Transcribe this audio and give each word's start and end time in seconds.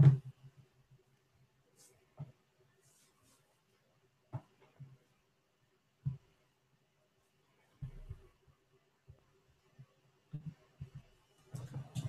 Thank 0.00 0.04
you. 0.14 0.21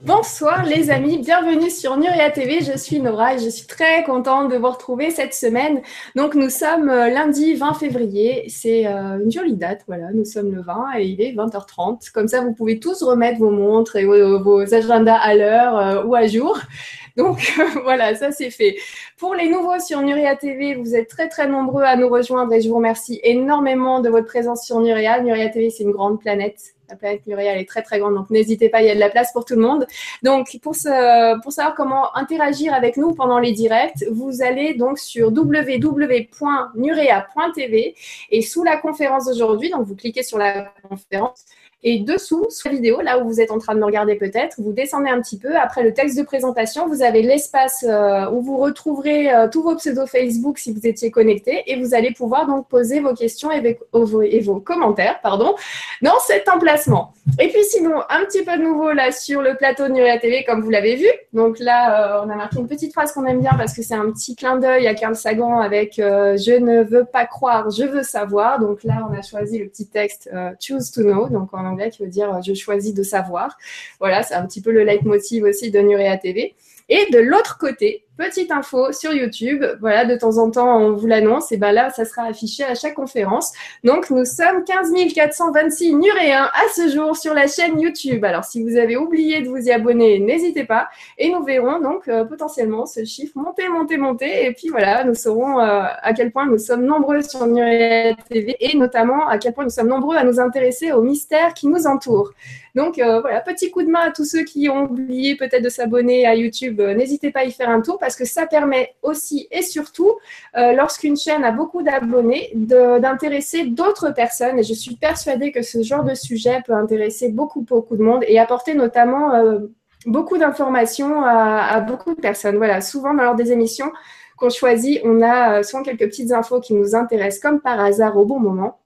Bonsoir 0.06 0.66
les 0.66 0.92
amis, 0.92 1.18
bienvenue 1.20 1.70
sur 1.70 1.96
Nuria 1.96 2.30
TV. 2.30 2.60
Je 2.60 2.78
suis 2.78 3.00
Nora 3.00 3.36
et 3.36 3.40
je 3.40 3.48
suis 3.48 3.66
très 3.66 4.04
contente 4.04 4.52
de 4.52 4.58
vous 4.58 4.70
retrouver 4.70 5.12
cette 5.12 5.34
semaine. 5.34 5.82
Donc 6.18 6.36
nous 6.36 6.50
sommes 6.50 6.90
euh, 6.90 7.08
lundi 7.08 7.54
20 7.54 7.74
février. 7.76 8.44
C'est 8.50 8.86
euh, 8.86 9.24
une 9.24 9.32
jolie 9.32 9.56
date, 9.56 9.86
voilà. 9.88 10.12
Nous 10.14 10.26
sommes 10.26 10.54
le 10.54 10.62
20 10.62 10.98
et 10.98 11.06
il 11.06 11.22
est 11.22 11.32
20h30. 11.32 12.12
Comme 12.12 12.28
ça, 12.28 12.42
vous 12.42 12.52
pouvez 12.52 12.82
tous 12.82 13.02
remettre 13.02 13.40
vos 13.40 13.50
montres 13.50 13.96
et 13.96 14.04
vos, 14.04 14.74
agendas 14.74 15.16
à 15.16 15.36
l'heure 15.36 15.78
euh, 15.78 16.04
ou 16.04 16.16
à 16.16 16.28
jour. 16.28 16.60
Donc 17.16 17.54
voilà, 17.84 18.14
ça 18.14 18.34
c'est 18.34 18.50
fait. 18.50 18.76
Pour 19.18 19.36
les 19.36 19.48
nouveaux 19.48 19.80
sur 19.80 20.02
Nuria 20.02 20.36
TV, 20.36 20.76
vous 20.76 20.96
êtes 20.96 21.08
très 21.08 21.30
très 21.30 21.48
nombreux 21.48 21.84
à 21.84 21.96
nous 21.96 22.10
rejoindre 22.10 22.52
et 22.52 22.60
je 22.60 22.68
vous 22.68 22.76
remercie 22.76 23.22
énormément 23.24 24.02
de 24.02 24.10
votre 24.10 24.26
présence 24.26 24.66
sur 24.66 24.82
Nuria. 24.82 25.22
Nuria 25.22 25.48
TV, 25.48 25.70
c'est 25.70 25.84
une 25.84 25.92
grande 25.92 26.20
planète. 26.20 26.74
La 26.94 26.98
planète 26.98 27.22
elle 27.26 27.58
est 27.58 27.68
très 27.68 27.82
très 27.82 27.98
grande, 27.98 28.14
donc 28.14 28.30
n'hésitez 28.30 28.70
pas, 28.70 28.84
il 28.84 28.88
y 28.88 28.92
a 28.92 28.94
de 28.94 29.00
la 29.00 29.10
place 29.10 29.34
pour 29.34 29.46
tout 29.46 29.56
le 29.56 29.62
monde. 29.62 29.88
Donc 30.22 30.60
pour 30.62 30.76
savoir 30.76 31.74
comment 31.76 32.16
interagir 32.16 32.72
avec 32.72 32.98
nous 32.98 33.16
pendant 33.16 33.40
les 33.40 33.52
directs, 33.52 34.06
vous 34.12 34.44
allez 34.44 34.76
donc 34.76 35.00
sur 35.00 35.30
www.nurea.tv 35.30 37.96
et 38.30 38.42
sous 38.44 38.64
la 38.64 38.78
conférence 38.78 39.26
d'aujourd'hui, 39.26 39.72
donc 39.72 39.88
vous 39.88 39.96
cliquez 39.96 40.22
sur 40.22 40.38
la 40.38 40.72
conférence, 40.88 41.46
et 41.84 42.00
dessous, 42.00 42.46
sous 42.50 42.70
la 42.70 42.76
vidéo, 42.76 43.02
là 43.02 43.20
où 43.20 43.28
vous 43.28 43.42
êtes 43.42 43.52
en 43.52 43.58
train 43.58 43.76
de 43.76 43.80
me 43.80 43.86
regarder 43.86 44.16
peut-être, 44.16 44.56
vous 44.60 44.72
descendez 44.72 45.10
un 45.10 45.22
petit 45.22 45.38
peu. 45.38 45.56
Après 45.58 45.84
le 45.84 45.94
texte 45.94 46.18
de 46.18 46.24
présentation, 46.24 46.88
vous 46.88 47.04
avez 47.04 47.22
l'espace 47.22 47.86
euh, 47.88 48.30
où 48.32 48.42
vous 48.42 48.58
retrouverez 48.58 49.34
euh, 49.34 49.48
tous 49.50 49.64
vos 49.64 49.76
pseudos 49.76 50.08
Facebook 50.08 50.60
si 50.60 50.72
vous 50.72 50.88
étiez 50.88 51.12
connecté 51.12 51.64
et 51.68 51.76
vous 51.76 51.94
allez 51.94 52.12
pouvoir 52.12 52.48
donc 52.48 52.70
poser 52.70 53.02
vos 53.02 53.14
questions 53.14 53.52
et 53.52 53.78
vos, 53.92 54.60
commentaires 54.62 55.20
pardon, 55.22 55.56
dans 56.02 56.20
cet 56.26 56.48
emplacement. 56.48 57.14
Et 57.40 57.50
puis 57.50 57.64
sinon, 57.64 58.02
un 58.10 58.24
petit 58.26 58.44
peu 58.44 58.58
de 58.58 58.64
nouveau 58.64 58.94
là 58.94 59.12
sur 59.12 59.42
le 59.42 59.56
plateau 59.56 59.88
de 59.88 59.94
Nuria 59.94 60.18
TV, 60.20 60.46
comme 60.46 60.62
vous 60.62 60.70
l'avez 60.70 60.96
vu. 60.96 61.08
Donc 61.34 61.60
là, 61.60 62.20
euh, 62.20 62.26
on 62.26 62.30
a 62.30 62.36
marqué 62.36 62.60
une 62.60 62.68
petite 62.68 62.94
phrase 62.94 63.12
qu'on 63.12 63.26
aime 63.26 63.42
bien 63.42 63.56
parce 63.58 63.74
que 63.74 63.82
c'est 63.82 63.96
un 63.96 64.10
petit 64.12 64.36
clin 64.36 64.58
d'œil 64.58 64.88
à 64.88 64.94
Carl 64.94 65.16
Sagan 65.16 65.60
avec 65.60 65.96
Je 65.98 66.58
ne 66.58 66.84
veux 66.84 67.04
pas 67.04 67.26
croire, 67.26 67.70
je 67.70 67.84
veux 67.84 68.04
savoir». 68.04 68.60
Donc 68.62 68.84
là, 68.84 69.06
on 69.10 69.14
a 69.14 69.22
choisi 69.22 69.60
le 69.60 69.68
petit 69.68 69.88
texte 69.88 70.30
Choose 70.60 70.92
to 70.92 71.02
know», 71.02 71.28
donc 71.30 71.54
en 71.74 71.90
qui 71.90 72.02
veut 72.04 72.10
dire 72.10 72.34
euh, 72.34 72.42
je 72.46 72.54
choisis 72.54 72.94
de 72.94 73.04
savoir. 73.04 73.58
Voilà, 74.00 74.24
c'est 74.24 74.36
un 74.36 74.46
petit 74.46 74.62
peu 74.62 74.72
le 74.72 74.84
leitmotiv 74.84 75.44
aussi 75.44 75.72
de 75.72 75.80
Nurea 75.80 76.18
TV. 76.18 76.56
Et 76.90 77.06
de 77.12 77.20
l'autre 77.20 77.58
côté, 77.58 78.04
Petite 78.16 78.52
info 78.52 78.92
sur 78.92 79.12
YouTube, 79.12 79.66
voilà, 79.80 80.06
de 80.06 80.16
temps 80.16 80.38
en 80.38 80.52
temps, 80.52 80.78
on 80.78 80.96
vous 80.96 81.08
l'annonce, 81.08 81.52
et 81.52 81.58
ben 81.58 81.72
là, 81.72 81.90
ça 81.90 82.06
sera 82.06 82.26
affiché 82.26 82.64
à 82.64 82.76
chaque 82.76 82.94
conférence. 82.94 83.52
Donc, 83.84 84.12
nous 84.12 84.24
sommes 84.24 84.64
15 84.64 84.94
426 85.16 85.96
nuréens 85.96 86.48
à 86.54 86.72
ce 86.76 86.90
jour 86.90 87.18
sur 87.18 87.34
la 87.34 87.48
chaîne 87.48 87.82
YouTube. 87.82 88.24
Alors, 88.24 88.44
si 88.44 88.62
vous 88.64 88.78
avez 88.78 88.98
oublié 88.98 89.42
de 89.42 89.50
vous 89.50 89.58
y 89.58 89.72
abonner, 89.72 90.20
n'hésitez 90.20 90.64
pas. 90.64 90.90
Et 91.18 91.32
nous 91.32 91.44
verrons 91.44 91.80
donc 91.80 92.08
euh, 92.08 92.24
potentiellement 92.24 92.86
ce 92.86 93.04
chiffre 93.04 93.36
monter, 93.36 93.68
monter, 93.68 93.98
monter. 93.98 94.46
Et 94.46 94.54
puis 94.54 94.68
voilà, 94.70 95.04
nous 95.06 95.16
saurons 95.16 95.60
euh, 95.60 95.82
à 95.82 96.14
quel 96.14 96.32
point 96.32 96.46
nous 96.46 96.60
sommes 96.60 96.86
nombreux 96.86 97.24
sur 97.24 97.48
Nuréa 97.48 98.14
TV 98.30 98.56
et 98.60 98.78
notamment 98.78 99.28
à 99.28 99.40
quel 99.40 99.54
point 99.54 99.64
nous 99.64 99.72
sommes 99.72 99.88
nombreux 99.88 100.18
à 100.18 100.24
nous 100.24 100.40
intéresser 100.40 100.92
aux 100.92 101.02
mystères 101.02 101.56
qui 101.56 101.68
nous 101.68 101.88
entourent. 101.88 102.32
Donc 102.76 102.98
euh, 102.98 103.22
voilà, 103.22 103.42
petit 103.42 103.70
coup 103.70 103.84
de 103.84 103.90
main 103.90 104.02
à 104.08 104.12
tous 104.12 104.26
ceux 104.26 104.44
qui 104.44 104.68
ont 104.70 104.84
oublié 104.84 105.36
peut-être 105.36 105.64
de 105.64 105.70
s'abonner 105.70 106.26
à 106.26 106.36
YouTube. 106.36 106.80
N'hésitez 106.80 107.32
pas 107.32 107.42
à 107.42 107.46
y 107.46 107.52
faire 107.52 107.70
un 107.70 107.82
tour 107.82 108.00
parce 108.04 108.18
que 108.18 108.26
ça 108.26 108.48
permet 108.48 108.96
aussi 109.02 109.48
et 109.50 109.62
surtout, 109.62 110.18
euh, 110.58 110.74
lorsqu'une 110.74 111.16
chaîne 111.16 111.46
a 111.46 111.52
beaucoup 111.54 111.84
d'abonnés, 111.84 112.52
d'intéresser 112.54 113.64
d'autres 113.64 114.12
personnes. 114.12 114.60
Et 114.60 114.64
je 114.64 114.74
suis 114.74 114.98
persuadée 114.98 115.54
que 115.54 115.62
ce 115.62 115.82
genre 115.84 116.04
de 116.04 116.14
sujet 116.14 116.62
peut 116.66 116.74
intéresser 116.74 117.30
beaucoup, 117.30 117.62
beaucoup 117.62 117.96
de 117.96 118.04
monde 118.04 118.26
et 118.28 118.40
apporter 118.40 118.74
notamment 118.74 119.34
euh, 119.36 119.60
beaucoup 120.06 120.38
d'informations 120.38 121.24
à, 121.24 121.80
beaucoup 121.80 122.14
de 122.14 122.20
personnes. 122.20 122.58
Voilà, 122.58 122.82
souvent 122.82 123.14
dans 123.14 123.24
lors 123.24 123.36
des 123.36 123.54
émissions 123.54 123.94
qu'on 124.38 124.50
choisit, 124.50 125.00
on 125.06 125.22
a 125.22 125.60
euh, 125.60 125.64
souvent 125.64 125.84
quelques 125.84 126.08
petites 126.10 126.34
infos 126.34 126.60
qui 126.60 126.74
nous 126.74 126.96
intéressent 126.96 127.40
comme 127.40 127.62
par 127.62 127.80
hasard 127.80 128.18
au 128.18 128.26
bon 128.26 128.42
moment. 128.42 128.83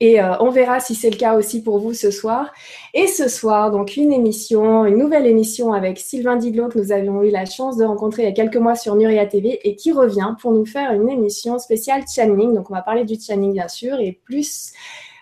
Et 0.00 0.20
euh, 0.20 0.36
on 0.40 0.50
verra 0.50 0.80
si 0.80 0.94
c'est 0.94 1.10
le 1.10 1.16
cas 1.16 1.34
aussi 1.36 1.62
pour 1.62 1.78
vous 1.78 1.94
ce 1.94 2.10
soir. 2.10 2.52
Et 2.94 3.06
ce 3.06 3.28
soir, 3.28 3.70
donc 3.70 3.96
une 3.96 4.12
émission, 4.12 4.84
une 4.84 4.98
nouvelle 4.98 5.26
émission 5.26 5.72
avec 5.72 5.98
Sylvain 5.98 6.36
Didlot 6.36 6.68
que 6.68 6.78
nous 6.78 6.92
avions 6.92 7.22
eu 7.22 7.30
la 7.30 7.44
chance 7.46 7.76
de 7.76 7.84
rencontrer 7.84 8.22
il 8.22 8.26
y 8.26 8.28
a 8.28 8.32
quelques 8.32 8.56
mois 8.56 8.76
sur 8.76 8.96
Nuria 8.96 9.26
TV 9.26 9.60
et 9.64 9.76
qui 9.76 9.92
revient 9.92 10.34
pour 10.40 10.52
nous 10.52 10.66
faire 10.66 10.92
une 10.92 11.08
émission 11.08 11.58
spéciale 11.58 12.04
channeling. 12.06 12.54
Donc 12.54 12.70
on 12.70 12.74
va 12.74 12.82
parler 12.82 13.04
du 13.04 13.16
channeling 13.20 13.52
bien 13.52 13.68
sûr 13.68 14.00
et 14.00 14.12
plus 14.24 14.72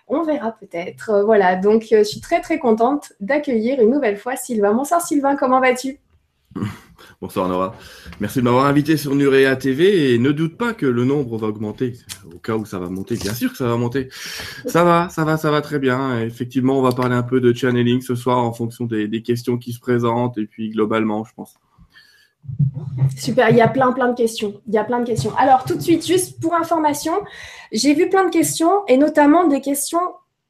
on 0.09 0.23
verra 0.23 0.51
peut-être. 0.51 1.11
Euh, 1.11 1.23
voilà, 1.23 1.55
donc 1.55 1.87
euh, 1.91 1.99
je 1.99 2.03
suis 2.03 2.21
très 2.21 2.41
très 2.41 2.59
contente 2.59 3.13
d'accueillir 3.19 3.79
une 3.79 3.91
nouvelle 3.91 4.17
fois 4.17 4.35
Sylvain. 4.35 4.73
Bonsoir 4.73 5.01
Sylvain, 5.01 5.35
comment 5.35 5.61
vas-tu? 5.61 5.99
Bonsoir 7.21 7.47
Nora. 7.49 7.75
Merci 8.19 8.39
de 8.39 8.43
m'avoir 8.43 8.65
invité 8.65 8.97
sur 8.97 9.15
Nurea 9.15 9.55
TV 9.55 10.13
et 10.13 10.19
ne 10.19 10.31
doute 10.31 10.57
pas 10.57 10.73
que 10.73 10.85
le 10.85 11.03
nombre 11.03 11.37
va 11.37 11.47
augmenter. 11.47 11.93
Au 12.33 12.39
cas 12.39 12.55
où 12.55 12.65
ça 12.65 12.79
va 12.79 12.89
monter, 12.89 13.15
bien 13.15 13.33
sûr 13.33 13.51
que 13.51 13.57
ça 13.57 13.67
va 13.67 13.75
monter. 13.77 14.09
Ça 14.65 14.83
va, 14.83 15.09
ça 15.09 15.25
va, 15.25 15.37
ça 15.37 15.51
va 15.51 15.61
très 15.61 15.79
bien. 15.79 16.19
Effectivement, 16.21 16.79
on 16.79 16.81
va 16.81 16.91
parler 16.91 17.15
un 17.15 17.23
peu 17.23 17.41
de 17.41 17.53
channeling 17.53 18.01
ce 18.01 18.15
soir 18.15 18.37
en 18.39 18.53
fonction 18.53 18.85
des, 18.85 19.21
questions 19.21 19.57
qui 19.57 19.73
se 19.73 19.79
présentent 19.79 20.37
et 20.37 20.45
puis 20.45 20.69
globalement, 20.69 21.23
je 21.25 21.33
pense. 21.33 21.55
Super, 23.17 23.49
il 23.49 23.57
y 23.57 23.61
a 23.61 23.67
plein 23.67 23.91
plein 23.91 24.07
de 24.09 24.15
questions. 24.15 24.61
Il 24.67 24.73
y 24.73 24.77
a 24.77 24.83
plein 24.83 25.01
de 25.01 25.05
questions. 25.05 25.35
Alors 25.37 25.65
tout 25.65 25.75
de 25.75 25.81
suite, 25.81 26.05
juste 26.05 26.39
pour 26.39 26.53
information, 26.55 27.13
j'ai 27.71 27.93
vu 27.93 28.09
plein 28.09 28.25
de 28.25 28.31
questions 28.31 28.85
et 28.87 28.97
notamment 28.97 29.47
des 29.47 29.61
questions 29.61 29.99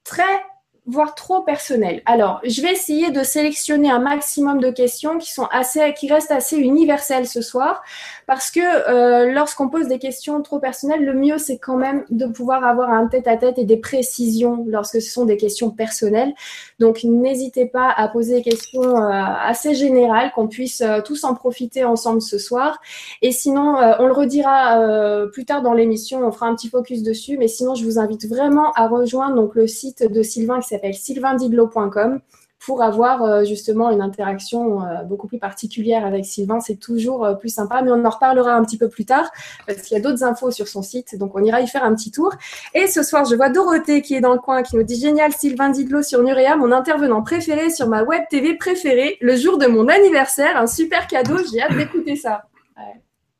très 0.04 0.44
voire 0.86 1.16
trop 1.16 1.42
personnel. 1.42 2.02
Alors, 2.06 2.40
je 2.44 2.62
vais 2.62 2.72
essayer 2.72 3.12
de 3.12 3.24
sélectionner 3.24 3.92
un 3.92 4.00
maximum 4.00 4.60
de 4.60 4.72
questions 4.72 5.18
qui 5.18 5.32
sont 5.32 5.48
assez, 5.52 5.94
qui 5.94 6.12
restent 6.12 6.32
assez 6.32 6.58
universelles 6.58 7.28
ce 7.28 7.42
soir, 7.42 7.84
parce 8.30 8.52
que 8.52 8.60
euh, 8.60 9.34
lorsqu'on 9.34 9.70
pose 9.70 9.88
des 9.88 9.98
questions 9.98 10.40
trop 10.44 10.60
personnelles, 10.60 11.04
le 11.04 11.16
mieux 11.16 11.40
c'est 11.40 11.58
quand 11.58 11.78
même 11.78 12.06
de 12.12 12.28
pouvoir 12.28 12.64
avoir 12.64 12.92
un 12.92 13.08
tête-à-tête 13.08 13.58
et 13.58 13.64
des 13.64 13.78
précisions 13.78 14.64
lorsque 14.68 15.02
ce 15.02 15.10
sont 15.10 15.26
des 15.26 15.36
questions 15.36 15.72
personnelles. 15.72 16.36
Donc, 16.78 17.04
n'hésitez 17.04 17.66
pas 17.66 17.90
à 17.90 18.08
poser 18.08 18.36
des 18.36 18.42
questions 18.44 18.98
euh, 18.98 19.10
assez 19.10 19.74
générales, 19.74 20.32
qu'on 20.36 20.48
puisse 20.48 20.82
euh, 20.82 21.02
tous 21.02 21.24
en 21.24 21.34
profiter 21.34 21.84
ensemble 21.86 22.22
ce 22.22 22.38
soir. 22.38 22.80
Et 23.24 23.32
sinon, 23.32 23.78
on 23.98 24.06
le 24.06 24.14
redira 24.14 25.28
plus 25.34 25.46
tard 25.46 25.64
dans 25.64 25.74
l'émission, 25.74 26.24
on 26.24 26.32
fera 26.32 26.46
un 26.46 26.56
petit 26.56 26.70
focus 26.70 27.02
dessus. 27.02 27.36
Mais 27.40 27.48
sinon, 27.48 27.74
je 27.74 27.84
vous 27.84 27.98
invite 27.98 28.30
vraiment 28.30 28.72
à 28.74 28.88
rejoindre 28.88 29.50
le 29.56 29.66
site 29.66 30.04
de 30.04 30.22
Sylvain 30.22 30.60
qui 30.60 30.68
s'appelle 30.68 30.94
sylvaindidlo.com 30.94 32.22
pour 32.60 32.84
avoir 32.84 33.24
euh, 33.24 33.44
justement 33.46 33.90
une 33.90 34.02
interaction 34.02 34.84
euh, 34.84 35.04
beaucoup 35.04 35.28
plus 35.28 35.40
particulière 35.40 36.06
avec 36.06 36.26
Sylvain. 36.26 36.60
C'est 36.60 36.76
toujours 36.76 37.26
euh, 37.26 37.34
plus 37.34 37.50
sympa, 37.50 37.82
mais 37.82 37.92
on 37.92 38.04
en 38.04 38.10
reparlera 38.10 38.54
un 38.54 38.64
petit 38.64 38.78
peu 38.78 38.90
plus 38.90 39.06
tard 39.06 39.32
parce 39.66 39.82
qu'il 39.82 39.98
y 39.98 40.00
a 40.00 40.04
d'autres 40.04 40.24
infos 40.24 40.52
sur 40.52 40.68
son 40.68 40.82
site, 40.82 41.18
donc 41.18 41.36
on 41.36 41.44
ira 41.44 41.62
y 41.62 41.68
faire 41.68 41.84
un 41.84 41.96
petit 41.96 42.12
tour. 42.12 42.34
Et 42.74 42.88
ce 42.88 43.02
soir, 43.02 43.26
je 43.26 43.36
vois 43.36 43.50
Dorothée 43.50 44.02
qui 44.02 44.14
est 44.14 44.22
dans 44.22 44.34
le 44.34 44.40
coin, 44.40 44.62
qui 44.62 44.76
nous 44.76 44.84
dit 44.84 45.00
génial 45.00 45.32
Sylvain 45.32 45.70
Didlo 45.70 46.04
sur 46.04 46.22
Nurea, 46.22 46.58
mon 46.58 46.72
intervenant 46.72 47.24
préféré 47.24 47.70
sur 47.70 47.88
ma 47.88 48.04
web 48.04 48.24
TV 48.30 48.56
préférée, 48.56 49.18
le 49.22 49.36
jour 49.38 49.58
de 49.58 49.68
mon 49.68 49.88
anniversaire, 49.88 50.58
un 50.58 50.68
super 50.68 51.08
cadeau. 51.08 51.38
J'ai 51.52 51.62
hâte 51.62 51.78
d'écouter 51.78 52.18
ça. 52.18 52.44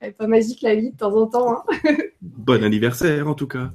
Ouais. 0.02 0.12
pas 0.12 0.28
magique 0.28 0.62
la 0.62 0.76
vie 0.76 0.92
de 0.92 0.98
temps 0.98 1.16
en 1.16 1.28
temps. 1.28 1.52
Hein. 1.52 1.64
bon 2.22 2.64
anniversaire 2.64 3.28
en 3.28 3.34
tout 3.34 3.48
cas. 3.48 3.70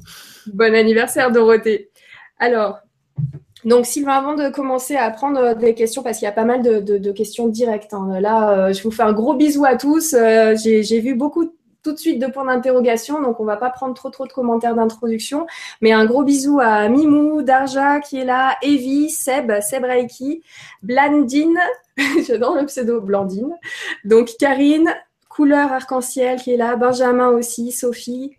Bon 0.47 0.75
anniversaire 0.75 1.31
Dorothée. 1.31 1.91
Alors, 2.39 2.81
donc, 3.65 3.87
Sylvain, 3.87 4.13
avant 4.13 4.35
de 4.35 4.51
commencer 4.51 4.97
à 4.97 5.11
prendre 5.11 5.55
des 5.55 5.75
questions, 5.75 6.03
parce 6.03 6.19
qu'il 6.19 6.27
y 6.27 6.29
a 6.29 6.33
pas 6.33 6.45
mal 6.45 6.63
de, 6.63 7.13
questions 7.13 7.49
directes, 7.49 7.95
hein. 7.95 8.21
là, 8.21 8.51
euh, 8.51 8.73
je 8.73 8.83
vous 8.83 8.91
fais 8.91 9.03
un 9.03 9.13
gros 9.13 9.35
bisou 9.35 9.65
à 9.65 9.77
tous. 9.77 10.15
Euh, 10.15 10.55
j'ai 10.57 11.01
vu 11.01 11.15
beaucoup 11.15 11.51
tout 11.85 11.93
de 11.93 11.99
suite 11.99 12.19
de 12.19 12.27
points 12.27 12.47
d'interrogation, 12.47 13.21
donc 13.21 13.41
on 13.41 13.45
va 13.45 13.57
pas 13.57 13.71
prendre 13.71 13.95
trop 13.95 14.09
trop 14.09 14.27
de 14.27 14.33
commentaires 14.33 14.75
d'introduction, 14.75 15.47
mais 15.83 15.93
un 15.93 16.07
gros 16.07 16.25
bisou 16.25 16.59
à 16.59 16.89
Mimou, 16.89 17.43
Darja 17.43 18.01
qui 18.01 18.19
est 18.19 18.25
là, 18.25 18.57
Evie, 18.63 19.11
Seb, 19.11 19.53
Seb 19.61 19.85
Reiki, 19.85 20.43
Blandine, 20.83 21.61
j'adore 22.27 22.57
le 22.57 22.65
pseudo 22.65 23.03
Blandine, 23.03 23.55
donc 24.05 24.31
Karine, 24.39 24.95
Couleur 25.29 25.73
Arc-en-Ciel 25.73 26.41
qui 26.41 26.55
est 26.55 26.57
là, 26.57 26.77
Benjamin 26.77 27.29
aussi, 27.29 27.71
Sophie, 27.71 28.39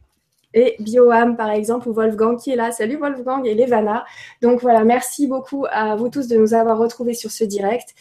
et 0.55 0.77
Bioam, 0.79 1.35
par 1.35 1.51
exemple, 1.51 1.89
ou 1.89 1.93
Wolfgang 1.93 2.39
qui 2.39 2.49
est 2.49 2.55
là. 2.55 2.71
Salut 2.71 2.95
Wolfgang 2.95 3.45
et 3.45 3.53
Levana. 3.53 4.05
Donc 4.41 4.61
voilà, 4.61 4.83
merci 4.85 5.27
beaucoup 5.27 5.65
à 5.69 5.95
vous 5.97 6.09
tous 6.09 6.27
de 6.27 6.37
nous 6.37 6.53
avoir 6.53 6.79
retrouvés 6.79 7.13
sur 7.13 7.29
ce 7.29 7.43
direct. 7.43 7.93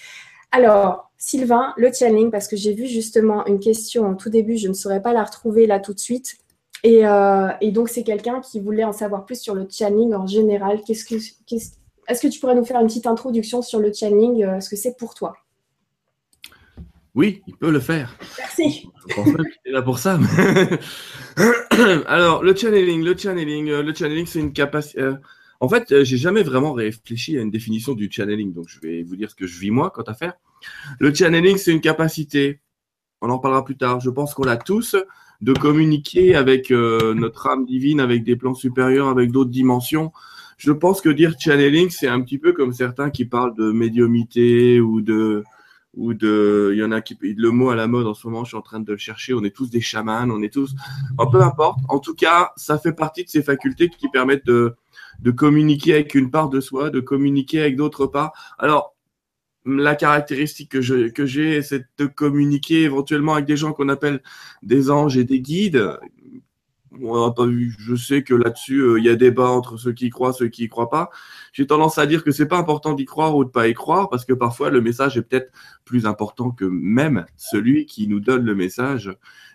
Alors, 0.53 1.11
Sylvain, 1.19 1.75
le 1.77 1.93
channeling, 1.93 2.31
parce 2.31 2.47
que 2.47 2.55
j'ai 2.55 2.73
vu 2.73 2.87
justement 2.87 3.45
une 3.47 3.59
question 3.59 4.09
au 4.11 4.15
tout 4.15 4.31
début, 4.31 4.57
je 4.57 4.69
ne 4.69 4.73
saurais 4.73 5.03
pas 5.03 5.13
la 5.13 5.25
retrouver 5.25 5.67
là 5.67 5.81
tout 5.81 5.93
de 5.93 5.99
suite. 5.99 6.37
Et, 6.85 7.05
euh, 7.07 7.49
donc, 7.73 7.89
c'est 7.89 8.05
quelqu'un 8.05 8.41
qui 8.41 8.61
voulait 8.61 8.85
en 8.85 8.93
savoir 8.93 9.25
plus 9.25 9.41
sur 9.41 9.55
le 9.55 9.67
channeling 9.69 10.15
en 10.15 10.29
général. 10.29 10.81
Est-ce 10.89 12.21
que 12.21 12.29
tu 12.29 12.39
pourrais 12.39 12.55
nous 12.55 12.65
faire 12.65 12.81
une 12.81 12.87
petite 12.87 13.09
introduction 13.09 13.63
sur 13.63 13.81
le 13.81 13.93
channeling, 13.93 14.45
euh, 14.45 14.61
ce 14.61 14.71
que 14.71 14.77
c'est 14.77 14.97
pour 14.97 15.15
toi? 15.15 15.35
Oui, 17.15 17.43
il 17.47 17.57
peut 17.57 17.71
le 17.71 17.81
faire. 17.81 18.17
Merci. 18.39 18.89
Je 19.09 19.15
pense 19.15 19.27
même 19.27 19.37
qu'il 19.45 19.71
est 19.71 19.73
là 19.73 19.83
pour 19.83 19.99
ça. 19.99 20.19
Alors, 22.07 22.43
le 22.43 22.55
channeling, 22.57 23.03
le 23.05 23.17
channeling, 23.17 23.69
euh, 23.71 23.83
le 23.83 23.95
channeling, 23.95 24.27
c'est 24.27 24.41
une 24.41 24.53
capacité. 24.53 25.01
euh, 25.01 25.15
En 25.61 25.69
fait, 25.69 25.93
euh, 25.93 26.05
j'ai 26.05 26.17
jamais 26.17 26.43
vraiment 26.43 26.73
réfléchi 26.73 27.39
à 27.39 27.43
une 27.43 27.51
définition 27.51 27.95
du 27.95 28.11
channeling, 28.11 28.53
donc 28.53 28.67
je 28.69 28.81
vais 28.81 29.03
vous 29.03 29.15
dire 29.17 29.31
ce 29.31 29.37
que 29.37 29.47
je 29.47 29.59
vis 29.61 29.71
moi 29.71 29.91
quant 29.91 30.03
à 30.03 30.15
faire. 30.15 30.35
Le 30.99 31.15
channeling, 31.15 31.57
c'est 31.57 31.73
une 31.73 31.81
capacité. 31.81 32.61
On 33.21 33.31
en 33.31 33.39
parlera 33.39 33.65
plus 33.65 33.77
tard. 33.77 34.01
Je 34.01 34.11
pense 34.11 34.35
qu'on 34.35 34.45
l'a 34.45 34.57
tous 34.57 34.97
de 35.41 35.53
communiquer 35.53 36.35
avec 36.35 36.71
euh, 36.71 37.15
notre 37.15 37.47
âme 37.49 37.65
divine, 37.65 38.01
avec 38.01 38.25
des 38.25 38.35
plans 38.37 38.55
supérieurs, 38.55 39.09
avec 39.09 39.31
d'autres 39.31 39.51
dimensions. 39.51 40.13
Je 40.57 40.73
pense 40.73 41.01
que 41.01 41.09
dire 41.11 41.35
channeling, 41.39 41.91
c'est 41.91 42.09
un 42.09 42.21
petit 42.21 42.39
peu 42.39 42.53
comme 42.53 42.73
certains 42.73 43.11
qui 43.11 43.25
parlent 43.25 43.55
de 43.55 43.71
médiumité 43.73 44.81
ou 44.81 45.01
de 45.01 45.45
ou 45.97 46.15
de, 46.15 46.71
il 46.73 46.79
y 46.79 46.85
en 46.85 46.93
a 46.93 47.01
qui, 47.01 47.17
le 47.23 47.51
mot 47.51 47.71
à 47.71 47.77
la 47.77 47.87
mode 47.87 48.07
en 48.07 48.15
ce 48.15 48.27
moment, 48.27 48.45
je 48.45 48.49
suis 48.49 48.57
en 48.57 48.63
train 48.63 48.81
de 48.81 48.93
le 48.93 48.99
chercher, 48.99 49.35
on 49.35 49.45
est 49.45 49.55
tous 49.55 49.71
des 49.71 49.81
chamans, 49.81 50.29
on 50.31 50.43
est 50.43 50.53
tous, 50.53 50.75
oh, 51.19 51.27
peu 51.29 51.41
importe. 51.41 51.79
En 51.89 51.99
tout 51.99 52.15
cas, 52.15 52.53
ça 52.57 52.79
fait 52.79 52.93
partie 52.93 53.25
de 53.25 53.29
ces 53.29 53.43
facultés 53.43 53.89
qui 53.89 54.09
permettent 54.09 54.47
de, 54.47 54.77
de 55.21 55.31
communiquer 55.31 55.95
avec 55.95 56.15
une 56.15 56.31
part 56.31 56.49
de 56.49 56.61
soi, 56.61 56.91
de 56.91 57.01
communiquer 57.01 57.61
avec 57.61 57.77
d'autres 57.77 58.07
parts. 58.07 58.33
Alors, 58.59 58.95
la 59.67 59.95
caractéristique 59.95 60.71
que 60.71 60.81
je, 60.81 61.09
que 61.09 61.25
j'ai, 61.25 61.63
c'est 61.63 61.87
de 61.99 62.07
communiquer 62.07 62.83
éventuellement 62.83 63.35
avec 63.35 63.47
des 63.47 63.57
gens 63.57 63.73
qu'on 63.73 63.89
appelle 63.89 64.23
des 64.63 64.91
anges 64.91 65.17
et 65.17 65.25
des 65.25 65.41
guides. 65.41 65.99
Je 67.01 67.97
sais 67.97 68.23
que 68.23 68.35
là-dessus, 68.35 68.81
euh, 68.81 68.99
il 68.99 69.05
y 69.05 69.09
a 69.09 69.17
débat 69.17 69.49
entre 69.49 69.77
ceux 69.77 69.93
qui 69.93 70.07
y 70.07 70.11
croient, 70.11 70.33
ceux 70.33 70.49
qui 70.49 70.65
y 70.65 70.69
croient 70.69 70.91
pas. 70.91 71.11
J'ai 71.53 71.67
tendance 71.67 71.99
à 71.99 72.07
dire 72.07 72.25
que 72.25 72.31
c'est 72.31 72.47
pas 72.47 72.59
important 72.59 72.95
d'y 72.95 73.05
croire 73.05 73.37
ou 73.37 73.45
de 73.45 73.51
pas 73.51 73.69
y 73.69 73.75
croire 73.75 74.09
parce 74.09 74.25
que 74.25 74.33
parfois 74.33 74.71
le 74.71 74.81
message 74.81 75.17
est 75.17 75.23
peut-être 75.23 75.53
plus 75.85 76.07
important 76.07 76.51
que 76.51 76.65
même 76.65 77.27
celui 77.37 77.87
qui 77.87 78.07
nous 78.09 78.21
donne 78.21 78.45
le 78.45 78.55
message 78.55 79.11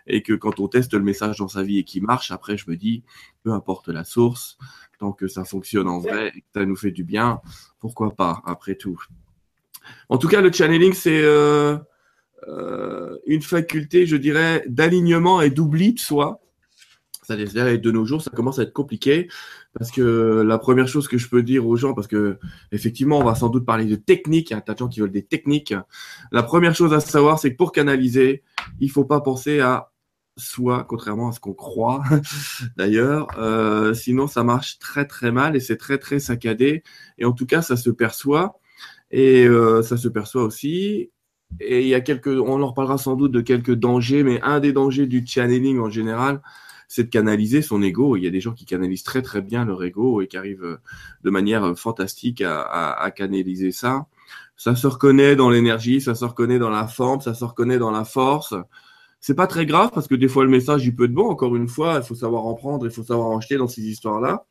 et 0.07 0.23
que 0.23 0.33
quand 0.33 0.59
on 0.59 0.67
teste 0.67 0.93
le 0.93 1.03
message 1.03 1.37
dans 1.37 1.47
sa 1.47 1.63
vie 1.63 1.79
et 1.79 1.83
qu'il 1.83 2.03
marche, 2.03 2.31
après 2.31 2.57
je 2.57 2.69
me 2.69 2.75
dis, 2.75 3.03
peu 3.43 3.51
importe 3.51 3.89
la 3.89 4.03
source, 4.03 4.57
tant 4.99 5.11
que 5.11 5.27
ça 5.27 5.45
fonctionne 5.45 5.87
en 5.87 5.99
vrai 5.99 6.31
et 6.35 6.41
que 6.41 6.47
ça 6.53 6.65
nous 6.65 6.75
fait 6.75 6.91
du 6.91 7.03
bien, 7.03 7.41
pourquoi 7.79 8.11
pas, 8.15 8.41
après 8.45 8.75
tout. 8.75 9.01
En 10.09 10.17
tout 10.17 10.27
cas, 10.27 10.41
le 10.41 10.51
channeling, 10.51 10.93
c'est 10.93 11.21
euh, 11.21 11.77
euh, 12.47 13.17
une 13.25 13.41
faculté, 13.41 14.05
je 14.05 14.17
dirais, 14.17 14.63
d'alignement 14.67 15.41
et 15.41 15.49
d'oubli 15.49 15.93
de 15.93 15.99
soi. 15.99 16.41
Ça, 17.29 17.77
de 17.77 17.91
nos 17.91 18.05
jours, 18.05 18.21
ça 18.21 18.31
commence 18.31 18.59
à 18.59 18.63
être 18.63 18.73
compliqué 18.73 19.27
parce 19.77 19.91
que 19.91 20.41
la 20.45 20.57
première 20.57 20.87
chose 20.87 21.07
que 21.07 21.17
je 21.17 21.29
peux 21.29 21.43
dire 21.43 21.67
aux 21.67 21.75
gens, 21.75 21.93
parce 21.93 22.07
que 22.07 22.39
effectivement, 22.71 23.19
on 23.19 23.23
va 23.23 23.35
sans 23.35 23.49
doute 23.49 23.65
parler 23.65 23.85
de 23.85 23.95
techniques, 23.95 24.49
il 24.49 24.53
y 24.53 24.55
a 24.55 24.63
un 24.65 24.73
de 24.73 24.77
gens 24.77 24.87
qui 24.87 24.99
veulent 24.99 25.11
des 25.11 25.25
techniques. 25.25 25.73
La 26.31 26.43
première 26.43 26.75
chose 26.75 26.93
à 26.93 26.99
savoir, 26.99 27.39
c'est 27.39 27.51
que 27.51 27.57
pour 27.57 27.71
canaliser, 27.71 28.43
il 28.79 28.89
faut 28.89 29.05
pas 29.05 29.21
penser 29.21 29.59
à 29.59 29.91
soi, 30.37 30.85
contrairement 30.87 31.29
à 31.29 31.31
ce 31.31 31.39
qu'on 31.39 31.53
croit 31.53 32.03
d'ailleurs. 32.77 33.27
Euh, 33.37 33.93
sinon, 33.93 34.27
ça 34.27 34.43
marche 34.43 34.79
très 34.79 35.05
très 35.05 35.31
mal 35.31 35.55
et 35.55 35.59
c'est 35.59 35.77
très 35.77 35.97
très 35.97 36.19
saccadé. 36.19 36.83
Et 37.17 37.25
en 37.25 37.33
tout 37.33 37.45
cas, 37.45 37.61
ça 37.61 37.77
se 37.77 37.89
perçoit 37.89 38.59
et 39.11 39.45
euh, 39.45 39.81
ça 39.81 39.97
se 39.97 40.07
perçoit 40.07 40.43
aussi. 40.43 41.11
Et 41.59 41.81
il 41.81 41.87
y 41.87 41.95
a 41.95 42.01
quelques, 42.01 42.27
on 42.27 42.61
en 42.61 42.67
reparlera 42.67 42.97
sans 42.97 43.15
doute 43.15 43.31
de 43.31 43.41
quelques 43.41 43.73
dangers, 43.73 44.23
mais 44.23 44.39
un 44.41 44.59
des 44.59 44.71
dangers 44.71 45.07
du 45.07 45.25
channeling 45.25 45.79
en 45.79 45.89
général, 45.89 46.41
c'est 46.89 47.03
de 47.03 47.09
canaliser 47.09 47.61
son 47.61 47.81
ego. 47.83 48.17
Il 48.17 48.23
y 48.23 48.27
a 48.27 48.31
des 48.31 48.41
gens 48.41 48.53
qui 48.53 48.65
canalisent 48.65 49.03
très 49.03 49.21
très 49.21 49.41
bien 49.41 49.63
leur 49.63 49.81
ego 49.83 50.21
et 50.21 50.27
qui 50.27 50.37
arrivent 50.37 50.79
de 51.23 51.29
manière 51.29 51.77
fantastique 51.77 52.41
à, 52.41 53.11
canaliser 53.15 53.71
ça. 53.71 54.07
Ça 54.57 54.75
se 54.75 54.87
reconnaît 54.87 55.35
dans 55.35 55.51
l'énergie, 55.51 56.01
ça 56.01 56.15
se 56.15 56.25
reconnaît 56.25 56.59
dans 56.59 56.71
la 56.71 56.87
forme, 56.87 57.21
ça 57.21 57.35
se 57.35 57.45
reconnaît 57.45 57.77
dans 57.77 57.91
la 57.91 58.05
force. 58.05 58.55
C'est 59.21 59.35
pas 59.35 59.47
très 59.47 59.65
grave 59.67 59.91
parce 59.93 60.07
que 60.07 60.15
des 60.15 60.27
fois 60.27 60.43
le 60.43 60.49
message 60.49 60.83
il 60.85 60.95
peut 60.95 61.05
être 61.05 61.13
bon. 61.13 61.29
Encore 61.29 61.55
une 61.55 61.67
fois, 61.67 61.99
il 62.01 62.03
faut 62.03 62.15
savoir 62.15 62.45
en 62.47 62.55
prendre, 62.55 62.85
il 62.87 62.91
faut 62.91 63.03
savoir 63.03 63.27
en 63.27 63.39
jeter 63.39 63.57
dans 63.57 63.67
ces 63.67 63.83
histoires-là. 63.83 64.45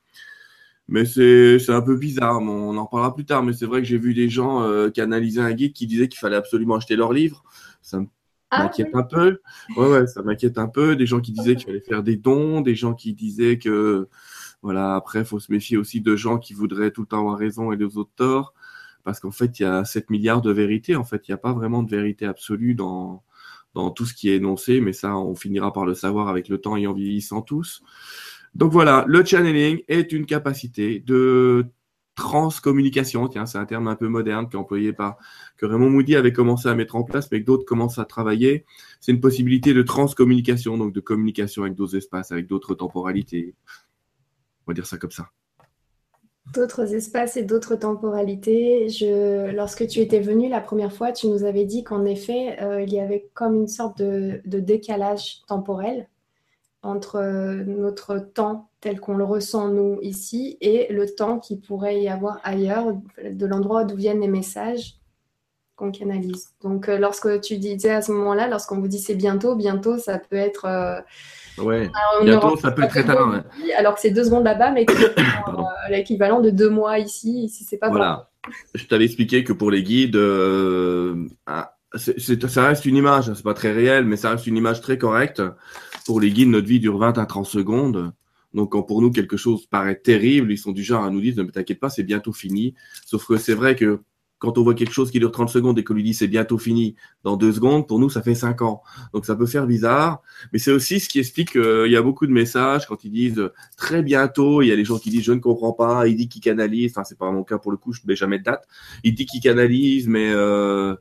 Mais 0.87 1.05
c'est 1.05 1.71
un 1.71 1.83
peu 1.83 1.97
bizarre. 1.97 2.41
On 2.41 2.77
en 2.77 2.87
parlera 2.87 3.15
plus 3.15 3.27
tard. 3.27 3.43
Mais 3.43 3.53
c'est 3.53 3.67
vrai 3.67 3.83
que 3.83 3.89
j'ai 3.89 3.99
vu 3.99 4.15
des 4.15 4.29
gens 4.29 4.63
euh, 4.63 4.91
canaliser 4.91 5.41
un 5.41 5.53
guide 5.53 5.75
qui 5.75 5.87
disait 5.87 6.09
qu'il 6.09 6.19
fallait 6.19 6.37
absolument 6.37 6.77
acheter 6.77 6.97
leur 6.97 7.13
livre. 7.13 7.45
Ça 7.83 8.01
me 8.01 8.07
Ah, 8.51 8.65
m'inquiète 8.65 8.95
un 8.95 9.03
peu. 9.03 9.41
Ouais, 9.77 9.89
ouais, 9.89 10.07
ça 10.07 10.23
m'inquiète 10.23 10.59
un 10.59 10.69
peu. 10.69 10.97
Des 10.97 11.07
gens 11.07 11.21
qui 11.21 11.33
disaient 11.33 11.55
qu'il 11.55 11.67
fallait 11.67 11.81
faire 11.81 12.03
des 12.03 12.17
dons, 12.17 12.61
des 12.61 12.75
gens 12.75 12.95
qui 12.95 13.15
disaient 13.15 13.59
que, 13.59 14.09
voilà, 14.63 14.95
après, 14.95 15.25
faut 15.25 15.39
se 15.39 15.53
méfier 15.53 15.77
aussi 15.77 16.01
de 16.01 16.17
gens 16.17 16.39
qui 16.39 16.55
voudraient 16.55 16.91
tout 16.91 17.03
le 17.03 17.07
temps 17.07 17.21
avoir 17.21 17.39
raison 17.39 17.73
et 17.73 17.77
les 17.77 17.97
autres 17.97 18.13
torts. 18.17 18.55
Parce 19.05 19.21
qu'en 19.21 19.31
fait, 19.31 19.61
il 19.61 19.63
y 19.63 19.67
a 19.67 19.85
7 19.85 20.11
milliards 20.11 20.43
de 20.43 20.51
vérités. 20.51 20.97
En 20.97 21.05
fait, 21.05 21.29
il 21.29 21.31
n'y 21.31 21.35
a 21.35 21.39
pas 21.39 21.53
vraiment 21.53 21.83
de 21.83 21.91
vérité 21.91 22.27
absolue 22.27 22.75
dans, 22.75 23.23
dans 23.75 23.91
tout 23.91 24.07
ce 24.07 24.15
qui 24.15 24.31
est 24.31 24.37
énoncé, 24.37 24.81
mais 24.81 24.93
ça, 24.93 25.17
on 25.17 25.35
finira 25.35 25.73
par 25.73 25.87
le 25.87 25.95
savoir 25.95 26.29
avec 26.29 26.49
le 26.49 26.59
temps 26.59 26.77
et 26.77 26.87
en 26.87 26.93
vieillissant 26.93 27.43
tous. 27.43 27.83
Donc 28.55 28.73
voilà, 28.73 29.05
le 29.07 29.25
channeling 29.25 29.83
est 29.89 30.13
une 30.13 30.27
capacité 30.27 31.01
de 31.01 31.67
transcommunication. 32.19 33.29
Tiens, 33.29 33.47
c'est 33.47 33.59
un 33.59 33.65
terme 33.65 33.87
un 33.87 33.95
peu 33.95 34.09
moderne 34.09 34.49
qui 34.49 34.57
est 34.57 34.59
employé 34.59 34.93
par 34.93 35.17
que 35.57 35.67
Raymond 35.67 35.89
Moody 35.89 36.17
avait 36.17 36.33
commencé 36.33 36.69
à 36.69 36.75
mettre 36.75 36.97
en 36.97 37.05
place, 37.05 37.31
mais 37.31 37.41
que 37.41 37.47
d'autres 37.47 37.65
commencent 37.65 38.01
à 38.01 38.05
travailler. 38.05 38.65
C'est 39.01 39.13
une 39.13 39.21
possibilité 39.21 39.73
de 39.73 39.83
transcommunication, 39.83 40.77
donc 40.77 40.93
de 40.93 41.01
communication 41.01 41.63
avec 41.63 41.77
d'autres 41.77 41.97
espaces, 41.97 42.33
avec 42.33 42.49
d'autres 42.49 42.75
temporalités. 42.75 43.55
On 44.67 44.73
va 44.73 44.75
dire 44.75 44.87
ça 44.87 44.99
comme 44.99 45.13
ça. 45.13 45.29
D'autres 46.53 46.93
espaces 46.95 47.37
et 47.37 47.45
d'autres 47.45 47.77
temporalités. 47.77 48.89
Je... 48.89 49.53
Lorsque 49.55 49.87
tu 49.87 50.01
étais 50.01 50.21
venu 50.21 50.49
la 50.49 50.61
première 50.61 50.93
fois, 50.93 51.13
tu 51.13 51.29
nous 51.29 51.45
avais 51.45 51.65
dit 51.65 51.85
qu'en 51.85 52.05
effet, 52.05 52.61
euh, 52.61 52.83
il 52.83 52.93
y 52.93 52.99
avait 52.99 53.31
comme 53.33 53.55
une 53.55 53.69
sorte 53.69 53.99
de, 53.99 54.41
de 54.45 54.59
décalage 54.59 55.43
temporel 55.47 56.09
entre 56.89 57.17
euh, 57.17 57.65
notre 57.67 58.19
temps 58.19 58.71
tel 58.81 59.01
qu'on 59.01 59.17
le 59.17 59.25
ressent 59.25 59.69
nous 59.69 59.99
ici 60.03 60.57
et 60.61 60.93
le 60.93 61.07
temps 61.07 61.39
qui 61.39 61.57
pourrait 61.57 62.01
y 62.01 62.09
avoir 62.09 62.39
ailleurs, 62.45 62.95
de 63.25 63.47
l'endroit 63.47 63.85
d'où 63.85 63.97
viennent 63.97 64.21
les 64.21 64.29
messages 64.29 64.95
qu'on 65.77 65.91
canalise. 65.93 66.49
Donc, 66.63 66.89
euh, 66.89 66.99
lorsque 66.99 67.41
tu 67.41 67.57
disais 67.59 67.91
à 67.91 68.03
ce 68.03 68.11
moment-là, 68.13 68.49
lorsqu'on 68.49 68.81
vous 68.81 68.89
dit 68.89 68.99
c'est 68.99 69.15
bientôt, 69.15 69.55
bientôt, 69.57 69.99
ça 69.99 70.19
peut 70.19 70.37
être. 70.37 70.65
euh, 70.65 71.01
Ouais, 71.63 71.91
on 72.21 72.25
bientôt, 72.25 72.57
ça 72.57 72.71
peut 72.71 72.83
être 72.83 72.91
très 72.91 73.05
tard. 73.05 73.29
ouais. 73.33 73.73
Alors 73.75 73.95
que 73.95 74.01
c'est 74.01 74.11
deux 74.13 74.25
secondes 74.25 74.45
là-bas, 74.45 74.71
mais 74.71 74.87
euh, 74.91 75.63
l'équivalent 75.91 76.41
de 76.41 76.51
deux 76.51 76.71
mois 76.71 76.99
ici, 77.01 77.45
ici 77.45 77.65
c'est 77.69 77.79
pas 77.79 77.91
Voilà. 77.91 78.29
Je 78.75 78.87
t'avais 78.87 79.05
expliqué 79.05 79.43
que 79.45 79.53
pour 79.53 79.71
les 79.73 79.83
guides, 79.83 80.15
euh, 80.17 81.27
ah, 81.47 81.75
ça 81.97 82.63
reste 82.69 82.87
une 82.87 82.97
image, 82.97 83.29
hein, 83.29 83.33
c'est 83.35 83.43
pas 83.45 83.55
très 83.55 83.73
réel, 83.73 84.05
mais 84.05 84.17
ça 84.17 84.31
reste 84.31 84.47
une 84.47 84.57
image 84.57 84.81
très 84.81 84.99
correcte. 84.99 85.43
Pour 86.09 86.21
les 86.21 86.31
guides, 86.31 86.49
notre 86.49 86.67
vie 86.67 86.81
dure 86.81 86.97
20 86.97 87.19
à 87.19 87.27
30 87.27 87.45
secondes. 87.45 88.15
Donc, 88.55 88.73
quand 88.73 88.83
pour 88.83 89.03
nous, 89.03 89.11
quelque 89.11 89.37
chose 89.37 89.67
paraît 89.67 90.01
terrible, 90.01 90.51
ils 90.51 90.57
sont 90.57 90.73
du 90.73 90.83
genre 90.83 91.05
à 91.05 91.11
nous 91.11 91.21
dire, 91.21 91.37
ne 91.37 91.43
t'inquiète 91.43 91.81
pas, 91.81 91.91
c'est 91.91 92.03
bientôt 92.03 92.33
fini. 92.33 92.73
Sauf 93.05 93.27
que 93.27 93.37
c'est 93.37 93.53
vrai 93.53 93.77
que 93.77 94.01
quand 94.39 94.57
on 94.57 94.63
voit 94.63 94.73
quelque 94.73 94.95
chose 94.95 95.11
qui 95.11 95.19
dure 95.19 95.31
30 95.31 95.51
secondes 95.51 95.79
et 95.79 95.85
qu'on 95.85 95.93
lui 95.93 96.03
dit 96.03 96.15
c'est 96.15 96.27
bientôt 96.27 96.57
fini 96.57 96.97
dans 97.25 97.37
deux 97.37 97.53
secondes, 97.53 97.87
pour 97.87 97.99
nous, 97.99 98.09
ça 98.09 98.23
fait 98.23 98.35
5 98.35 98.63
ans. 98.63 98.83
Donc, 99.13 99.27
ça 99.27 99.37
peut 99.37 99.45
faire 99.45 99.67
bizarre. 99.67 100.23
Mais 100.55 100.59
c'est 100.59 100.73
aussi 100.73 100.99
ce 100.99 101.11
qui 101.11 101.19
explique 101.19 101.53
qu'il 101.53 101.93
y 101.93 101.97
a 101.97 102.01
beaucoup 102.01 102.27
de 102.27 102.33
messages 102.33 102.87
quand 102.87 103.05
ils 103.05 103.13
disent 103.13 103.39
euh, 103.39 103.53
très 103.77 104.03
bientôt, 104.03 104.63
il 104.63 104.69
y 104.69 104.73
a 104.73 104.77
les 104.77 104.87
gens 104.87 104.99
qui 104.99 105.11
disent 105.11 105.25
je 105.25 105.33
ne 105.33 105.41
comprends 105.41 105.75
pas, 105.75 106.09
il 106.09 106.17
dit 106.17 106.31
qu'il 106.31 106.41
canalise, 106.41 106.93
enfin, 106.93 107.05
c'est 107.05 107.19
pas 107.19 107.31
mon 107.31 107.45
cas 107.45 107.59
pour 107.59 107.71
le 107.71 107.77
coup, 107.77 107.93
je 107.93 108.01
ne 108.03 108.07
mets 108.09 108.17
jamais 108.17 108.39
de 108.39 108.45
date. 108.45 108.67
Il 109.05 109.15
dit 109.15 109.27
qu'il 109.27 109.43
canalise, 109.43 110.09
mais 110.09 110.31
euh, 110.31 110.97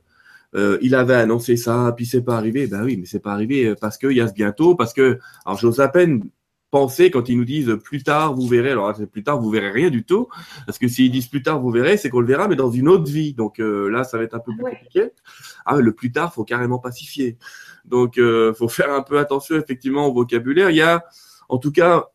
euh, 0.54 0.78
il 0.80 0.94
avait 0.94 1.14
annoncé 1.14 1.56
ça, 1.56 1.92
puis 1.96 2.06
c'est 2.06 2.22
pas 2.22 2.36
arrivé. 2.36 2.66
Ben 2.66 2.84
oui, 2.84 2.96
mais 2.96 3.06
c'est 3.06 3.20
pas 3.20 3.32
arrivé 3.32 3.74
parce 3.80 3.98
qu'il 3.98 4.12
y 4.12 4.20
a 4.20 4.28
ce 4.28 4.32
bientôt, 4.32 4.74
parce 4.74 4.92
que, 4.94 5.18
alors 5.44 5.58
j'ose 5.58 5.80
à 5.80 5.88
peine 5.88 6.22
penser 6.70 7.10
quand 7.10 7.30
ils 7.30 7.36
nous 7.38 7.46
disent 7.46 7.78
plus 7.82 8.02
tard 8.02 8.34
vous 8.34 8.46
verrez. 8.46 8.72
Alors 8.72 8.94
c'est 8.94 9.06
plus 9.10 9.22
tard 9.22 9.40
vous 9.40 9.48
verrez 9.50 9.70
rien 9.70 9.88
du 9.90 10.04
tout, 10.04 10.28
parce 10.66 10.78
que 10.78 10.86
s'ils 10.88 11.10
disent 11.10 11.28
plus 11.28 11.42
tard 11.42 11.60
vous 11.60 11.70
verrez, 11.70 11.96
c'est 11.96 12.10
qu'on 12.10 12.20
le 12.20 12.26
verra, 12.26 12.46
mais 12.48 12.56
dans 12.56 12.70
une 12.70 12.88
autre 12.88 13.10
vie. 13.10 13.32
Donc 13.34 13.58
euh, 13.58 13.88
là, 13.90 14.04
ça 14.04 14.18
va 14.18 14.24
être 14.24 14.34
un 14.34 14.38
peu 14.38 14.52
plus 14.54 14.64
Ouais. 14.64 14.72
compliqué. 14.72 15.10
Ah, 15.64 15.76
le 15.76 15.92
plus 15.92 16.12
tard, 16.12 16.32
faut 16.34 16.44
carrément 16.44 16.78
pacifier. 16.78 17.38
Donc 17.84 18.18
euh, 18.18 18.52
faut 18.54 18.68
faire 18.68 18.92
un 18.92 19.02
peu 19.02 19.18
attention 19.18 19.56
effectivement 19.56 20.06
au 20.08 20.12
vocabulaire. 20.12 20.70
Il 20.70 20.76
y 20.76 20.82
a, 20.82 21.04
en 21.48 21.58
tout 21.58 21.72
cas. 21.72 22.06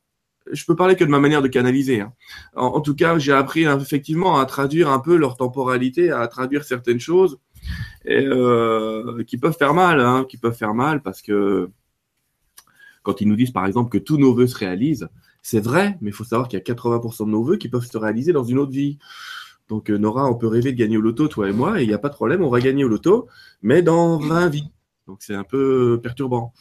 Je 0.51 0.65
peux 0.65 0.75
parler 0.75 0.97
que 0.97 1.05
de 1.05 1.09
ma 1.09 1.19
manière 1.21 1.41
de 1.41 1.47
canaliser. 1.47 2.01
hein. 2.01 2.11
En, 2.53 2.65
en 2.65 2.81
tout 2.81 2.95
cas, 2.95 3.17
j'ai 3.17 3.31
appris 3.31 3.65
hein, 3.65 3.79
effectivement 3.79 4.37
à 4.37 4.45
traduire 4.45 4.89
un 4.89 4.99
peu 4.99 5.15
leur 5.15 5.37
temporalité, 5.37 6.11
à 6.11 6.27
traduire 6.27 6.65
certaines 6.65 6.99
choses 6.99 7.39
et 8.05 8.25
euh, 8.25 9.23
qui 9.25 9.37
peuvent 9.37 9.57
faire 9.57 9.73
mal, 9.73 9.99
hein, 9.99 10.25
qui 10.27 10.37
peuvent 10.37 10.55
faire 10.55 10.73
mal 10.73 11.01
parce 11.01 11.21
que 11.21 11.69
quand 13.01 13.21
ils 13.21 13.27
nous 13.27 13.35
disent 13.35 13.51
par 13.51 13.65
exemple 13.65 13.89
que 13.89 13.97
tous 13.97 14.17
nos 14.17 14.33
vœux 14.33 14.47
se 14.47 14.57
réalisent, 14.57 15.09
c'est 15.41 15.59
vrai, 15.59 15.97
mais 16.01 16.09
il 16.09 16.13
faut 16.13 16.23
savoir 16.23 16.47
qu'il 16.47 16.57
y 16.57 16.61
a 16.61 16.73
80% 16.73 17.25
de 17.25 17.31
nos 17.31 17.43
vœux 17.43 17.57
qui 17.57 17.67
peuvent 17.69 17.85
se 17.85 17.97
réaliser 17.97 18.31
dans 18.31 18.45
une 18.45 18.57
autre 18.57 18.71
vie. 18.71 18.97
Donc 19.67 19.89
euh, 19.89 19.97
Nora, 19.97 20.29
on 20.29 20.35
peut 20.35 20.47
rêver 20.47 20.71
de 20.71 20.77
gagner 20.77 20.97
au 20.97 21.01
loto, 21.01 21.27
toi 21.27 21.49
et 21.49 21.53
moi, 21.53 21.79
et 21.79 21.83
il 21.83 21.87
n'y 21.87 21.93
a 21.93 21.97
pas 21.97 22.09
de 22.09 22.15
problème, 22.15 22.43
on 22.43 22.49
va 22.49 22.59
gagner 22.59 22.83
au 22.85 22.87
loto, 22.87 23.27
mais 23.61 23.81
dans 23.81 24.17
20 24.17 24.49
vies. 24.49 24.71
Donc 25.07 25.17
c'est 25.21 25.35
un 25.35 25.43
peu 25.43 25.99
perturbant. 26.01 26.53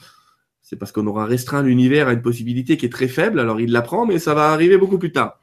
C'est 0.61 0.77
parce 0.77 0.91
qu'on 0.91 1.07
aura 1.07 1.27
restreint 1.27 1.63
l'univers 1.63 2.09
à 2.09 2.13
une 2.13 2.23
possibilité 2.23 2.77
qui 2.77 2.87
est 2.87 2.93
très 2.93 3.09
faible, 3.09 3.39
alors 3.41 3.61
il 3.61 3.71
l'apprend, 3.71 4.07
mais 4.07 4.19
ça 4.19 4.35
va 4.35 4.51
arriver 4.51 4.79
beaucoup 4.79 4.99
plus 4.99 5.13
tard. 5.13 5.39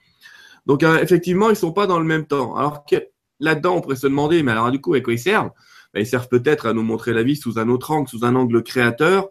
Donc 0.65 0.83
euh, 0.83 0.99
effectivement, 1.01 1.49
ils 1.49 1.55
sont 1.55 1.71
pas 1.71 1.87
dans 1.87 1.99
le 1.99 2.05
même 2.05 2.25
temps. 2.25 2.55
Alors 2.55 2.85
là-dedans, 3.39 3.77
on 3.77 3.81
pourrait 3.81 3.95
se 3.95 4.07
demander, 4.07 4.43
mais 4.43 4.51
alors 4.51 4.71
du 4.71 4.81
coup, 4.81 4.93
à 4.93 5.01
quoi 5.01 5.13
ils 5.13 5.19
servent? 5.19 5.51
Bah, 5.93 5.99
ils 5.99 6.07
servent 6.07 6.27
peut-être 6.27 6.67
à 6.67 6.73
nous 6.73 6.83
montrer 6.83 7.13
la 7.13 7.23
vie 7.23 7.35
sous 7.35 7.57
un 7.59 7.69
autre 7.69 7.91
angle, 7.91 8.07
sous 8.07 8.25
un 8.25 8.35
angle 8.35 8.63
créateur, 8.63 9.29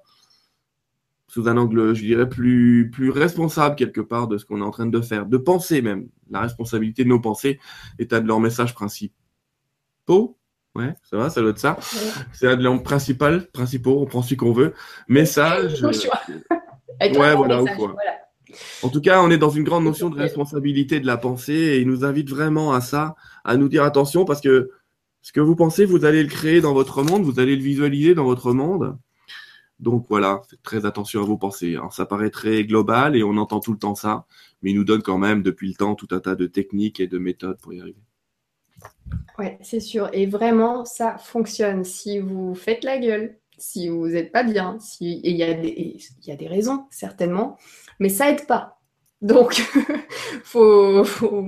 sous 1.28 1.48
un 1.48 1.56
angle, 1.56 1.94
je 1.94 2.02
dirais, 2.02 2.28
plus, 2.28 2.90
plus 2.90 3.10
responsable 3.10 3.76
quelque 3.76 4.00
part 4.00 4.28
de 4.28 4.38
ce 4.38 4.44
qu'on 4.44 4.60
est 4.60 4.64
en 4.64 4.70
train 4.70 4.86
de 4.86 5.00
faire, 5.00 5.26
de 5.26 5.36
penser 5.36 5.82
même. 5.82 6.08
La 6.30 6.40
responsabilité 6.40 7.04
de 7.04 7.08
nos 7.08 7.20
pensées 7.20 7.60
est 7.98 8.12
un 8.12 8.20
de 8.20 8.26
leurs 8.26 8.40
messages 8.40 8.74
principaux. 8.74 10.36
Ouais, 10.74 10.94
ça 11.02 11.16
va, 11.16 11.30
ça 11.30 11.40
doit 11.40 11.50
être 11.50 11.58
ça. 11.58 11.76
C'est 12.32 12.48
un 12.48 12.56
de 12.56 12.62
leurs 12.62 12.82
principaux, 12.82 13.40
principaux, 13.52 14.00
on 14.00 14.06
prend 14.06 14.22
ce 14.22 14.34
qu'on 14.34 14.52
veut. 14.52 14.74
Message. 15.08 15.82
ouais, 17.00 17.34
voilà, 17.34 17.62
ou 17.62 17.66
quoi. 17.66 17.94
En 18.82 18.88
tout 18.88 19.00
cas, 19.00 19.20
on 19.22 19.30
est 19.30 19.38
dans 19.38 19.50
une 19.50 19.64
grande 19.64 19.84
notion 19.84 20.08
de 20.08 20.16
responsabilité 20.16 21.00
de 21.00 21.06
la 21.06 21.16
pensée 21.16 21.52
et 21.52 21.80
il 21.80 21.86
nous 21.86 22.04
invite 22.04 22.30
vraiment 22.30 22.72
à 22.72 22.80
ça, 22.80 23.14
à 23.48 23.56
nous 23.56 23.68
dire 23.68 23.82
attention 23.82 24.26
parce 24.26 24.42
que 24.42 24.70
ce 25.22 25.32
que 25.32 25.40
vous 25.40 25.56
pensez, 25.56 25.86
vous 25.86 26.04
allez 26.04 26.22
le 26.22 26.28
créer 26.28 26.60
dans 26.60 26.74
votre 26.74 27.02
monde, 27.02 27.22
vous 27.22 27.40
allez 27.40 27.56
le 27.56 27.62
visualiser 27.62 28.14
dans 28.14 28.24
votre 28.24 28.52
monde. 28.52 28.98
Donc 29.80 30.06
voilà, 30.10 30.42
faites 30.50 30.62
très 30.62 30.84
attention 30.84 31.22
à 31.22 31.24
vos 31.24 31.38
pensées. 31.38 31.76
Alors, 31.76 31.92
ça 31.94 32.04
paraît 32.04 32.30
très 32.30 32.64
global 32.64 33.16
et 33.16 33.22
on 33.22 33.36
entend 33.38 33.60
tout 33.60 33.72
le 33.72 33.78
temps 33.78 33.94
ça, 33.94 34.26
mais 34.60 34.70
il 34.70 34.76
nous 34.76 34.84
donne 34.84 35.02
quand 35.02 35.18
même 35.18 35.42
depuis 35.42 35.68
le 35.68 35.74
temps 35.74 35.94
tout 35.94 36.08
un 36.10 36.20
tas 36.20 36.34
de 36.34 36.46
techniques 36.46 37.00
et 37.00 37.06
de 37.06 37.18
méthodes 37.18 37.58
pour 37.60 37.72
y 37.72 37.80
arriver. 37.80 38.02
Ouais, 39.38 39.58
c'est 39.62 39.80
sûr. 39.80 40.10
Et 40.12 40.26
vraiment, 40.26 40.84
ça 40.84 41.16
fonctionne. 41.16 41.84
Si 41.84 42.18
vous 42.18 42.54
faites 42.54 42.84
la 42.84 42.98
gueule, 42.98 43.38
si 43.56 43.88
vous 43.88 44.08
n'êtes 44.08 44.30
pas 44.30 44.42
bien, 44.42 44.78
si... 44.78 45.20
il 45.24 45.36
y, 45.36 45.38
y, 45.38 46.32
a 46.32 46.36
des 46.36 46.48
raisons, 46.48 46.84
certainement, 46.90 47.56
mais 47.98 48.10
ça 48.10 48.30
aide 48.30 48.46
pas. 48.46 48.77
Donc, 49.20 49.54
faut, 50.44 51.02
faut 51.04 51.44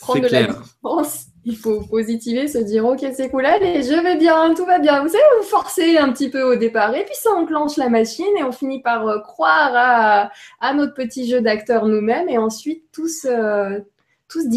prendre 0.00 0.20
de 0.20 0.28
la 0.28 0.42
distance, 0.44 1.26
il 1.46 1.56
faut 1.56 1.80
positiver, 1.80 2.48
se 2.48 2.58
dire 2.58 2.84
ok 2.84 3.04
c'est 3.14 3.30
cool, 3.30 3.46
allez 3.46 3.82
je 3.82 3.94
vais 4.02 4.16
bien, 4.16 4.52
tout 4.54 4.66
va 4.66 4.78
bien. 4.78 5.02
Vous 5.02 5.08
savez, 5.08 5.22
vous 5.38 5.46
forcez 5.46 5.96
un 5.96 6.12
petit 6.12 6.28
peu 6.28 6.42
au 6.42 6.56
départ 6.56 6.94
et 6.94 7.04
puis 7.04 7.14
ça 7.14 7.30
enclenche 7.30 7.78
la 7.78 7.88
machine 7.88 8.26
et 8.38 8.44
on 8.44 8.52
finit 8.52 8.82
par 8.82 9.06
euh, 9.08 9.20
croire 9.20 9.72
à, 9.74 10.30
à, 10.60 10.74
notre 10.74 10.92
petit 10.92 11.26
jeu 11.28 11.40
d'acteur 11.40 11.86
nous-mêmes 11.86 12.28
et 12.28 12.36
ensuite 12.36 12.84
se, 13.08 13.80
tout 14.28 14.42
se 14.42 14.48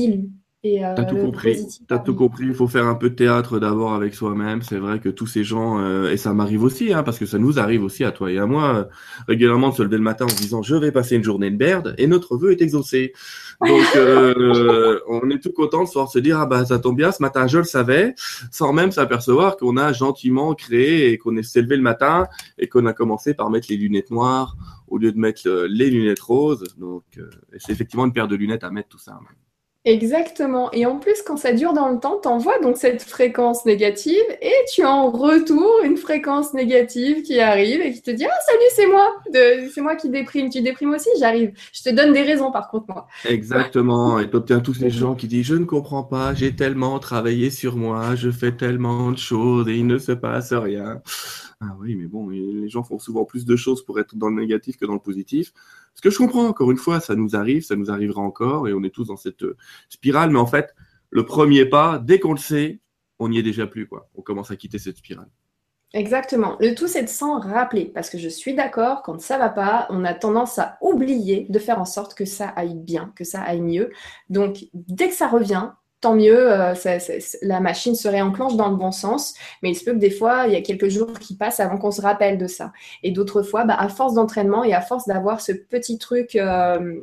Euh, 0.66 0.96
T'as 0.96 1.06
tout 1.06 1.18
compris. 1.18 1.66
T'as 1.88 2.00
tout 2.00 2.16
compris. 2.16 2.46
Il 2.48 2.54
faut 2.54 2.68
faire 2.68 2.88
un 2.88 2.96
peu 2.96 3.12
de 3.12 3.16
théâtre 3.16 3.60
d'abord 3.60 3.94
avec 3.94 4.16
soi-même. 4.16 4.64
C'est 4.64 4.78
vrai 4.78 5.00
que 5.00 5.10
tous 5.10 5.28
ces 5.28 5.44
gens, 5.44 5.80
euh, 5.80 6.12
et 6.12 6.18
ça 6.18 6.34
m'arrive 6.34 6.64
aussi, 6.64 6.94
hein, 6.94 7.04
parce 7.04 7.20
que 7.20 7.28
ça 7.28 7.38
nous 7.38 7.60
arrive 7.60 7.84
aussi 7.84 8.04
à 8.04 8.12
toi 8.12 8.32
et 8.32 8.40
à 8.40 8.48
moi, 8.48 8.76
euh, 8.76 8.84
régulièrement 9.28 9.70
de 9.70 9.76
se 9.76 9.84
lever 9.84 9.98
le 9.98 10.04
matin 10.04 10.26
en 10.26 10.30
se 10.30 10.38
disant 10.38 10.64
je 10.64 10.76
vais 10.76 10.92
passer 10.92 11.16
une 11.16 11.24
journée 11.24 11.52
de 11.52 11.58
merde 11.58 11.94
et 12.00 12.08
notre 12.08 12.38
vœu 12.38 12.52
est 12.52 12.62
exaucé. 12.62 13.14
Donc 13.62 13.86
on 15.08 15.30
est 15.30 15.42
tout 15.42 15.52
content 15.52 15.84
de 15.84 15.90
se 15.90 16.20
dire 16.20 16.40
ah 16.40 16.48
bah 16.48 16.66
ça 16.66 16.80
tombe 16.80 16.98
bien, 16.98 17.12
ce 17.12 17.22
matin 17.22 17.46
je 17.48 17.60
le 17.60 17.64
savais, 17.64 18.16
sans 18.52 18.74
même 18.74 18.92
s'apercevoir 18.92 19.58
qu'on 19.58 19.78
a 19.78 19.94
gentiment 19.94 20.56
créé 20.56 21.12
et 21.12 21.18
qu'on 21.20 21.42
s'est 21.44 21.62
levé 21.62 21.78
le 21.78 21.84
matin 21.84 22.28
et 22.58 22.68
qu'on 22.68 22.86
a 22.88 22.94
commencé 22.94 23.34
par 23.36 23.50
mettre 23.50 23.68
les 23.70 23.78
lunettes 23.78 24.10
noires 24.12 24.56
au 24.88 24.98
lieu 24.98 25.12
de 25.12 25.20
mettre 25.20 25.48
les 25.70 25.90
lunettes 25.90 26.20
roses. 26.20 26.64
Donc 26.78 27.04
c'est 27.58 27.72
effectivement 27.72 28.06
une 28.06 28.14
paire 28.14 28.28
de 28.28 28.36
lunettes 28.36 28.64
à 28.64 28.72
mettre 28.72 28.90
tout 28.90 29.00
ça. 29.00 29.20
Exactement. 29.88 30.70
Et 30.74 30.86
en 30.86 30.98
plus, 31.00 31.22
quand 31.26 31.38
ça 31.38 31.54
dure 31.54 31.72
dans 31.72 31.88
le 31.88 31.98
temps, 31.98 32.20
tu 32.22 32.28
envoies 32.28 32.60
donc 32.60 32.76
cette 32.76 33.02
fréquence 33.02 33.66
négative 33.66 34.22
et 34.42 34.52
tu 34.74 34.84
en 34.84 35.10
retour 35.10 35.80
une 35.86 35.96
fréquence 35.96 36.54
négative 36.54 37.22
qui 37.24 37.40
arrive 37.40 37.80
et 37.80 37.94
qui 37.94 38.02
te 38.02 38.12
dit 38.12 38.26
Ah, 38.26 38.40
salut, 38.46 38.60
c'est 38.76 38.88
moi. 38.88 39.16
C'est 39.74 39.80
moi 39.80 39.96
qui 39.96 40.10
déprime. 40.10 40.50
Tu 40.50 40.62
déprimes 40.62 40.92
aussi 40.92 41.08
J'arrive. 41.20 41.54
Je 41.72 41.84
te 41.84 41.90
donne 41.90 42.12
des 42.12 42.24
raisons, 42.24 42.52
par 42.52 42.68
contre, 42.68 42.88
moi. 42.90 43.08
Exactement. 43.24 44.20
Et 44.20 44.30
tu 44.30 44.36
obtiens 44.36 44.60
tous 44.60 44.74
ces 44.74 44.90
gens 44.90 45.16
qui 45.16 45.30
disent 45.30 45.46
Je 45.46 45.56
ne 45.56 45.64
comprends 45.64 46.04
pas, 46.04 46.34
j'ai 46.34 46.54
tellement 46.54 47.00
travaillé 47.00 47.50
sur 47.50 47.78
moi, 47.78 48.14
je 48.16 48.30
fais 48.30 48.52
tellement 48.52 49.12
de 49.12 49.18
choses 49.18 49.70
et 49.70 49.76
il 49.76 49.88
ne 49.88 50.00
se 50.00 50.12
passe 50.12 50.52
rien. 50.52 51.02
Ah 51.62 51.76
oui, 51.80 51.96
mais 51.96 52.08
bon, 52.08 52.28
les 52.28 52.68
gens 52.68 52.84
font 52.84 53.00
souvent 53.00 53.24
plus 53.24 53.46
de 53.46 53.56
choses 53.56 53.84
pour 53.84 54.00
être 54.00 54.16
dans 54.16 54.30
le 54.30 54.36
négatif 54.36 54.78
que 54.78 54.86
dans 54.86 54.94
le 54.94 55.00
positif. 55.00 55.54
Ce 55.98 56.02
que 56.04 56.12
je 56.12 56.18
comprends, 56.20 56.46
encore 56.46 56.70
une 56.70 56.78
fois, 56.78 57.00
ça 57.00 57.16
nous 57.16 57.36
arrive, 57.36 57.64
ça 57.64 57.76
nous 57.76 57.90
arrivera 57.90 58.22
encore, 58.22 58.68
et 58.68 58.74
on 58.74 58.84
est 58.84 58.92
tous 58.92 59.06
dans 59.06 59.18
cette 59.18 59.42
euh, 59.42 59.58
spirale. 59.90 60.30
Mais 60.30 60.38
en 60.38 60.46
fait, 60.46 60.76
le 61.10 61.26
premier 61.26 61.66
pas, 61.66 61.98
dès 61.98 62.20
qu'on 62.20 62.34
le 62.34 62.38
sait, 62.38 62.82
on 63.18 63.30
n'y 63.30 63.40
est 63.40 63.44
déjà 63.44 63.66
plus, 63.66 63.88
quoi. 63.88 64.08
On 64.14 64.22
commence 64.22 64.52
à 64.52 64.56
quitter 64.56 64.78
cette 64.78 64.98
spirale. 64.98 65.28
Exactement. 65.94 66.56
Le 66.60 66.76
tout, 66.76 66.88
c'est 66.88 67.02
de 67.02 67.10
s'en 67.10 67.40
rappeler, 67.40 67.86
parce 67.86 68.12
que 68.12 68.20
je 68.20 68.30
suis 68.30 68.54
d'accord, 68.54 69.02
quand 69.02 69.20
ça 69.20 69.40
va 69.40 69.50
pas, 69.50 69.88
on 69.90 70.06
a 70.06 70.14
tendance 70.14 70.60
à 70.60 70.78
oublier 70.82 71.48
de 71.50 71.58
faire 71.58 71.80
en 71.80 71.86
sorte 71.86 72.14
que 72.14 72.26
ça 72.26 72.50
aille 72.50 72.76
bien, 72.76 73.12
que 73.16 73.24
ça 73.24 73.42
aille 73.42 73.62
mieux. 73.62 73.90
Donc, 74.30 74.66
dès 74.76 75.10
que 75.10 75.16
ça 75.16 75.28
revient, 75.28 75.72
tant 76.00 76.16
mieux, 76.16 76.52
euh, 76.52 76.74
la 77.42 77.60
machine 77.60 77.96
se 77.96 78.08
réenclenche 78.08 78.56
dans 78.56 78.70
le 78.70 78.76
bon 78.76 78.92
sens, 78.92 79.34
mais 79.62 79.72
il 79.72 79.76
se 79.76 79.84
peut 79.84 79.94
que 79.94 79.98
des 79.98 80.12
fois, 80.12 80.46
il 80.48 80.54
y 80.54 80.56
a 80.56 80.62
quelques 80.62 80.90
jours 80.90 81.12
qui 81.20 81.36
passent 81.36 81.60
avant 81.60 81.78
qu'on 81.78 81.92
se 81.92 82.02
rappelle 82.02 82.38
de 82.38 82.48
ça. 82.48 82.72
Et 83.04 83.12
d'autres 83.12 83.42
fois, 83.42 83.66
bah, 83.66 83.76
à 83.78 83.90
force 83.90 84.14
d'entraînement 84.14 84.64
et 84.64 84.74
à 84.74 84.82
force 84.82 85.08
d'avoir 85.08 85.42
ce 85.42 85.52
petit 85.52 85.98
truc 85.98 86.36
euh, 86.36 87.00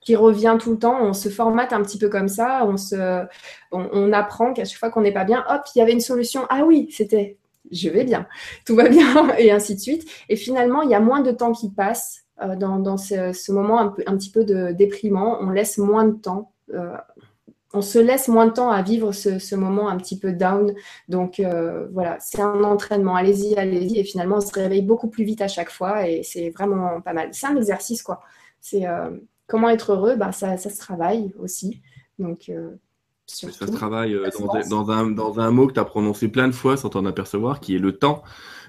qui 0.00 0.16
revient 0.16 0.56
tout 0.60 0.72
le 0.72 0.78
temps, 0.78 0.98
on 1.00 1.12
se 1.12 1.28
formate 1.28 1.72
un 1.72 1.82
petit 1.82 1.98
peu 1.98 2.08
comme 2.08 2.28
ça, 2.28 2.66
on, 2.66 2.76
se, 2.76 3.24
on, 3.70 4.12
apprend 4.12 4.52
qu'à 4.52 4.64
chaque 4.64 4.78
fois 4.78 4.90
qu'on 4.90 5.02
n'est 5.02 5.12
pas 5.12 5.24
bien, 5.24 5.44
hop, 5.48 5.62
il 5.74 5.78
y 5.78 5.82
avait 5.82 5.92
une 5.92 6.00
solution. 6.00 6.42
Ah 6.50 6.64
oui, 6.66 6.88
c'était 6.90 7.38
je 7.70 7.88
vais 7.88 8.04
bien, 8.04 8.26
tout 8.66 8.74
va 8.74 8.88
bien, 8.88 9.34
et 9.38 9.50
ainsi 9.52 9.76
de 9.76 9.80
suite. 9.80 10.08
Et 10.28 10.36
finalement, 10.36 10.82
il 10.82 10.90
y 10.90 10.94
a 10.94 11.00
moins 11.00 11.20
de 11.20 11.30
temps 11.30 11.52
qui 11.52 11.70
passe 11.70 12.24
euh, 12.42 12.56
dans, 12.56 12.96
ce, 12.96 13.52
moment 13.52 13.80
un, 13.80 14.16
petit 14.16 14.30
peu 14.30 14.44
de 14.44 14.72
déprimant, 14.72 15.38
on 15.40 15.50
laisse 15.50 15.78
moins 15.78 16.04
de 16.04 16.14
temps 16.14 16.50
on 17.74 17.82
se 17.82 17.98
laisse 17.98 18.28
moins 18.28 18.46
de 18.46 18.52
temps 18.52 18.70
à 18.70 18.82
vivre 18.82 19.12
ce, 19.12 19.54
moment 19.54 19.88
un 19.88 19.96
petit 19.96 20.18
peu 20.18 20.32
down. 20.32 20.72
Donc 21.08 21.40
euh, 21.40 21.88
voilà, 21.92 22.16
c'est 22.20 22.40
un 22.40 22.62
entraînement. 22.62 23.16
Allez-y, 23.16 23.56
allez-y. 23.56 23.98
Et 23.98 24.04
finalement, 24.04 24.36
on 24.36 24.40
se 24.40 24.52
réveille 24.52 24.82
beaucoup 24.82 25.08
plus 25.08 25.24
vite 25.24 25.42
à 25.42 25.48
chaque 25.48 25.70
fois 25.70 26.08
et 26.08 26.22
c'est 26.22 26.50
vraiment 26.50 27.00
pas 27.00 27.12
mal. 27.12 27.28
C'est 27.32 27.46
un 27.46 27.56
exercice, 27.56 28.02
quoi. 28.02 28.20
C'est 28.60 28.86
euh, 28.86 29.10
comment 29.46 29.68
être 29.68 29.92
heureux, 29.92 30.16
bah, 30.16 30.32
ça, 30.32 30.56
se 30.56 30.78
travaille 30.78 31.34
aussi. 31.38 31.82
Donc, 32.18 32.48
euh, 32.48 32.70
ça 33.26 33.50
se 33.50 33.64
travaille 33.64 34.16
dans, 34.68 34.90
un, 34.90 35.10
dans 35.10 35.40
un 35.40 35.50
mot 35.50 35.66
que 35.66 35.72
tu 35.72 35.80
as 35.80 35.84
prononcé 35.84 36.28
plein 36.28 36.46
de 36.46 36.52
fois 36.54 36.76
sans 36.76 36.90
t'en 36.90 37.04
apercevoir, 37.04 37.60
qui 37.60 37.74
est 37.74 37.78
le 37.78 37.98
temps 37.98 38.22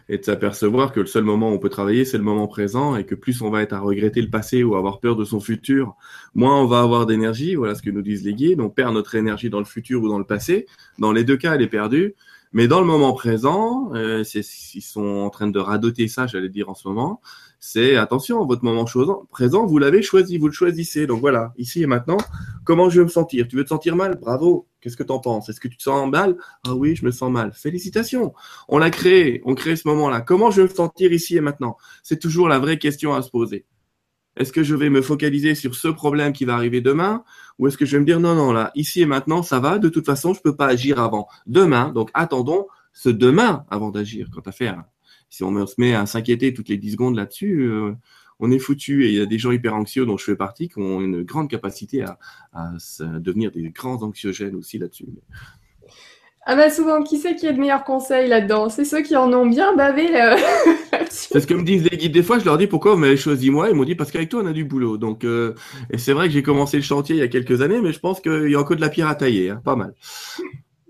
et 0.08 0.18
de 0.18 0.24
s'apercevoir 0.24 0.92
que 0.92 1.00
le 1.00 1.06
seul 1.08 1.24
moment 1.24 1.50
où 1.50 1.54
on 1.54 1.60
peut 1.60 1.70
travailler, 1.70 2.06
c'est 2.06 2.18
le 2.18 2.24
moment 2.24 2.48
présent 2.48 2.96
et 2.96 3.06
que 3.06 3.16
plus 3.16 3.42
on 3.42 3.50
va 3.50 3.62
être 3.62 3.74
à 3.74 3.80
regretter 3.80 4.22
le 4.22 4.30
passé 4.30 4.64
ou 4.64 4.76
avoir 4.76 5.00
peur 5.00 5.16
de 5.16 5.26
son 5.26 5.40
futur, 5.40 5.96
moins 6.36 6.62
on 6.62 6.66
va 6.66 6.82
avoir 6.82 7.06
d'énergie. 7.06 7.56
Voilà 7.56 7.76
ce 7.76 7.82
que 7.82 7.90
nous 7.90 8.04
disent 8.04 8.24
les 8.24 8.34
guides. 8.34 8.62
On 8.62 8.70
perd 8.70 8.94
notre 8.94 9.16
énergie 9.16 9.50
dans 9.50 9.60
le 9.60 9.66
futur 9.66 10.04
ou 10.04 10.10
dans 10.10 10.20
le 10.20 10.26
passé. 10.26 10.68
Dans 11.00 11.12
les 11.12 11.24
deux 11.24 11.38
cas, 11.38 11.56
elle 11.56 11.62
est 11.62 11.68
perdue. 11.68 12.16
Mais 12.54 12.68
dans 12.68 12.80
le 12.80 12.86
moment 12.86 13.14
présent, 13.14 13.92
euh, 13.96 14.24
ils 14.34 14.82
sont 14.82 15.06
en 15.06 15.30
train 15.30 15.48
de 15.48 15.60
radoter 15.60 16.08
ça, 16.08 16.26
j'allais 16.26 16.50
dire 16.50 16.70
en 16.70 16.76
ce 16.76 16.88
moment. 16.88 17.20
C'est 17.60 17.96
attention, 17.96 18.46
votre 18.46 18.64
moment 18.64 18.86
présent, 19.30 19.66
vous 19.66 19.78
l'avez 19.78 20.02
choisi, 20.02 20.38
vous 20.38 20.48
le 20.48 20.54
choisissez. 20.54 21.08
Donc 21.08 21.22
voilà, 21.22 21.54
ici 21.58 21.84
et 21.84 21.88
maintenant, 21.88 22.18
comment 22.64 22.90
je 22.90 23.00
veux 23.00 23.06
me 23.06 23.10
sentir? 23.10 23.48
Tu 23.48 23.56
veux 23.56 23.64
te 23.64 23.70
sentir 23.70 23.96
mal? 23.96 24.18
Bravo. 24.20 24.68
Qu'est-ce 24.82 24.98
que 24.98 25.04
tu 25.04 25.12
en 25.12 25.20
penses? 25.20 25.50
Est-ce 25.50 25.60
que 25.60 25.68
tu 25.68 25.78
te 25.78 25.84
sens 25.84 26.10
mal? 26.10 26.38
Ah 26.68 26.76
oui, 26.76 26.96
je 26.96 27.06
me 27.06 27.12
sens 27.12 27.32
mal. 27.32 27.54
Félicitations. 27.54 28.34
On 28.68 28.78
l'a 28.78 28.92
créé, 28.92 29.42
on 29.46 29.56
crée 29.56 29.76
ce 29.76 29.88
moment-là. 29.88 30.22
Comment 30.22 30.52
je 30.52 30.62
veux 30.62 30.68
me 30.68 30.74
sentir 30.74 31.12
ici 31.12 31.38
et 31.38 31.42
maintenant? 31.42 31.76
C'est 32.04 32.20
toujours 32.20 32.48
la 32.48 32.60
vraie 32.60 32.78
question 32.78 33.16
à 33.16 33.24
se 33.24 33.32
poser. 33.32 33.66
Est-ce 34.38 34.52
que 34.52 34.64
je 34.64 34.76
vais 34.76 34.90
me 34.90 35.02
focaliser 35.02 35.56
sur 35.56 35.76
ce 35.76 35.88
problème 35.88 36.34
qui 36.34 36.46
va 36.46 36.56
arriver 36.56 36.82
demain? 36.82 37.24
Ou 37.58 37.68
est-ce 37.68 37.78
que 37.78 37.86
je 37.86 37.94
vais 37.94 38.02
me 38.02 38.06
dire 38.06 38.20
non, 38.20 38.36
non, 38.36 38.52
là, 38.52 38.72
ici 38.76 39.02
et 39.02 39.06
maintenant, 39.06 39.42
ça 39.44 39.60
va, 39.60 39.80
de 39.80 39.90
toute 39.90 40.06
façon, 40.06 40.34
je 40.34 40.40
ne 40.40 40.44
peux 40.44 40.56
pas 40.56 40.68
agir 40.68 41.00
avant 41.00 41.28
demain, 41.48 41.92
donc 41.94 42.12
attendons 42.14 42.68
ce 42.92 43.10
demain 43.10 43.66
avant 43.70 43.92
d'agir. 43.92 44.28
Quant 44.34 44.42
à 44.46 44.52
faire, 44.52 44.84
si 45.36 45.44
on 45.44 45.68
se 45.68 45.76
met 45.78 45.94
à 45.94 46.06
s'inquiéter 46.06 46.54
toutes 46.54 46.70
les 46.70 46.78
10 46.78 46.94
secondes 46.94 47.16
là-dessus, 47.16 47.64
euh, 47.64 47.92
on 48.40 48.52
est 48.52 48.60
foutu. 48.60 49.06
Et 49.06 49.10
il 49.10 49.16
y 49.16 49.22
a 49.22 49.26
des 49.26 49.38
gens 49.38 49.52
hyper 49.52 49.76
anxieux 49.76 50.06
dont 50.06 50.18
je 50.18 50.24
fais 50.24 50.36
partie 50.38 50.70
qui 50.70 50.80
ont 50.80 51.02
une 51.02 51.24
grande 51.24 51.50
capacité 51.50 52.06
à, 52.54 52.72
devenir 53.20 53.52
des 53.52 53.70
grands 53.70 54.02
anxiogènes 54.02 54.56
aussi 54.56 54.78
là-dessus. 54.78 55.08
Ah 56.48 56.56
bah 56.56 56.70
souvent, 56.70 57.02
qui 57.02 57.18
c'est 57.18 57.36
qui 57.36 57.48
a 57.48 57.54
de 57.54 57.60
meilleurs 57.60 57.84
conseils 57.84 58.30
là-dedans? 58.30 58.70
C'est 58.70 58.86
ceux 58.86 59.02
qui 59.02 59.16
en 59.16 59.34
ont 59.34 59.48
bien 59.48 59.76
bavé 59.76 60.08
C'est 61.10 61.40
ce 61.40 61.48
que 61.48 61.56
me 61.56 61.64
disent 61.64 61.90
les 61.90 61.98
guides. 61.98 62.14
Des 62.14 62.24
fois, 62.24 62.40
je 62.40 62.46
leur 62.46 62.58
dis 62.58 62.68
pourquoi 62.68 62.94
vous 62.94 63.00
m'avez 63.00 63.18
choisi 63.18 63.50
moi? 63.50 63.70
Ils 63.70 63.76
m'ont 63.76 63.84
dit 63.84 63.96
parce 63.96 64.12
qu'avec 64.12 64.30
toi, 64.30 64.42
on 64.44 64.48
a 64.48 64.54
du 64.54 64.64
boulot. 64.64 64.98
Donc, 64.98 65.24
euh, 65.24 65.54
et 65.90 65.98
c'est 65.98 66.14
vrai 66.14 66.28
que 66.28 66.34
j'ai 66.34 66.44
commencé 66.44 66.78
le 66.78 66.84
chantier 66.84 67.16
il 67.16 67.20
y 67.20 67.24
a 67.24 67.28
quelques 67.28 67.62
années, 67.62 67.82
mais 67.82 67.92
je 67.92 68.00
pense 68.00 68.22
qu'il 68.22 68.50
y 68.50 68.56
a 68.56 68.60
encore 68.60 68.76
de 68.76 68.82
la 68.82 68.90
pierre 68.90 69.08
à 69.08 69.16
tailler. 69.16 69.50
Hein. 69.50 69.62
Pas 69.66 69.76
mal. 69.76 69.96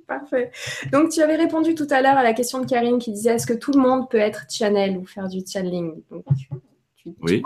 Parfait. 0.08 0.52
Donc, 0.92 1.10
tu 1.10 1.22
avais 1.22 1.36
répondu 1.36 1.74
tout 1.74 1.88
à 1.90 2.02
l'heure 2.02 2.18
à 2.18 2.24
la 2.24 2.34
question 2.34 2.60
de 2.60 2.66
Karine 2.66 3.00
qui 3.00 3.12
disait 3.12 3.32
est-ce 3.32 3.48
que 3.48 3.54
tout 3.54 3.72
le 3.72 3.80
monde 3.80 4.10
peut 4.10 4.18
être 4.18 4.46
channel 4.50 4.98
ou 4.98 5.06
faire 5.06 5.28
du 5.28 5.40
channeling? 5.46 5.94
Oui. 7.22 7.42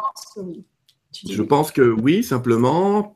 Je 1.30 1.42
pense 1.42 1.72
que 1.72 1.82
oui, 1.82 2.24
simplement. 2.24 3.16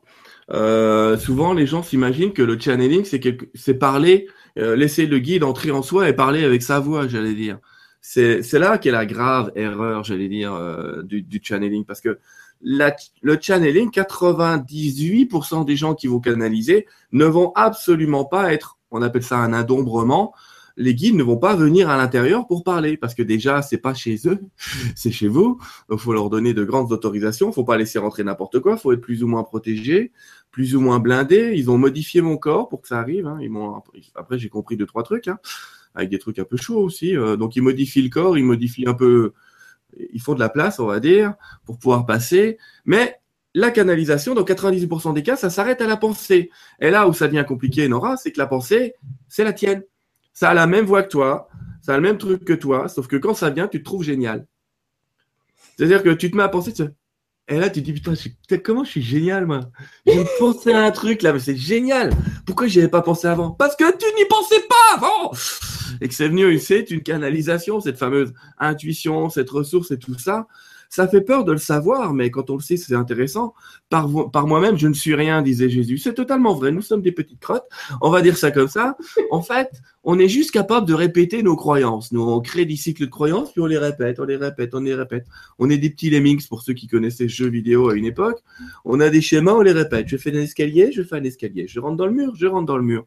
Euh, 0.50 1.16
souvent, 1.16 1.54
les 1.54 1.66
gens 1.66 1.82
s'imaginent 1.82 2.32
que 2.32 2.42
le 2.42 2.58
channeling, 2.58 3.04
c'est 3.04 3.74
parler, 3.74 4.28
euh, 4.58 4.76
laisser 4.76 5.06
le 5.06 5.18
guide 5.18 5.44
entrer 5.44 5.70
en 5.70 5.82
soi 5.82 6.08
et 6.08 6.12
parler 6.12 6.44
avec 6.44 6.62
sa 6.62 6.80
voix, 6.80 7.08
j'allais 7.08 7.34
dire. 7.34 7.58
C'est 8.00 8.42
là 8.52 8.76
qu'est 8.76 8.90
la 8.90 9.06
grave 9.06 9.50
erreur, 9.56 10.04
j'allais 10.04 10.28
dire, 10.28 10.52
euh, 10.52 11.02
du, 11.02 11.40
channeling. 11.42 11.86
Parce 11.86 12.02
que 12.02 12.18
le 12.60 13.38
channeling, 13.40 13.90
98% 13.90 15.64
des 15.64 15.76
gens 15.76 15.94
qui 15.94 16.06
vont 16.06 16.20
canaliser 16.20 16.86
ne 17.12 17.24
vont 17.24 17.52
absolument 17.54 18.26
pas 18.26 18.52
être, 18.52 18.78
on 18.94 19.02
appelle 19.02 19.22
ça 19.22 19.38
un 19.38 19.52
adombrement, 19.52 20.32
les 20.76 20.94
guides 20.94 21.14
ne 21.14 21.22
vont 21.22 21.36
pas 21.36 21.54
venir 21.54 21.88
à 21.88 21.96
l'intérieur 21.96 22.46
pour 22.46 22.64
parler 22.64 22.96
parce 22.96 23.14
que 23.14 23.22
déjà 23.22 23.62
c'est 23.62 23.78
pas 23.78 23.94
chez 23.94 24.16
eux, 24.26 24.40
c'est 24.96 25.10
chez 25.10 25.28
vous. 25.28 25.58
Donc 25.88 26.00
faut 26.00 26.12
leur 26.12 26.30
donner 26.30 26.54
de 26.54 26.64
grandes 26.64 26.92
autorisations, 26.92 27.52
faut 27.52 27.64
pas 27.64 27.76
laisser 27.76 27.98
rentrer 27.98 28.24
n'importe 28.24 28.60
quoi, 28.60 28.76
faut 28.76 28.92
être 28.92 29.00
plus 29.00 29.22
ou 29.22 29.28
moins 29.28 29.44
protégé, 29.44 30.12
plus 30.50 30.74
ou 30.74 30.80
moins 30.80 30.98
blindé. 30.98 31.54
Ils 31.56 31.70
ont 31.70 31.78
modifié 31.78 32.20
mon 32.20 32.36
corps 32.36 32.68
pour 32.68 32.82
que 32.82 32.88
ça 32.88 32.98
arrive. 32.98 33.26
Hein. 33.26 33.38
Après 34.14 34.38
j'ai 34.38 34.48
compris 34.48 34.76
deux 34.76 34.86
trois 34.86 35.02
trucs 35.02 35.28
hein, 35.28 35.38
avec 35.94 36.10
des 36.10 36.18
trucs 36.18 36.38
un 36.38 36.44
peu 36.44 36.56
chauds 36.56 36.80
aussi. 36.80 37.16
Euh, 37.16 37.36
donc 37.36 37.56
ils 37.56 37.62
modifient 37.62 38.02
le 38.02 38.10
corps, 38.10 38.38
ils 38.38 38.44
modifient 38.44 38.88
un 38.88 38.94
peu, 38.94 39.32
ils 40.12 40.20
font 40.20 40.34
de 40.34 40.40
la 40.40 40.48
place 40.48 40.80
on 40.80 40.86
va 40.86 41.00
dire 41.00 41.34
pour 41.64 41.78
pouvoir 41.78 42.06
passer, 42.06 42.58
mais 42.84 43.20
la 43.54 43.70
canalisation, 43.70 44.34
dans 44.34 44.42
90% 44.42 45.14
des 45.14 45.22
cas, 45.22 45.36
ça 45.36 45.48
s'arrête 45.48 45.80
à 45.80 45.86
la 45.86 45.96
pensée. 45.96 46.50
Et 46.80 46.90
là 46.90 47.08
où 47.08 47.12
ça 47.12 47.28
devient 47.28 47.44
compliqué, 47.46 47.86
Nora, 47.88 48.16
c'est 48.16 48.32
que 48.32 48.38
la 48.38 48.46
pensée, 48.46 48.94
c'est 49.28 49.44
la 49.44 49.52
tienne. 49.52 49.84
Ça 50.32 50.50
a 50.50 50.54
la 50.54 50.66
même 50.66 50.84
voix 50.84 51.04
que 51.04 51.08
toi, 51.08 51.48
ça 51.80 51.94
a 51.94 51.96
le 51.96 52.02
même 52.02 52.18
truc 52.18 52.44
que 52.44 52.52
toi, 52.52 52.88
sauf 52.88 53.06
que 53.06 53.16
quand 53.16 53.34
ça 53.34 53.50
vient, 53.50 53.68
tu 53.68 53.78
te 53.78 53.84
trouves 53.84 54.02
génial. 54.02 54.46
C'est-à-dire 55.76 56.02
que 56.02 56.10
tu 56.10 56.30
te 56.30 56.36
mets 56.36 56.42
à 56.42 56.48
penser, 56.48 56.72
et 57.46 57.58
là 57.58 57.68
tu 57.68 57.82
te 57.82 57.90
dis 57.90 57.92
putain, 57.92 58.14
comment 58.58 58.84
je 58.84 58.90
suis 58.90 59.02
génial 59.02 59.46
moi? 59.46 59.60
J'ai 60.06 60.24
pensé 60.38 60.72
à 60.72 60.82
un 60.82 60.90
truc 60.90 61.22
là, 61.22 61.32
mais 61.32 61.38
c'est 61.38 61.56
génial. 61.56 62.10
Pourquoi 62.46 62.66
j'y 62.66 62.80
avais 62.80 62.88
pas 62.88 63.02
pensé 63.02 63.28
avant? 63.28 63.50
Parce 63.50 63.76
que 63.76 63.84
tu 63.96 64.06
n'y 64.16 64.24
pensais 64.26 64.64
pas 64.68 64.96
avant. 64.96 65.32
Et 66.00 66.08
que 66.08 66.14
c'est 66.14 66.28
venu, 66.28 66.58
c'est 66.58 66.90
une 66.90 67.02
canalisation, 67.02 67.80
cette 67.80 67.98
fameuse 67.98 68.32
intuition, 68.58 69.28
cette 69.28 69.50
ressource 69.50 69.90
et 69.90 69.98
tout 69.98 70.18
ça. 70.18 70.46
Ça 70.94 71.08
fait 71.08 71.22
peur 71.22 71.44
de 71.44 71.50
le 71.50 71.58
savoir, 71.58 72.14
mais 72.14 72.30
quand 72.30 72.50
on 72.50 72.54
le 72.54 72.62
sait, 72.62 72.76
c'est 72.76 72.94
intéressant. 72.94 73.52
Par, 73.90 74.06
moi-même, 74.08 74.78
je 74.78 74.86
ne 74.86 74.94
suis 74.94 75.16
rien, 75.16 75.42
disait 75.42 75.68
Jésus. 75.68 75.98
C'est 75.98 76.14
totalement 76.14 76.54
vrai. 76.54 76.70
Nous 76.70 76.82
sommes 76.82 77.02
des 77.02 77.10
petites 77.10 77.40
crottes. 77.40 77.66
On 78.00 78.10
va 78.10 78.22
dire 78.22 78.36
ça 78.36 78.52
comme 78.52 78.68
ça. 78.68 78.96
En 79.32 79.42
fait, 79.42 79.72
on 80.04 80.20
est 80.20 80.28
juste 80.28 80.52
capable 80.52 80.86
de 80.86 80.94
répéter 80.94 81.42
nos 81.42 81.56
croyances. 81.56 82.12
Nous, 82.12 82.22
on 82.22 82.40
crée 82.40 82.64
des 82.64 82.76
cycles 82.76 83.06
de 83.06 83.10
croyances, 83.10 83.50
puis 83.50 83.60
on 83.60 83.66
les 83.66 83.76
répète, 83.76 84.20
on 84.20 84.24
les 84.24 84.36
répète, 84.36 84.72
on 84.72 84.78
les 84.82 84.94
répète. 84.94 85.26
On 85.58 85.68
est 85.68 85.78
des 85.78 85.90
petits 85.90 86.10
lemmings 86.10 86.46
pour 86.46 86.62
ceux 86.62 86.74
qui 86.74 86.86
connaissaient 86.86 87.28
jeux 87.28 87.48
vidéo 87.48 87.88
à 87.88 87.96
une 87.96 88.04
époque. 88.04 88.44
On 88.84 89.00
a 89.00 89.10
des 89.10 89.20
schémas, 89.20 89.54
on 89.54 89.62
les 89.62 89.72
répète. 89.72 90.06
Je 90.06 90.16
fais 90.16 90.30
un 90.30 90.42
escalier, 90.42 90.92
je 90.92 91.02
fais 91.02 91.16
un 91.16 91.24
escalier. 91.24 91.66
Je 91.66 91.80
rentre 91.80 91.96
dans 91.96 92.06
le 92.06 92.12
mur, 92.12 92.36
je 92.36 92.46
rentre 92.46 92.66
dans 92.66 92.78
le 92.78 92.84
mur. 92.84 93.04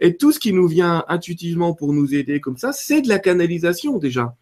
Et 0.00 0.18
tout 0.18 0.32
ce 0.32 0.38
qui 0.38 0.52
nous 0.52 0.66
vient 0.66 1.02
intuitivement 1.08 1.72
pour 1.72 1.94
nous 1.94 2.14
aider 2.14 2.40
comme 2.40 2.58
ça, 2.58 2.74
c'est 2.74 3.00
de 3.00 3.08
la 3.08 3.18
canalisation 3.18 3.96
déjà. 3.96 4.36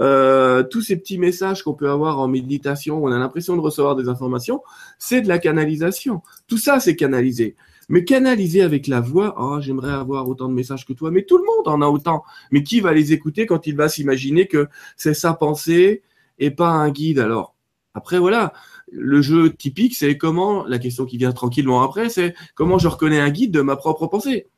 Euh, 0.00 0.62
tous 0.64 0.82
ces 0.82 0.96
petits 0.96 1.18
messages 1.18 1.62
qu'on 1.62 1.74
peut 1.74 1.88
avoir 1.88 2.18
en 2.18 2.28
méditation, 2.28 3.02
on 3.02 3.12
a 3.12 3.18
l'impression 3.18 3.56
de 3.56 3.60
recevoir 3.60 3.96
des 3.96 4.08
informations, 4.08 4.62
c'est 4.98 5.20
de 5.20 5.28
la 5.28 5.38
canalisation. 5.38 6.22
Tout 6.48 6.58
ça, 6.58 6.80
c'est 6.80 6.96
canalisé. 6.96 7.56
Mais 7.88 8.04
canaliser 8.04 8.62
avec 8.62 8.86
la 8.86 9.00
voix, 9.00 9.34
oh, 9.38 9.60
j'aimerais 9.60 9.92
avoir 9.92 10.28
autant 10.28 10.48
de 10.48 10.54
messages 10.54 10.86
que 10.86 10.94
toi, 10.94 11.10
mais 11.10 11.24
tout 11.24 11.38
le 11.38 11.44
monde 11.44 11.68
en 11.68 11.82
a 11.82 11.86
autant. 11.86 12.24
Mais 12.50 12.62
qui 12.62 12.80
va 12.80 12.92
les 12.92 13.12
écouter 13.12 13.46
quand 13.46 13.66
il 13.66 13.76
va 13.76 13.88
s'imaginer 13.88 14.46
que 14.46 14.68
c'est 14.96 15.14
sa 15.14 15.34
pensée 15.34 16.02
et 16.38 16.50
pas 16.50 16.70
un 16.70 16.90
guide 16.90 17.18
alors? 17.18 17.54
Après, 17.94 18.18
voilà, 18.18 18.52
le 18.90 19.22
jeu 19.22 19.52
typique, 19.52 19.94
c'est 19.94 20.18
comment, 20.18 20.64
la 20.66 20.78
question 20.78 21.04
qui 21.04 21.16
vient 21.16 21.32
tranquillement 21.32 21.82
après, 21.82 22.08
c'est 22.08 22.34
comment 22.54 22.78
je 22.78 22.88
reconnais 22.88 23.20
un 23.20 23.30
guide 23.30 23.52
de 23.52 23.60
ma 23.60 23.76
propre 23.76 24.06
pensée? 24.06 24.48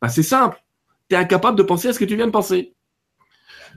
Bah, 0.00 0.08
c'est 0.08 0.22
simple. 0.22 0.62
Tu 1.08 1.16
es 1.16 1.18
incapable 1.18 1.58
de 1.58 1.62
penser 1.62 1.88
à 1.88 1.92
ce 1.92 1.98
que 1.98 2.04
tu 2.04 2.14
viens 2.14 2.26
de 2.26 2.32
penser 2.32 2.75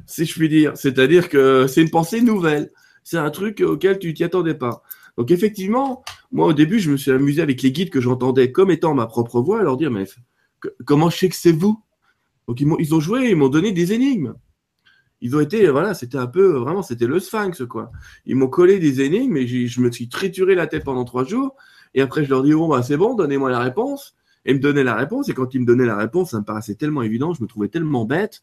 si 0.05 0.25
je 0.25 0.33
puis 0.33 0.49
dire. 0.49 0.75
C'est-à-dire 0.75 1.29
que 1.29 1.67
c'est 1.67 1.81
une 1.81 1.89
pensée 1.89 2.21
nouvelle. 2.21 2.71
C'est 3.03 3.17
un 3.17 3.29
truc 3.29 3.61
auquel 3.61 3.99
tu 3.99 4.13
t'y 4.13 4.23
attendais 4.23 4.53
pas. 4.53 4.83
Donc 5.17 5.31
effectivement, 5.31 6.03
moi 6.31 6.47
au 6.47 6.53
début, 6.53 6.79
je 6.79 6.91
me 6.91 6.97
suis 6.97 7.11
amusé 7.11 7.41
avec 7.41 7.61
les 7.61 7.71
guides 7.71 7.89
que 7.89 8.01
j'entendais 8.01 8.51
comme 8.51 8.71
étant 8.71 8.93
ma 8.93 9.05
propre 9.05 9.41
voix, 9.41 9.61
leur 9.63 9.77
dire 9.77 9.91
mais 9.91 10.05
comment 10.85 11.09
je 11.09 11.17
sais 11.17 11.29
que 11.29 11.35
c'est 11.35 11.51
vous? 11.51 11.81
Donc 12.47 12.61
ils, 12.61 12.71
ont, 12.71 12.77
ils 12.79 13.01
joué, 13.01 13.29
ils 13.29 13.35
m'ont 13.35 13.49
donné 13.49 13.71
des 13.71 13.93
énigmes. 13.93 14.33
Ils 15.21 15.35
ont 15.35 15.41
été, 15.41 15.67
voilà, 15.67 15.93
c'était 15.93 16.17
un 16.17 16.27
peu, 16.27 16.57
vraiment, 16.57 16.81
c'était 16.81 17.05
le 17.05 17.19
sphinx, 17.19 17.63
quoi. 17.67 17.91
Ils 18.25 18.35
m'ont 18.35 18.47
collé 18.47 18.79
des 18.79 19.01
énigmes 19.01 19.35
et 19.35 19.45
je 19.45 19.81
me 19.81 19.91
suis 19.91 20.07
trituré 20.07 20.55
la 20.55 20.65
tête 20.65 20.85
pendant 20.85 21.03
trois 21.03 21.25
jours. 21.25 21.55
Et 21.93 22.01
après, 22.01 22.23
je 22.23 22.29
leur 22.29 22.41
dis, 22.41 22.53
bon, 22.53 22.69
bah, 22.69 22.83
c'est 22.83 22.95
bon, 22.95 23.15
donnez-moi 23.15 23.49
la 23.49 23.59
réponse. 23.59 24.15
Et 24.45 24.53
me 24.53 24.59
donner 24.59 24.83
la 24.83 24.95
réponse. 24.95 25.27
Et 25.27 25.33
quand 25.33 25.53
ils 25.53 25.59
me 25.59 25.65
donnaient 25.65 25.85
la 25.85 25.97
réponse, 25.97 26.31
ça 26.31 26.39
me 26.39 26.45
paraissait 26.45 26.75
tellement 26.75 27.01
évident, 27.01 27.33
je 27.33 27.43
me 27.43 27.47
trouvais 27.47 27.67
tellement 27.67 28.05
bête 28.05 28.41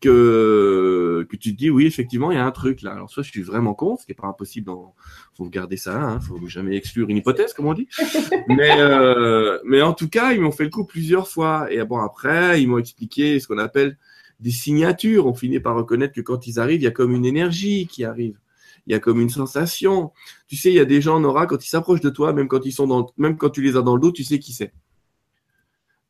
que, 0.00 1.26
que 1.28 1.36
tu 1.36 1.52
te 1.52 1.58
dis 1.58 1.70
oui, 1.70 1.86
effectivement, 1.86 2.30
il 2.30 2.36
y 2.36 2.38
a 2.38 2.44
un 2.44 2.50
truc 2.50 2.82
là. 2.82 2.92
Alors, 2.92 3.10
soit 3.10 3.22
je 3.22 3.30
suis 3.30 3.42
vraiment 3.42 3.74
con, 3.74 3.96
ce 3.96 4.04
qui 4.04 4.12
n'est 4.12 4.16
pas 4.16 4.26
impossible, 4.26 4.66
dans... 4.66 4.94
faut 5.34 5.46
garder 5.46 5.76
ça, 5.76 6.00
hein, 6.00 6.20
faut 6.20 6.38
jamais 6.46 6.76
exclure 6.76 7.08
une 7.08 7.16
hypothèse, 7.16 7.52
comme 7.54 7.66
on 7.66 7.74
dit. 7.74 7.88
mais, 8.48 8.80
euh, 8.80 9.58
mais 9.64 9.82
en 9.82 9.94
tout 9.94 10.08
cas, 10.08 10.32
ils 10.32 10.40
m'ont 10.40 10.52
fait 10.52 10.64
le 10.64 10.70
coup 10.70 10.84
plusieurs 10.84 11.28
fois. 11.28 11.72
Et 11.72 11.82
bon, 11.84 11.98
après, 11.98 12.62
ils 12.62 12.68
m'ont 12.68 12.78
expliqué 12.78 13.40
ce 13.40 13.48
qu'on 13.48 13.58
appelle 13.58 13.96
des 14.40 14.50
signatures. 14.50 15.26
On 15.26 15.34
finit 15.34 15.60
par 15.60 15.76
reconnaître 15.76 16.14
que 16.14 16.20
quand 16.20 16.46
ils 16.46 16.60
arrivent, 16.60 16.80
il 16.80 16.84
y 16.84 16.88
a 16.88 16.92
comme 16.92 17.14
une 17.14 17.26
énergie 17.26 17.86
qui 17.86 18.04
arrive. 18.04 18.38
Il 18.86 18.92
y 18.92 18.94
a 18.94 19.00
comme 19.00 19.20
une 19.20 19.30
sensation. 19.30 20.12
Tu 20.46 20.56
sais, 20.56 20.70
il 20.70 20.76
y 20.76 20.80
a 20.80 20.84
des 20.84 21.00
gens, 21.00 21.18
Nora, 21.18 21.46
quand 21.46 21.64
ils 21.64 21.68
s'approchent 21.68 22.00
de 22.00 22.10
toi, 22.10 22.32
même 22.32 22.46
quand 22.46 22.64
ils 22.64 22.72
sont 22.72 22.86
dans, 22.86 23.10
même 23.16 23.36
quand 23.36 23.50
tu 23.50 23.62
les 23.62 23.76
as 23.76 23.82
dans 23.82 23.94
le 23.94 24.00
dos, 24.00 24.12
tu 24.12 24.22
sais 24.22 24.38
qui 24.38 24.52
c'est. 24.52 24.72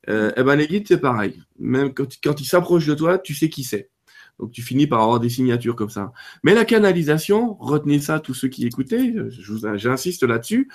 Euh, 0.09 0.33
eh 0.37 0.43
ben, 0.43 0.57
les 0.57 0.67
guides, 0.67 0.87
c'est 0.89 1.01
pareil. 1.01 1.43
Même 1.59 1.93
quand, 1.93 2.07
quand 2.23 2.41
ils 2.41 2.47
s'approchent 2.47 2.87
de 2.87 2.95
toi, 2.95 3.19
tu 3.19 3.35
sais 3.35 3.49
qui 3.49 3.65
c'est. 3.65 3.91
Donc 4.39 4.53
tu 4.53 4.63
finis 4.63 4.87
par 4.87 5.01
avoir 5.01 5.21
des 5.21 5.31
signatures 5.31 5.77
comme 5.77 5.91
ça. 5.91 6.13
Mais 6.43 6.55
la 6.55 6.65
canalisation, 6.65 7.57
retenez 7.59 8.01
ça, 8.01 8.21
tous 8.21 8.35
ceux 8.35 8.49
qui 8.49 8.67
écoutaient, 8.67 9.15
j'insiste 9.77 10.23
là-dessus, 10.25 10.69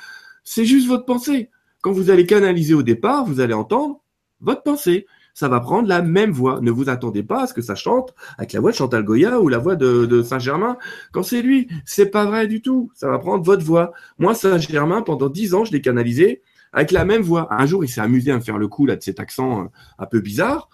c'est 0.43 0.65
juste 0.65 0.87
votre 0.87 1.05
pensée. 1.05 1.49
Quand 1.81 1.91
vous 1.91 2.09
allez 2.09 2.25
canaliser 2.25 2.73
au 2.73 2.83
départ, 2.83 3.25
vous 3.25 3.39
allez 3.39 3.53
entendre 3.53 4.01
votre 4.39 4.63
pensée. 4.63 5.05
Ça 5.33 5.47
va 5.47 5.59
prendre 5.61 5.87
la 5.87 6.01
même 6.01 6.31
voix. 6.31 6.59
Ne 6.61 6.71
vous 6.71 6.89
attendez 6.89 7.23
pas 7.23 7.43
à 7.43 7.47
ce 7.47 7.53
que 7.53 7.61
ça 7.61 7.75
chante 7.75 8.13
avec 8.37 8.51
la 8.53 8.59
voix 8.59 8.71
de 8.71 8.75
Chantal 8.75 9.03
Goya 9.03 9.39
ou 9.39 9.47
la 9.47 9.59
voix 9.59 9.75
de, 9.75 10.05
de 10.05 10.21
Saint-Germain 10.21 10.77
quand 11.13 11.23
c'est 11.23 11.41
lui. 11.41 11.69
C'est 11.85 12.07
pas 12.07 12.25
vrai 12.25 12.47
du 12.47 12.61
tout. 12.61 12.91
Ça 12.95 13.09
va 13.09 13.17
prendre 13.17 13.43
votre 13.43 13.63
voix. 13.63 13.93
Moi, 14.19 14.33
Saint-Germain, 14.33 15.03
pendant 15.03 15.29
dix 15.29 15.53
ans, 15.53 15.63
je 15.63 15.71
l'ai 15.71 15.81
canalisé 15.81 16.41
avec 16.73 16.91
la 16.91 17.05
même 17.05 17.21
voix. 17.21 17.47
Un 17.51 17.65
jour, 17.65 17.83
il 17.83 17.89
s'est 17.89 18.01
amusé 18.01 18.31
à 18.31 18.35
me 18.35 18.41
faire 18.41 18.57
le 18.57 18.67
coup 18.67 18.85
là 18.85 18.95
de 18.95 19.03
cet 19.03 19.19
accent 19.19 19.63
euh, 19.63 19.67
un 19.99 20.05
peu 20.05 20.19
bizarre, 20.19 20.69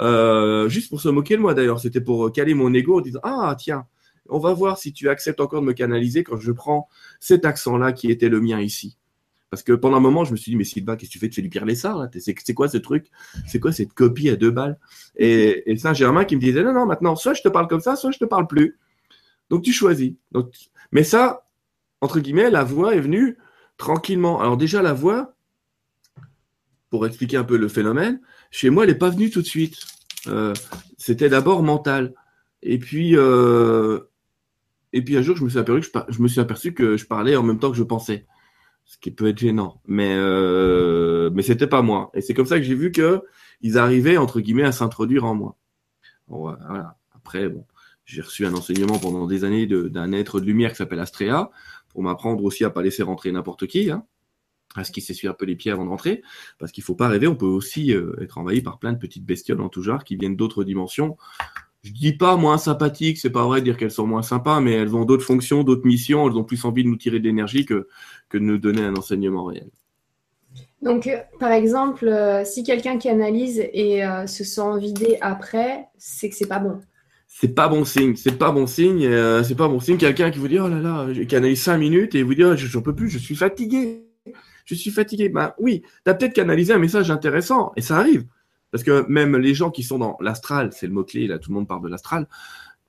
euh, 0.00 0.68
juste 0.68 0.90
pour 0.90 1.00
se 1.00 1.08
moquer 1.08 1.36
de 1.36 1.42
moi 1.42 1.54
d'ailleurs. 1.54 1.80
C'était 1.80 2.00
pour 2.00 2.32
caler 2.32 2.54
mon 2.54 2.72
ego 2.74 2.98
en 2.98 3.00
disant 3.00 3.20
ah 3.22 3.54
tiens, 3.58 3.86
on 4.28 4.38
va 4.38 4.52
voir 4.52 4.78
si 4.78 4.92
tu 4.92 5.08
acceptes 5.08 5.40
encore 5.40 5.60
de 5.60 5.66
me 5.66 5.72
canaliser 5.72 6.24
quand 6.24 6.38
je 6.38 6.52
prends 6.52 6.88
cet 7.18 7.44
accent-là 7.44 7.92
qui 7.92 8.10
était 8.10 8.28
le 8.28 8.40
mien 8.40 8.60
ici. 8.60 8.96
Parce 9.50 9.64
que 9.64 9.72
pendant 9.72 9.96
un 9.96 10.00
moment, 10.00 10.24
je 10.24 10.30
me 10.30 10.36
suis 10.36 10.52
dit, 10.52 10.56
mais 10.56 10.62
Sylvain, 10.62 10.96
qu'est-ce 10.96 11.10
que 11.10 11.14
tu 11.14 11.18
fais? 11.18 11.28
Tu 11.28 11.36
fais 11.36 11.42
du 11.42 11.48
Pierre 11.48 11.64
Lessard, 11.64 11.98
là? 11.98 12.08
C'est 12.14 12.54
quoi 12.54 12.68
ce 12.68 12.78
truc? 12.78 13.10
C'est 13.48 13.58
quoi 13.58 13.72
cette 13.72 13.92
copie 13.92 14.30
à 14.30 14.36
deux 14.36 14.52
balles 14.52 14.78
Et, 15.16 15.76
Saint-Germain 15.76 16.24
qui 16.24 16.36
me 16.36 16.40
disait, 16.40 16.62
non, 16.62 16.72
non, 16.72 16.86
maintenant, 16.86 17.16
soit 17.16 17.34
je 17.34 17.42
te 17.42 17.48
parle 17.48 17.66
comme 17.66 17.80
ça, 17.80 17.96
soit 17.96 18.12
je 18.12 18.18
te 18.18 18.24
parle 18.24 18.46
plus. 18.46 18.78
Donc 19.50 19.62
tu 19.62 19.72
choisis. 19.72 20.12
Mais 20.92 21.02
ça, 21.02 21.48
entre 22.00 22.20
guillemets, 22.20 22.48
la 22.48 22.62
voix 22.62 22.94
est 22.94 23.00
venue 23.00 23.38
tranquillement. 23.76 24.40
Alors 24.40 24.56
déjà, 24.56 24.82
la 24.82 24.92
voix, 24.92 25.34
pour 26.90 27.06
expliquer 27.06 27.36
un 27.36 27.44
peu 27.44 27.56
le 27.56 27.68
phénomène, 27.68 28.20
chez 28.50 28.68
moi, 28.68 28.84
elle 28.84 28.90
n'est 28.90 28.98
pas 28.98 29.10
venue 29.10 29.30
tout 29.30 29.42
de 29.42 29.46
suite. 29.46 29.78
Euh, 30.26 30.52
c'était 30.98 31.28
d'abord 31.28 31.62
mental. 31.62 32.14
Et 32.62 32.78
puis, 32.78 33.16
euh, 33.16 34.00
et 34.92 35.02
puis 35.02 35.16
un 35.16 35.22
jour, 35.22 35.36
je 35.36 35.44
me 35.44 35.48
suis 35.48 36.40
aperçu 36.40 36.74
que 36.74 36.96
je, 36.96 37.06
parlais 37.06 37.36
en 37.36 37.42
même 37.42 37.58
temps 37.58 37.70
que 37.70 37.76
je 37.76 37.84
pensais, 37.84 38.26
ce 38.84 38.98
qui 38.98 39.12
peut 39.12 39.28
être 39.28 39.38
gênant. 39.38 39.80
Mais 39.86 40.14
euh, 40.16 41.30
mais 41.32 41.42
c'était 41.42 41.68
pas 41.68 41.80
moi. 41.80 42.10
Et 42.12 42.20
c'est 42.20 42.34
comme 42.34 42.46
ça 42.46 42.58
que 42.58 42.64
j'ai 42.64 42.74
vu 42.74 42.92
que 42.92 43.22
ils 43.62 43.78
arrivaient 43.78 44.16
entre 44.16 44.40
guillemets 44.40 44.64
à 44.64 44.72
s'introduire 44.72 45.24
en 45.24 45.34
moi. 45.34 45.56
Après, 47.14 47.48
bon, 47.48 47.64
j'ai 48.04 48.20
reçu 48.20 48.46
un 48.46 48.54
enseignement 48.54 48.98
pendant 48.98 49.26
des 49.26 49.44
années 49.44 49.66
d'un 49.66 50.12
être 50.12 50.40
de 50.40 50.46
lumière 50.46 50.70
qui 50.70 50.76
s'appelle 50.76 51.00
Astrea 51.00 51.50
pour 51.88 52.02
m'apprendre 52.02 52.42
aussi 52.44 52.64
à 52.64 52.70
pas 52.70 52.82
laisser 52.82 53.02
rentrer 53.02 53.32
n'importe 53.32 53.66
qui. 53.66 53.90
Hein 53.90 54.04
à 54.76 54.84
ce 54.84 54.92
qui 54.92 55.00
s'essuie 55.00 55.28
un 55.28 55.34
peu 55.34 55.46
les 55.46 55.56
pieds 55.56 55.72
avant 55.72 55.84
de 55.84 55.90
rentrer, 55.90 56.22
parce 56.58 56.72
qu'il 56.72 56.84
faut 56.84 56.94
pas 56.94 57.08
rêver, 57.08 57.26
on 57.26 57.34
peut 57.34 57.46
aussi 57.46 57.92
euh, 57.92 58.14
être 58.20 58.38
envahi 58.38 58.60
par 58.62 58.78
plein 58.78 58.92
de 58.92 58.98
petites 58.98 59.24
bestioles 59.24 59.60
en 59.60 59.68
tout 59.68 59.82
genre 59.82 60.04
qui 60.04 60.16
viennent 60.16 60.36
d'autres 60.36 60.64
dimensions. 60.64 61.16
Je 61.82 61.92
dis 61.92 62.12
pas 62.12 62.36
moins 62.36 62.58
sympathiques, 62.58 63.18
c'est 63.18 63.30
pas 63.30 63.44
vrai 63.44 63.60
de 63.60 63.64
dire 63.64 63.76
qu'elles 63.76 63.90
sont 63.90 64.06
moins 64.06 64.22
sympas, 64.22 64.60
mais 64.60 64.72
elles 64.72 64.94
ont 64.94 65.04
d'autres 65.04 65.24
fonctions, 65.24 65.64
d'autres 65.64 65.86
missions, 65.86 66.28
elles 66.28 66.36
ont 66.36 66.44
plus 66.44 66.64
envie 66.64 66.84
de 66.84 66.88
nous 66.88 66.96
tirer 66.96 67.18
de 67.18 67.24
l'énergie 67.24 67.64
que, 67.64 67.88
que 68.28 68.38
de 68.38 68.42
nous 68.42 68.58
donner 68.58 68.82
un 68.82 68.94
enseignement 68.94 69.44
réel. 69.44 69.70
Donc, 70.82 71.06
euh, 71.06 71.16
par 71.38 71.52
exemple, 71.52 72.06
euh, 72.06 72.44
si 72.44 72.62
quelqu'un 72.62 72.98
qui 72.98 73.08
analyse 73.08 73.60
et 73.72 74.02
se 74.26 74.44
sent 74.44 74.78
vidé 74.78 75.18
après, 75.20 75.86
c'est 75.98 76.28
que 76.28 76.36
c'est 76.36 76.48
pas 76.48 76.58
bon. 76.58 76.80
C'est 77.26 77.54
pas 77.54 77.68
bon 77.68 77.84
signe, 77.84 78.16
c'est 78.16 78.36
pas 78.36 78.52
bon 78.52 78.66
signe, 78.66 79.08
c'est 79.42 79.54
pas 79.54 79.68
bon 79.68 79.80
signe. 79.80 79.96
Quelqu'un 79.96 80.30
qui 80.30 80.38
vous 80.38 80.48
dit 80.48 80.58
oh 80.58 80.68
là 80.68 80.80
là, 80.80 81.06
j'ai 81.12 81.26
canalisé 81.26 81.62
cinq 81.62 81.78
minutes 81.78 82.14
et 82.14 82.22
vous 82.22 82.34
dit 82.34 82.44
oh, 82.44 82.54
j'en 82.56 82.82
peux 82.82 82.94
plus, 82.94 83.08
je 83.08 83.18
suis 83.18 83.36
fatigué 83.36 84.02
je 84.74 84.80
suis 84.80 84.90
fatigué. 84.90 85.28
Ben 85.28 85.54
oui, 85.58 85.82
tu 86.04 86.10
as 86.10 86.14
peut-être 86.14 86.34
canalisé 86.34 86.72
un 86.72 86.78
message 86.78 87.10
intéressant, 87.10 87.72
et 87.76 87.82
ça 87.82 87.96
arrive. 87.98 88.24
Parce 88.70 88.84
que 88.84 89.04
même 89.08 89.36
les 89.36 89.54
gens 89.54 89.70
qui 89.70 89.82
sont 89.82 89.98
dans 89.98 90.16
l'astral, 90.20 90.70
c'est 90.72 90.86
le 90.86 90.92
mot-clé, 90.92 91.26
là 91.26 91.38
tout 91.38 91.50
le 91.50 91.56
monde 91.56 91.68
parle 91.68 91.82
de 91.82 91.88
l'astral, 91.88 92.28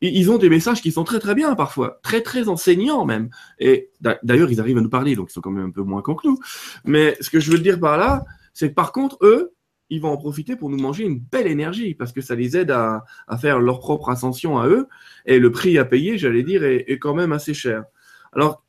ils 0.01 0.31
ont 0.31 0.37
des 0.37 0.49
messages 0.49 0.81
qui 0.81 0.91
sont 0.91 1.03
très 1.03 1.19
très 1.19 1.35
bien 1.35 1.53
parfois, 1.55 1.99
très 2.01 2.21
très 2.21 2.47
enseignants 2.47 3.05
même. 3.05 3.29
Et 3.59 3.91
d'ailleurs, 4.23 4.51
ils 4.51 4.59
arrivent 4.59 4.79
à 4.79 4.81
nous 4.81 4.89
parler, 4.89 5.15
donc 5.15 5.29
ils 5.29 5.33
sont 5.33 5.41
quand 5.41 5.51
même 5.51 5.67
un 5.67 5.71
peu 5.71 5.83
moins 5.83 6.01
cons 6.01 6.15
que 6.15 6.27
nous. 6.27 6.39
Mais 6.85 7.15
ce 7.21 7.29
que 7.29 7.39
je 7.39 7.51
veux 7.51 7.59
dire 7.59 7.79
par 7.79 7.97
là, 7.97 8.25
c'est 8.53 8.69
que 8.69 8.73
par 8.73 8.91
contre, 8.91 9.17
eux, 9.21 9.53
ils 9.89 10.01
vont 10.01 10.09
en 10.09 10.17
profiter 10.17 10.55
pour 10.55 10.69
nous 10.69 10.77
manger 10.77 11.03
une 11.03 11.19
belle 11.19 11.47
énergie 11.47 11.93
parce 11.93 12.13
que 12.13 12.21
ça 12.21 12.33
les 12.33 12.57
aide 12.57 12.71
à, 12.71 13.03
faire 13.39 13.59
leur 13.59 13.79
propre 13.79 14.09
ascension 14.09 14.57
à 14.57 14.67
eux. 14.67 14.87
Et 15.25 15.37
le 15.37 15.51
prix 15.51 15.77
à 15.77 15.85
payer, 15.85 16.17
j'allais 16.17 16.43
dire, 16.43 16.63
est, 16.63 16.85
est, 16.87 16.97
quand 16.97 17.13
même 17.13 17.33
assez 17.33 17.53
cher. 17.53 17.83
Alors, 18.31 18.63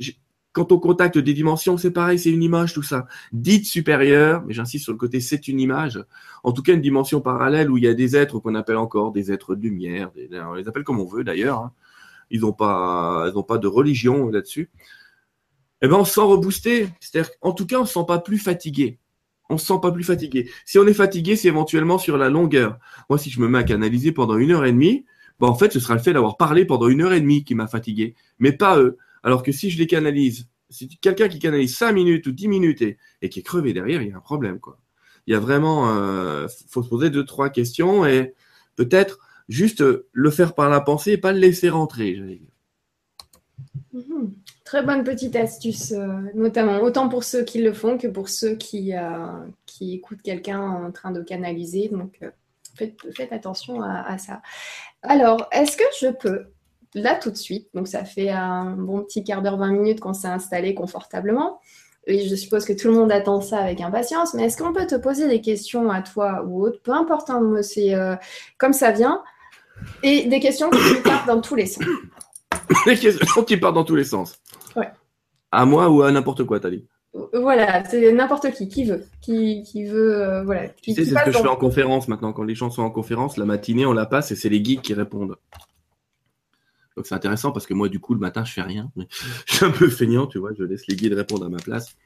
quand 0.53 0.71
on 0.73 0.79
contacte 0.79 1.19
des 1.19 1.35
dimensions, 1.35 1.77
c'est 1.77 1.91
pareil, 1.91 2.19
c'est 2.19 2.31
une 2.31 2.43
image, 2.43 2.75
tout 2.75 2.83
ça. 2.83 3.07
Dite 3.33 3.67
supérieure, 3.67 4.43
mais 4.47 4.53
j'insiste 4.53 4.85
sur 4.85 4.93
le 4.93 4.99
côté, 4.99 5.21
c'est 5.21 5.49
une 5.49 5.61
image. 5.61 6.05
En 6.45 6.53
tout 6.53 6.63
cas, 6.63 6.75
une 6.75 6.81
dimension 6.81 7.21
parallèle 7.21 7.71
où 7.71 7.79
il 7.79 7.85
y 7.85 7.89
a 7.89 7.95
des 7.95 8.17
êtres 8.17 8.39
qu'on 8.39 8.55
appelle 8.55 8.77
encore 8.77 9.13
des 9.13 9.33
êtres 9.33 9.55
de 9.55 9.63
lumière. 9.63 10.11
on 10.33 10.55
les 10.55 10.69
appelle 10.69 10.85
comme 10.85 11.01
on 11.01 11.07
veut 11.07 11.25
d'ailleurs. 11.25 11.59
Hein. 11.59 11.73
Ils 12.31 12.41
n'ont 12.41 12.53
pas, 12.53 13.31
pas 13.47 13.59
de 13.59 13.67
religion 13.67 14.29
là-dessus. 14.29 14.71
Eh 15.83 15.89
ben, 15.89 15.97
on 15.97 16.05
se 16.05 16.15
sent 16.15 16.21
reboosté. 16.21 16.89
C'est-à-dire, 17.01 17.31
en 17.41 17.53
tout 17.53 17.67
cas, 17.67 17.81
on 17.81 17.85
se 17.85 17.95
sent 17.95 18.05
pas 18.07 18.19
plus 18.19 18.39
fatigué. 18.39 18.99
On 19.49 19.59
se 19.59 19.67
sent 19.67 19.81
pas 19.83 19.91
plus 19.91 20.05
fatigué. 20.05 20.51
Si 20.65 20.79
on 20.79 20.87
est 20.87 20.95
fatigué, 20.95 21.35
c'est 21.37 21.49
éventuellement 21.49 21.99
sur 21.99 22.17
la 22.17 22.31
longueur. 22.31 22.79
Moi, 23.11 23.19
si 23.19 23.31
je 23.31 23.41
me 23.41 23.49
mets 23.49 23.59
à 23.59 23.65
canaliser 23.65 24.13
pendant 24.13 24.37
une 24.37 24.53
heure 24.53 24.65
et 24.65 24.73
demie, 24.73 25.05
ben, 25.41 25.49
en 25.49 25.55
fait, 25.55 25.73
ce 25.73 25.81
sera 25.81 25.95
le 25.95 26.01
fait 26.01 26.13
d'avoir 26.13 26.37
parlé 26.37 26.65
pendant 26.65 26.89
une 26.89 27.03
heure 27.03 27.13
et 27.13 27.21
demie 27.21 27.43
qui 27.45 27.55
m'a 27.55 27.67
fatigué, 27.67 28.15
mais 28.39 28.53
pas 28.53 28.79
eux. 28.79 28.99
Alors 29.23 29.43
que 29.43 29.53
si 29.53 29.71
je 29.71 29.79
les 29.79 29.87
canalise, 29.87 30.49
si 30.71 30.89
quelqu'un 30.89 31.29
qui 31.29 31.39
canalise 31.39 31.77
5 31.77 31.93
minutes 31.93 32.27
ou 32.27 32.33
10 32.33 32.49
minutes 32.49 32.83
et, 32.83 33.29
qui 33.29 33.41
est 33.41 33.43
crevé 33.43 33.73
derrière, 33.73 34.03
il 34.03 34.09
y 34.09 34.13
a 34.13 34.17
un 34.17 34.21
problème. 34.21 34.59
Quoi. 34.59 34.79
Il 35.27 35.33
y 35.33 35.37
a 35.37 35.41
vraiment, 35.41 35.91
euh, 35.91 36.49
faut 36.69 36.83
se 36.83 36.89
poser 36.89 37.11
deux, 37.11 37.25
trois 37.25 37.51
questions 37.51 38.05
et 38.05 38.35
peut-être 38.77 39.19
juste 39.49 39.85
le 40.13 40.31
faire 40.31 40.55
par 40.55 40.69
la 40.69 40.81
pensée 40.81 41.13
et 41.13 41.19
pas 41.19 41.33
le 41.33 41.39
laisser 41.39 41.69
rentrer. 41.69 42.41
Mhm. 43.93 44.33
Très 44.65 44.83
bonne 44.83 45.05
petite 45.05 45.37
astuce, 45.37 45.93
euh, 45.93 46.07
notamment 46.35 46.81
autant 46.81 47.09
pour 47.09 47.25
ceux 47.25 47.45
qui 47.45 47.61
le 47.61 47.75
font 47.75 47.99
que 47.99 48.07
pour 48.07 48.31
ceux 48.31 48.55
qui, 48.57 48.95
euh, 48.95 49.27
qui 49.67 49.95
écoutent 49.95 50.23
quelqu'un 50.23 50.61
en 50.61 50.91
train 50.91 51.11
de 51.13 51.23
canaliser. 51.23 51.89
Donc, 51.89 52.19
faites, 52.75 53.33
attention 53.33 53.83
à, 53.83 54.01
à 54.01 54.17
ça. 54.17 54.41
Alors, 55.03 55.47
est-ce 55.53 55.77
que 55.77 55.85
je 56.01 56.09
peux 56.09 56.47
là 56.95 57.15
tout 57.15 57.31
de 57.31 57.37
suite. 57.37 57.69
Donc 57.75 57.89
ça 57.89 58.05
fait 58.05 58.31
un 58.31 58.73
bon 58.77 59.03
petit 59.03 59.25
quart 59.25 59.43
d'heure, 59.43 59.57
20 59.57 59.73
minutes 59.73 60.01
qu'on 60.01 60.15
s'est 60.15 60.29
installé 60.29 60.75
confortablement. 60.75 61.61
Et 62.07 62.29
je 62.29 62.35
suppose 62.35 62.65
que 62.65 62.73
tout 62.73 62.89
le 62.89 62.95
monde 62.95 63.13
attend 63.13 63.41
ça 63.41 63.59
avec 63.59 63.81
impatience. 63.81 64.35
Mais 64.35 64.45
est-ce 64.45 64.57
qu'on 64.57 64.73
peut 64.73 64.87
te 64.87 64.97
poser 64.97 65.29
des 65.29 65.41
questions 65.41 65.91
à 65.91 66.03
toi 66.03 66.45
ou 66.47 66.65
autre? 66.65 66.81
Peu 66.83 66.93
importe, 66.93 67.31
hein, 67.31 67.41
c'est 67.63 67.95
euh, 67.95 68.17
comme 68.59 68.73
ça 68.73 68.91
vient. 68.91 69.23
Et 70.03 70.27
des 70.27 70.41
questions 70.41 70.69
qui 70.71 70.95
partent 71.05 71.29
dans 71.29 71.41
tous 71.41 71.55
les 71.55 71.67
sens. 71.67 71.85
des 72.87 72.97
questions 72.97 73.45
qui 73.45 73.57
partent 73.57 73.77
dans 73.77 73.85
tous 73.85 73.97
les 73.97 74.05
sens. 74.05 74.39
Ouais. 74.75 74.89
À 75.53 75.65
moi 75.65 75.89
ou 75.91 76.03
à 76.03 76.11
n'importe 76.11 76.45
quoi, 76.45 76.59
Tali 76.59 76.87
voilà, 77.35 77.85
c'est 77.85 78.11
n'importe 78.13 78.51
qui, 78.53 78.69
qui 78.69 78.85
veut, 78.85 79.05
qui, 79.21 79.63
qui 79.65 79.85
veut, 79.85 80.23
euh, 80.23 80.43
voilà. 80.45 80.71
tu 80.71 80.95
sais, 80.95 81.05
c'est 81.05 81.11
ce 81.11 81.25
que 81.25 81.31
je 81.31 81.39
fais 81.39 81.49
en 81.49 81.57
conférence 81.57 82.09
maintenant. 82.09 82.33
Quand 82.33 82.43
les 82.43 82.55
gens 82.55 82.71
sont 82.71 82.83
en 82.83 82.91
conférence, 82.91 83.37
la 83.37 83.45
matinée, 83.45 83.85
on 83.85 83.93
la 83.93 84.07
passe 84.07 84.31
et 84.31 84.37
c'est 84.37 84.49
les 84.49 84.65
geeks 84.65 84.81
qui 84.81 84.95
répondent. 84.95 85.37
Donc 86.97 87.07
c'est 87.07 87.15
intéressant 87.15 87.53
parce 87.53 87.67
que 87.67 87.75
moi, 87.75 87.89
du 87.89 88.01
coup, 88.01 88.15
le 88.15 88.21
matin, 88.21 88.45
je 88.45 88.53
fais 88.53 88.63
rien. 88.63 88.91
je 89.47 89.57
suis 89.57 89.65
un 89.65 89.71
peu 89.71 89.89
feignant, 89.89 90.27
tu 90.27 90.39
vois, 90.39 90.51
je 90.57 90.65
laisse 90.65 90.87
les 90.87 90.97
guides 90.97 91.15
répondre 91.15 91.47
à 91.47 91.49
ma 91.49 91.59
place. 91.59 91.97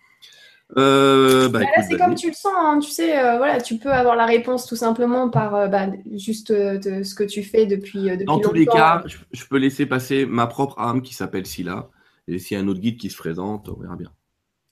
Euh, 0.76 1.48
bah, 1.48 1.60
bah 1.60 1.82
c'est 1.88 1.96
comme 1.96 2.16
tu 2.16 2.26
le 2.26 2.34
sens, 2.34 2.52
hein, 2.56 2.80
tu 2.80 2.90
sais, 2.90 3.16
euh, 3.16 3.36
voilà, 3.36 3.60
tu 3.60 3.78
peux 3.78 3.92
avoir 3.92 4.16
la 4.16 4.26
réponse 4.26 4.66
tout 4.66 4.74
simplement 4.74 5.30
par 5.30 5.54
euh, 5.54 5.68
bah, 5.68 5.86
juste 6.14 6.48
ce 6.48 7.14
que 7.14 7.22
tu 7.22 7.44
fais 7.44 7.66
depuis, 7.66 8.02
depuis 8.02 8.24
Dans 8.24 8.40
tous 8.40 8.52
les 8.52 8.66
cas, 8.66 9.04
je, 9.06 9.44
peux 9.44 9.58
laisser 9.58 9.86
passer 9.86 10.26
ma 10.26 10.48
propre 10.48 10.80
âme 10.80 11.02
qui 11.02 11.14
s'appelle 11.14 11.46
Scylla. 11.46 11.88
Et 12.26 12.40
s'il 12.40 12.56
y 12.56 12.60
a 12.60 12.64
un 12.64 12.66
autre 12.66 12.80
guide 12.80 12.98
qui 12.98 13.10
se 13.10 13.16
présente, 13.16 13.68
on 13.68 13.80
verra 13.80 13.94
bien. 13.94 14.10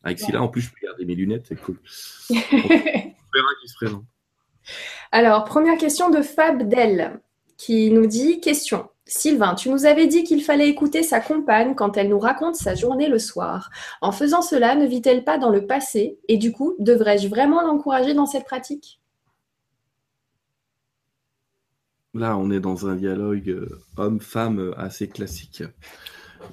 Avec 0.02 0.18
Scylla, 0.18 0.42
en 0.42 0.48
plus, 0.48 0.62
je 0.62 0.70
peux 0.70 0.84
garder 0.84 1.04
mes 1.04 1.14
lunettes, 1.14 1.46
c'est 1.48 1.60
cool. 1.60 1.78
on 2.30 2.34
verra 2.34 3.48
qui 3.62 3.68
se 3.68 3.76
présente. 3.76 4.04
Alors, 5.12 5.44
première 5.44 5.78
question 5.78 6.10
de 6.10 6.22
Fab 6.22 6.68
Del 6.68 7.20
qui 7.56 7.90
nous 7.90 8.06
dit 8.06 8.40
Question. 8.40 8.88
Sylvain, 9.06 9.54
tu 9.54 9.68
nous 9.68 9.84
avais 9.84 10.06
dit 10.06 10.24
qu'il 10.24 10.42
fallait 10.42 10.68
écouter 10.68 11.02
sa 11.02 11.20
compagne 11.20 11.74
quand 11.74 11.96
elle 11.98 12.08
nous 12.08 12.18
raconte 12.18 12.56
sa 12.56 12.74
journée 12.74 13.08
le 13.08 13.18
soir. 13.18 13.70
En 14.00 14.12
faisant 14.12 14.40
cela, 14.40 14.76
ne 14.76 14.86
vit-elle 14.86 15.24
pas 15.24 15.36
dans 15.36 15.50
le 15.50 15.66
passé 15.66 16.18
Et 16.28 16.38
du 16.38 16.52
coup, 16.52 16.74
devrais-je 16.78 17.28
vraiment 17.28 17.60
l'encourager 17.62 18.14
dans 18.14 18.24
cette 18.24 18.46
pratique? 18.46 19.00
Là, 22.14 22.38
on 22.38 22.50
est 22.50 22.60
dans 22.60 22.86
un 22.86 22.94
dialogue 22.94 23.50
euh, 23.50 23.80
homme-femme 23.96 24.72
assez 24.78 25.08
classique. 25.08 25.64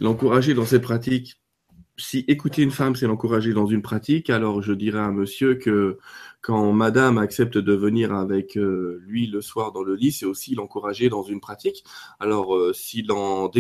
L'encourager 0.02 0.54
dans 0.54 0.66
cette 0.66 0.82
pratique, 0.82 1.40
si 1.98 2.26
écouter 2.28 2.64
une 2.64 2.72
femme, 2.72 2.96
c'est 2.96 3.08
l'encourager 3.08 3.54
dans 3.54 3.68
une 3.68 3.82
pratique, 3.82 4.30
alors 4.30 4.62
je 4.62 4.74
dirais 4.74 5.00
à 5.00 5.12
monsieur 5.12 5.56
que 5.56 6.00
quand 6.42 6.74
madame 6.74 7.20
accepte 7.20 7.58
de 7.58 7.74
venir 7.74 8.14
avec 8.14 8.58
euh, 8.58 9.00
lui 9.06 9.28
le 9.28 9.42
soir 9.42 9.72
dans 9.72 9.84
le 9.84 9.96
lit, 9.96 10.12
c'est 10.12 10.26
aussi 10.26 10.56
l'encourager 10.56 11.08
dans 11.08 11.22
une 11.22 11.40
pratique. 11.40 11.84
Alors, 12.20 12.56
euh, 12.56 12.74
s'il 12.74 13.12
en 13.12 13.52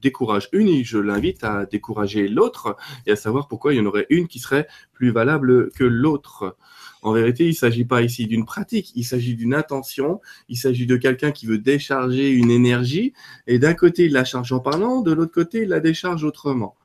décourage 0.00 0.48
une, 0.52 0.84
je 0.84 0.98
l'invite 0.98 1.42
à 1.42 1.66
décourager 1.66 2.28
l'autre 2.28 2.76
et 3.06 3.12
à 3.12 3.16
savoir 3.16 3.48
pourquoi 3.48 3.74
il 3.74 3.78
y 3.78 3.80
en 3.80 3.86
aurait 3.86 4.06
une 4.10 4.28
qui 4.28 4.38
serait 4.38 4.68
plus 4.92 5.10
valable 5.10 5.72
que 5.72 5.82
l'autre. 5.82 6.56
En 7.02 7.12
vérité, 7.12 7.44
il 7.44 7.50
ne 7.50 7.54
s'agit 7.54 7.84
pas 7.84 8.02
ici 8.02 8.26
d'une 8.26 8.44
pratique, 8.44 8.92
il 8.94 9.04
s'agit 9.04 9.34
d'une 9.34 9.54
intention, 9.54 10.20
il 10.48 10.56
s'agit 10.56 10.86
de 10.86 10.96
quelqu'un 10.96 11.32
qui 11.32 11.46
veut 11.46 11.58
décharger 11.58 12.30
une 12.30 12.50
énergie, 12.50 13.12
et 13.46 13.58
d'un 13.58 13.74
côté, 13.74 14.04
il 14.04 14.12
la 14.12 14.24
charge 14.24 14.52
en 14.52 14.60
parlant, 14.60 15.00
de 15.00 15.10
l'autre 15.10 15.32
côté, 15.32 15.62
il 15.62 15.68
la 15.70 15.80
décharge 15.80 16.22
autrement. 16.22 16.76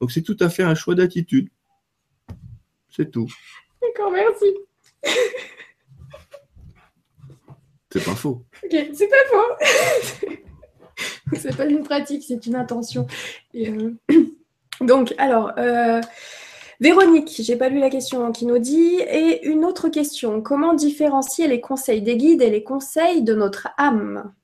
Donc 0.00 0.12
c'est 0.12 0.22
tout 0.22 0.36
à 0.40 0.48
fait 0.48 0.62
un 0.62 0.74
choix 0.74 0.94
d'attitude. 0.94 1.48
C'est 2.90 3.10
tout. 3.10 3.28
D'accord, 3.80 4.12
merci. 4.12 4.46
C'est 7.90 8.04
pas 8.04 8.14
faux. 8.14 8.44
Ok, 8.64 8.76
c'est 8.92 9.08
pas 9.08 9.24
faux. 9.30 10.36
c'est 11.36 11.56
pas 11.56 11.66
une 11.66 11.82
pratique, 11.82 12.24
c'est 12.26 12.46
une 12.46 12.56
intention. 12.56 13.06
Euh, 13.54 13.92
donc, 14.80 15.14
alors, 15.18 15.52
euh... 15.58 16.00
Véronique, 16.82 17.40
j'ai 17.40 17.54
pas 17.54 17.68
lu 17.68 17.78
la 17.78 17.90
question 17.90 18.32
qui 18.32 18.44
nous 18.44 18.58
dit. 18.58 18.96
Et 19.08 19.46
une 19.46 19.64
autre 19.64 19.88
question 19.88 20.42
comment 20.42 20.74
différencier 20.74 21.46
les 21.46 21.60
conseils 21.60 22.02
des 22.02 22.16
guides 22.16 22.42
et 22.42 22.50
les 22.50 22.64
conseils 22.64 23.22
de 23.22 23.34
notre 23.34 23.68
âme? 23.78 24.34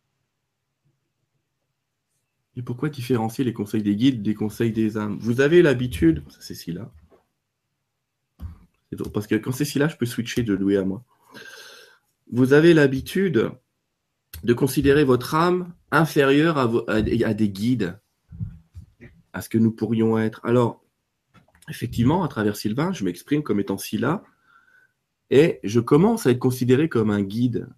Et 2.57 2.62
pourquoi 2.62 2.90
différencier 2.90 3.44
les 3.44 3.53
conseils 3.53 3.83
des 3.83 3.97
guides 3.97 4.23
des 4.23 4.35
conseils 4.35 4.71
des 4.71 4.97
âmes? 4.97 5.18
Vous 5.21 5.40
avez 5.40 5.62
l'habitude, 5.62 6.23
c'est 6.38 6.55
ci 6.55 6.71
là. 6.71 6.92
Parce 9.12 9.27
que 9.27 9.35
quand 9.35 9.53
c'est 9.53 9.74
là, 9.77 9.88
je 9.88 9.96
peux 9.96 10.07
switcher 10.07 10.42
de 10.42 10.55
louer 10.55 10.77
à 10.77 10.85
moi. 10.85 11.05
Vous 12.31 12.53
avez 12.53 12.74
l'habitude 12.74 13.51
de 14.44 14.55
considérer 14.55 15.05
votre 15.05 15.35
âme 15.35 15.72
inférieure 15.90 16.59
à, 16.59 17.01
des 17.01 17.48
guides, 17.48 17.98
à 19.33 19.40
ce 19.40 19.48
que 19.48 19.59
nous 19.59 19.70
pourrions 19.70 20.18
être. 20.18 20.40
Alors, 20.44 20.85
effectivement, 21.68 22.22
à 22.22 22.29
travers 22.29 22.57
Sylvain, 22.57 22.92
je 22.92 23.05
m'exprime 23.05 23.42
comme 23.42 23.61
étant 23.61 23.77
là, 23.94 24.22
et 25.31 25.61
je 25.64 25.81
commence 25.81 26.27
à 26.27 26.31
être 26.31 26.38
considéré 26.38 26.88
comme 26.88 27.11
un 27.11 27.22
guide. 27.22 27.68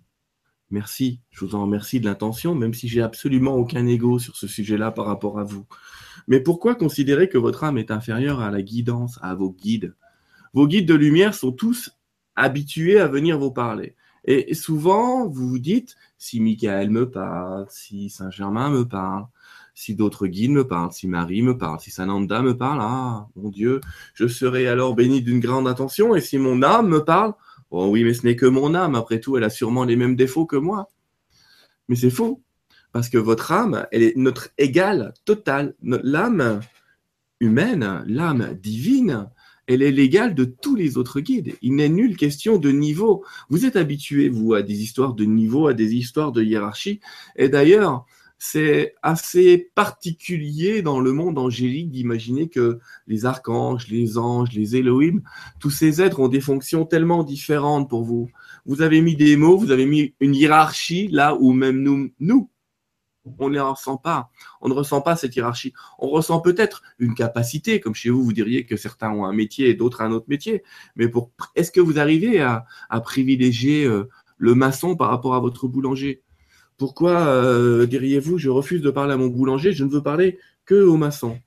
Merci, 0.71 1.21
je 1.31 1.45
vous 1.45 1.57
en 1.57 1.63
remercie 1.63 1.99
de 1.99 2.05
l'intention, 2.05 2.55
même 2.55 2.75
si 2.75 2.87
j'ai 2.87 3.03
absolument 3.03 3.55
aucun 3.55 3.87
ego 3.87 4.21
sur 4.21 4.37
ce 4.37 4.47
sujet-là 4.47 4.93
par 4.93 5.07
rapport 5.07 5.41
à 5.41 5.45
vous. 5.45 5.67
Mais 6.29 6.41
pourquoi 6.41 6.77
considérer 6.77 7.29
que 7.29 7.39
votre 7.39 7.65
âme 7.65 7.79
est 7.79 7.91
inférieure 7.91 8.41
à 8.41 8.51
la 8.51 8.63
guidance, 8.63 9.19
à 9.23 9.35
vos 9.35 9.51
guides? 9.51 9.95
Vos 10.53 10.67
guides 10.67 10.87
de 10.87 10.95
lumière 10.95 11.35
sont 11.35 11.53
tous 11.53 11.91
habitués 12.37 12.99
à 12.99 13.09
venir 13.09 13.39
vous 13.39 13.53
parler. 13.53 13.95
Et 14.25 14.55
souvent, 14.55 15.27
vous 15.29 15.49
vous 15.49 15.59
dites, 15.59 15.97
si 16.19 16.41
Michael 16.41 16.91
me 16.91 17.11
parle, 17.11 17.67
si 17.71 18.11
Saint-Germain 18.11 18.71
me 18.71 18.85
parle, 18.87 19.27
si 19.75 19.95
d'autres 19.95 20.27
guides 20.27 20.51
me 20.51 20.67
parlent, 20.67 20.93
si 20.93 21.09
Marie 21.09 21.43
me 21.43 21.57
parle, 21.57 21.81
si 21.81 21.91
Sananda 21.91 22.43
me 22.43 22.55
parle, 22.55 22.81
ah, 22.83 23.29
mon 23.35 23.49
Dieu, 23.49 23.81
je 24.13 24.27
serai 24.27 24.69
alors 24.69 24.95
béni 24.95 25.23
d'une 25.23 25.41
grande 25.41 25.67
attention. 25.67 26.15
Et 26.15 26.21
si 26.21 26.37
mon 26.37 26.63
âme 26.63 26.89
me 26.89 27.03
parle, 27.03 27.35
Oh 27.71 27.87
oui, 27.89 28.03
mais 28.03 28.15
ce 28.15 28.27
n'est 28.27 28.37
que 28.37 28.47
mon 28.47 28.75
âme. 28.75 28.95
Après 28.95 29.21
tout, 29.21 29.37
elle 29.37 29.45
a 29.45 29.51
sûrement 29.51 29.85
les 29.85 29.97
mêmes 29.97 30.17
défauts 30.17 30.47
que 30.47 30.57
moi. 30.57 30.91
Mais 31.89 31.97
c'est 31.97 32.11
faux. 32.11 32.43
Parce 32.93 33.09
que 33.09 33.19
votre 33.19 33.53
âme, 33.53 33.87
elle 33.93 34.03
est 34.03 34.17
notre 34.17 34.49
égale 34.59 35.15
totale. 35.25 35.75
L'âme 35.83 36.61
humaine, 37.39 38.03
l'âme 38.07 38.55
divine, 38.61 39.31
elle 39.71 39.83
est 39.83 39.93
l'égale 39.93 40.35
de 40.35 40.45
tous 40.45 40.75
les 40.75 40.99
autres 40.99 41.21
guides. 41.21 41.55
Il 41.63 41.77
n'est 41.77 41.89
nulle 41.89 42.17
question 42.17 42.59
de 42.59 42.73
niveau. 42.73 43.25
Vous 43.51 43.67
êtes 43.67 43.77
habitué, 43.77 44.29
vous, 44.29 44.55
à 44.55 44.63
des 44.63 44.83
histoires 44.83 45.15
de 45.15 45.25
niveau, 45.25 45.69
à 45.69 45.75
des 45.75 45.95
histoires 45.95 46.33
de 46.33 46.43
hiérarchie. 46.43 46.99
Et 47.37 47.49
d'ailleurs, 47.49 48.05
c'est 48.37 48.95
assez 49.03 49.71
particulier 49.77 50.83
dans 50.83 50.99
le 50.99 51.13
monde 51.13 51.39
angélique 51.39 51.91
d'imaginer 51.91 52.49
que 52.49 52.81
les 53.07 53.27
archanges, 53.27 53.87
les 53.89 54.19
anges, 54.19 54.53
les 54.55 54.77
Elohim, 54.77 55.21
tous 55.61 55.71
ces 55.71 56.03
êtres 56.03 56.19
ont 56.19 56.29
des 56.29 56.41
fonctions 56.41 56.85
tellement 56.85 57.23
différentes 57.23 57.89
pour 57.89 58.03
vous. 58.03 58.29
Vous 58.67 58.83
avez 58.83 59.03
mis 59.03 59.15
des 59.15 59.37
mots, 59.37 59.57
vous 59.57 59.71
avez 59.71 59.87
mis 59.87 60.15
une 60.21 60.35
hiérarchie 60.35 61.09
là 61.09 61.37
où 61.39 61.53
même 61.53 61.81
nous, 61.83 62.11
nous, 62.19 62.51
on 63.39 63.51
ne 63.51 63.61
ressent 63.61 63.97
pas. 63.97 64.31
On 64.61 64.69
ne 64.69 64.75
ressent 64.75 65.01
pas 65.01 65.17
cette 65.17 65.37
hiérarchie. 65.37 65.73
On 65.99 66.09
ressent 66.09 66.41
peut-être 66.41 66.83
une 66.99 67.15
capacité, 67.15 67.81
comme 67.81 67.95
chez 67.95 68.11
vous, 68.11 68.25
vous 68.25 68.33
diriez 68.33 68.65
que 68.65 68.77
certains 68.77 69.11
ont 69.11 69.25
un 69.25 69.33
métier 69.33 69.69
et 69.69 69.75
d'autres 69.75 70.03
un 70.03 70.13
autre 70.13 70.27
métier. 70.29 70.63
Mais 70.97 71.11
est-ce 71.55 71.71
que 71.71 71.81
vous 71.81 71.99
arrivez 71.99 72.41
à, 72.41 72.65
privilégier 73.03 73.85
euh, 73.85 74.09
le 74.39 74.55
maçon 74.55 74.97
par 74.97 75.11
rapport 75.11 75.35
à 75.35 75.41
votre 75.41 75.69
boulanger? 75.69 76.23
Pourquoi 76.77 77.27
euh, 77.27 77.87
diriez-vous, 77.87 78.39
je 78.39 78.49
refuse 78.49 78.81
de 78.81 78.91
parler 78.91 79.13
à 79.13 79.17
mon 79.19 79.27
boulanger, 79.27 79.73
je 79.73 79.85
ne 79.85 79.91
veux 79.91 80.03
parler 80.03 80.39
que 80.65 80.83
au 80.83 80.97
maçon? 80.97 81.39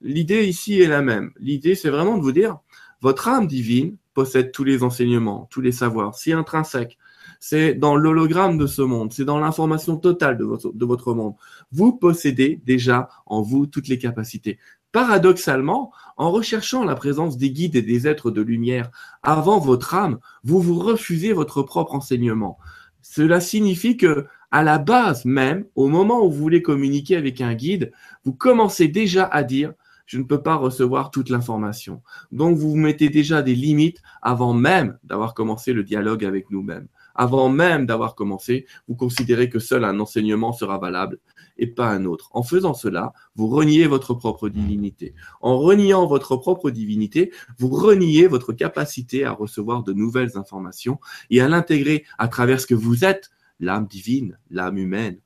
L'idée 0.00 0.46
ici 0.46 0.80
est 0.80 0.86
la 0.86 1.02
même. 1.02 1.32
L'idée, 1.38 1.74
c'est 1.74 1.90
vraiment 1.90 2.16
de 2.16 2.22
vous 2.22 2.32
dire, 2.32 2.58
votre 3.00 3.28
âme 3.28 3.46
divine 3.46 3.96
possède 4.14 4.52
tous 4.52 4.64
les 4.64 4.82
enseignements, 4.82 5.48
tous 5.50 5.60
les 5.60 5.72
savoirs, 5.72 6.14
si 6.14 6.32
intrinsèques. 6.32 6.98
C'est 7.42 7.72
dans 7.72 7.96
l'hologramme 7.96 8.58
de 8.58 8.66
ce 8.66 8.82
monde, 8.82 9.14
c'est 9.14 9.24
dans 9.24 9.40
l'information 9.40 9.96
totale 9.96 10.36
de 10.36 10.44
votre, 10.44 10.72
de 10.72 10.84
votre 10.84 11.14
monde. 11.14 11.34
Vous 11.72 11.94
possédez 11.94 12.60
déjà 12.66 13.08
en 13.24 13.40
vous 13.40 13.66
toutes 13.66 13.88
les 13.88 13.98
capacités. 13.98 14.58
Paradoxalement, 14.92 15.90
en 16.18 16.30
recherchant 16.30 16.84
la 16.84 16.94
présence 16.94 17.38
des 17.38 17.50
guides 17.50 17.76
et 17.76 17.82
des 17.82 18.06
êtres 18.06 18.30
de 18.30 18.42
lumière 18.42 18.90
avant 19.22 19.58
votre 19.58 19.94
âme, 19.94 20.18
vous 20.44 20.60
vous 20.60 20.78
refusez 20.78 21.32
votre 21.32 21.62
propre 21.62 21.94
enseignement. 21.94 22.58
Cela 23.00 23.40
signifie 23.40 23.96
que, 23.96 24.26
à 24.50 24.62
la 24.62 24.78
base 24.78 25.24
même, 25.24 25.64
au 25.76 25.88
moment 25.88 26.24
où 26.24 26.30
vous 26.30 26.38
voulez 26.38 26.60
communiquer 26.60 27.16
avec 27.16 27.40
un 27.40 27.54
guide, 27.54 27.92
vous 28.24 28.34
commencez 28.34 28.88
déjà 28.88 29.24
à 29.24 29.44
dire 29.44 29.72
je 30.04 30.18
ne 30.18 30.24
peux 30.24 30.42
pas 30.42 30.56
recevoir 30.56 31.12
toute 31.12 31.30
l'information. 31.30 32.02
Donc 32.32 32.58
vous 32.58 32.70
vous 32.70 32.76
mettez 32.76 33.08
déjà 33.08 33.42
des 33.42 33.54
limites 33.54 34.02
avant 34.22 34.52
même 34.52 34.98
d'avoir 35.04 35.34
commencé 35.34 35.72
le 35.72 35.84
dialogue 35.84 36.24
avec 36.24 36.50
nous-mêmes. 36.50 36.88
Avant 37.20 37.50
même 37.50 37.84
d'avoir 37.84 38.14
commencé, 38.14 38.64
vous 38.88 38.94
considérez 38.94 39.50
que 39.50 39.58
seul 39.58 39.84
un 39.84 40.00
enseignement 40.00 40.54
sera 40.54 40.78
valable 40.78 41.18
et 41.58 41.66
pas 41.66 41.90
un 41.90 42.06
autre. 42.06 42.30
En 42.32 42.42
faisant 42.42 42.72
cela, 42.72 43.12
vous 43.34 43.46
reniez 43.46 43.86
votre 43.86 44.14
propre 44.14 44.48
divinité. 44.48 45.12
En 45.42 45.58
reniant 45.58 46.06
votre 46.06 46.38
propre 46.38 46.70
divinité, 46.70 47.30
vous 47.58 47.68
reniez 47.68 48.26
votre 48.26 48.54
capacité 48.54 49.26
à 49.26 49.32
recevoir 49.32 49.82
de 49.82 49.92
nouvelles 49.92 50.38
informations 50.38 50.98
et 51.28 51.42
à 51.42 51.48
l'intégrer 51.48 52.06
à 52.16 52.26
travers 52.26 52.58
ce 52.58 52.66
que 52.66 52.74
vous 52.74 53.04
êtes, 53.04 53.28
l'âme 53.58 53.86
divine, 53.86 54.38
l'âme 54.48 54.78
humaine, 54.78 55.20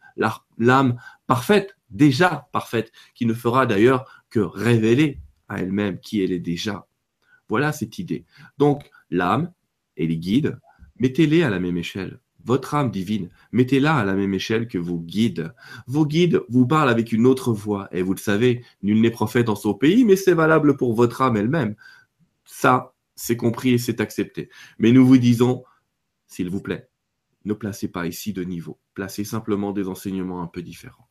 l'âme 0.58 0.96
parfaite, 1.28 1.76
déjà 1.90 2.48
parfaite, 2.50 2.90
qui 3.14 3.24
ne 3.24 3.34
fera 3.34 3.66
d'ailleurs 3.66 4.24
que 4.30 4.40
révéler 4.40 5.20
à 5.48 5.60
elle-même 5.60 6.00
qui 6.00 6.24
elle 6.24 6.32
est 6.32 6.40
déjà. 6.40 6.88
Voilà 7.48 7.70
cette 7.70 8.00
idée. 8.00 8.24
Donc, 8.58 8.90
l'âme 9.10 9.52
et 9.96 10.08
les 10.08 10.18
guides, 10.18 10.58
mettez-les 10.98 11.42
à 11.42 11.50
la 11.50 11.60
même 11.60 11.76
échelle. 11.76 12.20
Votre 12.44 12.74
âme 12.74 12.90
divine, 12.90 13.30
mettez-la 13.52 13.96
à 13.96 14.04
la 14.04 14.14
même 14.14 14.34
échelle 14.34 14.68
que 14.68 14.76
vos 14.76 14.98
guides. 14.98 15.54
Vos 15.86 16.04
guides 16.04 16.42
vous 16.48 16.66
parlent 16.66 16.90
avec 16.90 17.12
une 17.12 17.26
autre 17.26 17.52
voix, 17.52 17.88
et 17.90 18.02
vous 18.02 18.12
le 18.12 18.18
savez, 18.20 18.62
nul 18.82 19.00
n'est 19.00 19.10
prophète 19.10 19.46
dans 19.46 19.56
son 19.56 19.72
pays, 19.72 20.04
mais 20.04 20.16
c'est 20.16 20.34
valable 20.34 20.76
pour 20.76 20.94
votre 20.94 21.22
âme 21.22 21.38
elle-même. 21.38 21.74
Ça, 22.44 22.94
c'est 23.16 23.36
compris 23.36 23.70
et 23.70 23.78
c'est 23.78 24.00
accepté. 24.00 24.50
Mais 24.78 24.92
nous 24.92 25.06
vous 25.06 25.16
disons, 25.16 25.64
s'il 26.26 26.50
vous 26.50 26.60
plaît, 26.60 26.88
ne 27.44 27.54
placez 27.54 27.88
pas 27.88 28.06
ici 28.06 28.32
de 28.32 28.42
niveau. 28.42 28.78
Placez 28.92 29.24
simplement 29.24 29.72
des 29.72 29.88
enseignements 29.88 30.42
un 30.42 30.46
peu 30.46 30.62
différents. 30.62 31.08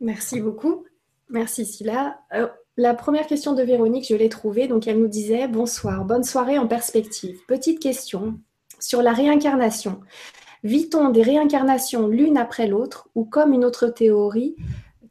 Merci 0.00 0.40
beaucoup. 0.40 0.84
Merci 1.28 1.64
Silla. 1.64 2.20
Euh, 2.34 2.48
la 2.76 2.94
première 2.94 3.26
question 3.26 3.54
de 3.54 3.62
Véronique, 3.62 4.06
je 4.08 4.16
l'ai 4.16 4.28
trouvée. 4.28 4.68
Donc 4.68 4.86
elle 4.86 4.98
nous 4.98 5.08
disait 5.08 5.48
Bonsoir, 5.48 6.04
bonne 6.04 6.24
soirée 6.24 6.58
en 6.58 6.66
perspective. 6.66 7.38
Petite 7.46 7.80
question 7.80 8.40
sur 8.80 9.02
la 9.02 9.12
réincarnation. 9.12 10.00
Vit-on 10.64 11.10
des 11.10 11.22
réincarnations 11.22 12.08
l'une 12.08 12.36
après 12.36 12.66
l'autre 12.66 13.08
ou 13.14 13.24
comme 13.24 13.52
une 13.52 13.64
autre 13.64 13.88
théorie 13.88 14.56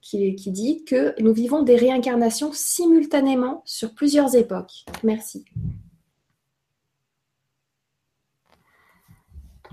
qui, 0.02 0.36
dit 0.48 0.84
que 0.84 1.14
nous 1.22 1.34
vivons 1.34 1.62
des 1.62 1.76
réincarnations 1.76 2.52
simultanément 2.54 3.62
sur 3.66 3.94
plusieurs 3.94 4.36
époques? 4.36 4.86
Merci. 5.04 5.46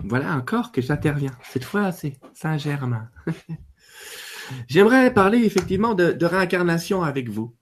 Voilà 0.04 0.34
encore 0.34 0.70
que 0.70 0.80
j'interviens. 0.80 1.36
Cette 1.42 1.64
fois, 1.64 1.90
c'est 1.92 2.18
Saint-Germain. 2.34 3.08
J'aimerais 4.68 5.12
parler 5.12 5.38
effectivement 5.38 5.94
de, 5.94 6.24
réincarnation 6.24 7.02
avec 7.02 7.28
vous. 7.28 7.54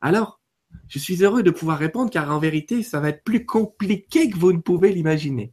Alors, 0.00 0.40
je 0.88 0.98
suis 0.98 1.22
heureux 1.22 1.42
de 1.42 1.50
pouvoir 1.50 1.78
répondre 1.78 2.10
car 2.10 2.30
en 2.30 2.38
vérité, 2.38 2.82
ça 2.82 3.00
va 3.00 3.10
être 3.10 3.24
plus 3.24 3.46
compliqué 3.46 4.30
que 4.30 4.38
vous 4.38 4.52
ne 4.52 4.60
pouvez 4.60 4.92
l'imaginer. 4.92 5.52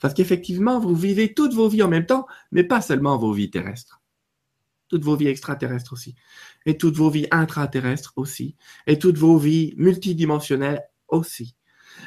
Parce 0.00 0.14
qu'effectivement, 0.14 0.80
vous 0.80 0.94
vivez 0.94 1.34
toutes 1.34 1.54
vos 1.54 1.68
vies 1.68 1.82
en 1.82 1.88
même 1.88 2.06
temps, 2.06 2.26
mais 2.52 2.64
pas 2.64 2.80
seulement 2.80 3.18
vos 3.18 3.32
vies 3.32 3.50
terrestres. 3.50 4.00
Toutes 4.88 5.04
vos 5.04 5.16
vies 5.16 5.28
extraterrestres 5.28 5.92
aussi. 5.92 6.14
Et 6.66 6.76
toutes 6.76 6.96
vos 6.96 7.10
vies 7.10 7.28
intraterrestres 7.30 8.14
aussi. 8.16 8.56
Et 8.86 8.98
toutes 8.98 9.18
vos 9.18 9.36
vies 9.36 9.74
multidimensionnelles 9.76 10.82
aussi. 11.08 11.54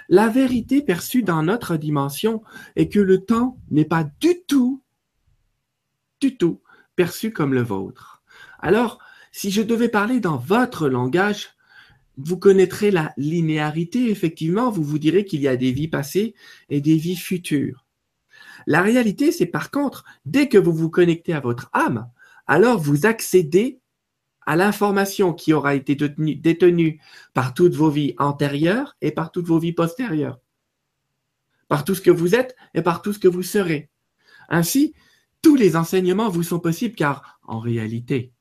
La 0.09 0.27
vérité 0.29 0.81
perçue 0.81 1.23
dans 1.23 1.43
notre 1.43 1.77
dimension 1.77 2.41
est 2.75 2.89
que 2.89 2.99
le 2.99 3.23
temps 3.25 3.59
n'est 3.69 3.85
pas 3.85 4.05
du 4.19 4.43
tout, 4.47 4.83
du 6.19 6.37
tout 6.37 6.61
perçu 6.95 7.31
comme 7.31 7.53
le 7.53 7.61
vôtre. 7.61 8.23
Alors, 8.59 8.99
si 9.31 9.51
je 9.51 9.61
devais 9.61 9.89
parler 9.89 10.19
dans 10.19 10.37
votre 10.37 10.87
langage, 10.87 11.52
vous 12.17 12.38
connaîtrez 12.38 12.91
la 12.91 13.13
linéarité, 13.17 14.10
effectivement, 14.10 14.69
vous 14.71 14.84
vous 14.84 14.99
direz 14.99 15.26
qu'il 15.26 15.41
y 15.41 15.47
a 15.47 15.56
des 15.56 15.71
vies 15.71 15.88
passées 15.88 16.36
et 16.69 16.82
des 16.82 16.95
vies 16.95 17.15
futures. 17.15 17.86
La 18.67 18.82
réalité, 18.82 19.32
c'est 19.32 19.45
par 19.45 19.71
contre, 19.71 20.06
dès 20.26 20.47
que 20.47 20.58
vous 20.58 20.73
vous 20.73 20.89
connectez 20.89 21.34
à 21.34 21.39
votre 21.39 21.69
âme, 21.73 22.10
alors 22.47 22.80
vous 22.80 23.06
accédez 23.06 23.80
à 24.45 24.56
l'information 24.56 25.34
qui 25.34 25.54
aura 25.54 25.76
été 25.76 25.95
détenue 25.95 26.99
par 27.34 27.54
toutes 27.54 27.73
vos 27.73 27.89
vies 27.89 28.13
antérieures 28.17 28.95
et 29.02 29.12
par 29.12 29.32
toutes 29.32 29.47
vos 29.47 29.60
vies 29.60 29.73
postérieures, 29.73 30.39
par 31.67 31.86
tout 31.86 31.95
ce 31.95 32.02
que 32.02 32.12
vous 32.12 32.36
êtes 32.36 32.56
et 32.73 32.82
par 32.82 33.02
tout 33.02 33.13
ce 33.13 33.19
que 33.19 33.28
vous 33.28 33.43
serez. 33.43 33.89
Ainsi, 34.49 34.93
tous 35.41 35.56
les 35.56 35.76
enseignements 35.76 36.30
vous 36.30 36.43
sont 36.43 36.60
possibles 36.60 36.95
car, 36.95 37.39
en 37.43 37.60
réalité, 37.60 38.34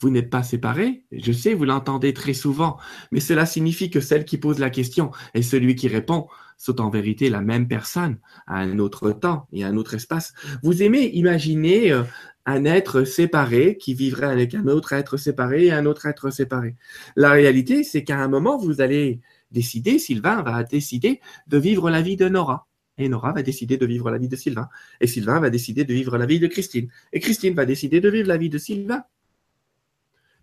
vous 0.00 0.10
n'êtes 0.10 0.30
pas 0.30 0.42
séparés. 0.42 1.04
Je 1.12 1.32
sais, 1.32 1.54
vous 1.54 1.64
l'entendez 1.64 2.14
très 2.14 2.32
souvent, 2.32 2.78
mais 3.12 3.20
cela 3.20 3.46
signifie 3.46 3.90
que 3.90 4.00
celle 4.00 4.24
qui 4.24 4.38
pose 4.38 4.58
la 4.58 4.70
question 4.70 5.10
et 5.34 5.42
celui 5.42 5.74
qui 5.74 5.88
répond 5.88 6.26
sont 6.56 6.80
en 6.80 6.90
vérité 6.90 7.30
la 7.30 7.40
même 7.40 7.68
personne 7.68 8.18
à 8.46 8.58
un 8.58 8.78
autre 8.78 9.12
temps 9.12 9.46
et 9.52 9.64
à 9.64 9.68
un 9.68 9.76
autre 9.76 9.94
espace. 9.94 10.34
Vous 10.62 10.82
aimez 10.82 11.10
imaginer 11.14 11.92
euh, 11.92 12.02
un 12.46 12.64
être 12.64 13.04
séparé 13.04 13.76
qui 13.78 13.94
vivrait 13.94 14.26
avec 14.26 14.54
un 14.54 14.66
autre 14.66 14.92
être 14.92 15.16
séparé 15.16 15.66
et 15.66 15.72
un 15.72 15.86
autre 15.86 16.06
être 16.06 16.30
séparé. 16.30 16.76
La 17.16 17.30
réalité, 17.30 17.84
c'est 17.84 18.04
qu'à 18.04 18.18
un 18.18 18.28
moment, 18.28 18.58
vous 18.58 18.80
allez 18.80 19.20
décider, 19.50 19.98
Sylvain 19.98 20.42
va 20.42 20.62
décider 20.64 21.20
de 21.46 21.58
vivre 21.58 21.90
la 21.90 22.02
vie 22.02 22.16
de 22.16 22.28
Nora. 22.28 22.66
Et 22.98 23.08
Nora 23.08 23.32
va 23.32 23.42
décider 23.42 23.78
de 23.78 23.86
vivre 23.86 24.10
la 24.10 24.18
vie 24.18 24.28
de 24.28 24.36
Sylvain. 24.36 24.68
Et 25.00 25.06
Sylvain 25.06 25.40
va 25.40 25.48
décider 25.48 25.84
de 25.84 25.94
vivre 25.94 26.18
la 26.18 26.26
vie 26.26 26.38
de 26.38 26.46
Christine. 26.46 26.88
Et 27.12 27.20
Christine 27.20 27.54
va 27.54 27.64
décider 27.64 28.00
de 28.00 28.10
vivre 28.10 28.28
la 28.28 28.36
vie 28.36 28.50
de 28.50 28.58
Sylvain. 28.58 29.04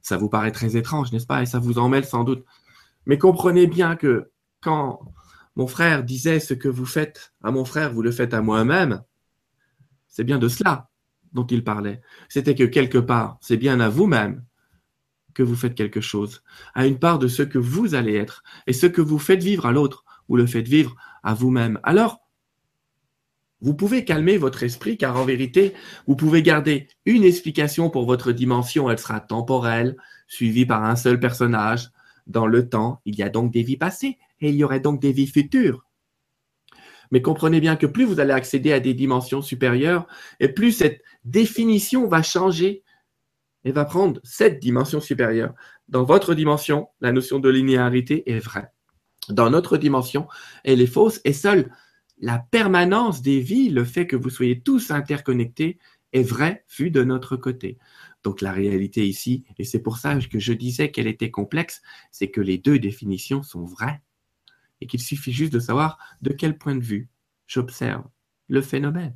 Ça 0.08 0.16
vous 0.16 0.30
paraît 0.30 0.54
très 0.54 0.78
étrange, 0.78 1.12
n'est-ce 1.12 1.28
pas? 1.28 1.42
Et 1.42 1.46
ça 1.46 1.60
vous 1.60 1.80
emmêle 1.80 2.06
sans 2.06 2.24
doute. 2.24 2.46
Mais 3.06 3.18
comprenez 3.18 3.68
bien 3.68 3.98
que 3.98 4.32
quand 4.62 5.02
mon 5.58 5.68
frère 5.68 6.06
disait 6.06 6.40
ce 6.40 6.54
que 6.54 6.70
vous 6.70 6.86
faites 6.86 7.34
à 7.44 7.52
mon 7.52 7.66
frère, 7.66 7.92
vous 7.92 8.02
le 8.02 8.12
faites 8.12 8.34
à 8.34 8.42
moi-même, 8.42 9.04
c'est 10.08 10.24
bien 10.24 10.38
de 10.38 10.48
cela 10.48 10.90
dont 11.34 11.46
il 11.46 11.62
parlait. 11.62 12.00
C'était 12.30 12.56
que 12.56 12.64
quelque 12.64 13.00
part, 13.00 13.38
c'est 13.42 13.58
bien 13.58 13.82
à 13.82 13.90
vous-même 13.90 14.46
que 15.34 15.44
vous 15.44 15.58
faites 15.58 15.76
quelque 15.76 16.00
chose, 16.00 16.42
à 16.74 16.88
une 16.88 17.00
part 17.00 17.20
de 17.20 17.28
ce 17.28 17.44
que 17.44 17.58
vous 17.60 17.94
allez 17.94 18.16
être. 18.16 18.44
Et 18.66 18.72
ce 18.72 18.88
que 18.88 19.02
vous 19.02 19.20
faites 19.20 19.44
vivre 19.44 19.66
à 19.66 19.74
l'autre, 19.74 20.06
vous 20.30 20.38
le 20.38 20.48
faites 20.48 20.70
vivre 20.70 20.96
à 21.22 21.34
vous-même. 21.34 21.82
Alors, 21.84 22.22
vous 23.62 23.74
pouvez 23.74 24.06
calmer 24.06 24.38
votre 24.38 24.64
esprit 24.64 24.98
car 24.98 25.18
en 25.18 25.26
vérité, 25.26 25.74
vous 26.06 26.16
pouvez 26.16 26.44
garder 26.44 26.88
une 27.06 27.24
explication 27.24 27.90
pour 27.90 28.06
votre 28.06 28.32
dimension, 28.32 28.90
elle 28.90 29.00
sera 29.00 29.20
temporelle, 29.20 29.98
suivie 30.28 30.66
par 30.66 30.84
un 30.84 30.96
seul 30.96 31.20
personnage. 31.20 31.90
Dans 32.28 32.46
le 32.46 32.70
temps, 32.70 33.02
il 33.06 33.16
y 33.16 33.24
a 33.24 33.30
donc 33.30 33.52
des 33.52 33.64
vies 33.64 33.78
passées 33.78 34.18
et 34.42 34.50
il 34.50 34.56
y 34.56 34.64
aurait 34.64 34.80
donc 34.80 35.02
des 35.02 35.12
vies 35.12 35.28
futures. 35.28 35.86
Mais 37.12 37.22
comprenez 37.22 37.60
bien 37.60 37.78
que 37.78 37.88
plus 37.88 38.04
vous 38.04 38.20
allez 38.20 38.34
accéder 38.34 38.74
à 38.74 38.80
des 38.80 38.94
dimensions 38.94 39.42
supérieures, 39.42 40.08
et 40.42 40.50
plus 40.50 40.74
cette 40.74 41.02
définition 41.24 42.08
va 42.08 42.22
changer 42.22 42.84
et 43.64 43.72
va 43.72 43.86
prendre 43.86 44.20
cette 44.24 44.60
dimension 44.60 45.00
supérieure. 45.00 45.54
Dans 45.88 46.04
votre 46.04 46.36
dimension, 46.36 46.90
la 47.00 47.14
notion 47.14 47.40
de 47.40 47.50
linéarité 47.50 48.30
est 48.30 48.40
vraie. 48.40 48.72
Dans 49.30 49.50
notre 49.50 49.78
dimension, 49.78 50.28
elle 50.64 50.82
est 50.82 50.88
fausse 50.88 51.22
et 51.24 51.34
seule 51.34 51.72
la 52.20 52.40
permanence 52.40 53.22
des 53.22 53.40
vies, 53.40 53.70
le 53.70 53.86
fait 53.86 54.08
que 54.08 54.16
vous 54.16 54.30
soyez 54.30 54.60
tous 54.62 54.92
interconnectés, 54.92 55.78
est 56.14 56.24
vrai 56.24 56.66
vu 56.78 56.90
de 56.90 57.04
notre 57.04 57.36
côté. 57.38 57.78
Donc 58.24 58.42
la 58.42 58.52
réalité 58.52 59.08
ici, 59.08 59.44
et 59.58 59.64
c'est 59.64 59.82
pour 59.82 59.98
ça 59.98 60.18
que 60.18 60.40
je 60.40 60.54
disais 60.54 60.92
qu'elle 60.92 61.08
était 61.08 61.32
complexe, 61.32 61.82
c'est 62.12 62.30
que 62.30 62.42
les 62.42 62.58
deux 62.58 62.80
définitions 62.80 63.44
sont 63.44 63.64
vraies 63.64 64.02
et 64.82 64.88
qu'il 64.88 65.02
suffit 65.02 65.32
juste 65.32 65.54
de 65.54 65.60
savoir 65.60 65.98
de 66.22 66.32
quel 66.32 66.58
point 66.58 66.76
de 66.76 66.84
vue 66.84 67.10
j'observe 67.46 68.04
le 68.48 68.62
phénomène. 68.62 69.16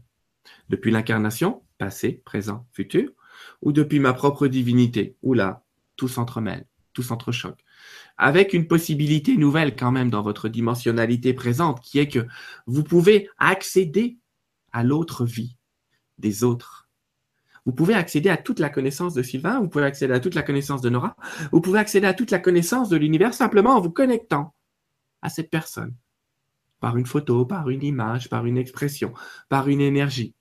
Depuis 0.70 0.92
l'incarnation, 0.92 1.64
passé, 1.78 2.22
présent, 2.26 2.68
futur, 2.72 3.10
ou 3.62 3.72
depuis 3.72 4.00
ma 4.00 4.14
propre 4.14 4.48
divinité, 4.48 5.18
où 5.22 5.34
là, 5.34 5.66
tout 5.96 6.08
s'entremêle. 6.08 6.66
tout 6.94 7.04
s'entrechoque. 7.04 7.64
Avec 8.18 8.54
une 8.54 8.68
possibilité 8.68 9.38
nouvelle 9.38 9.76
quand 9.76 9.92
même 9.92 10.10
dans 10.10 10.22
votre 10.22 10.50
dimensionnalité 10.50 11.34
présente, 11.34 11.82
qui 11.82 12.00
est 12.00 12.08
que 12.08 12.26
vous 12.68 12.84
pouvez 12.84 13.30
accéder 13.38 14.18
à 14.72 14.84
l'autre 14.84 15.26
vie 15.26 15.58
des 16.18 16.44
autres. 16.44 16.90
Vous 17.66 17.74
pouvez 17.74 17.94
accéder 17.94 18.30
à 18.30 18.38
toute 18.38 18.60
la 18.60 18.70
connaissance 18.70 19.14
de 19.14 19.22
Sylvain, 19.22 19.60
vous 19.60 19.70
pouvez 19.70 19.86
accéder 19.86 20.14
à 20.14 20.20
toute 20.20 20.36
la 20.36 20.42
connaissance 20.42 20.82
de 20.82 20.90
Nora, 20.90 21.16
vous 21.52 21.62
pouvez 21.62 21.80
accéder 21.80 22.08
à 22.08 22.14
toute 22.14 22.32
la 22.32 22.40
connaissance 22.40 22.90
de 22.90 22.98
l'univers 22.98 23.34
simplement 23.34 23.76
en 23.76 23.82
vous 23.82 23.92
connectant 23.92 24.56
à 25.22 25.30
cette 25.30 25.50
personne. 25.50 25.96
Par 26.80 26.98
une 26.98 27.06
photo, 27.06 27.46
par 27.46 27.70
une 27.70 27.84
image, 27.84 28.30
par 28.30 28.48
une 28.48 28.58
expression, 28.58 29.14
par 29.50 29.68
une 29.68 29.82
énergie. 29.82 30.34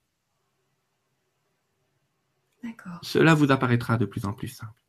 Cela 3.03 3.35
vous 3.35 3.51
apparaîtra 3.51 3.99
de 3.99 4.07
plus 4.07 4.25
en 4.25 4.33
plus 4.33 4.49
simple. 4.49 4.80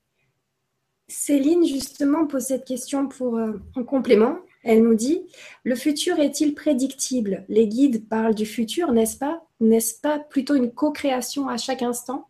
Céline, 1.12 1.65
justement, 1.65 2.26
pose 2.26 2.45
cette 2.45 2.65
question 2.65 3.08
pour, 3.08 3.38
euh, 3.38 3.60
en 3.76 3.84
complément. 3.84 4.39
Elle 4.63 4.82
nous 4.82 4.95
dit 4.95 5.21
Le 5.65 5.76
futur 5.76 6.19
est-il 6.19 6.56
prédictible? 6.56 7.43
Les 7.50 7.67
guides 7.67 8.08
parlent 8.08 8.34
du 8.34 8.45
futur, 8.45 8.93
n'est-ce 8.93 9.17
pas? 9.17 9.45
N'est-ce 9.60 10.00
pas 10.00 10.19
plutôt 10.19 10.56
une 10.56 10.71
co-création 10.74 11.50
à 11.50 11.58
chaque 11.58 11.82
instant? 11.82 12.30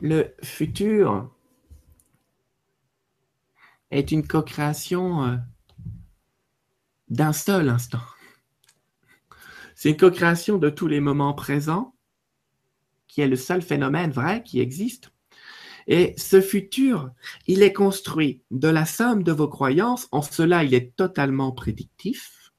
Le 0.00 0.32
futur 0.42 1.34
est 3.90 4.12
une 4.12 4.24
co-création 4.24 5.24
euh, 5.24 5.36
d'un 7.08 7.32
seul 7.32 7.70
instant. 7.70 8.02
C'est 9.74 9.90
une 9.90 9.96
co-création 9.96 10.58
de 10.58 10.70
tous 10.70 10.86
les 10.86 11.00
moments 11.00 11.34
présents, 11.34 11.96
qui 13.08 13.20
est 13.20 13.28
le 13.28 13.36
seul 13.36 13.62
phénomène 13.62 14.12
vrai 14.12 14.44
qui 14.44 14.60
existe. 14.60 15.10
Et 15.88 16.14
ce 16.18 16.42
futur, 16.42 17.10
il 17.46 17.62
est 17.62 17.72
construit 17.72 18.42
de 18.50 18.68
la 18.68 18.84
somme 18.84 19.22
de 19.22 19.32
vos 19.32 19.48
croyances. 19.48 20.06
En 20.12 20.20
cela, 20.20 20.62
il 20.62 20.74
est 20.74 20.94
totalement 20.94 21.50
prédictif, 21.50 22.52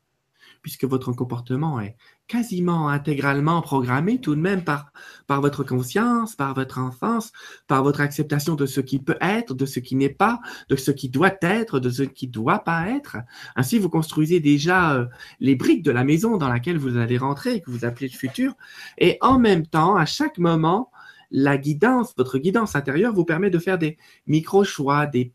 puisque 0.63 0.85
votre 0.85 1.13
comportement 1.13 1.79
est 1.79 1.95
quasiment 2.27 2.89
intégralement 2.89 3.61
programmé 3.61 4.21
tout 4.21 4.35
de 4.35 4.39
même 4.39 4.63
par, 4.63 4.91
par 5.25 5.41
votre 5.41 5.63
conscience, 5.63 6.35
par 6.35 6.53
votre 6.53 6.79
enfance, 6.79 7.31
par 7.67 7.83
votre 7.83 8.01
acceptation 8.01 8.55
de 8.55 8.67
ce 8.67 8.81
qui 8.81 8.99
peut 8.99 9.17
être, 9.19 9.53
de 9.53 9.65
ce 9.65 9.79
qui 9.79 9.95
n'est 9.95 10.09
pas, 10.09 10.39
de 10.69 10.75
ce 10.75 10.91
qui 10.91 11.09
doit 11.09 11.35
être, 11.41 11.79
de 11.79 11.89
ce 11.89 12.03
qui 12.03 12.27
doit 12.27 12.59
pas 12.59 12.87
être. 12.89 13.17
Ainsi, 13.55 13.79
vous 13.79 13.89
construisez 13.89 14.39
déjà 14.39 14.93
euh, 14.93 15.05
les 15.39 15.55
briques 15.55 15.83
de 15.83 15.91
la 15.91 16.03
maison 16.03 16.37
dans 16.37 16.49
laquelle 16.49 16.77
vous 16.77 16.97
allez 16.97 17.17
rentrer, 17.17 17.61
que 17.61 17.71
vous 17.71 17.83
appelez 17.83 18.07
le 18.07 18.17
futur. 18.17 18.53
Et 18.99 19.17
en 19.21 19.39
même 19.39 19.65
temps, 19.65 19.95
à 19.95 20.05
chaque 20.05 20.37
moment, 20.37 20.91
la 21.31 21.57
guidance, 21.57 22.13
votre 22.17 22.39
guidance 22.39 22.75
intérieure 22.75 23.13
vous 23.13 23.25
permet 23.25 23.49
de 23.49 23.59
faire 23.59 23.77
des 23.77 23.97
micro-choix, 24.27 25.05
des 25.05 25.31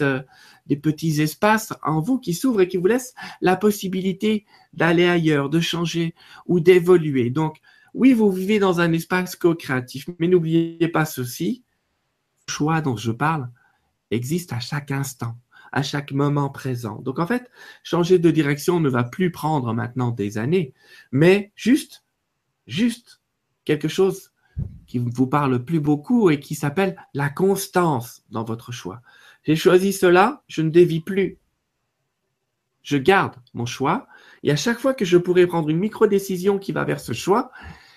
euh, 0.00 0.22
des 0.66 0.76
petits 0.76 1.20
espaces 1.20 1.72
en 1.82 2.00
vous 2.00 2.18
qui 2.18 2.32
s'ouvrent 2.32 2.62
et 2.62 2.68
qui 2.68 2.78
vous 2.78 2.86
laissent 2.86 3.14
la 3.40 3.56
possibilité 3.56 4.46
d'aller 4.72 5.06
ailleurs, 5.06 5.50
de 5.50 5.60
changer 5.60 6.14
ou 6.46 6.60
d'évoluer. 6.60 7.30
Donc, 7.30 7.58
oui, 7.92 8.12
vous 8.12 8.30
vivez 8.30 8.58
dans 8.58 8.80
un 8.80 8.92
espace 8.92 9.36
co-créatif, 9.36 10.08
mais 10.18 10.28
n'oubliez 10.28 10.88
pas 10.88 11.04
ceci, 11.04 11.62
le 12.48 12.52
choix 12.52 12.80
dont 12.80 12.96
je 12.96 13.12
parle 13.12 13.50
existe 14.10 14.52
à 14.52 14.60
chaque 14.60 14.90
instant, 14.90 15.36
à 15.72 15.82
chaque 15.82 16.12
moment 16.12 16.48
présent. 16.48 17.00
Donc, 17.02 17.18
en 17.18 17.26
fait, 17.26 17.50
changer 17.82 18.18
de 18.18 18.30
direction 18.30 18.80
ne 18.80 18.88
va 18.88 19.04
plus 19.04 19.30
prendre 19.30 19.72
maintenant 19.74 20.10
des 20.10 20.38
années, 20.38 20.72
mais 21.12 21.52
juste, 21.54 22.04
juste 22.66 23.20
quelque 23.64 23.88
chose 23.88 24.32
qui 24.86 24.98
vous 24.98 25.26
parle 25.26 25.64
plus 25.64 25.80
beaucoup 25.80 26.30
et 26.30 26.40
qui 26.40 26.54
s'appelle 26.54 26.96
la 27.14 27.28
constance 27.28 28.22
dans 28.30 28.44
votre 28.44 28.72
choix. 28.72 29.00
J'ai 29.44 29.56
choisi 29.56 29.92
cela, 29.92 30.42
je 30.48 30.62
ne 30.62 30.70
dévie 30.70 31.00
plus. 31.00 31.38
Je 32.82 32.96
garde 32.96 33.36
mon 33.54 33.66
choix 33.66 34.06
et 34.42 34.50
à 34.50 34.56
chaque 34.56 34.78
fois 34.78 34.94
que 34.94 35.04
je 35.04 35.16
pourrais 35.16 35.46
prendre 35.46 35.70
une 35.70 35.78
micro-décision 35.78 36.58
qui 36.58 36.72
va 36.72 36.84
vers 36.84 37.00
ce 37.00 37.12
choix, 37.12 37.50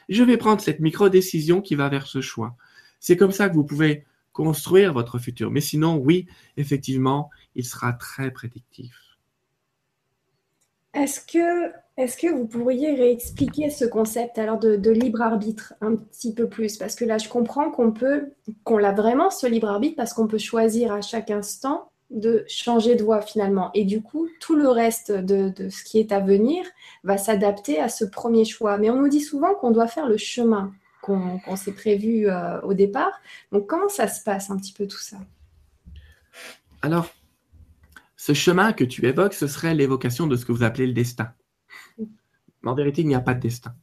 je 0.10 0.24
vais 0.24 0.38
prendre 0.38 0.62
cette 0.62 0.80
micro-décision 0.80 1.62
qui 1.62 1.76
va 1.76 1.90
vers 1.90 2.08
ce 2.08 2.22
choix. 2.22 2.56
C'est 3.00 3.18
comme 3.18 3.32
ça 3.32 3.50
que 3.50 3.56
vous 3.56 3.66
pouvez 3.66 4.06
construire 4.32 4.94
votre 4.94 5.20
futur. 5.20 5.52
Mais 5.52 5.62
sinon, 5.62 5.98
oui, 5.98 6.28
effectivement, 6.56 7.30
il 7.56 7.66
sera 7.66 7.94
très 7.94 8.32
prédictif. 8.32 9.07
Est-ce 10.98 11.22
que 11.22 11.72
est-ce 11.98 12.16
que 12.16 12.28
vous 12.28 12.46
pourriez 12.46 12.94
réexpliquer 12.94 13.72
ce 13.72 13.84
concept 13.84 14.38
alors 14.38 14.60
de, 14.60 14.92
libre 14.92 15.22
arbitre 15.22 15.74
un 15.82 15.96
petit 15.96 16.32
peu 16.32 16.48
plus? 16.48 16.78
Parce 16.78 16.96
que 16.96 17.06
là, 17.06 17.18
je 17.18 17.28
comprends 17.28 17.72
qu'on 17.72 17.92
peut, 17.92 18.34
qu'on 18.64 18.78
l'a 18.78 18.92
vraiment 18.92 19.32
ce 19.32 19.48
libre 19.48 19.68
arbitre 19.68 19.96
parce 19.96 20.14
qu'on 20.14 20.28
peut 20.28 20.38
choisir 20.38 20.92
à 20.92 21.02
chaque 21.02 21.32
instant 21.32 21.90
de 22.12 22.46
changer 22.48 22.96
de 22.96 23.04
voie 23.04 23.22
finalement. 23.22 23.72
Et 23.74 23.84
du 23.84 24.04
coup, 24.04 24.28
tout 24.40 24.56
le 24.56 24.70
reste 24.70 25.12
de, 25.12 25.52
ce 25.70 25.84
qui 25.84 26.00
est 26.00 26.12
à 26.12 26.20
venir 26.20 26.64
va 27.04 27.18
s'adapter 27.18 27.80
à 27.80 27.90
ce 27.90 28.06
premier 28.06 28.46
choix. 28.46 28.78
Mais 28.78 28.92
on 28.92 28.98
nous 28.98 29.10
dit 29.10 29.22
souvent 29.22 29.56
qu'on 29.56 29.72
doit 29.72 29.88
faire 29.88 30.08
le 30.08 30.18
chemin 30.18 30.74
qu'on 31.02 31.56
s'est 31.56 31.72
prévu 31.72 32.30
euh, 32.30 32.60
au 32.62 32.74
départ. 32.74 33.22
Donc, 33.54 33.66
comment 33.66 33.88
ça 33.88 34.10
se 34.10 34.22
passe 34.24 34.52
un 34.52 34.58
petit 34.58 34.74
peu 34.74 34.88
tout 34.88 35.00
ça? 35.00 35.16
Alors, 36.82 37.08
ce 38.28 38.34
chemin 38.34 38.74
que 38.74 38.84
tu 38.84 39.06
évoques, 39.06 39.34
ce 39.34 39.48
serait 39.48 39.74
l'évocation 39.74 40.28
de 40.28 40.36
ce 40.36 40.46
que 40.46 40.52
vous 40.52 40.64
appelez 40.64 40.86
le 40.86 40.92
destin. 40.92 41.32
En 42.66 42.76
vérité, 42.76 43.02
il 43.02 43.08
n'y 43.08 43.16
a 43.16 43.22
pas 43.22 43.34
de 43.34 43.40
destin. 43.40 43.74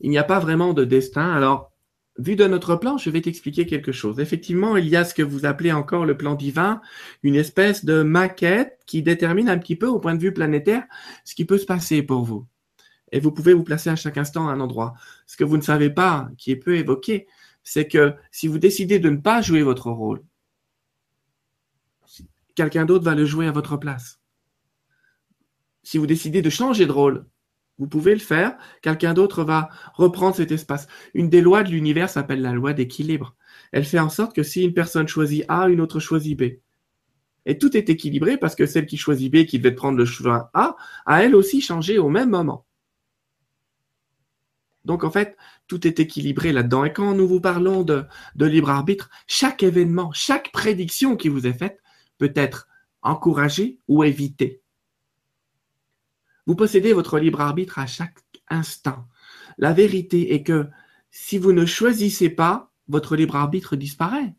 Il 0.00 0.10
n'y 0.10 0.18
a 0.18 0.24
pas 0.24 0.40
vraiment 0.40 0.72
de 0.72 0.84
destin. 0.84 1.30
Alors, 1.30 1.70
vu 2.18 2.34
de 2.34 2.48
notre 2.48 2.74
plan, 2.74 2.98
je 2.98 3.10
vais 3.10 3.20
t'expliquer 3.20 3.64
quelque 3.64 3.92
chose. 3.92 4.18
Effectivement, 4.18 4.76
il 4.76 4.88
y 4.88 4.96
a 4.96 5.04
ce 5.04 5.14
que 5.14 5.22
vous 5.22 5.46
appelez 5.46 5.70
encore 5.70 6.04
le 6.04 6.16
plan 6.16 6.34
divin, 6.34 6.80
une 7.22 7.36
espèce 7.36 7.84
de 7.84 8.02
maquette 8.02 8.80
qui 8.86 9.04
détermine 9.04 9.48
un 9.48 9.58
petit 9.58 9.76
peu 9.76 9.86
au 9.86 10.00
point 10.00 10.16
de 10.16 10.20
vue 10.20 10.34
planétaire 10.34 10.82
ce 11.24 11.36
qui 11.36 11.44
peut 11.44 11.58
se 11.58 11.66
passer 11.66 12.02
pour 12.02 12.24
vous. 12.24 12.44
Et 13.12 13.20
vous 13.20 13.30
pouvez 13.30 13.54
vous 13.54 13.62
placer 13.62 13.90
à 13.90 13.94
chaque 13.94 14.18
instant 14.18 14.48
à 14.48 14.52
un 14.52 14.58
endroit. 14.58 14.94
Ce 15.28 15.36
que 15.36 15.44
vous 15.44 15.58
ne 15.58 15.62
savez 15.62 15.90
pas, 15.90 16.28
qui 16.36 16.50
est 16.50 16.56
peu 16.56 16.76
évoqué, 16.76 17.28
c'est 17.62 17.86
que 17.86 18.16
si 18.32 18.48
vous 18.48 18.58
décidez 18.58 18.98
de 18.98 19.10
ne 19.10 19.18
pas 19.18 19.42
jouer 19.42 19.62
votre 19.62 19.92
rôle, 19.92 20.24
quelqu'un 22.58 22.86
d'autre 22.86 23.04
va 23.04 23.14
le 23.14 23.24
jouer 23.24 23.46
à 23.46 23.52
votre 23.52 23.76
place. 23.76 24.20
Si 25.84 25.96
vous 25.96 26.08
décidez 26.08 26.42
de 26.42 26.50
changer 26.50 26.86
de 26.86 26.92
rôle, 26.92 27.24
vous 27.78 27.86
pouvez 27.86 28.12
le 28.12 28.20
faire. 28.20 28.56
Quelqu'un 28.82 29.14
d'autre 29.14 29.44
va 29.44 29.68
reprendre 29.94 30.34
cet 30.34 30.50
espace. 30.50 30.88
Une 31.14 31.30
des 31.30 31.40
lois 31.40 31.62
de 31.62 31.70
l'univers 31.70 32.10
s'appelle 32.10 32.42
la 32.42 32.52
loi 32.52 32.72
d'équilibre. 32.72 33.36
Elle 33.70 33.84
fait 33.84 34.00
en 34.00 34.08
sorte 34.08 34.34
que 34.34 34.42
si 34.42 34.64
une 34.64 34.74
personne 34.74 35.06
choisit 35.06 35.44
A, 35.46 35.68
une 35.68 35.80
autre 35.80 36.00
choisit 36.00 36.36
B. 36.36 36.58
Et 37.46 37.58
tout 37.58 37.76
est 37.76 37.88
équilibré 37.90 38.36
parce 38.38 38.56
que 38.56 38.66
celle 38.66 38.86
qui 38.86 38.96
choisit 38.96 39.32
B, 39.32 39.44
qui 39.44 39.58
devait 39.60 39.76
prendre 39.76 39.96
le 39.96 40.04
choix 40.04 40.50
A, 40.52 40.74
a 41.06 41.22
elle 41.22 41.36
aussi 41.36 41.60
changé 41.60 41.96
au 41.96 42.08
même 42.08 42.30
moment. 42.30 42.66
Donc 44.84 45.04
en 45.04 45.12
fait, 45.12 45.36
tout 45.68 45.86
est 45.86 46.00
équilibré 46.00 46.50
là-dedans. 46.50 46.84
Et 46.84 46.92
quand 46.92 47.14
nous 47.14 47.28
vous 47.28 47.40
parlons 47.40 47.84
de, 47.84 48.04
de 48.34 48.46
libre 48.46 48.70
arbitre, 48.70 49.10
chaque 49.28 49.62
événement, 49.62 50.10
chaque 50.12 50.50
prédiction 50.50 51.14
qui 51.16 51.28
vous 51.28 51.46
est 51.46 51.56
faite 51.56 51.78
peut 52.18 52.32
être 52.34 52.68
encouragée 53.02 53.80
ou 53.88 54.04
évitée. 54.04 54.62
Vous 56.46 56.56
possédez 56.56 56.92
votre 56.92 57.18
libre 57.18 57.40
arbitre 57.40 57.78
à 57.78 57.86
chaque 57.86 58.22
instant. 58.48 59.06
La 59.58 59.72
vérité 59.72 60.34
est 60.34 60.42
que 60.42 60.66
si 61.10 61.38
vous 61.38 61.52
ne 61.52 61.66
choisissez 61.66 62.30
pas, 62.30 62.72
votre 62.88 63.16
libre 63.16 63.36
arbitre 63.36 63.76
disparaît. 63.76 64.34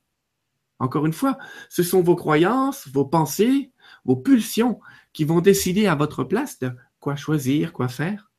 Encore 0.80 1.06
une 1.06 1.14
fois, 1.14 1.38
ce 1.70 1.84
sont 1.84 2.02
vos 2.02 2.16
croyances, 2.16 2.88
vos 2.88 3.06
pensées, 3.06 3.72
vos 4.06 4.16
pulsions 4.16 4.80
qui 5.14 5.26
vont 5.26 5.42
décider 5.42 5.88
à 5.88 5.96
votre 5.96 6.24
place 6.24 6.58
de 6.60 6.72
quoi 7.00 7.16
choisir, 7.16 7.74
quoi 7.74 7.90
faire. 7.90 8.32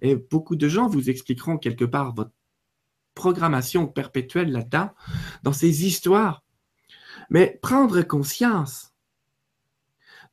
Et 0.00 0.16
beaucoup 0.16 0.56
de 0.56 0.68
gens 0.68 0.88
vous 0.88 1.10
expliqueront 1.10 1.58
quelque 1.58 1.84
part 1.84 2.14
votre 2.14 2.32
programmation 3.14 3.86
perpétuelle 3.86 4.52
là-dedans, 4.52 4.90
dans 5.42 5.52
ces 5.52 5.86
histoires. 5.86 6.44
Mais 7.30 7.58
prendre 7.62 8.02
conscience 8.02 8.94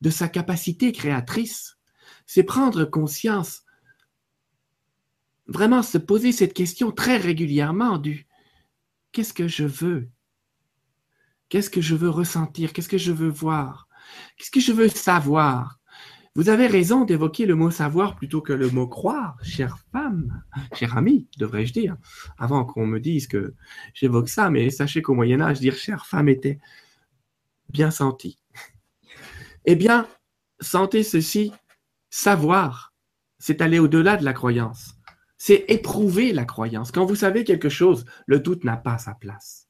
de 0.00 0.10
sa 0.10 0.28
capacité 0.28 0.92
créatrice, 0.92 1.78
c'est 2.26 2.42
prendre 2.42 2.84
conscience, 2.84 3.64
vraiment 5.46 5.82
se 5.82 5.98
poser 5.98 6.32
cette 6.32 6.54
question 6.54 6.90
très 6.90 7.16
régulièrement 7.16 7.98
du 7.98 8.26
qu'est-ce 9.12 9.34
que 9.34 9.48
je 9.48 9.64
veux? 9.64 10.08
Qu'est-ce 11.48 11.70
que 11.70 11.80
je 11.80 11.94
veux 11.94 12.10
ressentir? 12.10 12.72
Qu'est-ce 12.72 12.88
que 12.88 12.98
je 12.98 13.12
veux 13.12 13.28
voir? 13.28 13.88
Qu'est-ce 14.36 14.50
que 14.50 14.60
je 14.60 14.72
veux 14.72 14.88
savoir? 14.88 15.78
Vous 16.36 16.48
avez 16.48 16.66
raison 16.66 17.04
d'évoquer 17.04 17.46
le 17.46 17.54
mot 17.54 17.70
savoir 17.70 18.16
plutôt 18.16 18.40
que 18.40 18.52
le 18.52 18.68
mot 18.68 18.88
croire, 18.88 19.36
chère 19.44 19.78
femme, 19.92 20.42
chère 20.74 20.96
amie, 20.96 21.28
devrais-je 21.38 21.72
dire, 21.72 21.96
avant 22.38 22.64
qu'on 22.64 22.88
me 22.88 22.98
dise 22.98 23.28
que 23.28 23.54
j'évoque 23.92 24.28
ça, 24.28 24.50
mais 24.50 24.68
sachez 24.70 25.00
qu'au 25.00 25.14
Moyen 25.14 25.40
Âge, 25.40 25.60
dire 25.60 25.76
chère 25.76 26.06
femme 26.06 26.28
était 26.28 26.58
bien 27.74 27.90
senti. 27.90 28.38
Eh 29.66 29.74
bien, 29.74 30.06
sentez 30.60 31.02
ceci 31.02 31.52
Savoir, 32.08 32.94
c'est 33.38 33.60
aller 33.60 33.80
au-delà 33.80 34.16
de 34.16 34.24
la 34.24 34.32
croyance. 34.32 34.94
C'est 35.36 35.64
éprouver 35.66 36.32
la 36.32 36.44
croyance. 36.44 36.92
Quand 36.92 37.04
vous 37.04 37.16
savez 37.16 37.42
quelque 37.42 37.68
chose, 37.68 38.04
le 38.26 38.38
doute 38.38 38.62
n'a 38.62 38.76
pas 38.76 38.96
sa 38.98 39.14
place. 39.14 39.68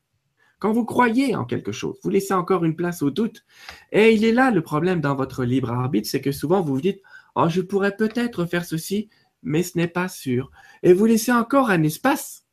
quand 0.59 0.73
vous 0.73 0.85
croyez 0.85 1.35
en 1.35 1.45
quelque 1.45 1.73
chose, 1.73 1.99
vous 2.03 2.11
laissez 2.11 2.35
encore 2.35 2.65
une 2.65 2.77
place 2.77 3.03
au 3.03 3.11
doute. 3.11 3.45
Et 3.93 4.13
il 4.13 4.25
est 4.25 4.33
là 4.33 4.51
le 4.51 4.63
problème 4.63 5.01
dans 5.01 5.15
votre 5.15 5.45
libre 5.45 5.71
arbitre, 5.71 6.09
c'est 6.09 6.21
que 6.21 6.33
souvent 6.33 6.61
vous 6.61 6.75
vous 6.75 6.81
dites, 6.81 7.03
oh, 7.35 7.49
je 7.49 7.63
pourrais 7.63 7.97
peut-être 7.97 8.45
faire 8.45 8.65
ceci, 8.65 9.09
mais 9.43 9.63
ce 9.63 9.79
n'est 9.79 9.89
pas 9.89 10.09
sûr. 10.09 10.51
Et 10.83 10.93
vous 10.93 11.07
laissez 11.07 11.33
encore 11.33 11.71
un 11.71 11.83
espace 11.83 12.47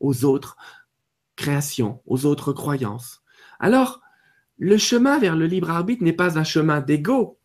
aux 0.00 0.24
autres 0.24 0.56
créations, 1.36 2.00
aux 2.06 2.24
autres 2.24 2.52
croyances. 2.52 3.22
Alors, 3.60 4.00
le 4.58 4.78
chemin 4.78 5.18
vers 5.18 5.36
le 5.36 5.46
libre 5.46 5.70
arbitre 5.70 6.02
n'est 6.02 6.12
pas 6.12 6.38
un 6.38 6.44
chemin 6.44 6.80
d'ego. 6.80 7.38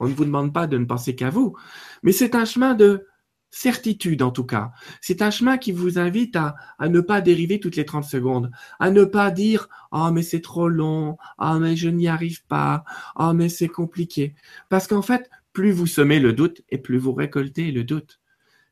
On 0.00 0.08
ne 0.08 0.14
vous 0.14 0.24
demande 0.24 0.52
pas 0.52 0.66
de 0.66 0.78
ne 0.78 0.84
penser 0.84 1.16
qu'à 1.16 1.30
vous, 1.30 1.56
mais 2.02 2.12
c'est 2.12 2.34
un 2.34 2.44
chemin 2.44 2.74
de 2.74 3.06
certitude 3.50 4.22
en 4.22 4.30
tout 4.30 4.44
cas. 4.44 4.72
C'est 5.00 5.22
un 5.22 5.30
chemin 5.30 5.58
qui 5.58 5.72
vous 5.72 5.98
invite 5.98 6.36
à, 6.36 6.54
ne 6.80 7.00
pas 7.00 7.20
dériver 7.20 7.60
toutes 7.60 7.76
les 7.76 7.84
30 7.84 8.04
secondes, 8.04 8.50
à 8.78 8.90
ne 8.90 9.04
pas 9.04 9.30
dire 9.30 9.68
oh 9.90 10.10
mais 10.12 10.22
c'est 10.22 10.40
trop 10.40 10.68
long, 10.68 11.16
oh 11.38 11.58
mais 11.58 11.76
je 11.76 11.88
n'y 11.88 12.08
arrive 12.08 12.44
pas, 12.46 12.84
oh 13.16 13.32
mais 13.32 13.48
c'est 13.48 13.68
compliqué. 13.68 14.34
Parce 14.68 14.86
qu'en 14.86 15.02
fait, 15.02 15.30
plus 15.52 15.72
vous 15.72 15.86
semez 15.86 16.20
le 16.20 16.32
doute 16.32 16.62
et 16.68 16.78
plus 16.78 16.98
vous 16.98 17.12
récoltez 17.12 17.72
le 17.72 17.84
doute. 17.84 18.20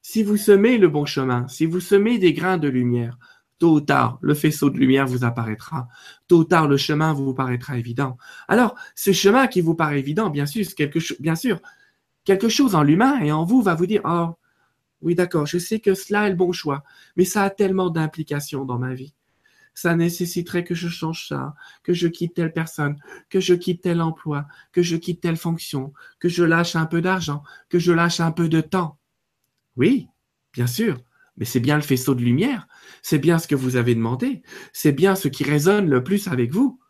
Si 0.03 0.23
vous 0.23 0.37
semez 0.37 0.79
le 0.79 0.89
bon 0.89 1.05
chemin, 1.05 1.49
si 1.49 1.67
vous 1.67 1.81
semez 1.81 2.19
des 2.19 2.33
grains 2.33 2.59
de 2.59 2.69
lumière, 2.69 3.19
tôt 3.59 3.75
ou 3.75 3.81
tard, 3.81 4.19
le 4.21 4.35
faisceau 4.35 4.71
de 4.71 4.79
lumière 4.79 5.07
vous 5.07 5.25
apparaîtra. 5.25 5.89
Tôt 6.29 6.41
ou 6.41 6.45
tard, 6.45 6.69
le 6.69 6.77
chemin 6.77 7.13
vous 7.13 7.35
paraîtra 7.35 7.79
évident. 7.79 8.17
Alors, 8.49 8.75
ce 8.95 9.13
chemin 9.13 9.47
qui 9.47 9.61
vous 9.61 9.75
paraît 9.75 9.99
évident, 9.99 10.31
bien 10.31 10.47
sûr, 10.47 10.65
quelque, 10.75 10.99
bien 11.21 11.35
sûr, 11.35 11.61
quelque 12.25 12.49
chose 12.49 12.75
en 12.75 12.83
l'humain 12.83 13.21
et 13.21 13.33
en 13.33 13.45
vous 13.45 13.63
va 13.63 13.75
vous 13.75 13.87
dire, 13.87 14.03
oh, 14.05 14.35
oui, 15.01 15.15
d'accord, 15.15 15.47
je 15.47 15.59
sais 15.59 15.81
que 15.81 15.95
cela 15.95 16.27
est 16.27 16.31
le 16.31 16.37
bon 16.37 16.53
choix, 16.53 16.83
mais 17.17 17.25
ça 17.25 17.43
a 17.43 17.51
tellement 17.51 17.91
d'implications 17.91 18.65
dans 18.65 18.79
ma 18.79 18.95
vie. 18.95 19.15
Ça 19.75 19.95
nécessiterait 19.95 20.65
que 20.65 20.75
je 20.75 20.89
change 20.89 21.29
ça, 21.29 21.55
que 21.83 21.93
je 21.93 22.09
quitte 22.09 22.35
telle 22.35 22.53
personne, 22.53 22.97
que 23.29 23.41
je 23.41 23.53
quitte 23.55 23.83
tel 23.83 24.01
emploi, 24.01 24.47
que 24.73 24.81
je 24.81 24.97
quitte 24.97 25.21
telle 25.21 25.37
fonction, 25.37 25.93
que 26.19 26.31
je 26.31 26.45
lâche 26.45 26.77
un 26.77 26.87
peu 26.87 27.03
d'argent, 27.03 27.43
que 27.69 27.79
je 27.79 27.93
lâche 27.93 28.21
un 28.21 28.33
peu 28.33 28.49
de 28.49 28.63
temps. 28.63 28.99
Oui, 29.77 30.09
bien 30.55 30.67
sûr, 30.67 30.97
mais 31.37 31.45
c'est 31.45 31.61
bien 31.61 31.77
le 31.77 31.83
faisceau 31.83 32.15
de 32.15 32.23
lumière, 32.23 32.67
c'est 33.03 33.19
bien 33.19 33.39
ce 33.39 33.49
que 33.49 33.55
vous 33.55 33.77
avez 33.77 33.95
demandé, 33.95 34.43
c'est 34.73 34.93
bien 34.93 35.15
ce 35.15 35.29
qui 35.29 35.45
résonne 35.45 35.89
le 35.89 36.03
plus 36.03 36.29
avec 36.29 36.53
vous. 36.53 36.81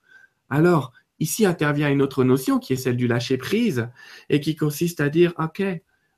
Alors, 0.51 0.93
ici 1.19 1.47
intervient 1.47 1.91
une 1.91 2.03
autre 2.03 2.25
notion 2.25 2.59
qui 2.59 2.73
est 2.73 2.77
celle 2.77 2.97
du 2.97 3.09
lâcher 3.09 3.39
prise 3.39 3.89
et 4.29 4.41
qui 4.41 4.57
consiste 4.57 5.01
à 5.01 5.09
dire, 5.09 5.33
OK, 5.39 5.63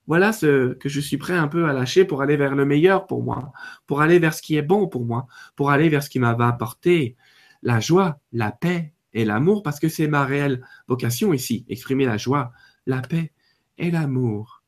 voilà 0.07 0.33
ce 0.33 0.73
que 0.75 0.89
je 0.89 1.01
suis 1.01 1.19
prêt 1.19 1.37
un 1.37 1.49
peu 1.49 1.69
à 1.69 1.73
lâcher 1.73 2.05
pour 2.05 2.23
aller 2.23 2.37
vers 2.37 2.55
le 2.55 2.65
meilleur 2.65 3.07
pour 3.07 3.23
moi, 3.23 3.53
pour 3.87 4.01
aller 4.01 4.19
vers 4.19 4.35
ce 4.35 4.43
qui 4.43 4.57
est 4.57 4.63
bon 4.63 4.89
pour 4.89 5.05
moi, 5.05 5.27
pour 5.55 5.71
aller 5.71 5.89
vers 5.89 6.03
ce 6.03 6.11
qui 6.11 6.19
m'a 6.19 6.31
apporté 6.31 7.17
la 7.63 7.79
joie, 7.81 8.19
la 8.33 8.51
paix 8.51 8.95
et 9.13 9.25
l'amour, 9.25 9.63
parce 9.63 9.81
que 9.81 9.89
c'est 9.89 10.09
ma 10.09 10.25
réelle 10.25 10.65
vocation 10.87 11.33
ici, 11.35 11.67
exprimer 11.69 12.07
la 12.07 12.17
joie, 12.17 12.53
la 12.87 13.03
paix 13.03 13.33
et 13.77 13.91
l'amour. 13.91 14.63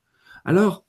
Alors, 0.44 0.84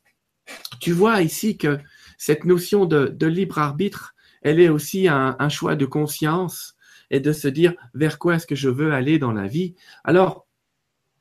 tu 0.80 0.92
vois 0.92 1.22
ici 1.22 1.58
que 1.58 1.80
cette 2.22 2.46
notion 2.46 2.86
de, 2.86 3.26
libre 3.26 3.58
arbitre, 3.58 4.14
elle 4.44 4.60
est 4.60 4.70
aussi 4.70 5.08
un, 5.08 5.36
un, 5.40 5.50
choix 5.50 5.76
de 5.76 5.88
conscience 5.88 6.76
et 7.10 7.20
de 7.20 7.34
se 7.34 7.48
dire 7.48 7.74
vers 7.96 8.20
quoi 8.20 8.36
est-ce 8.36 8.46
que 8.46 8.54
je 8.54 8.70
veux 8.70 8.94
aller 8.94 9.18
dans 9.18 9.32
la 9.32 9.48
vie? 9.48 9.74
Alors, 10.04 10.46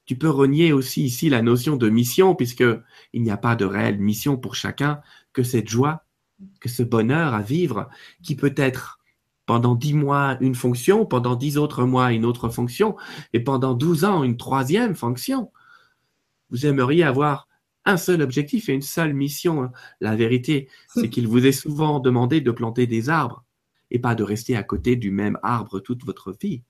tu 0.05 0.19
peux 0.19 0.29
renier 0.29 0.75
aussi 0.75 1.03
ici 1.03 1.31
la 1.31 1.41
notion 1.41 1.77
de 1.77 1.89
mission, 1.89 2.35
puisque 2.35 2.67
il 3.15 3.23
n'y 3.23 3.31
a 3.31 3.39
pas 3.39 3.57
de 3.57 3.65
réelle 3.65 3.99
mission 3.99 4.37
pour 4.37 4.55
chacun 4.55 5.01
que 5.33 5.43
cette 5.43 5.71
joie, 5.71 6.05
que 6.61 6.69
ce 6.69 6.83
bonheur 6.83 7.33
à 7.33 7.41
vivre, 7.41 7.89
qui 8.23 8.37
peut 8.37 8.55
être 8.59 9.01
pendant 9.47 9.75
dix 9.75 9.95
mois 9.95 10.37
une 10.43 10.55
fonction, 10.55 11.07
pendant 11.07 11.35
dix 11.35 11.57
autres 11.57 11.87
mois 11.87 12.13
une 12.13 12.27
autre 12.27 12.51
fonction, 12.51 12.95
et 13.33 13.41
pendant 13.41 13.73
douze 13.73 14.05
ans 14.05 14.23
une 14.23 14.37
troisième 14.37 14.95
fonction. 14.95 15.51
Vous 16.51 16.67
aimeriez 16.67 17.05
avoir 17.05 17.49
un 17.85 17.97
seul 17.97 18.23
objectif 18.23 18.69
et 18.69 18.73
une 18.73 18.83
seule 18.83 19.15
mission. 19.15 19.71
La 20.01 20.17
vérité, 20.17 20.69
c'est 20.95 21.09
qu'il 21.09 21.27
vous 21.27 21.47
est 21.47 21.53
souvent 21.53 22.01
demandé 22.01 22.41
de 22.41 22.51
planter 22.51 22.87
des 22.87 23.09
arbres 23.09 23.45
et 23.91 23.99
pas 23.99 24.15
de 24.15 24.23
rester 24.23 24.57
à 24.57 24.63
côté 24.63 24.97
du 24.97 25.11
même 25.11 25.39
arbre 25.43 25.81
toute 25.81 26.05
votre 26.05 26.33
vie, 26.33 26.63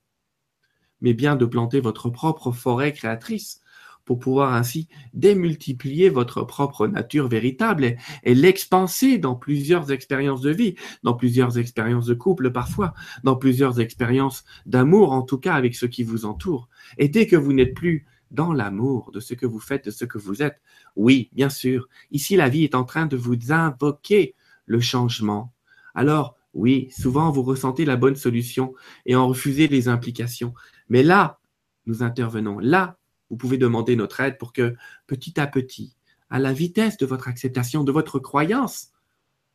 mais 1.00 1.14
bien 1.14 1.36
de 1.36 1.44
planter 1.44 1.80
votre 1.80 2.10
propre 2.10 2.52
forêt 2.52 2.92
créatrice 2.92 3.60
pour 4.06 4.18
pouvoir 4.18 4.54
ainsi 4.54 4.88
démultiplier 5.12 6.08
votre 6.08 6.42
propre 6.42 6.86
nature 6.88 7.28
véritable 7.28 7.84
et, 7.84 7.96
et 8.24 8.34
l'expanser 8.34 9.18
dans 9.18 9.36
plusieurs 9.36 9.92
expériences 9.92 10.40
de 10.40 10.50
vie, 10.50 10.74
dans 11.02 11.14
plusieurs 11.14 11.58
expériences 11.58 12.06
de 12.06 12.14
couple 12.14 12.50
parfois, 12.50 12.94
dans 13.22 13.36
plusieurs 13.36 13.78
expériences 13.78 14.44
d'amour 14.66 15.12
en 15.12 15.22
tout 15.22 15.38
cas 15.38 15.54
avec 15.54 15.76
ceux 15.76 15.88
qui 15.88 16.02
vous 16.02 16.24
entourent. 16.24 16.68
Et 16.98 17.08
dès 17.08 17.26
que 17.26 17.36
vous 17.36 17.52
n'êtes 17.52 17.74
plus 17.74 18.06
dans 18.30 18.52
l'amour 18.52 19.10
de 19.12 19.20
ce 19.20 19.34
que 19.34 19.46
vous 19.46 19.60
faites, 19.60 19.86
de 19.86 19.90
ce 19.90 20.04
que 20.04 20.18
vous 20.18 20.42
êtes. 20.42 20.60
Oui, 20.96 21.30
bien 21.32 21.48
sûr, 21.48 21.88
ici 22.10 22.36
la 22.36 22.48
vie 22.48 22.64
est 22.64 22.74
en 22.74 22.84
train 22.84 23.06
de 23.06 23.16
vous 23.16 23.52
invoquer 23.52 24.34
le 24.66 24.80
changement. 24.80 25.52
Alors, 25.94 26.36
oui, 26.54 26.90
souvent 26.96 27.30
vous 27.30 27.42
ressentez 27.42 27.84
la 27.84 27.96
bonne 27.96 28.16
solution 28.16 28.74
et 29.06 29.14
en 29.14 29.28
refusez 29.28 29.68
les 29.68 29.88
implications. 29.88 30.54
Mais 30.88 31.02
là, 31.02 31.40
nous 31.86 32.02
intervenons. 32.02 32.58
Là, 32.58 32.98
vous 33.30 33.36
pouvez 33.36 33.58
demander 33.58 33.96
notre 33.96 34.20
aide 34.20 34.38
pour 34.38 34.52
que, 34.52 34.74
petit 35.06 35.38
à 35.40 35.46
petit, 35.46 35.96
à 36.28 36.38
la 36.38 36.52
vitesse 36.52 36.96
de 36.96 37.06
votre 37.06 37.28
acceptation, 37.28 37.84
de 37.84 37.92
votre 37.92 38.18
croyance 38.18 38.92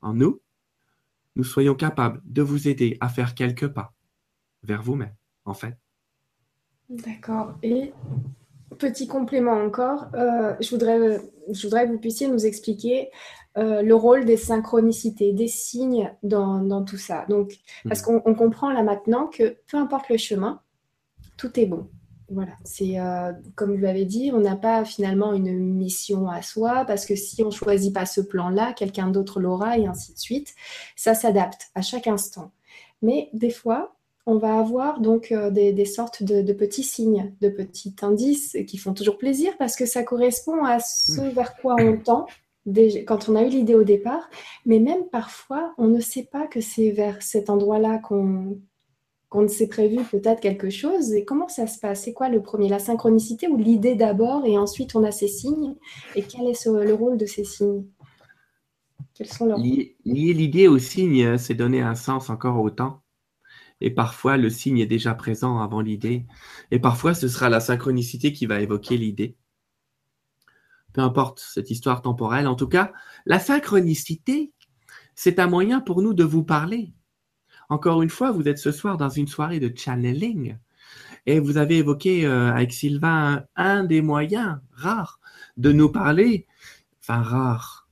en 0.01 0.13
nous, 0.13 0.41
nous 1.35 1.43
soyons 1.43 1.75
capables 1.75 2.21
de 2.25 2.41
vous 2.41 2.67
aider 2.67 2.97
à 3.01 3.09
faire 3.09 3.35
quelques 3.35 3.67
pas 3.67 3.93
vers 4.63 4.81
vous-même, 4.81 5.15
en 5.43 5.53
fait. 5.53 5.77
D'accord. 6.89 7.57
Et 7.63 7.93
petit 8.77 9.07
complément 9.07 9.53
encore, 9.53 10.07
euh, 10.15 10.53
je, 10.59 10.69
voudrais, 10.69 11.19
je 11.51 11.63
voudrais 11.63 11.87
que 11.87 11.91
vous 11.91 11.99
puissiez 11.99 12.27
nous 12.27 12.45
expliquer 12.45 13.09
euh, 13.57 13.81
le 13.81 13.95
rôle 13.95 14.25
des 14.25 14.37
synchronicités, 14.37 15.31
des 15.33 15.47
signes 15.47 16.11
dans, 16.23 16.83
tout 16.83 16.97
ça. 16.97 17.25
Donc, 17.29 17.53
parce 17.87 18.01
hmm. 18.01 18.21
qu'on 18.21 18.35
comprend 18.35 18.71
là 18.71 18.83
maintenant 18.83 19.27
que 19.27 19.57
peu 19.67 19.77
importe 19.77 20.09
le 20.09 20.17
chemin, 20.17 20.61
tout 21.37 21.59
est 21.59 21.65
bon. 21.65 21.87
Voilà, 22.29 22.53
c'est 22.63 22.99
euh, 22.99 23.33
comme 23.53 23.75
vous 23.75 23.81
l'avez 23.81 24.05
dit, 24.05 24.31
on 24.33 24.39
n'a 24.39 24.55
pas 24.55 24.83
finalement 24.83 25.33
une 25.33 25.53
mission 25.75 26.27
à 26.27 26.41
soi 26.41 26.83
parce 26.85 27.05
que 27.05 27.15
si 27.15 27.43
on 27.43 27.51
choisit 27.51 27.93
pas 27.93 28.07
ce 28.07 28.19
plan-là, 28.19 28.73
quelqu'un 28.73 29.09
d'autre 29.09 29.39
l'aura 29.39 29.77
et 29.77 29.85
ainsi 29.85 30.13
de 30.13 30.17
suite. 30.17 30.55
Ça 30.95 31.13
s'adapte 31.13 31.69
à 31.75 31.81
chaque 31.81 32.07
instant. 32.07 32.51
Mais 33.03 33.29
des 33.33 33.51
fois, 33.51 33.94
on 34.25 34.37
va 34.37 34.57
avoir 34.57 34.99
donc 35.01 35.31
euh, 35.31 35.51
des, 35.51 35.85
sortes 35.85 36.23
de, 36.23 36.53
petits 36.53 36.83
signes, 36.83 37.33
de 37.41 37.49
petits 37.49 37.95
indices 38.01 38.57
qui 38.67 38.77
font 38.77 38.93
toujours 38.93 39.17
plaisir 39.17 39.53
parce 39.57 39.75
que 39.75 39.85
ça 39.85 40.03
correspond 40.03 40.63
à 40.63 40.79
ce 40.79 41.21
vers 41.21 41.55
quoi 41.57 41.75
on 41.79 41.97
tend 41.97 42.25
quand 43.05 43.29
on 43.29 43.35
a 43.35 43.43
eu 43.43 43.49
l'idée 43.49 43.75
au 43.75 43.83
départ. 43.83 44.27
Mais 44.65 44.79
même 44.79 45.07
parfois, 45.11 45.73
on 45.77 45.87
ne 45.87 45.99
sait 45.99 46.27
pas 46.31 46.47
que 46.47 46.61
c'est 46.61 46.89
vers 46.89 47.21
cet 47.21 47.49
endroit-là 47.49 47.99
qu'on 47.99 48.59
qu'on 49.29 49.47
s'est 49.47 49.67
prévu 49.67 49.97
peut-être 50.03 50.39
quelque 50.39 50.69
chose. 50.69 51.13
Et 51.13 51.25
comment 51.25 51.47
ça 51.47 51.67
se 51.67 51.79
passe? 51.79 52.03
C'est 52.03 52.13
quoi 52.13 52.29
le 52.29 52.41
premier? 52.41 52.69
La 52.69 52.79
synchronicité 52.79 53.47
ou 53.47 53.57
l'idée 53.57 53.95
d'abord 53.95 54.45
et 54.45 54.57
ensuite 54.57 54.95
on 54.95 55.03
a 55.03 55.11
ces 55.11 55.27
signes? 55.27 55.75
Et 56.15 56.23
quel 56.23 56.47
est 56.47 56.65
le 56.65 56.93
rôle 56.93 57.17
de 57.17 57.25
ces 57.25 57.43
signes? 57.43 57.85
Quels 59.13 59.27
sont 59.27 59.45
leurs 59.45 59.59
Lier 59.59 59.95
l'idée 60.05 60.67
au 60.67 60.77
signe, 60.79 61.37
c'est 61.37 61.53
donner 61.53 61.81
un 61.81 61.95
sens 61.95 62.29
encore 62.29 62.61
au 62.61 62.69
temps 62.69 63.01
et 63.81 63.91
parfois 63.91 64.37
le 64.37 64.49
signe 64.49 64.79
est 64.79 64.85
déjà 64.85 65.13
présent 65.13 65.59
avant 65.59 65.81
l'idée, 65.81 66.25
et 66.71 66.79
parfois 66.79 67.13
ce 67.13 67.27
sera 67.27 67.49
la 67.49 67.59
synchronicité 67.59 68.33
qui 68.33 68.45
va 68.45 68.61
évoquer 68.61 68.97
l'idée. 68.97 69.35
Peu 70.93 71.01
importe 71.01 71.39
cette 71.39 71.71
histoire 71.71 72.01
temporelle, 72.01 72.47
en 72.47 72.55
tout 72.55 72.69
cas, 72.69 72.93
la 73.25 73.39
synchronicité, 73.39 74.53
c'est 75.13 75.39
un 75.39 75.47
moyen 75.47 75.81
pour 75.81 76.01
nous 76.01 76.13
de 76.13 76.23
vous 76.23 76.43
parler. 76.43 76.93
Encore 77.67 78.01
une 78.01 78.09
fois, 78.09 78.31
vous 78.31 78.47
êtes 78.47 78.59
ce 78.59 78.71
soir 78.71 78.97
dans 78.97 79.09
une 79.09 79.27
soirée 79.27 79.59
de 79.59 79.75
channeling, 79.75 80.57
et 81.25 81.39
vous 81.39 81.57
avez 81.57 81.77
évoqué 81.79 82.25
euh, 82.25 82.53
avec 82.53 82.71
Sylvain 82.71 83.45
un, 83.55 83.83
des 83.83 84.01
moyens 84.01 84.59
rares 84.71 85.19
de 85.57 85.71
nous 85.71 85.89
parler, 85.89 86.45
enfin 87.01 87.21
rare 87.21 87.89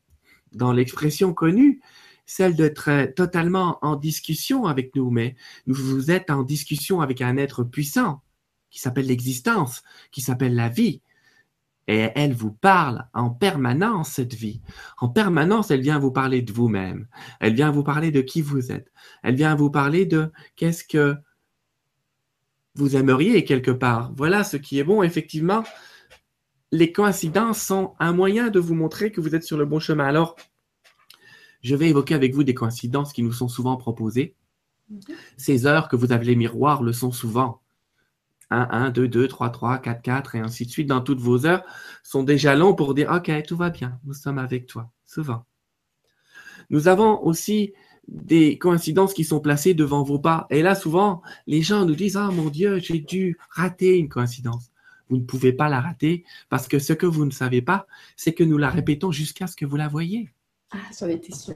dans 0.51 0.71
l'expression 0.71 1.33
connue, 1.33 1.81
celle 2.25 2.55
d'être 2.55 3.13
totalement 3.15 3.79
en 3.81 3.95
discussion 3.95 4.65
avec 4.65 4.95
nous, 4.95 5.11
mais 5.11 5.35
vous 5.67 6.11
êtes 6.11 6.29
en 6.29 6.43
discussion 6.43 7.01
avec 7.01 7.21
un 7.21 7.37
être 7.37 7.63
puissant 7.63 8.21
qui 8.69 8.79
s'appelle 8.79 9.07
l'existence, 9.07 9.83
qui 10.11 10.21
s'appelle 10.21 10.55
la 10.55 10.69
vie. 10.69 11.01
Et 11.87 12.09
elle 12.15 12.33
vous 12.33 12.53
parle 12.53 13.05
en 13.13 13.29
permanence, 13.29 14.13
cette 14.13 14.33
vie. 14.33 14.61
En 14.99 15.09
permanence, 15.09 15.69
elle 15.69 15.81
vient 15.81 15.99
vous 15.99 16.11
parler 16.11 16.41
de 16.41 16.53
vous-même. 16.53 17.07
Elle 17.41 17.55
vient 17.55 17.71
vous 17.71 17.83
parler 17.83 18.09
de 18.09 18.21
qui 18.21 18.41
vous 18.41 18.71
êtes. 18.71 18.91
Elle 19.21 19.35
vient 19.35 19.55
vous 19.55 19.69
parler 19.69 20.05
de 20.05 20.31
qu'est-ce 20.55 20.85
que 20.85 21.17
vous 22.75 22.95
aimeriez 22.95 23.43
quelque 23.43 23.71
part. 23.71 24.13
Voilà 24.15 24.43
ce 24.43 24.57
qui 24.57 24.79
est 24.79 24.83
bon. 24.83 25.03
Effectivement, 25.03 25.63
les 26.71 26.91
coïncidences 26.91 27.61
sont 27.61 27.93
un 27.99 28.13
moyen 28.13 28.49
de 28.49 28.59
vous 28.59 28.75
montrer 28.75 29.11
que 29.11 29.21
vous 29.21 29.35
êtes 29.35 29.43
sur 29.43 29.57
le 29.57 29.65
bon 29.65 29.79
chemin. 29.79 30.05
Alors, 30.05 30.35
je 31.63 31.75
vais 31.75 31.89
évoquer 31.89 32.13
avec 32.13 32.33
vous 32.33 32.43
des 32.43 32.53
coïncidences 32.53 33.13
qui 33.13 33.23
nous 33.23 33.31
sont 33.31 33.47
souvent 33.47 33.77
proposées. 33.77 34.35
Ces 35.37 35.65
heures 35.65 35.87
que 35.87 35.95
vous 35.95 36.11
avez 36.11 36.25
les 36.25 36.35
miroirs 36.35 36.83
le 36.83 36.93
sont 36.93 37.11
souvent. 37.11 37.61
1, 38.49 38.67
1, 38.69 38.89
2, 38.91 39.07
2, 39.07 39.27
3, 39.27 39.49
3, 39.49 39.77
4, 39.79 40.01
4, 40.01 40.35
et 40.35 40.39
ainsi 40.39 40.65
de 40.65 40.69
suite, 40.69 40.87
dans 40.87 41.01
toutes 41.01 41.21
vos 41.21 41.45
heures, 41.45 41.63
sont 42.03 42.23
des 42.23 42.37
jalons 42.37 42.75
pour 42.75 42.93
dire, 42.93 43.11
OK, 43.11 43.31
tout 43.47 43.57
va 43.57 43.71
bien, 43.71 43.99
nous 44.03 44.13
sommes 44.13 44.37
avec 44.37 44.67
toi, 44.67 44.91
souvent. 45.05 45.45
Nous 46.69 46.87
avons 46.87 47.23
aussi 47.23 47.73
des 48.07 48.57
coïncidences 48.57 49.13
qui 49.13 49.23
sont 49.23 49.39
placées 49.39 49.73
devant 49.73 50.03
vos 50.03 50.19
pas. 50.19 50.45
Et 50.49 50.61
là, 50.61 50.75
souvent, 50.75 51.21
les 51.47 51.61
gens 51.61 51.85
nous 51.85 51.95
disent, 51.95 52.17
ah 52.17 52.29
mon 52.31 52.49
Dieu, 52.49 52.79
j'ai 52.79 52.99
dû 52.99 53.37
rater 53.49 53.97
une 53.97 54.09
coïncidence. 54.09 54.71
Vous 55.09 55.17
ne 55.17 55.23
pouvez 55.23 55.53
pas 55.53 55.69
la 55.69 55.81
rater 55.81 56.25
parce 56.49 56.67
que 56.67 56.79
ce 56.79 56.93
que 56.93 57.05
vous 57.05 57.25
ne 57.25 57.31
savez 57.31 57.61
pas, 57.61 57.87
c'est 58.15 58.33
que 58.33 58.43
nous 58.43 58.57
la 58.57 58.69
répétons 58.69 59.11
jusqu'à 59.11 59.47
ce 59.47 59.55
que 59.55 59.65
vous 59.65 59.77
la 59.77 59.87
voyez. 59.87 60.31
Ah, 60.73 60.77
j'en 60.99 61.07
étais 61.07 61.33
sûr. 61.33 61.55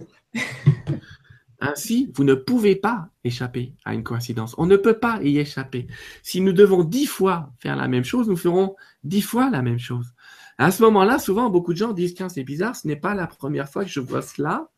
Ainsi, 1.59 2.11
vous 2.15 2.24
ne 2.24 2.36
pouvez 2.36 2.76
pas 2.76 3.09
échapper 3.24 3.74
à 3.84 3.95
une 3.95 4.03
coïncidence. 4.03 4.53
On 4.59 4.68
ne 4.68 4.78
peut 4.78 4.99
pas 4.99 5.20
y 5.24 5.39
échapper. 5.39 5.88
Si 6.22 6.39
nous 6.39 6.53
devons 6.53 6.84
dix 6.84 7.07
fois 7.07 7.51
faire 7.57 7.76
la 7.76 7.88
même 7.88 8.03
chose, 8.03 8.30
nous 8.30 8.38
ferons 8.38 8.76
dix 9.03 9.24
fois 9.24 9.49
la 9.49 9.63
même 9.63 9.80
chose. 9.80 10.13
À 10.59 10.72
ce 10.72 10.84
moment-là, 10.84 11.18
souvent, 11.18 11.49
beaucoup 11.49 11.74
de 11.74 11.78
gens 11.78 11.93
disent, 11.93 12.13
tiens, 12.13 12.30
c'est 12.30 12.43
bizarre, 12.43 12.76
ce 12.76 12.88
n'est 12.88 12.95
pas 12.95 13.15
la 13.15 13.26
première 13.26 13.70
fois 13.70 13.84
que 13.84 13.89
je 13.89 13.99
vois 13.99 14.22
cela. 14.22 14.70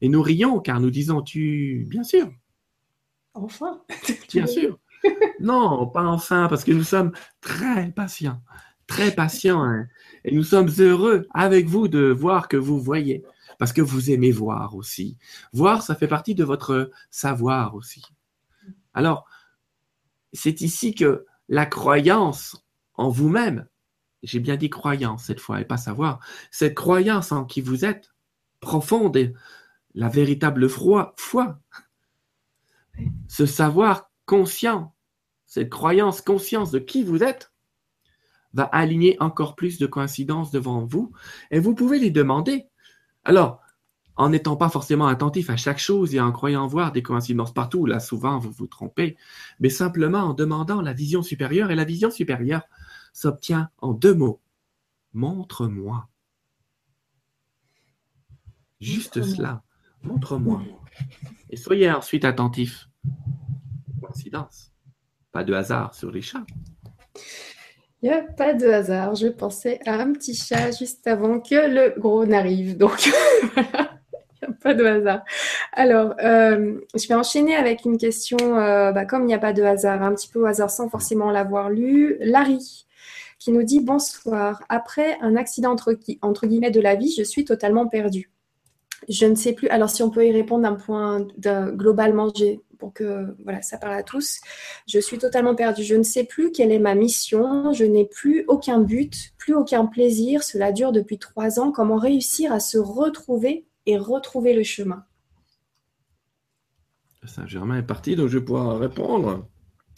Et 0.00 0.08
nous 0.08 0.22
rions 0.22 0.60
car 0.60 0.80
nous 0.80 0.90
disons, 0.90 1.22
tu, 1.22 1.86
bien 1.88 2.04
sûr. 2.04 2.30
Enfin. 3.34 3.82
Bien 4.32 4.46
sûr. 4.46 4.78
Non, 5.38 5.86
pas 5.88 6.04
enfin, 6.04 6.46
parce 6.48 6.64
que 6.64 6.72
nous 6.72 6.82
sommes 6.82 7.12
très 7.42 7.90
patients, 7.90 8.40
très 8.86 9.14
patients. 9.14 9.62
Hein. 9.62 9.86
et 10.24 10.34
nous 10.34 10.42
sommes 10.42 10.70
heureux 10.78 11.26
avec 11.32 11.66
vous 11.66 11.88
de 11.88 12.10
voir 12.10 12.48
que 12.48 12.56
vous 12.56 12.80
voyez 12.80 13.24
parce 13.58 13.72
que 13.72 13.82
vous 13.82 14.10
aimez 14.10 14.32
voir 14.32 14.74
aussi. 14.74 15.16
Voir, 15.52 15.82
ça 15.82 15.94
fait 15.94 16.08
partie 16.08 16.34
de 16.34 16.44
votre 16.44 16.90
savoir 17.10 17.74
aussi. 17.74 18.02
Alors, 18.94 19.26
c'est 20.32 20.60
ici 20.60 20.94
que 20.94 21.24
la 21.48 21.66
croyance 21.66 22.64
en 22.94 23.08
vous-même, 23.08 23.66
j'ai 24.22 24.40
bien 24.40 24.56
dit 24.56 24.70
croyance 24.70 25.24
cette 25.24 25.40
fois 25.40 25.60
et 25.60 25.64
pas 25.64 25.76
savoir, 25.76 26.20
cette 26.50 26.74
croyance 26.74 27.32
en 27.32 27.44
qui 27.44 27.60
vous 27.60 27.84
êtes, 27.84 28.14
profonde 28.60 29.16
et 29.16 29.34
la 29.94 30.08
véritable 30.08 30.68
foi, 30.68 31.14
ce 33.28 33.46
savoir 33.46 34.10
conscient, 34.26 34.94
cette 35.46 35.70
croyance, 35.70 36.20
conscience 36.20 36.70
de 36.70 36.78
qui 36.78 37.04
vous 37.04 37.22
êtes, 37.22 37.52
va 38.54 38.64
aligner 38.64 39.16
encore 39.20 39.54
plus 39.54 39.78
de 39.78 39.86
coïncidences 39.86 40.50
devant 40.50 40.84
vous 40.84 41.12
et 41.50 41.58
vous 41.58 41.74
pouvez 41.74 41.98
les 41.98 42.10
demander. 42.10 42.66
Alors, 43.24 43.60
en 44.16 44.28
n'étant 44.28 44.56
pas 44.56 44.68
forcément 44.68 45.08
attentif 45.08 45.50
à 45.50 45.56
chaque 45.56 45.78
chose 45.78 46.14
et 46.14 46.20
en 46.20 46.30
croyant 46.30 46.66
voir 46.66 46.92
des 46.92 47.02
coïncidences 47.02 47.52
partout, 47.52 47.84
là 47.84 47.98
souvent 47.98 48.38
vous 48.38 48.52
vous 48.52 48.68
trompez, 48.68 49.16
mais 49.58 49.70
simplement 49.70 50.20
en 50.20 50.34
demandant 50.34 50.80
la 50.80 50.92
vision 50.92 51.22
supérieure, 51.22 51.70
et 51.70 51.74
la 51.74 51.84
vision 51.84 52.10
supérieure 52.10 52.62
s'obtient 53.12 53.70
en 53.78 53.92
deux 53.92 54.14
mots. 54.14 54.40
Montre-moi. 55.12 56.08
Juste 58.80 59.22
cela. 59.22 59.62
Montre-moi. 60.02 60.62
Et 61.50 61.56
soyez 61.56 61.90
ensuite 61.90 62.24
attentif. 62.24 62.88
Coïncidence. 64.00 64.72
Pas 65.32 65.44
de 65.44 65.54
hasard 65.54 65.94
sur 65.94 66.10
les 66.10 66.22
chats. 66.22 66.44
Il 68.04 68.10
n'y 68.10 68.16
a 68.16 68.20
pas 68.20 68.52
de 68.52 68.68
hasard. 68.68 69.14
Je 69.14 69.28
pensais 69.28 69.80
à 69.86 69.94
un 69.94 70.12
petit 70.12 70.34
chat 70.34 70.72
juste 70.72 71.06
avant 71.06 71.40
que 71.40 71.54
le 71.54 71.98
gros 71.98 72.26
n'arrive. 72.26 72.76
Donc 72.76 73.06
il 73.56 73.62
n'y 73.62 73.66
a 74.46 74.52
pas 74.62 74.74
de 74.74 74.84
hasard. 74.84 75.24
Alors, 75.72 76.14
euh, 76.22 76.74
je 76.94 77.08
vais 77.08 77.14
enchaîner 77.14 77.56
avec 77.56 77.86
une 77.86 77.96
question, 77.96 78.36
euh, 78.58 78.92
bah, 78.92 79.06
comme 79.06 79.22
il 79.22 79.28
n'y 79.28 79.34
a 79.34 79.38
pas 79.38 79.54
de 79.54 79.62
hasard, 79.62 80.02
un 80.02 80.14
petit 80.14 80.28
peu 80.28 80.42
au 80.42 80.44
hasard 80.44 80.68
sans 80.68 80.90
forcément 80.90 81.30
l'avoir 81.30 81.70
lu. 81.70 82.18
Larry 82.20 82.84
qui 83.38 83.52
nous 83.52 83.62
dit 83.62 83.80
bonsoir. 83.80 84.62
Après 84.68 85.16
un 85.22 85.34
accident 85.34 85.72
entre, 85.72 85.98
entre 86.20 86.46
guillemets 86.46 86.70
de 86.70 86.82
la 86.82 86.96
vie, 86.96 87.14
je 87.16 87.22
suis 87.22 87.46
totalement 87.46 87.88
perdue. 87.88 88.33
Je 89.08 89.26
ne 89.26 89.34
sais 89.34 89.52
plus. 89.52 89.68
Alors, 89.68 89.90
si 89.90 90.02
on 90.02 90.10
peut 90.10 90.26
y 90.26 90.32
répondre 90.32 90.62
d'un 90.62 90.74
point 90.74 91.26
de, 91.36 91.70
globalement, 91.70 92.32
pour 92.78 92.92
que 92.92 93.34
voilà, 93.42 93.62
ça 93.62 93.78
parle 93.78 93.94
à 93.94 94.02
tous. 94.02 94.40
Je 94.86 94.98
suis 94.98 95.18
totalement 95.18 95.54
perdue. 95.54 95.82
Je 95.82 95.94
ne 95.94 96.02
sais 96.02 96.24
plus 96.24 96.52
quelle 96.52 96.72
est 96.72 96.78
ma 96.78 96.94
mission. 96.94 97.72
Je 97.72 97.84
n'ai 97.84 98.06
plus 98.06 98.44
aucun 98.48 98.80
but, 98.80 99.32
plus 99.38 99.54
aucun 99.54 99.86
plaisir. 99.86 100.42
Cela 100.42 100.72
dure 100.72 100.92
depuis 100.92 101.18
trois 101.18 101.60
ans. 101.60 101.72
Comment 101.72 101.96
réussir 101.96 102.52
à 102.52 102.60
se 102.60 102.78
retrouver 102.78 103.66
et 103.86 103.96
retrouver 103.96 104.54
le 104.54 104.62
chemin? 104.62 105.04
Saint-Germain 107.26 107.78
est 107.78 107.86
parti, 107.86 108.16
donc 108.16 108.28
je 108.28 108.38
vais 108.38 108.44
pouvoir 108.44 108.78
répondre. 108.78 109.48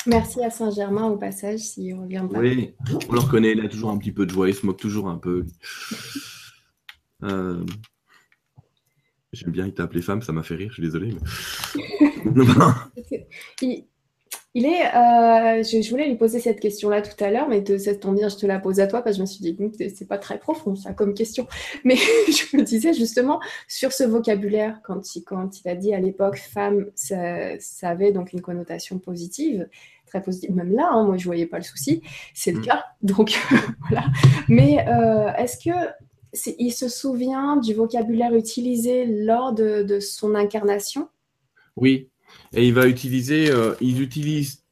Merci 0.07 0.43
à 0.45 0.51
Saint-Germain 0.51 1.07
au 1.07 1.17
passage, 1.17 1.61
s'il 1.61 1.95
revient 1.95 2.25
pas. 2.31 2.39
Oui, 2.39 2.75
on 3.09 3.13
le 3.13 3.19
reconnaît, 3.19 3.53
il 3.53 3.61
a 3.61 3.69
toujours 3.69 3.91
un 3.91 3.99
petit 3.99 4.13
peu 4.13 4.25
de 4.25 4.31
joie, 4.31 4.49
il 4.49 4.55
se 4.55 4.65
moque 4.65 4.79
toujours 4.79 5.09
un 5.09 5.19
peu. 5.19 5.45
Euh, 7.25 7.65
J'aime 9.37 9.53
bien, 9.53 9.67
il 9.67 9.75
t'a 9.75 9.83
appelé 9.83 10.01
femme, 10.01 10.23
ça 10.23 10.33
m'a 10.33 10.43
fait 10.43 10.55
rire, 10.55 10.69
je 10.71 10.75
suis 10.75 10.83
désolé. 10.83 11.15
il, 14.55 14.65
est. 14.65 14.87
Euh, 14.87 15.63
je, 15.63 15.91
voulais 15.91 16.09
lui 16.09 16.17
poser 16.17 16.41
cette 16.41 16.59
question-là 16.59 17.03
tout 17.03 17.23
à 17.23 17.31
l'heure, 17.31 17.49
mais 17.49 17.63
ça 17.79 17.95
tombe 17.95 18.17
bien, 18.17 18.29
je 18.29 18.37
te 18.37 18.47
la 18.47 18.59
pose 18.59 18.81
à 18.81 18.87
toi 18.87 19.03
parce 19.03 19.17
que 19.17 19.19
je 19.19 19.23
me 19.23 19.27
suis 19.27 19.41
dit, 19.43 19.55
que 19.55 19.89
c'est 19.95 20.09
pas 20.09 20.17
très 20.17 20.39
profond 20.39 20.75
ça 20.75 20.95
comme 20.95 21.13
question. 21.13 21.47
Mais 21.85 21.97
je 22.29 22.57
me 22.57 22.63
disais 22.63 22.95
justement 22.95 23.41
sur 23.69 23.93
ce 23.93 24.05
vocabulaire, 24.05 24.81
quand 24.83 25.15
il, 25.15 25.23
quand 25.23 25.61
il 25.61 25.69
a 25.69 25.75
dit 25.75 25.93
à 25.93 26.01
l'époque 26.01 26.39
femme, 26.39 26.87
ça, 26.95 27.59
avait 27.83 28.13
donc 28.13 28.33
une 28.33 28.41
connotation 28.41 28.99
positive 28.99 29.69
très 30.07 30.23
positive. 30.23 30.55
Même 30.55 30.73
là, 30.73 30.89
hein, 30.93 31.05
moi, 31.05 31.17
je 31.17 31.25
voyais 31.25 31.47
pas 31.47 31.59
le 31.59 31.65
souci. 31.65 32.01
C'est 32.33 32.53
le 32.53 32.61
mm. 32.61 32.65
cas. 32.65 32.85
Donc, 33.03 33.37
voilà. 33.89 34.07
Mais 34.49 34.87
euh, 34.89 35.33
est-ce 35.35 35.59
que 35.59 35.75
il 36.59 36.73
se 36.73 36.89
souvient 36.89 37.57
du 37.57 37.75
vocabulaire 37.75 38.35
utilisé 38.35 39.07
lors 39.07 39.53
de, 39.53 39.99
son 40.01 40.35
incarnation? 40.35 41.09
Oui, 41.77 42.09
et 42.53 42.67
il 42.67 42.75
va 42.75 42.87
utiliser, 42.87 43.51
euh, 43.51 43.75
ils 43.81 44.03
utilisent, 44.03 44.65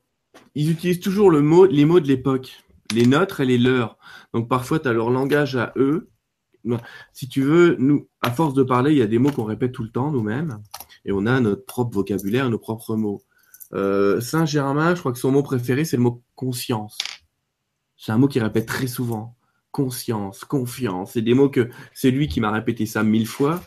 ils 0.55 0.71
utilisent 0.71 1.01
toujours 1.01 1.31
les 1.31 1.41
mots 1.41 1.67
de 1.67 2.07
l'époque, 2.07 2.63
les 2.95 3.07
nôtres 3.07 3.41
et 3.41 3.47
les 3.47 3.59
leurs. 3.59 3.99
Donc 4.33 4.49
parfois, 4.49 4.79
tu 4.79 4.89
as 4.89 4.93
leur 4.93 5.11
langage 5.11 5.57
à 5.57 5.73
eux. 5.77 6.11
Si 7.13 7.29
tu 7.29 7.43
veux, 7.43 7.77
nous, 7.79 8.09
à 8.23 8.31
force 8.31 8.55
de 8.55 8.63
parler, 8.63 8.93
il 8.93 8.99
y 8.99 9.03
a 9.03 9.07
des 9.07 9.19
mots 9.19 9.31
qu'on 9.31 9.45
répète 9.45 9.73
tout 9.73 9.83
le 9.83 9.91
temps 9.91 10.11
nous-mêmes, 10.11 10.63
et 11.05 11.13
on 11.13 11.27
a 11.27 11.39
notre 11.41 11.67
propre 11.67 11.95
vocabulaire, 11.95 12.49
nos 12.49 12.59
propres 12.59 12.97
mots. 12.97 13.23
Euh, 13.75 14.21
Saint 14.21 14.47
Germain, 14.47 14.95
je 14.95 15.01
crois 15.01 15.13
que 15.13 15.19
son 15.19 15.33
mot 15.33 15.43
préféré, 15.43 15.85
c'est 15.85 15.97
le 15.97 16.03
mot 16.03 16.23
conscience. 16.35 16.97
C'est 17.97 18.13
un 18.13 18.19
mot 18.19 18.29
qu'il 18.29 18.43
répète 18.43 18.67
très 18.67 18.87
souvent 18.87 19.37
conscience, 19.75 20.45
confiance. 20.45 21.15
C'est 21.15 21.21
des 21.21 21.35
mots 21.35 21.49
que 21.49 21.69
c'est 21.93 22.13
lui 22.13 22.29
qui 22.29 22.41
m'a 22.41 22.53
répété 22.53 22.87
ça 22.87 23.03
mille 23.03 23.27
fois. 23.27 23.61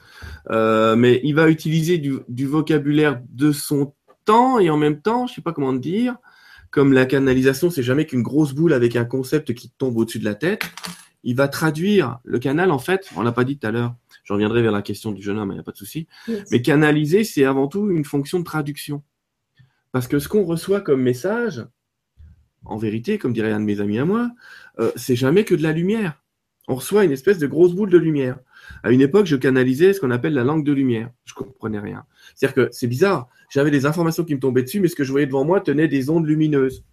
Euh, 0.49 0.95
mais 0.95 1.19
il 1.25 1.35
va 1.35 1.49
utiliser 1.49 1.97
du, 1.97 2.45
vocabulaire 2.45 3.21
de 3.29 3.51
son 3.51 3.93
temps 4.23 4.57
et 4.57 4.69
en 4.69 4.77
même 4.77 5.01
temps, 5.01 5.27
je 5.27 5.33
sais 5.33 5.41
pas 5.41 5.51
comment 5.51 5.73
dire, 5.73 6.15
comme 6.71 6.93
la 6.93 7.05
canalisation, 7.05 7.69
c'est 7.69 7.83
jamais 7.83 8.05
qu'une 8.05 8.23
grosse 8.23 8.53
boule 8.53 8.71
avec 8.71 8.95
un 8.95 9.03
concept 9.03 9.53
qui 9.53 9.69
tombe 9.77 9.97
au-dessus 9.97 10.19
de 10.19 10.23
la 10.23 10.35
tête. 10.35 10.63
Il 11.23 11.35
va 11.35 11.49
traduire 11.49 12.19
le 12.23 12.39
canal, 12.39 12.71
en 12.71 12.79
fait, 12.79 13.09
on 13.17 13.21
l'a 13.21 13.33
pas 13.33 13.43
dit 13.43 13.57
tout 13.57 13.67
à 13.67 13.71
l'heure, 13.71 13.93
je 14.23 14.31
reviendrai 14.31 14.61
vers 14.61 14.71
la 14.71 14.81
question 14.81 15.11
du 15.11 15.21
jeune 15.21 15.37
homme, 15.37 15.51
il 15.51 15.55
n'y 15.55 15.59
a 15.59 15.63
pas 15.63 15.73
de 15.73 15.77
souci. 15.77 16.07
Mais 16.51 16.61
canaliser, 16.61 17.25
c'est 17.25 17.43
avant 17.43 17.67
tout 17.67 17.91
une 17.91 18.05
fonction 18.05 18.39
de 18.39 18.45
traduction. 18.45 19.03
Parce 19.91 20.07
que 20.07 20.19
ce 20.19 20.29
qu'on 20.29 20.45
reçoit 20.45 20.79
comme 20.79 21.01
message, 21.01 21.65
en 22.67 22.77
vérité, 22.77 23.17
comme 23.17 23.33
dirait 23.33 23.51
un 23.51 23.59
de 23.59 23.65
mes 23.65 23.79
amis 23.79 23.99
à 23.99 24.05
moi, 24.05 24.29
euh, 24.79 24.91
c'est 24.95 25.15
jamais 25.15 25.43
que 25.43 25.55
de 25.55 25.63
la 25.63 25.71
lumière. 25.71 26.21
On 26.67 26.75
reçoit 26.75 27.05
une 27.05 27.11
espèce 27.11 27.39
de 27.39 27.47
grosse 27.47 27.73
boule 27.73 27.89
de 27.89 27.97
lumière. 27.97 28.37
À 28.83 28.91
une 28.91 29.01
époque, 29.01 29.25
je 29.25 29.37
canalisais 29.37 29.93
ce 29.93 30.01
qu'on 30.01 30.11
appelle 30.11 30.33
la 30.33 30.43
langue 30.43 30.65
de 30.65 30.73
lumière. 30.73 31.09
Je 31.23 31.33
comprenais 31.33 31.79
rien. 31.79 32.05
C'est-à-dire 32.35 32.55
que 32.55 32.69
c'est 32.73 32.87
bizarre. 32.87 33.29
J'avais 33.49 33.71
des 33.71 33.85
informations 33.85 34.25
qui 34.25 34.35
me 34.35 34.39
tombaient 34.39 34.63
dessus, 34.63 34.81
mais 34.81 34.89
ce 34.89 34.95
que 34.95 35.05
je 35.05 35.11
voyais 35.11 35.27
devant 35.27 35.45
moi 35.45 35.61
tenait 35.61 35.87
des 35.87 36.09
ondes 36.09 36.27
lumineuses. 36.27 36.83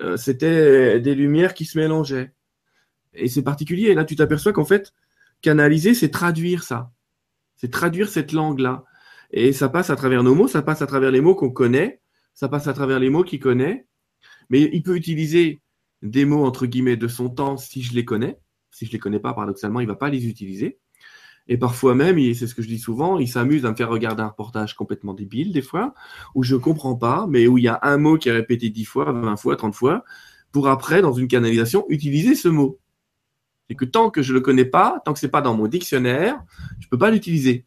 Euh, 0.00 0.16
c'était 0.16 1.00
des 1.00 1.14
lumières 1.16 1.54
qui 1.54 1.64
se 1.64 1.76
mélangeaient. 1.76 2.32
Et 3.14 3.28
c'est 3.28 3.42
particulier. 3.42 3.88
Et 3.88 3.94
là, 3.94 4.04
tu 4.04 4.14
t'aperçois 4.14 4.52
qu'en 4.52 4.64
fait, 4.64 4.92
canaliser, 5.40 5.94
c'est 5.94 6.10
traduire 6.10 6.62
ça. 6.62 6.92
C'est 7.56 7.70
traduire 7.70 8.08
cette 8.08 8.32
langue-là. 8.32 8.84
Et 9.30 9.52
ça 9.52 9.68
passe 9.68 9.90
à 9.90 9.96
travers 9.96 10.22
nos 10.22 10.34
mots, 10.34 10.48
ça 10.48 10.62
passe 10.62 10.80
à 10.80 10.86
travers 10.86 11.10
les 11.10 11.20
mots 11.20 11.34
qu'on 11.34 11.50
connaît, 11.50 12.00
ça 12.34 12.48
passe 12.48 12.68
à 12.68 12.72
travers 12.72 13.00
les 13.00 13.10
mots 13.10 13.24
qu'il 13.24 13.40
connaît, 13.40 13.86
mais 14.50 14.70
il 14.72 14.82
peut 14.82 14.96
utiliser 14.96 15.60
des 16.02 16.24
mots 16.24 16.44
entre 16.44 16.66
guillemets 16.66 16.96
de 16.96 17.08
son 17.08 17.28
temps 17.28 17.56
si 17.56 17.82
je 17.82 17.94
les 17.94 18.04
connais. 18.04 18.38
Si 18.70 18.86
je 18.86 18.92
les 18.92 18.98
connais 18.98 19.20
pas, 19.20 19.32
paradoxalement, 19.32 19.80
il 19.80 19.86
va 19.86 19.94
pas 19.94 20.10
les 20.10 20.26
utiliser. 20.26 20.78
Et 21.46 21.58
parfois 21.58 21.94
même, 21.94 22.18
c'est 22.34 22.46
ce 22.46 22.54
que 22.54 22.62
je 22.62 22.68
dis 22.68 22.78
souvent, 22.78 23.18
il 23.18 23.28
s'amuse 23.28 23.66
à 23.66 23.70
me 23.70 23.76
faire 23.76 23.90
regarder 23.90 24.22
un 24.22 24.28
reportage 24.28 24.74
complètement 24.74 25.12
débile 25.12 25.52
des 25.52 25.62
fois, 25.62 25.94
où 26.34 26.42
je 26.42 26.56
comprends 26.56 26.96
pas, 26.96 27.26
mais 27.28 27.46
où 27.46 27.58
il 27.58 27.64
y 27.64 27.68
a 27.68 27.78
un 27.82 27.98
mot 27.98 28.16
qui 28.16 28.30
est 28.30 28.32
répété 28.32 28.70
dix 28.70 28.84
fois, 28.84 29.12
vingt 29.12 29.36
fois, 29.36 29.56
trente 29.56 29.74
fois, 29.74 30.04
pour 30.52 30.68
après, 30.68 31.02
dans 31.02 31.12
une 31.12 31.28
canalisation, 31.28 31.84
utiliser 31.88 32.34
ce 32.34 32.48
mot. 32.48 32.78
C'est 33.68 33.74
que 33.74 33.84
tant 33.84 34.10
que 34.10 34.22
je 34.22 34.32
le 34.32 34.40
connais 34.40 34.64
pas, 34.64 35.02
tant 35.04 35.12
que 35.12 35.18
c'est 35.18 35.28
pas 35.28 35.42
dans 35.42 35.54
mon 35.54 35.66
dictionnaire, 35.66 36.42
je 36.80 36.88
peux 36.88 36.98
pas 36.98 37.10
l'utiliser. 37.10 37.66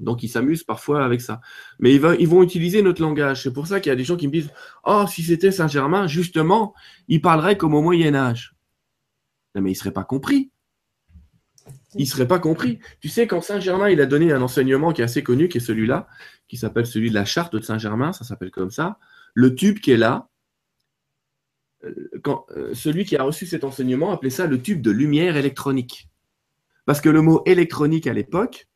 Donc 0.00 0.22
ils 0.22 0.28
s'amusent 0.28 0.64
parfois 0.64 1.04
avec 1.04 1.20
ça. 1.20 1.40
Mais 1.78 1.94
ils, 1.94 2.28
vont 2.28 2.42
utiliser 2.42 2.82
notre 2.82 3.02
langage. 3.02 3.42
C'est 3.42 3.52
pour 3.52 3.66
ça 3.66 3.80
qu'il 3.80 3.90
y 3.90 3.92
a 3.92 3.96
des 3.96 4.04
gens 4.04 4.16
qui 4.16 4.26
me 4.26 4.32
disent 4.32 4.50
Oh, 4.84 5.04
si 5.08 5.22
c'était 5.22 5.50
Saint-Germain, 5.50 6.06
justement, 6.06 6.74
il 7.08 7.20
parlerait 7.20 7.56
comme 7.56 7.74
au 7.74 7.82
Moyen 7.82 8.14
Âge. 8.14 8.54
Non, 9.54 9.62
mais 9.62 9.70
il 9.70 9.74
ne 9.74 9.78
serait 9.78 9.92
pas 9.92 10.04
compris. 10.04 10.50
Il 11.94 12.02
ne 12.02 12.06
serait 12.06 12.28
pas 12.28 12.38
compris. 12.38 12.78
Tu 13.00 13.08
sais, 13.08 13.26
quand 13.26 13.40
Saint-Germain, 13.40 13.88
il 13.88 14.00
a 14.00 14.06
donné 14.06 14.32
un 14.32 14.42
enseignement 14.42 14.92
qui 14.92 15.00
est 15.00 15.04
assez 15.04 15.22
connu, 15.22 15.48
qui 15.48 15.58
est 15.58 15.60
celui-là, 15.60 16.06
qui 16.46 16.56
s'appelle 16.56 16.86
celui 16.86 17.08
de 17.08 17.14
la 17.14 17.24
charte 17.24 17.56
de 17.56 17.62
Saint-Germain, 17.62 18.12
ça 18.12 18.24
s'appelle 18.24 18.50
comme 18.50 18.70
ça, 18.70 18.98
le 19.34 19.54
tube 19.54 19.78
qui 19.80 19.92
est 19.92 19.96
là, 19.96 20.28
euh, 21.84 22.10
euh, 22.56 22.74
celui 22.74 23.04
qui 23.04 23.16
a 23.16 23.22
reçu 23.22 23.46
cet 23.46 23.64
enseignement 23.64 24.12
appelait 24.12 24.30
ça 24.30 24.46
le 24.46 24.60
tube 24.60 24.82
de 24.82 24.90
lumière 24.90 25.36
électronique. 25.36 26.08
Parce 26.84 27.00
que 27.00 27.08
le 27.08 27.22
mot 27.22 27.42
électronique 27.46 28.06
à 28.06 28.12
l'époque 28.12 28.68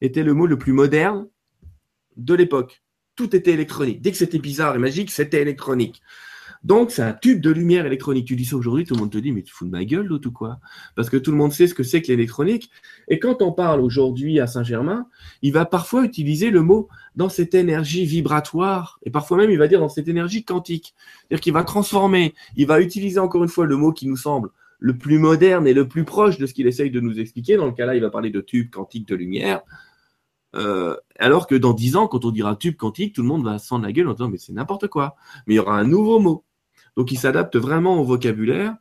était 0.00 0.22
le 0.22 0.34
mot 0.34 0.46
le 0.46 0.58
plus 0.58 0.72
moderne 0.72 1.28
de 2.16 2.34
l'époque. 2.34 2.82
Tout 3.14 3.34
était 3.34 3.52
électronique. 3.52 4.02
Dès 4.02 4.10
que 4.10 4.16
c'était 4.16 4.38
bizarre 4.38 4.76
et 4.76 4.78
magique, 4.78 5.10
c'était 5.10 5.40
électronique. 5.40 6.02
Donc, 6.62 6.90
c'est 6.90 7.02
un 7.02 7.12
tube 7.12 7.40
de 7.40 7.50
lumière 7.50 7.86
électronique. 7.86 8.26
Tu 8.26 8.34
dis 8.34 8.44
ça 8.44 8.56
aujourd'hui, 8.56 8.84
tout 8.84 8.94
le 8.94 9.00
monde 9.00 9.12
te 9.12 9.18
dit, 9.18 9.30
mais 9.30 9.42
tu 9.42 9.54
fous 9.54 9.66
de 9.66 9.70
ma 9.70 9.84
gueule, 9.84 10.06
l'autre 10.06 10.28
ou 10.28 10.32
quoi? 10.32 10.58
Parce 10.96 11.08
que 11.08 11.16
tout 11.16 11.30
le 11.30 11.36
monde 11.36 11.52
sait 11.52 11.68
ce 11.68 11.74
que 11.74 11.84
c'est 11.84 12.02
que 12.02 12.08
l'électronique. 12.08 12.70
Et 13.06 13.20
quand 13.20 13.40
on 13.40 13.52
parle 13.52 13.80
aujourd'hui 13.80 14.40
à 14.40 14.48
Saint-Germain, 14.48 15.06
il 15.42 15.52
va 15.52 15.64
parfois 15.64 16.04
utiliser 16.04 16.50
le 16.50 16.62
mot 16.62 16.88
dans 17.14 17.28
cette 17.28 17.54
énergie 17.54 18.04
vibratoire, 18.04 18.98
et 19.04 19.10
parfois 19.10 19.36
même 19.36 19.50
il 19.50 19.58
va 19.58 19.68
dire 19.68 19.78
dans 19.78 19.88
cette 19.88 20.08
énergie 20.08 20.44
quantique. 20.44 20.94
C'est-à-dire 21.20 21.40
qu'il 21.40 21.52
va 21.52 21.62
transformer, 21.62 22.34
il 22.56 22.66
va 22.66 22.80
utiliser 22.80 23.20
encore 23.20 23.44
une 23.44 23.48
fois 23.48 23.66
le 23.66 23.76
mot 23.76 23.92
qui 23.92 24.08
nous 24.08 24.16
semble 24.16 24.50
le 24.78 24.98
plus 24.98 25.18
moderne 25.18 25.66
et 25.66 25.72
le 25.72 25.86
plus 25.86 26.04
proche 26.04 26.36
de 26.36 26.46
ce 26.46 26.54
qu'il 26.54 26.66
essaye 26.66 26.90
de 26.90 27.00
nous 27.00 27.20
expliquer. 27.20 27.56
Dans 27.56 27.66
le 27.66 27.72
cas 27.72 27.86
là, 27.86 27.94
il 27.94 28.02
va 28.02 28.10
parler 28.10 28.30
de 28.30 28.40
tube 28.40 28.70
quantique 28.70 29.06
de 29.06 29.14
lumière. 29.14 29.62
Euh, 30.54 30.96
alors 31.18 31.46
que 31.46 31.54
dans 31.54 31.72
dix 31.72 31.96
ans, 31.96 32.08
quand 32.08 32.24
on 32.24 32.30
dira 32.30 32.56
tube 32.56 32.76
quantique, 32.76 33.14
tout 33.14 33.22
le 33.22 33.28
monde 33.28 33.44
va 33.44 33.58
s'en 33.58 33.78
la 33.78 33.92
gueule 33.92 34.08
en 34.08 34.12
disant 34.12 34.28
mais 34.28 34.38
c'est 34.38 34.52
n'importe 34.52 34.88
quoi. 34.88 35.16
Mais 35.46 35.54
il 35.54 35.56
y 35.56 35.60
aura 35.60 35.78
un 35.78 35.84
nouveau 35.84 36.18
mot. 36.18 36.44
Donc 36.96 37.12
il 37.12 37.18
s'adapte 37.18 37.56
vraiment 37.56 38.00
au 38.00 38.04
vocabulaire. 38.04 38.76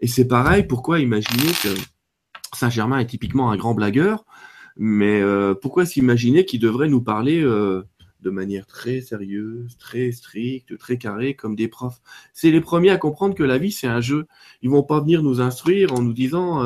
Et 0.00 0.08
c'est 0.08 0.26
pareil, 0.26 0.64
pourquoi 0.64 1.00
imaginer 1.00 1.52
que 1.62 1.68
Saint-Germain 2.54 2.98
est 2.98 3.06
typiquement 3.06 3.50
un 3.50 3.56
grand 3.56 3.74
blagueur, 3.74 4.24
mais 4.76 5.20
euh, 5.22 5.54
pourquoi 5.54 5.86
s'imaginer 5.86 6.44
qu'il 6.44 6.60
devrait 6.60 6.88
nous 6.88 7.00
parler 7.00 7.40
euh, 7.42 7.82
de 8.20 8.28
manière 8.28 8.66
très 8.66 9.00
sérieuse, 9.00 9.78
très 9.78 10.12
stricte, 10.12 10.76
très 10.76 10.98
carrée, 10.98 11.34
comme 11.34 11.56
des 11.56 11.68
profs? 11.68 12.02
C'est 12.34 12.50
les 12.50 12.60
premiers 12.60 12.90
à 12.90 12.98
comprendre 12.98 13.34
que 13.34 13.42
la 13.42 13.56
vie, 13.56 13.72
c'est 13.72 13.86
un 13.86 14.02
jeu. 14.02 14.26
Ils 14.60 14.68
vont 14.68 14.82
pas 14.82 15.00
venir 15.00 15.22
nous 15.22 15.40
instruire 15.40 15.94
en 15.94 16.02
nous 16.02 16.12
disant 16.12 16.62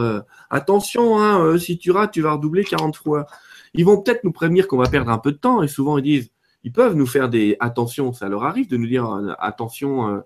attention, 0.49 1.21
hein, 1.21 1.57
si 1.59 1.79
tu 1.79 1.93
rates, 1.93 2.13
tu 2.13 2.23
vas 2.23 2.33
redoubler 2.33 2.65
40 2.65 2.97
fois. 2.97 3.27
Ils 3.75 3.85
vont 3.85 4.01
peut-être 4.01 4.25
nous 4.25 4.33
prévenir 4.33 4.67
qu'on 4.67 4.79
va 4.79 4.89
perdre 4.89 5.11
un 5.11 5.19
peu 5.19 5.33
de 5.33 5.37
temps, 5.39 5.63
et 5.63 5.69
souvent 5.69 5.99
ils 5.99 6.03
disent, 6.03 6.31
ils 6.65 6.73
peuvent 6.73 6.95
nous 6.95 7.07
faire 7.07 7.29
des 7.29 7.57
attention, 7.61 8.13
ça 8.13 8.29
leur 8.29 8.45
arrive 8.45 8.69
de 8.69 8.77
nous 8.77 8.87
dire 8.87 9.09
attention 9.39 10.23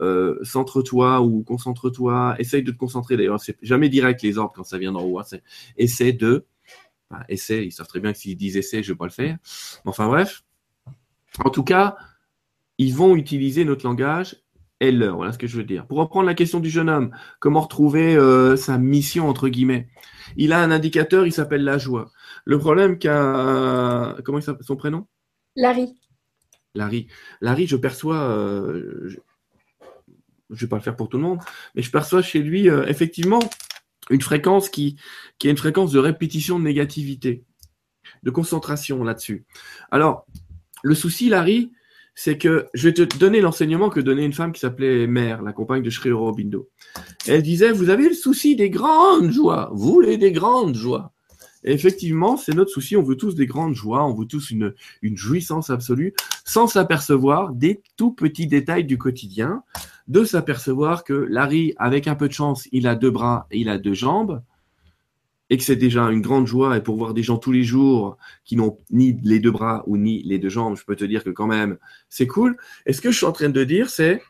euh, 0.00 0.38
centre-toi 0.42 1.22
ou 1.22 1.42
concentre-toi, 1.42 2.36
essaye 2.38 2.62
de 2.62 2.70
te 2.70 2.76
concentrer. 2.76 3.16
D'ailleurs, 3.16 3.40
c'est 3.40 3.56
jamais 3.62 3.88
direct 3.88 4.22
les 4.22 4.38
ordres 4.38 4.52
quand 4.54 4.64
ça 4.64 4.78
vient 4.78 4.92
d'en 4.92 5.02
haut. 5.02 5.18
Hein. 5.18 5.24
C'est 5.26 5.42
essaie 5.76 6.12
de. 6.12 6.46
Enfin, 7.10 7.24
ils 7.28 7.72
savent 7.72 7.86
très 7.86 8.00
bien 8.00 8.12
que 8.12 8.18
s'ils 8.18 8.36
disent 8.36 8.56
essaie, 8.56 8.82
je 8.82 8.92
vais 8.92 8.96
pas 8.96 9.06
le 9.06 9.10
faire. 9.10 9.38
Enfin 9.84 10.06
bref. 10.06 10.44
En 11.44 11.50
tout 11.50 11.64
cas, 11.64 11.96
ils 12.78 12.94
vont 12.94 13.16
utiliser 13.16 13.64
notre 13.64 13.86
langage 13.86 14.42
et 14.80 14.90
leur. 14.90 15.16
Voilà 15.16 15.32
ce 15.32 15.38
que 15.38 15.46
je 15.46 15.56
veux 15.56 15.64
dire. 15.64 15.86
Pour 15.86 15.98
reprendre 15.98 16.26
la 16.26 16.34
question 16.34 16.60
du 16.60 16.68
jeune 16.68 16.90
homme, 16.90 17.10
comment 17.38 17.60
retrouver 17.60 18.16
euh, 18.16 18.56
sa 18.56 18.78
mission 18.78 19.28
entre 19.28 19.48
guillemets 19.48 19.88
Il 20.36 20.52
a 20.52 20.60
un 20.60 20.70
indicateur, 20.70 21.26
il 21.26 21.32
s'appelle 21.32 21.64
la 21.64 21.78
joie. 21.78 22.10
Le 22.46 22.58
problème 22.58 22.98
qu'a 22.98 24.16
comment 24.24 24.38
il 24.38 24.42
s'appelle 24.42 24.64
son 24.64 24.76
prénom? 24.76 25.06
Larry. 25.56 25.94
Larry. 26.74 27.08
Larry, 27.40 27.66
je 27.66 27.76
perçois, 27.76 28.22
euh, 28.30 29.08
je 29.08 30.54
ne 30.54 30.56
vais 30.56 30.68
pas 30.68 30.76
le 30.76 30.82
faire 30.82 30.96
pour 30.96 31.08
tout 31.08 31.16
le 31.16 31.24
monde, 31.24 31.40
mais 31.74 31.82
je 31.82 31.90
perçois 31.90 32.22
chez 32.22 32.38
lui 32.38 32.70
euh, 32.70 32.86
effectivement 32.86 33.40
une 34.10 34.22
fréquence 34.22 34.68
qui, 34.68 34.96
qui 35.38 35.48
est 35.48 35.50
une 35.50 35.56
fréquence 35.56 35.90
de 35.90 35.98
répétition 35.98 36.58
de 36.60 36.64
négativité, 36.64 37.44
de 38.22 38.30
concentration 38.30 39.02
là-dessus. 39.02 39.44
Alors, 39.90 40.26
le 40.84 40.94
souci, 40.94 41.28
Larry, 41.28 41.72
c'est 42.14 42.38
que 42.38 42.66
je 42.74 42.88
vais 42.88 42.94
te 42.94 43.18
donner 43.18 43.40
l'enseignement 43.40 43.90
que 43.90 43.98
donnait 43.98 44.24
une 44.24 44.32
femme 44.32 44.52
qui 44.52 44.60
s'appelait 44.60 45.08
Mère, 45.08 45.42
la 45.42 45.52
compagne 45.52 45.82
de 45.82 45.90
Sri 45.90 46.12
Aurobindo. 46.12 46.70
Elle 47.26 47.42
disait, 47.42 47.72
vous 47.72 47.90
avez 47.90 48.08
le 48.08 48.14
souci 48.14 48.54
des 48.54 48.70
grandes 48.70 49.32
joies, 49.32 49.70
vous 49.74 49.92
voulez 49.92 50.16
des 50.16 50.30
grandes 50.30 50.76
joies. 50.76 51.12
Effectivement, 51.64 52.36
c'est 52.36 52.54
notre 52.54 52.70
souci, 52.70 52.96
on 52.96 53.02
veut 53.02 53.16
tous 53.16 53.34
des 53.34 53.46
grandes 53.46 53.74
joies, 53.74 54.04
on 54.06 54.14
veut 54.14 54.26
tous 54.26 54.50
une, 54.50 54.74
une 55.02 55.16
jouissance 55.16 55.70
absolue, 55.70 56.14
sans 56.44 56.66
s'apercevoir 56.66 57.52
des 57.52 57.82
tout 57.96 58.12
petits 58.12 58.46
détails 58.46 58.84
du 58.84 58.98
quotidien 58.98 59.62
de 60.08 60.24
s'apercevoir 60.24 61.04
que 61.04 61.12
Larry, 61.12 61.74
avec 61.78 62.06
un 62.06 62.14
peu 62.14 62.28
de 62.28 62.32
chance, 62.32 62.68
il 62.72 62.86
a 62.86 62.94
deux 62.94 63.10
bras 63.10 63.46
et 63.50 63.58
il 63.58 63.68
a 63.68 63.78
deux 63.78 63.94
jambes, 63.94 64.42
et 65.50 65.56
que 65.56 65.62
c'est 65.62 65.76
déjà 65.76 66.04
une 66.10 66.20
grande 66.20 66.46
joie, 66.46 66.76
et 66.76 66.82
pour 66.82 66.96
voir 66.96 67.14
des 67.14 67.22
gens 67.22 67.38
tous 67.38 67.52
les 67.52 67.62
jours 67.62 68.16
qui 68.44 68.56
n'ont 68.56 68.78
ni 68.90 69.18
les 69.22 69.38
deux 69.38 69.50
bras 69.50 69.84
ou 69.86 69.96
ni 69.96 70.22
les 70.22 70.38
deux 70.38 70.48
jambes, 70.48 70.76
je 70.76 70.84
peux 70.84 70.96
te 70.96 71.04
dire 71.04 71.22
que 71.22 71.30
quand 71.30 71.46
même, 71.46 71.78
c'est 72.08 72.26
cool. 72.26 72.56
Et 72.84 72.92
ce 72.92 73.00
que 73.00 73.10
je 73.10 73.16
suis 73.16 73.26
en 73.26 73.32
train 73.32 73.48
de 73.48 73.64
dire, 73.64 73.90
c'est 73.90 74.22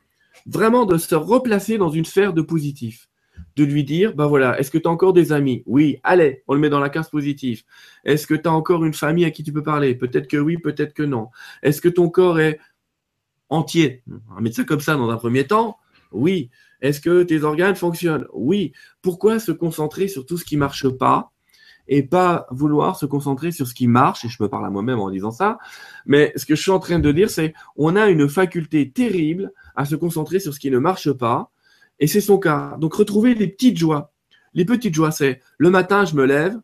vraiment 0.46 0.84
de 0.84 0.98
se 0.98 1.14
replacer 1.14 1.78
dans 1.78 1.88
une 1.88 2.04
sphère 2.04 2.34
de 2.34 2.42
positif. 2.42 3.08
De 3.56 3.64
lui 3.64 3.84
dire, 3.84 4.14
ben 4.14 4.26
voilà, 4.26 4.60
est-ce 4.60 4.70
que 4.70 4.76
tu 4.76 4.86
as 4.86 4.90
encore 4.90 5.14
des 5.14 5.32
amis? 5.32 5.62
Oui, 5.64 5.98
allez, 6.02 6.42
on 6.46 6.52
le 6.52 6.60
met 6.60 6.68
dans 6.68 6.78
la 6.78 6.90
case 6.90 7.08
positive. 7.08 7.62
Est-ce 8.04 8.26
que 8.26 8.34
tu 8.34 8.46
as 8.46 8.52
encore 8.52 8.84
une 8.84 8.92
famille 8.92 9.24
à 9.24 9.30
qui 9.30 9.42
tu 9.42 9.50
peux 9.50 9.62
parler? 9.62 9.94
Peut-être 9.94 10.28
que 10.28 10.36
oui, 10.36 10.58
peut-être 10.58 10.92
que 10.92 11.02
non. 11.02 11.30
Est-ce 11.62 11.80
que 11.80 11.88
ton 11.88 12.10
corps 12.10 12.38
est 12.38 12.60
entier? 13.48 14.02
On 14.30 14.34
va 14.34 14.40
mettre 14.42 14.56
ça 14.56 14.64
comme 14.64 14.80
ça 14.80 14.96
dans 14.96 15.08
un 15.08 15.16
premier 15.16 15.46
temps. 15.46 15.78
Oui. 16.12 16.50
Est-ce 16.82 17.00
que 17.00 17.22
tes 17.22 17.44
organes 17.44 17.76
fonctionnent? 17.76 18.26
Oui. 18.34 18.72
Pourquoi 19.00 19.38
se 19.38 19.52
concentrer 19.52 20.08
sur 20.08 20.26
tout 20.26 20.36
ce 20.36 20.44
qui 20.44 20.58
marche 20.58 20.86
pas 20.90 21.32
et 21.88 22.02
pas 22.02 22.46
vouloir 22.50 22.96
se 22.96 23.06
concentrer 23.06 23.52
sur 23.52 23.66
ce 23.66 23.72
qui 23.72 23.86
marche? 23.86 24.22
Et 24.26 24.28
je 24.28 24.42
me 24.42 24.50
parle 24.50 24.66
à 24.66 24.70
moi-même 24.70 25.00
en 25.00 25.08
disant 25.08 25.30
ça. 25.30 25.56
Mais 26.04 26.30
ce 26.36 26.44
que 26.44 26.54
je 26.54 26.60
suis 26.60 26.72
en 26.72 26.78
train 26.78 26.98
de 26.98 27.10
dire, 27.10 27.30
c'est 27.30 27.54
on 27.76 27.96
a 27.96 28.10
une 28.10 28.28
faculté 28.28 28.90
terrible 28.90 29.50
à 29.74 29.86
se 29.86 29.96
concentrer 29.96 30.40
sur 30.40 30.52
ce 30.52 30.60
qui 30.60 30.70
ne 30.70 30.78
marche 30.78 31.10
pas. 31.10 31.50
Et 31.98 32.06
c'est 32.06 32.20
son 32.20 32.38
cas. 32.38 32.76
Donc 32.78 32.94
retrouver 32.94 33.34
les 33.34 33.48
petites 33.48 33.78
joies. 33.78 34.12
Les 34.54 34.64
petites 34.64 34.94
joies, 34.94 35.10
c'est 35.10 35.40
le 35.58 35.70
matin, 35.70 36.04
je 36.04 36.14
me 36.14 36.24
lève. 36.24 36.58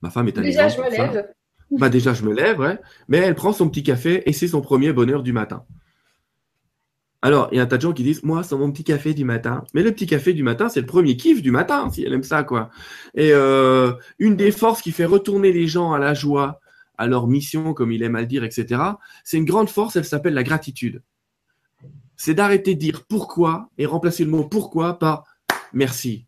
Ma 0.00 0.10
femme 0.10 0.28
est 0.28 0.38
à 0.38 0.42
Déjà, 0.42 0.68
je 0.68 0.80
me 0.80 0.90
lève. 0.90 1.28
Bah 1.70 1.88
déjà, 1.88 2.12
je 2.12 2.24
me 2.24 2.34
lève, 2.34 2.58
ouais. 2.58 2.78
Mais 3.08 3.18
elle 3.18 3.34
prend 3.34 3.52
son 3.52 3.68
petit 3.68 3.82
café 3.82 4.28
et 4.28 4.32
c'est 4.32 4.48
son 4.48 4.60
premier 4.60 4.92
bonheur 4.92 5.22
du 5.22 5.32
matin. 5.32 5.64
Alors, 7.24 7.48
il 7.52 7.56
y 7.56 7.60
a 7.60 7.62
un 7.62 7.66
tas 7.66 7.76
de 7.76 7.82
gens 7.82 7.92
qui 7.92 8.02
disent, 8.02 8.24
moi, 8.24 8.42
c'est 8.42 8.56
mon 8.56 8.72
petit 8.72 8.82
café 8.82 9.14
du 9.14 9.24
matin. 9.24 9.64
Mais 9.74 9.82
le 9.84 9.92
petit 9.92 10.06
café 10.06 10.32
du 10.32 10.42
matin, 10.42 10.68
c'est 10.68 10.80
le 10.80 10.86
premier 10.86 11.16
kiff 11.16 11.40
du 11.40 11.52
matin, 11.52 11.88
si 11.90 12.02
elle 12.02 12.12
aime 12.12 12.24
ça, 12.24 12.42
quoi. 12.42 12.70
Et 13.14 13.30
euh, 13.32 13.92
une 14.18 14.34
des 14.34 14.50
forces 14.50 14.82
qui 14.82 14.90
fait 14.90 15.04
retourner 15.04 15.52
les 15.52 15.68
gens 15.68 15.92
à 15.92 16.00
la 16.00 16.14
joie, 16.14 16.60
à 16.98 17.06
leur 17.06 17.28
mission, 17.28 17.74
comme 17.74 17.92
il 17.92 18.02
aime 18.02 18.16
à 18.16 18.20
le 18.20 18.26
dire, 18.26 18.42
etc., 18.42 18.82
c'est 19.22 19.36
une 19.36 19.44
grande 19.44 19.70
force, 19.70 19.94
elle 19.94 20.04
s'appelle 20.04 20.34
la 20.34 20.42
gratitude. 20.42 21.02
C'est 22.24 22.34
d'arrêter 22.34 22.76
de 22.76 22.78
dire 22.78 23.04
pourquoi 23.04 23.68
et 23.78 23.84
remplacer 23.84 24.24
le 24.24 24.30
mot 24.30 24.44
pourquoi 24.44 24.96
par 24.96 25.24
merci. 25.72 26.24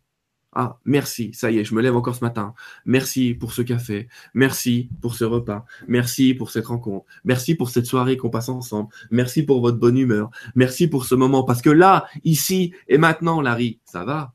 Ah, 0.53 0.76
merci, 0.84 1.32
ça 1.32 1.53
y 1.53 1.59
est, 1.61 1.64
je 1.64 1.72
me 1.72 1.82
lève 1.82 1.95
encore 1.95 2.16
ce 2.16 2.24
matin. 2.24 2.53
Merci 2.84 3.32
pour 3.32 3.53
ce 3.53 3.62
café. 3.62 4.09
Merci 4.34 4.90
pour 5.01 5.14
ce 5.14 5.22
repas. 5.22 5.64
Merci 5.86 6.34
pour 6.34 6.51
cette 6.51 6.66
rencontre. 6.66 7.07
Merci 7.22 7.55
pour 7.55 7.70
cette 7.70 7.86
soirée 7.86 8.16
qu'on 8.16 8.28
passe 8.28 8.49
ensemble. 8.49 8.88
Merci 9.12 9.45
pour 9.45 9.61
votre 9.61 9.78
bonne 9.78 9.97
humeur. 9.97 10.30
Merci 10.57 10.88
pour 10.88 11.05
ce 11.05 11.14
moment. 11.14 11.45
Parce 11.45 11.62
que 11.62 11.70
là, 11.70 12.07
ici 12.24 12.74
et 12.88 12.99
maintenant, 12.99 13.40
Larry, 13.40 13.78
ça 13.84 14.05
va? 14.05 14.32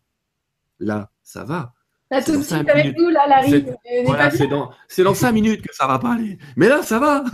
Là, 0.79 1.11
ça 1.23 1.43
va. 1.43 1.73
Là, 2.09 2.23
tout 2.23 2.37
de 2.37 2.41
suite 2.41 2.69
avec 2.69 2.97
nous, 2.97 3.09
là, 3.09 3.27
Larry. 3.27 3.65
C'est 4.31 4.47
dans, 4.47 4.71
dans 5.03 5.13
cinq 5.13 5.33
minutes 5.33 5.61
que 5.61 5.75
ça 5.75 5.87
va 5.87 5.99
pas 5.99 6.13
aller. 6.13 6.37
Mais 6.55 6.69
là, 6.69 6.83
ça 6.83 6.99
va. 6.99 7.25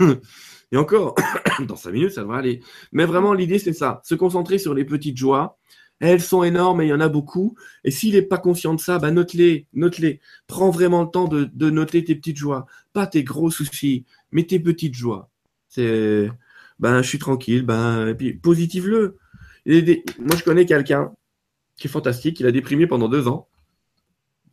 Encore, 0.76 1.14
dans 1.66 1.76
cinq 1.76 1.92
minutes, 1.92 2.12
ça 2.12 2.22
devrait 2.22 2.38
aller. 2.38 2.60
Mais 2.92 3.04
vraiment, 3.04 3.32
l'idée, 3.32 3.58
c'est 3.58 3.72
ça. 3.72 4.00
Se 4.04 4.14
concentrer 4.14 4.58
sur 4.58 4.74
les 4.74 4.84
petites 4.84 5.16
joies 5.16 5.58
elles 6.00 6.20
sont 6.20 6.42
énormes 6.42 6.82
et 6.82 6.86
il 6.86 6.88
y 6.88 6.92
en 6.92 7.00
a 7.00 7.08
beaucoup. 7.08 7.56
Et 7.84 7.90
s'il 7.90 8.14
n'est 8.14 8.22
pas 8.22 8.38
conscient 8.38 8.74
de 8.74 8.80
ça, 8.80 8.98
bah 8.98 9.10
note-les, 9.10 9.66
note-les. 9.72 10.20
Prends 10.46 10.70
vraiment 10.70 11.02
le 11.02 11.10
temps 11.10 11.28
de, 11.28 11.70
noter 11.70 12.04
tes 12.04 12.14
petites 12.14 12.36
joies, 12.36 12.66
pas 12.92 13.06
tes 13.06 13.24
gros 13.24 13.50
soucis, 13.50 14.04
mais 14.30 14.44
tes 14.44 14.60
petites 14.60 14.94
joies. 14.94 15.30
C'est, 15.68 16.30
ben, 16.78 17.02
je 17.02 17.08
suis 17.08 17.18
tranquille, 17.18 17.62
ben, 17.62 18.08
et 18.08 18.14
puis 18.14 18.34
positive-le. 18.34 19.16
Moi, 19.66 20.36
je 20.36 20.44
connais 20.44 20.66
quelqu'un 20.66 21.12
qui 21.76 21.88
est 21.88 21.90
fantastique, 21.90 22.40
il 22.40 22.46
a 22.46 22.52
déprimé 22.52 22.86
pendant 22.86 23.08
deux 23.08 23.28
ans. 23.28 23.48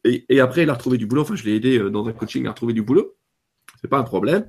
Et, 0.05 0.25
et, 0.27 0.41
après, 0.41 0.63
il 0.63 0.69
a 0.69 0.73
retrouvé 0.73 0.97
du 0.97 1.05
boulot. 1.05 1.21
Enfin, 1.21 1.35
je 1.35 1.45
l'ai 1.45 1.55
aidé 1.55 1.77
euh, 1.79 1.89
dans 1.89 2.05
un 2.09 2.11
coaching 2.11 2.45
à 2.45 2.49
retrouver 2.49 2.73
du 2.73 2.81
boulot. 2.81 3.15
C'est 3.79 3.87
pas 3.87 3.99
un 3.99 4.03
problème. 4.03 4.45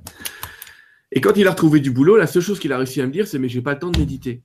Et 1.15 1.21
quand 1.21 1.37
il 1.37 1.47
a 1.47 1.51
retrouvé 1.51 1.79
du 1.79 1.91
boulot, 1.91 2.17
la 2.17 2.27
seule 2.27 2.41
chose 2.41 2.59
qu'il 2.59 2.73
a 2.73 2.77
réussi 2.77 2.99
à 2.99 3.07
me 3.07 3.11
dire, 3.11 3.25
c'est 3.25 3.39
mais 3.39 3.47
j'ai 3.47 3.61
pas 3.61 3.73
le 3.73 3.79
temps 3.79 3.89
de 3.89 3.97
méditer. 3.97 4.43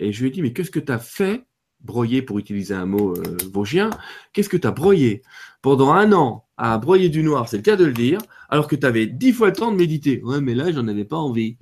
Et 0.00 0.12
je 0.12 0.20
lui 0.20 0.28
ai 0.28 0.30
dit, 0.32 0.42
mais 0.42 0.52
qu'est-ce 0.52 0.72
que 0.72 0.80
tu 0.80 0.90
as 0.90 0.98
fait 0.98 1.44
broyé 1.80 2.22
pour 2.22 2.38
utiliser 2.38 2.74
un 2.74 2.86
mot 2.86 3.16
euh, 3.16 3.36
vosgien, 3.52 3.90
qu'est-ce 4.32 4.48
que 4.48 4.56
tu 4.56 4.66
as 4.66 4.72
broyé 4.72 5.22
Pendant 5.62 5.92
un 5.92 6.12
an, 6.12 6.46
à 6.56 6.78
broyer 6.78 7.08
du 7.08 7.22
noir, 7.22 7.48
c'est 7.48 7.56
le 7.56 7.62
cas 7.62 7.76
de 7.76 7.84
le 7.84 7.92
dire, 7.92 8.18
alors 8.48 8.66
que 8.68 8.76
tu 8.76 8.86
avais 8.86 9.06
dix 9.06 9.32
fois 9.32 9.48
le 9.48 9.52
temps 9.54 9.70
de 9.70 9.76
méditer. 9.76 10.20
Ouais, 10.24 10.40
mais 10.40 10.54
là, 10.54 10.70
j'en 10.72 10.86
avais 10.88 11.04
pas 11.04 11.16
envie. 11.16 11.56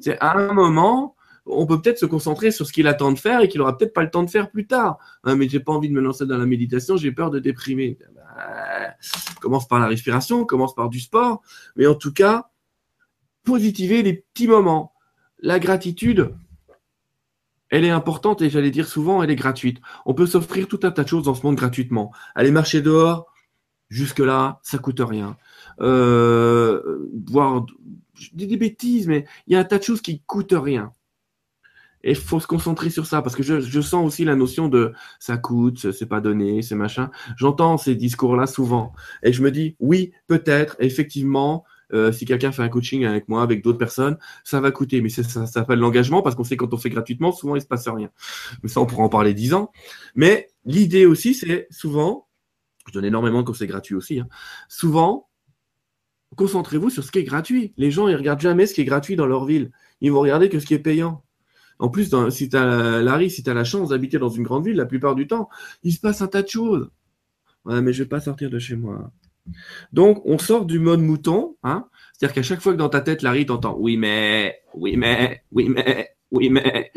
C'est 0.00 0.18
à 0.20 0.38
un 0.38 0.52
moment, 0.52 1.16
on 1.46 1.66
peut 1.66 1.80
peut-être 1.80 1.98
se 1.98 2.06
concentrer 2.06 2.50
sur 2.50 2.66
ce 2.66 2.72
qu'il 2.72 2.86
attend 2.86 3.12
de 3.12 3.18
faire 3.18 3.40
et 3.40 3.48
qu'il 3.48 3.60
aura 3.60 3.76
peut-être 3.76 3.92
pas 3.92 4.02
le 4.02 4.10
temps 4.10 4.22
de 4.22 4.30
faire 4.30 4.50
plus 4.50 4.66
tard. 4.66 4.98
Mais 5.24 5.48
j'ai 5.48 5.60
pas 5.60 5.72
envie 5.72 5.88
de 5.88 5.94
me 5.94 6.00
lancer 6.00 6.26
dans 6.26 6.38
la 6.38 6.46
méditation, 6.46 6.96
j'ai 6.96 7.12
peur 7.12 7.30
de 7.30 7.38
déprimer. 7.38 7.98
Bah, 8.14 8.94
commence 9.40 9.66
par 9.66 9.80
la 9.80 9.86
respiration, 9.86 10.44
commence 10.44 10.74
par 10.74 10.88
du 10.88 11.00
sport, 11.00 11.42
mais 11.76 11.86
en 11.86 11.94
tout 11.94 12.12
cas, 12.12 12.51
positiver 13.44 14.02
les 14.02 14.14
petits 14.14 14.48
moments. 14.48 14.92
La 15.38 15.58
gratitude, 15.58 16.34
elle 17.70 17.84
est 17.84 17.90
importante 17.90 18.42
et 18.42 18.50
j'allais 18.50 18.70
dire 18.70 18.86
souvent, 18.86 19.22
elle 19.22 19.30
est 19.30 19.36
gratuite. 19.36 19.80
On 20.06 20.14
peut 20.14 20.26
s'offrir 20.26 20.68
tout 20.68 20.80
un 20.82 20.90
tas 20.90 21.04
de 21.04 21.08
choses 21.08 21.24
dans 21.24 21.34
ce 21.34 21.44
monde 21.44 21.56
gratuitement. 21.56 22.12
Aller 22.34 22.50
marcher 22.50 22.82
dehors, 22.82 23.32
jusque-là, 23.88 24.60
ça 24.62 24.78
coûte 24.78 25.00
rien. 25.00 25.36
Euh, 25.80 27.08
voir, 27.26 27.66
des 28.32 28.56
bêtises, 28.56 29.08
mais 29.08 29.24
il 29.46 29.54
y 29.54 29.56
a 29.56 29.60
un 29.60 29.64
tas 29.64 29.78
de 29.78 29.82
choses 29.82 30.02
qui 30.02 30.20
coûtent 30.20 30.54
rien. 30.56 30.92
Et 32.04 32.10
il 32.10 32.16
faut 32.16 32.40
se 32.40 32.46
concentrer 32.46 32.90
sur 32.90 33.06
ça 33.06 33.22
parce 33.22 33.36
que 33.36 33.42
je, 33.42 33.60
je, 33.60 33.80
sens 33.80 34.04
aussi 34.04 34.24
la 34.24 34.34
notion 34.34 34.68
de 34.68 34.92
ça 35.20 35.36
coûte, 35.36 35.92
c'est 35.92 36.06
pas 36.06 36.20
donné, 36.20 36.60
c'est 36.62 36.74
machin. 36.74 37.10
J'entends 37.36 37.78
ces 37.78 37.94
discours-là 37.94 38.46
souvent 38.46 38.92
et 39.22 39.32
je 39.32 39.42
me 39.42 39.50
dis 39.50 39.76
oui, 39.78 40.12
peut-être, 40.26 40.76
effectivement, 40.80 41.64
euh, 41.92 42.12
si 42.12 42.24
quelqu'un 42.24 42.52
fait 42.52 42.62
un 42.62 42.68
coaching 42.68 43.04
avec 43.04 43.28
moi, 43.28 43.42
avec 43.42 43.62
d'autres 43.62 43.78
personnes, 43.78 44.18
ça 44.44 44.60
va 44.60 44.70
coûter. 44.70 45.00
Mais 45.00 45.08
ça, 45.08 45.22
ça 45.22 45.46
s'appelle 45.46 45.78
l'engagement 45.78 46.22
parce 46.22 46.34
qu'on 46.34 46.44
sait 46.44 46.56
quand 46.56 46.72
on 46.72 46.76
fait 46.76 46.90
gratuitement, 46.90 47.32
souvent 47.32 47.56
il 47.56 47.62
se 47.62 47.66
passe 47.66 47.88
rien. 47.88 48.10
Mais 48.62 48.68
ça, 48.68 48.80
on 48.80 48.86
pourra 48.86 49.04
en 49.04 49.08
parler 49.08 49.34
dix 49.34 49.54
ans. 49.54 49.70
Mais 50.14 50.48
l'idée 50.64 51.06
aussi, 51.06 51.34
c'est 51.34 51.66
souvent, 51.70 52.28
je 52.86 52.92
donne 52.92 53.04
énormément 53.04 53.44
quand 53.44 53.54
c'est 53.54 53.66
gratuit 53.66 53.94
aussi, 53.94 54.20
hein, 54.20 54.28
souvent, 54.68 55.28
concentrez-vous 56.36 56.90
sur 56.90 57.04
ce 57.04 57.12
qui 57.12 57.18
est 57.18 57.24
gratuit. 57.24 57.72
Les 57.76 57.90
gens, 57.90 58.08
ils 58.08 58.16
regardent 58.16 58.40
jamais 58.40 58.66
ce 58.66 58.74
qui 58.74 58.80
est 58.80 58.86
gratuit 58.86 59.16
dans 59.16 59.26
leur 59.26 59.44
ville. 59.44 59.70
Ils 60.00 60.12
vont 60.12 60.20
regarder 60.20 60.48
que 60.48 60.58
ce 60.58 60.66
qui 60.66 60.74
est 60.74 60.78
payant. 60.78 61.22
En 61.78 61.88
plus, 61.88 62.10
dans, 62.10 62.30
si 62.30 62.48
tu 62.48 62.56
as 62.56 63.02
Larry, 63.02 63.30
si 63.30 63.42
tu 63.42 63.50
as 63.50 63.54
la 63.54 63.64
chance 63.64 63.88
d'habiter 63.90 64.18
dans 64.18 64.28
une 64.28 64.44
grande 64.44 64.64
ville, 64.64 64.76
la 64.76 64.86
plupart 64.86 65.14
du 65.14 65.26
temps, 65.26 65.48
il 65.82 65.92
se 65.92 66.00
passe 66.00 66.22
un 66.22 66.28
tas 66.28 66.42
de 66.42 66.48
choses. 66.48 66.90
Ouais, 67.64 67.80
mais 67.82 67.92
je 67.92 68.02
vais 68.02 68.08
pas 68.08 68.20
sortir 68.20 68.50
de 68.50 68.58
chez 68.58 68.76
moi. 68.76 69.10
Donc, 69.92 70.22
on 70.24 70.38
sort 70.38 70.64
du 70.64 70.78
mode 70.78 71.00
mouton. 71.00 71.56
Hein 71.62 71.86
C'est-à-dire 72.12 72.34
qu'à 72.34 72.42
chaque 72.42 72.60
fois 72.60 72.72
que 72.72 72.78
dans 72.78 72.88
ta 72.88 73.00
tête, 73.00 73.22
Larry, 73.22 73.46
t'entends 73.46 73.76
oui, 73.78 73.96
mais, 73.96 74.60
oui, 74.74 74.96
mais, 74.96 75.42
oui, 75.52 75.68
mais, 75.68 76.10
oui, 76.30 76.48
mais. 76.48 76.90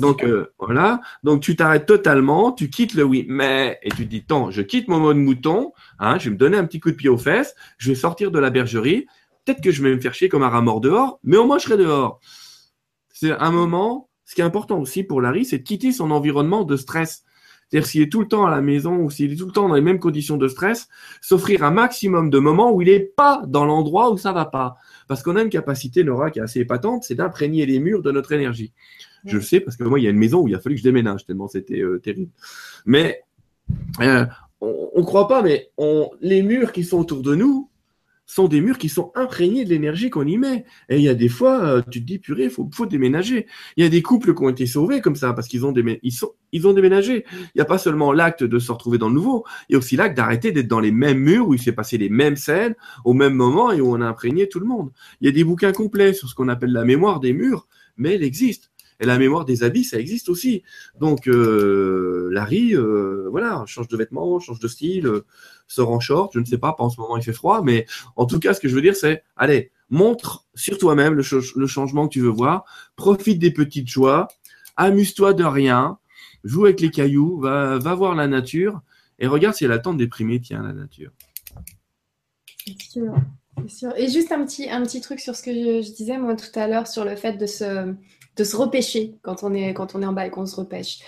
Donc, 0.00 0.24
euh, 0.24 0.52
voilà. 0.58 1.00
Donc, 1.22 1.40
tu 1.40 1.56
t'arrêtes 1.56 1.86
totalement, 1.86 2.52
tu 2.52 2.68
quittes 2.68 2.94
le 2.94 3.04
oui, 3.04 3.24
mais, 3.28 3.78
et 3.82 3.90
tu 3.90 4.04
te 4.04 4.10
dis, 4.10 4.24
tant, 4.24 4.50
je 4.50 4.62
quitte 4.62 4.88
mon 4.88 4.98
mode 4.98 5.18
mouton, 5.18 5.72
hein, 5.98 6.18
je 6.18 6.24
vais 6.24 6.30
me 6.30 6.36
donner 6.36 6.56
un 6.56 6.64
petit 6.64 6.80
coup 6.80 6.90
de 6.90 6.96
pied 6.96 7.08
aux 7.08 7.18
fesses, 7.18 7.54
je 7.78 7.90
vais 7.90 7.94
sortir 7.94 8.30
de 8.30 8.38
la 8.38 8.50
bergerie. 8.50 9.06
Peut-être 9.44 9.62
que 9.62 9.70
je 9.70 9.82
vais 9.82 9.94
me 9.94 10.00
faire 10.00 10.14
chier 10.14 10.28
comme 10.28 10.42
un 10.42 10.48
rat 10.48 10.60
mort 10.60 10.80
dehors, 10.80 11.18
mais 11.22 11.36
au 11.36 11.46
moins 11.46 11.58
je 11.58 11.64
serai 11.64 11.76
dehors. 11.76 12.20
C'est 13.12 13.32
un 13.32 13.50
moment, 13.50 14.08
ce 14.24 14.34
qui 14.34 14.40
est 14.40 14.44
important 14.44 14.78
aussi 14.80 15.02
pour 15.02 15.20
Larry, 15.20 15.44
c'est 15.44 15.58
de 15.58 15.62
quitter 15.62 15.92
son 15.92 16.10
environnement 16.10 16.64
de 16.64 16.76
stress. 16.76 17.24
C'est-à-dire 17.70 17.86
s'il 17.86 18.02
est 18.02 18.08
tout 18.08 18.20
le 18.20 18.26
temps 18.26 18.46
à 18.46 18.50
la 18.50 18.60
maison 18.60 18.96
ou 18.96 19.10
s'il 19.10 19.32
est 19.32 19.36
tout 19.36 19.46
le 19.46 19.52
temps 19.52 19.68
dans 19.68 19.74
les 19.74 19.80
mêmes 19.80 20.00
conditions 20.00 20.36
de 20.36 20.48
stress, 20.48 20.88
s'offrir 21.20 21.62
un 21.62 21.70
maximum 21.70 22.28
de 22.28 22.38
moments 22.38 22.72
où 22.72 22.82
il 22.82 22.88
n'est 22.88 23.00
pas 23.00 23.42
dans 23.46 23.64
l'endroit 23.64 24.10
où 24.10 24.18
ça 24.18 24.32
va 24.32 24.44
pas. 24.44 24.76
Parce 25.06 25.22
qu'on 25.22 25.36
a 25.36 25.42
une 25.42 25.50
capacité, 25.50 26.02
Nora, 26.02 26.30
qui 26.30 26.40
est 26.40 26.42
assez 26.42 26.60
épatante, 26.60 27.04
c'est 27.04 27.14
d'imprégner 27.14 27.66
les 27.66 27.78
murs 27.78 28.02
de 28.02 28.10
notre 28.10 28.32
énergie. 28.32 28.72
Je 29.24 29.36
le 29.36 29.42
sais 29.42 29.60
parce 29.60 29.76
que 29.76 29.84
moi, 29.84 30.00
il 30.00 30.02
y 30.02 30.06
a 30.06 30.10
une 30.10 30.18
maison 30.18 30.40
où 30.40 30.48
il 30.48 30.54
a 30.54 30.58
fallu 30.58 30.74
que 30.74 30.80
je 30.80 30.84
déménage 30.84 31.26
tellement 31.26 31.46
c'était 31.46 31.80
euh, 31.80 31.98
terrible. 31.98 32.30
Mais 32.86 33.22
euh, 34.00 34.26
on 34.60 34.90
ne 35.00 35.04
croit 35.04 35.28
pas, 35.28 35.42
mais 35.42 35.70
on, 35.76 36.10
les 36.20 36.42
murs 36.42 36.72
qui 36.72 36.84
sont 36.84 36.98
autour 36.98 37.22
de 37.22 37.34
nous, 37.34 37.69
sont 38.30 38.46
des 38.46 38.60
murs 38.60 38.78
qui 38.78 38.88
sont 38.88 39.10
imprégnés 39.16 39.64
de 39.64 39.70
l'énergie 39.70 40.08
qu'on 40.08 40.26
y 40.26 40.36
met. 40.36 40.64
Et 40.88 40.98
il 40.98 41.02
y 41.02 41.08
a 41.08 41.14
des 41.14 41.28
fois, 41.28 41.64
euh, 41.64 41.82
tu 41.90 42.00
te 42.00 42.06
dis, 42.06 42.20
purée, 42.20 42.44
il 42.44 42.50
faut, 42.50 42.86
déménager. 42.86 43.46
Il 43.76 43.82
y 43.82 43.86
a 43.86 43.90
des 43.90 44.02
couples 44.02 44.34
qui 44.34 44.42
ont 44.42 44.48
été 44.48 44.66
sauvés 44.66 45.00
comme 45.00 45.16
ça, 45.16 45.32
parce 45.32 45.48
qu'ils 45.48 45.66
ont, 45.66 45.70
ont 45.70 46.72
déménagé. 46.72 47.24
Il 47.32 47.50
n'y 47.56 47.60
a 47.60 47.64
pas 47.64 47.78
seulement 47.78 48.12
l'acte 48.12 48.44
de 48.44 48.58
se 48.60 48.70
retrouver 48.70 48.98
dans 48.98 49.08
le 49.08 49.14
nouveau, 49.14 49.44
il 49.68 49.72
y 49.72 49.74
a 49.74 49.78
aussi 49.78 49.96
l'acte 49.96 50.16
d'arrêter 50.16 50.52
d'être 50.52 50.68
dans 50.68 50.78
les 50.78 50.92
mêmes 50.92 51.18
murs 51.18 51.48
où 51.48 51.54
il 51.54 51.60
s'est 51.60 51.72
passé 51.72 51.98
les 51.98 52.08
mêmes 52.08 52.36
scènes 52.36 52.76
au 53.04 53.14
même 53.14 53.34
moment 53.34 53.72
et 53.72 53.80
où 53.80 53.92
on 53.92 54.00
a 54.00 54.06
imprégné 54.06 54.48
tout 54.48 54.60
le 54.60 54.66
monde. 54.66 54.92
Il 55.20 55.26
y 55.26 55.28
a 55.28 55.32
des 55.32 55.44
bouquins 55.44 55.72
complets 55.72 56.12
sur 56.12 56.28
ce 56.28 56.34
qu'on 56.36 56.48
appelle 56.48 56.72
la 56.72 56.84
mémoire 56.84 57.18
des 57.18 57.32
murs, 57.32 57.66
mais 57.96 58.14
elle 58.14 58.22
existe. 58.22 58.69
Et 59.00 59.06
la 59.06 59.18
mémoire 59.18 59.46
des 59.46 59.64
habits, 59.64 59.84
ça 59.84 59.98
existe 59.98 60.28
aussi. 60.28 60.62
Donc, 61.00 61.26
euh, 61.26 62.28
Larry, 62.30 62.76
euh, 62.76 63.28
voilà, 63.30 63.64
change 63.66 63.88
de 63.88 63.96
vêtements, 63.96 64.38
change 64.40 64.60
de 64.60 64.68
style, 64.68 65.06
euh, 65.06 65.24
sort 65.66 65.90
en 65.90 66.00
short, 66.00 66.32
je 66.34 66.38
ne 66.38 66.44
sais 66.44 66.58
pas, 66.58 66.74
pas 66.74 66.84
en 66.84 66.90
ce 66.90 67.00
moment 67.00 67.16
il 67.16 67.22
fait 67.22 67.32
froid, 67.32 67.62
mais 67.64 67.86
en 68.16 68.26
tout 68.26 68.38
cas, 68.38 68.52
ce 68.52 68.60
que 68.60 68.68
je 68.68 68.74
veux 68.74 68.82
dire, 68.82 68.94
c'est, 68.94 69.24
allez, 69.36 69.72
montre 69.88 70.46
sur 70.54 70.76
toi-même 70.76 71.14
le, 71.14 71.22
changement 71.66 72.08
que 72.08 72.12
tu 72.12 72.20
veux 72.20 72.28
voir, 72.28 72.64
profite 72.94 73.38
des 73.38 73.50
petites 73.50 73.88
joies, 73.88 74.28
amuse-toi 74.76 75.32
de 75.32 75.44
rien, 75.44 75.98
joue 76.44 76.66
avec 76.66 76.80
les 76.80 76.90
cailloux, 76.90 77.40
va, 77.40 77.78
voir 77.78 78.14
la 78.14 78.26
nature, 78.26 78.82
et 79.18 79.26
regarde 79.26 79.54
si 79.54 79.64
elle 79.64 79.72
attend 79.72 79.94
de 79.94 79.98
déprimer, 79.98 80.40
tiens, 80.40 80.62
la 80.62 80.74
nature. 80.74 81.10
Sûr. 82.78 83.14
Sûr. 83.66 83.92
Et 83.96 84.08
juste 84.08 84.32
un 84.32 84.44
petit, 84.44 84.70
un 84.70 84.82
petit 84.82 85.00
truc 85.00 85.20
sur 85.20 85.36
ce 85.36 85.42
que 85.42 85.52
je, 85.52 85.86
je 85.86 85.92
disais 85.92 86.16
moi 86.16 86.34
tout 86.34 86.58
à 86.58 86.66
l'heure 86.66 86.86
sur 86.86 87.04
le 87.04 87.14
fait 87.14 87.34
de 87.34 87.44
se, 87.44 87.94
de 88.40 88.44
se 88.44 88.56
repêcher 88.56 89.14
quand 89.22 89.42
on 89.42 89.52
est, 89.52 89.74
quand 89.74 89.94
on 89.94 90.02
est 90.02 90.06
en 90.06 90.14
bas 90.14 90.26
et 90.26 90.30
qu'on 90.30 90.46
se 90.46 90.56
repêche. 90.56 91.00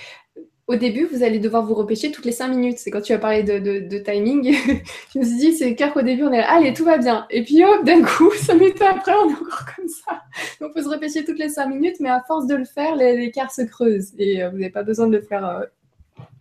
Au 0.68 0.76
début, 0.76 1.08
vous 1.12 1.22
allez 1.22 1.38
devoir 1.38 1.64
vous 1.64 1.74
repêcher 1.74 2.12
toutes 2.12 2.26
les 2.26 2.32
cinq 2.32 2.48
minutes. 2.48 2.78
C'est 2.78 2.90
quand 2.90 3.00
tu 3.00 3.12
as 3.12 3.18
parlé 3.18 3.42
de, 3.42 3.98
timing. 3.98 4.54
je 5.14 5.18
me 5.18 5.24
suis 5.24 5.36
dit, 5.36 5.52
c'est 5.54 5.74
clair 5.74 5.92
qu'au 5.92 6.02
début, 6.02 6.24
on 6.24 6.32
est 6.32 6.38
là, 6.38 6.50
allez, 6.52 6.72
tout 6.72 6.84
va 6.84 6.98
bien. 6.98 7.26
Et 7.30 7.42
puis, 7.42 7.64
hop, 7.64 7.84
d'un 7.84 8.02
coup, 8.02 8.30
cinq 8.36 8.54
minutes 8.54 8.82
après, 8.82 9.12
on 9.12 9.30
est 9.30 9.34
encore 9.34 9.64
comme 9.74 9.88
ça. 9.88 10.22
Donc, 10.60 10.72
il 10.74 10.80
faut 10.82 10.88
se 10.88 10.94
repêcher 10.94 11.24
toutes 11.24 11.38
les 11.38 11.48
cinq 11.48 11.66
minutes, 11.68 11.96
mais 12.00 12.10
à 12.10 12.22
force 12.26 12.46
de 12.46 12.54
le 12.54 12.64
faire, 12.64 12.96
l'écart 12.96 13.50
se 13.50 13.62
creuse. 13.62 14.12
Et 14.18 14.42
euh, 14.42 14.50
vous 14.50 14.58
n'avez 14.58 14.70
pas 14.70 14.82
besoin 14.82 15.06
de 15.08 15.16
le 15.16 15.22
faire. 15.22 15.44
Euh, 15.44 15.64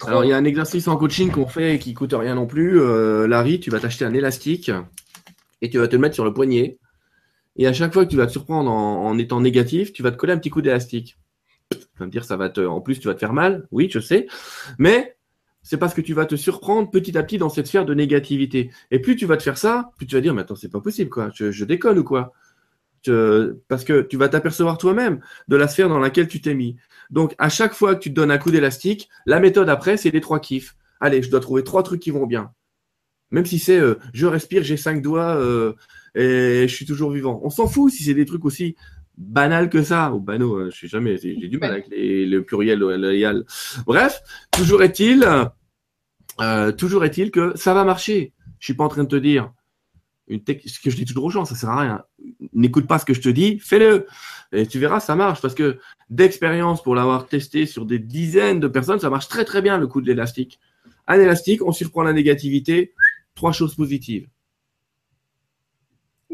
Alors, 0.06 0.24
il 0.26 0.30
y 0.30 0.34
a 0.34 0.38
un 0.38 0.46
exercice 0.46 0.88
en 0.88 0.98
coaching 0.98 1.32
qu'on 1.32 1.48
fait 1.48 1.76
et 1.76 1.80
qui 1.80 1.94
coûte 1.94 2.14
rien 2.14 2.36
non 2.36 2.48
plus. 2.48 2.80
Euh, 2.80 3.28
Larry, 3.28 3.60
tu 3.60 3.70
vas 3.70 3.80
t'acheter 3.80 4.06
un 4.06 4.14
élastique 4.14 4.70
et 5.62 5.70
tu 5.70 5.78
vas 5.80 5.88
te 5.88 5.96
le 5.96 6.02
mettre 6.02 6.16
sur 6.16 6.26
le 6.26 6.34
poignet. 6.34 6.78
Et 7.58 7.68
à 7.68 7.74
chaque 7.74 7.94
fois 7.94 8.06
que 8.06 8.10
tu 8.10 8.18
vas 8.18 8.28
te 8.28 8.32
surprendre 8.32 8.72
en, 8.72 9.18
étant 9.18 9.42
négatif, 9.42 9.94
tu 9.94 10.04
vas 10.04 10.12
te 10.12 10.18
coller 10.18 10.34
un 10.34 10.38
petit 10.38 10.50
coup 10.50 10.62
d'élastique. 10.62 11.18
Tu 11.70 11.78
vas 12.00 12.06
me 12.06 12.12
dire, 12.12 12.26
ça 12.26 12.38
va 12.38 12.52
en 12.68 12.82
plus, 12.82 13.00
tu 13.00 13.08
vas 13.08 13.14
te 13.14 13.20
faire 13.20 13.34
mal. 13.34 13.68
Oui, 13.72 13.90
je 13.92 14.00
sais. 14.00 14.28
Mais 14.78 15.16
c'est 15.62 15.78
parce 15.78 15.94
que 15.94 16.02
tu 16.02 16.14
vas 16.14 16.26
te 16.26 16.36
surprendre 16.36 16.90
petit 16.90 17.18
à 17.18 17.24
petit 17.24 17.38
dans 17.38 17.50
cette 17.50 17.68
sphère 17.68 17.86
de 17.86 17.94
négativité. 17.94 18.72
Et 18.90 19.00
plus 19.00 19.16
tu 19.16 19.26
vas 19.26 19.38
te 19.38 19.44
faire 19.44 19.58
ça, 19.58 19.92
plus 19.98 20.08
tu 20.08 20.16
vas 20.16 20.22
dire, 20.22 20.34
mais 20.34 20.42
attends, 20.42 20.56
c'est 20.56 20.72
pas 20.72 20.82
possible, 20.82 21.10
quoi. 21.10 21.30
Je, 21.34 21.66
déconne 21.66 22.00
ou 22.00 22.04
quoi? 22.04 22.34
parce 23.68 23.84
que 23.84 24.04
tu 24.04 24.16
vas 24.16 24.30
t'apercevoir 24.30 24.78
toi-même 24.78 25.22
de 25.48 25.56
la 25.56 25.68
sphère 25.68 25.90
dans 25.90 25.98
laquelle 25.98 26.28
tu 26.28 26.40
t'es 26.40 26.54
mis. 26.54 26.78
Donc, 27.10 27.34
à 27.40 27.50
chaque 27.50 27.74
fois 27.74 27.96
que 27.96 28.00
tu 28.00 28.10
te 28.10 28.14
donnes 28.14 28.30
un 28.30 28.38
coup 28.38 28.52
d'élastique, 28.52 29.10
la 29.26 29.40
méthode 29.40 29.70
après, 29.70 29.98
c'est 29.98 30.12
les 30.12 30.22
trois 30.22 30.40
kiffs. 30.40 30.76
Allez, 31.00 31.24
je 31.24 31.32
dois 31.32 31.40
trouver 31.40 31.64
trois 31.64 31.82
trucs 31.82 32.00
qui 32.00 32.12
vont 32.12 32.28
bien. 32.28 32.52
Même 33.32 33.46
si 33.46 33.58
c'est 33.58 33.80
euh, 33.80 33.96
je 34.14 34.28
respire, 34.28 34.64
j'ai 34.64 34.78
cinq 34.78 35.02
doigts, 35.02 35.36
euh, 35.36 35.74
et 36.16 36.68
je 36.68 36.74
suis 36.74 36.86
toujours 36.86 37.12
vivant. 37.12 37.40
On 37.44 37.50
s'en 37.50 37.68
fout 37.68 37.92
si 37.92 38.04
c'est 38.04 38.14
des 38.14 38.26
trucs 38.26 38.46
aussi 38.46 38.76
banals 39.18 39.70
que 39.70 39.84
ça, 39.84 40.14
ou 40.14 40.20
banaux, 40.20 40.58
hein, 40.58 40.70
je 40.72 40.80
sais 40.80 40.88
jamais, 40.88 41.18
j'ai 41.18 41.36
du 41.36 41.58
mal 41.58 41.72
avec 41.72 41.88
les, 41.90 42.26
le 42.26 42.44
pluriel, 42.44 42.80
le 42.80 43.46
Bref, 43.86 44.22
toujours 44.52 44.84
est-il, 44.84 45.28
euh, 46.40 46.72
toujours 46.72 47.06
est-il 47.06 47.32
que 47.32 47.54
ça 47.56 47.74
va 47.74 47.84
marcher. 47.84 48.34
Je 48.60 48.66
suis 48.66 48.74
pas 48.74 48.84
en 48.84 48.90
train 48.90 49.04
de 49.04 49.10
te 49.10 49.16
dire 49.16 49.52
une 50.28 50.42
ce 50.66 50.80
que 50.80 50.90
je 50.90 50.96
dis 50.96 51.06
toujours 51.06 51.26
aux 51.26 51.30
gens, 51.30 51.46
ça 51.46 51.56
sert 51.56 51.70
à 51.70 51.82
rien. 51.82 52.04
N'écoute 52.54 52.88
pas 52.88 53.00
ce 53.00 53.06
que 53.06 53.14
je 53.14 53.22
te 53.22 53.30
dis, 53.30 53.60
fais-le. 53.60 54.08
Et 54.54 54.66
tu 54.66 54.80
verras, 54.80 55.00
ça 55.00 55.16
marche 55.16 55.42
parce 55.42 55.56
que 55.56 55.80
d'expérience 56.10 56.82
pour 56.82 56.96
l'avoir 56.96 57.28
testé 57.28 57.66
sur 57.66 57.86
des 57.86 58.00
dizaines 58.00 58.60
de 58.60 58.68
personnes, 58.68 59.00
ça 59.00 59.10
marche 59.10 59.28
très 59.28 59.46
très 59.46 59.62
bien 59.62 59.78
le 59.78 59.88
coup 59.88 60.02
de 60.02 60.08
l'élastique. 60.08 60.60
Un 61.08 61.20
élastique, 61.20 61.62
on 61.66 61.72
surprend 61.72 62.04
la 62.04 62.14
négativité, 62.14 62.94
trois 63.36 63.52
choses 63.52 63.76
positives. 63.76 64.28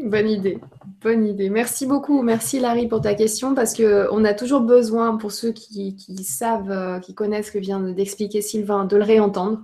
Bonne 0.04 0.28
idée, 0.28 0.58
bonne 1.02 1.26
idée. 1.26 1.50
Merci 1.50 1.86
beaucoup, 1.86 2.22
merci 2.22 2.60
Larry 2.60 2.86
pour 2.86 3.00
ta 3.00 3.14
question 3.14 3.54
parce 3.54 3.74
que 3.74 4.06
on 4.12 4.24
a 4.24 4.32
toujours 4.32 4.60
besoin 4.60 5.16
pour 5.16 5.32
ceux 5.32 5.52
qui, 5.52 5.96
savent, 6.22 6.70
euh, 6.70 7.00
qui 7.00 7.14
connaissent 7.14 7.48
ce 7.48 7.52
que 7.52 7.58
vient 7.58 7.80
d'expliquer 7.80 8.40
Sylvain, 8.40 8.84
de 8.84 8.96
le 8.96 9.02
réentendre. 9.02 9.62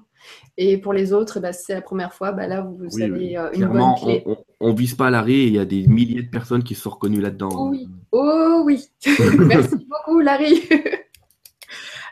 Et 0.56 0.78
pour 0.78 0.92
les 0.92 1.12
autres, 1.12 1.38
bah, 1.38 1.52
c'est 1.52 1.74
la 1.74 1.82
première 1.82 2.14
fois. 2.14 2.32
Bah, 2.32 2.46
là, 2.46 2.62
vous, 2.62 3.02
avez 3.02 3.36
euh, 3.36 3.50
une 3.52 3.66
bonne 3.66 3.94
clé. 4.02 4.24
On, 4.60 4.70
ne 4.70 4.76
vise 4.76 4.94
pas 4.94 5.10
Larry. 5.10 5.46
Il 5.46 5.54
y 5.54 5.58
a 5.58 5.64
des 5.64 5.86
milliers 5.86 6.22
de 6.22 6.30
personnes 6.30 6.62
qui 6.62 6.74
sont 6.74 6.90
reconnues 6.90 7.20
là-dedans. 7.20 7.50
Oh 7.52 7.68
oui, 7.70 7.88
oh 8.12 8.62
oui. 8.64 8.88
merci 9.38 9.76
beaucoup 9.76 10.20
Larry. 10.20 10.62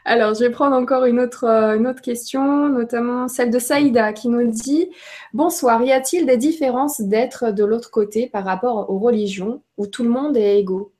Alors, 0.05 0.34
je 0.34 0.40
vais 0.40 0.50
prendre 0.50 0.74
encore 0.74 1.05
une 1.05 1.20
autre, 1.20 1.44
euh, 1.44 1.76
une 1.76 1.86
autre 1.86 2.03
question, 2.03 2.68
notamment 2.68 3.28
celle 3.28 3.50
de 3.50 3.59
Saïda 3.59 4.12
qui 4.12 4.28
nous 4.28 4.50
dit 4.50 4.90
Bonsoir, 5.32 5.82
y 5.82 5.92
a-t-il 5.92 6.26
des 6.26 6.36
différences 6.36 7.00
d'être 7.00 7.53
de 7.53 7.64
l'autre 7.64 7.90
côté 7.90 8.28
par 8.28 8.44
rapport 8.44 8.90
aux 8.90 8.98
religions 8.98 9.62
où 9.76 9.86
tout 9.86 10.03
le 10.03 10.11
monde 10.11 10.36
est 10.36 10.59
égaux 10.59 10.92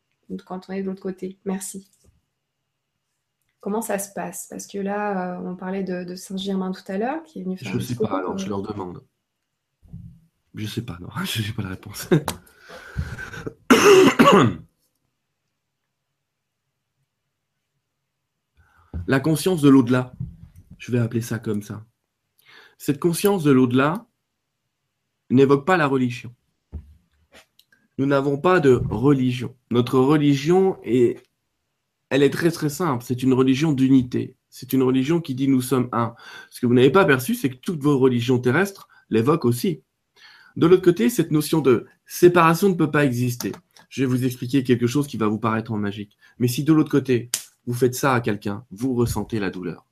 quand 0.47 0.69
on 0.69 0.73
est 0.73 0.83
de 0.83 0.87
l'autre 0.87 1.03
côté? 1.03 1.39
Merci. 1.45 1.89
Comment 3.61 3.83
ça 3.83 3.99
se 3.99 4.13
passe? 4.13 4.47
Parce 4.49 4.67
que 4.67 4.79
là, 4.79 5.37
euh, 5.37 5.43
on 5.45 5.57
parlait 5.57 5.83
de, 5.83 6.15
Saint-Germain 6.15 6.71
tout 6.71 6.83
à 6.87 6.99
l'heure, 6.99 7.23
qui 7.25 7.41
est 7.41 7.43
venu 7.43 7.57
faire. 7.57 7.73
Je 7.73 7.77
ne 7.77 7.83
sais 7.83 7.97
pas, 7.97 8.19
alors 8.19 8.39
je 8.39 8.49
leur 8.49 8.63
demande. 8.63 9.03
Je 10.55 10.63
ne 10.63 10.69
sais 10.69 10.83
pas, 10.83 10.99
non, 11.01 11.09
je 11.25 11.43
n'ai 11.43 11.53
pas 11.53 11.63
la 11.63 11.71
réponse. 11.71 12.09
la 19.07 19.21
conscience 19.21 19.61
de 19.63 19.69
l'au-delà, 19.69 20.13
je 20.79 20.93
vais 20.93 20.99
appeler 20.99 21.23
ça 21.23 21.39
comme 21.39 21.63
ça. 21.63 21.85
Cette 22.79 22.99
conscience 22.99 23.45
de 23.45 23.51
l'au-delà 23.51 24.07
n'évoque 25.31 25.67
pas 25.67 25.77
la 25.77 25.87
religion. 25.87 26.35
Nous 27.99 28.07
n'avons 28.07 28.39
pas 28.39 28.61
de 28.61 28.83
religion. 28.91 29.55
Notre 29.71 29.99
religion 29.99 30.79
est 30.83 31.23
elle 32.11 32.23
est 32.23 32.31
très 32.31 32.51
très 32.51 32.69
simple. 32.69 33.03
C'est 33.07 33.23
une 33.23 33.33
religion 33.33 33.73
d'unité. 33.73 34.37
C'est 34.51 34.75
une 34.75 34.83
religion 34.83 35.23
qui 35.23 35.35
dit 35.35 35.49
nous 35.49 35.63
sommes 35.63 35.89
un. 35.93 36.15
Ce 36.51 36.61
que 36.61 36.67
vous 36.67 36.75
n'avez 36.75 36.91
pas 36.91 37.07
perçu, 37.07 37.35
c'est 37.35 37.49
que 37.49 37.57
toutes 37.57 37.83
vos 37.83 37.99
religions 37.99 38.39
terrestres 38.39 38.89
l'évoquent 39.09 39.47
aussi. 39.47 39.83
De 40.57 40.67
l'autre 40.67 40.83
côté, 40.83 41.09
cette 41.09 41.31
notion 41.31 41.61
de 41.61 41.87
séparation 42.05 42.69
ne 42.69 42.75
peut 42.75 42.91
pas 42.91 43.07
exister. 43.07 43.53
Je 43.89 44.03
vais 44.03 44.07
vous 44.07 44.27
expliquer 44.27 44.63
quelque 44.63 44.87
chose 44.87 45.07
qui 45.07 45.17
va 45.17 45.27
vous 45.27 45.39
paraître 45.39 45.73
en 45.73 45.79
magique. 45.79 46.19
Mais 46.39 46.49
si 46.49 46.65
de 46.65 46.73
l'autre 46.75 46.91
côté, 46.91 47.31
vous 47.67 47.75
faites 47.75 47.95
ça 47.95 48.15
à 48.15 48.21
quelqu'un, 48.21 48.65
vous 48.71 48.95
ressentez 48.95 49.39
la 49.39 49.51
douleur. 49.51 49.87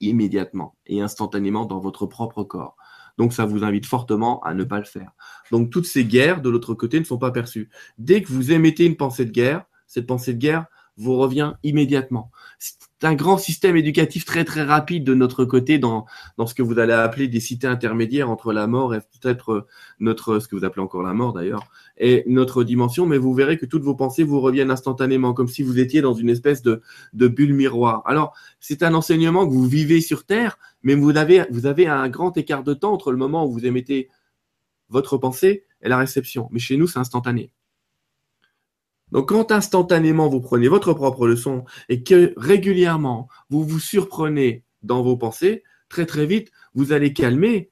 Immédiatement 0.00 0.76
et 0.86 1.00
instantanément 1.00 1.66
dans 1.66 1.78
votre 1.78 2.06
propre 2.06 2.44
corps. 2.44 2.76
Donc 3.16 3.32
ça 3.32 3.46
vous 3.46 3.64
invite 3.64 3.86
fortement 3.86 4.40
à 4.42 4.54
ne 4.54 4.64
pas 4.64 4.78
le 4.78 4.84
faire. 4.84 5.12
Donc 5.50 5.70
toutes 5.70 5.86
ces 5.86 6.04
guerres 6.04 6.42
de 6.42 6.50
l'autre 6.50 6.74
côté 6.74 6.98
ne 6.98 7.04
sont 7.04 7.18
pas 7.18 7.30
perçues. 7.30 7.70
Dès 7.98 8.22
que 8.22 8.28
vous 8.28 8.52
émettez 8.52 8.86
une 8.86 8.96
pensée 8.96 9.24
de 9.24 9.30
guerre, 9.30 9.64
cette 9.86 10.06
pensée 10.06 10.34
de 10.34 10.38
guerre 10.38 10.66
vous 10.96 11.16
revient 11.16 11.54
immédiatement. 11.62 12.30
C'est 12.58 12.76
un 13.02 13.14
grand 13.14 13.36
système 13.36 13.76
éducatif 13.76 14.24
très 14.24 14.44
très 14.44 14.62
rapide 14.62 15.04
de 15.04 15.14
notre 15.14 15.44
côté 15.44 15.78
dans, 15.78 16.06
dans 16.38 16.46
ce 16.46 16.54
que 16.54 16.62
vous 16.62 16.78
allez 16.78 16.92
appeler 16.92 17.28
des 17.28 17.40
cités 17.40 17.66
intermédiaires 17.66 18.30
entre 18.30 18.52
la 18.52 18.66
mort 18.66 18.94
et 18.94 19.00
peut-être 19.00 19.66
notre, 19.98 20.38
ce 20.38 20.48
que 20.48 20.56
vous 20.56 20.64
appelez 20.64 20.82
encore 20.82 21.02
la 21.02 21.12
mort 21.12 21.32
d'ailleurs, 21.32 21.66
et 21.96 22.24
notre 22.26 22.64
dimension, 22.64 23.06
mais 23.06 23.18
vous 23.18 23.34
verrez 23.34 23.58
que 23.58 23.66
toutes 23.66 23.82
vos 23.82 23.94
pensées 23.94 24.22
vous 24.22 24.40
reviennent 24.40 24.70
instantanément, 24.70 25.34
comme 25.34 25.48
si 25.48 25.62
vous 25.62 25.78
étiez 25.78 26.00
dans 26.00 26.14
une 26.14 26.30
espèce 26.30 26.62
de, 26.62 26.80
de 27.12 27.28
bulle 27.28 27.54
miroir. 27.54 28.02
Alors, 28.06 28.34
c'est 28.60 28.82
un 28.82 28.94
enseignement 28.94 29.46
que 29.46 29.52
vous 29.52 29.66
vivez 29.66 30.00
sur 30.00 30.24
Terre, 30.24 30.58
mais 30.82 30.94
vous 30.94 31.16
avez, 31.16 31.44
vous 31.50 31.66
avez 31.66 31.86
un 31.86 32.08
grand 32.08 32.36
écart 32.36 32.62
de 32.62 32.74
temps 32.74 32.92
entre 32.92 33.10
le 33.10 33.18
moment 33.18 33.46
où 33.46 33.52
vous 33.52 33.66
émettez 33.66 34.08
votre 34.88 35.18
pensée 35.18 35.64
et 35.82 35.88
la 35.88 35.98
réception. 35.98 36.48
Mais 36.50 36.58
chez 36.58 36.76
nous, 36.76 36.86
c'est 36.86 36.98
instantané. 36.98 37.50
Donc 39.14 39.28
quand 39.28 39.52
instantanément 39.52 40.28
vous 40.28 40.40
prenez 40.40 40.66
votre 40.66 40.92
propre 40.92 41.28
leçon 41.28 41.64
et 41.88 42.02
que 42.02 42.34
régulièrement 42.36 43.28
vous 43.48 43.64
vous 43.64 43.78
surprenez 43.78 44.64
dans 44.82 45.04
vos 45.04 45.16
pensées, 45.16 45.62
très 45.88 46.04
très 46.04 46.26
vite, 46.26 46.50
vous 46.74 46.92
allez 46.92 47.12
calmer 47.12 47.70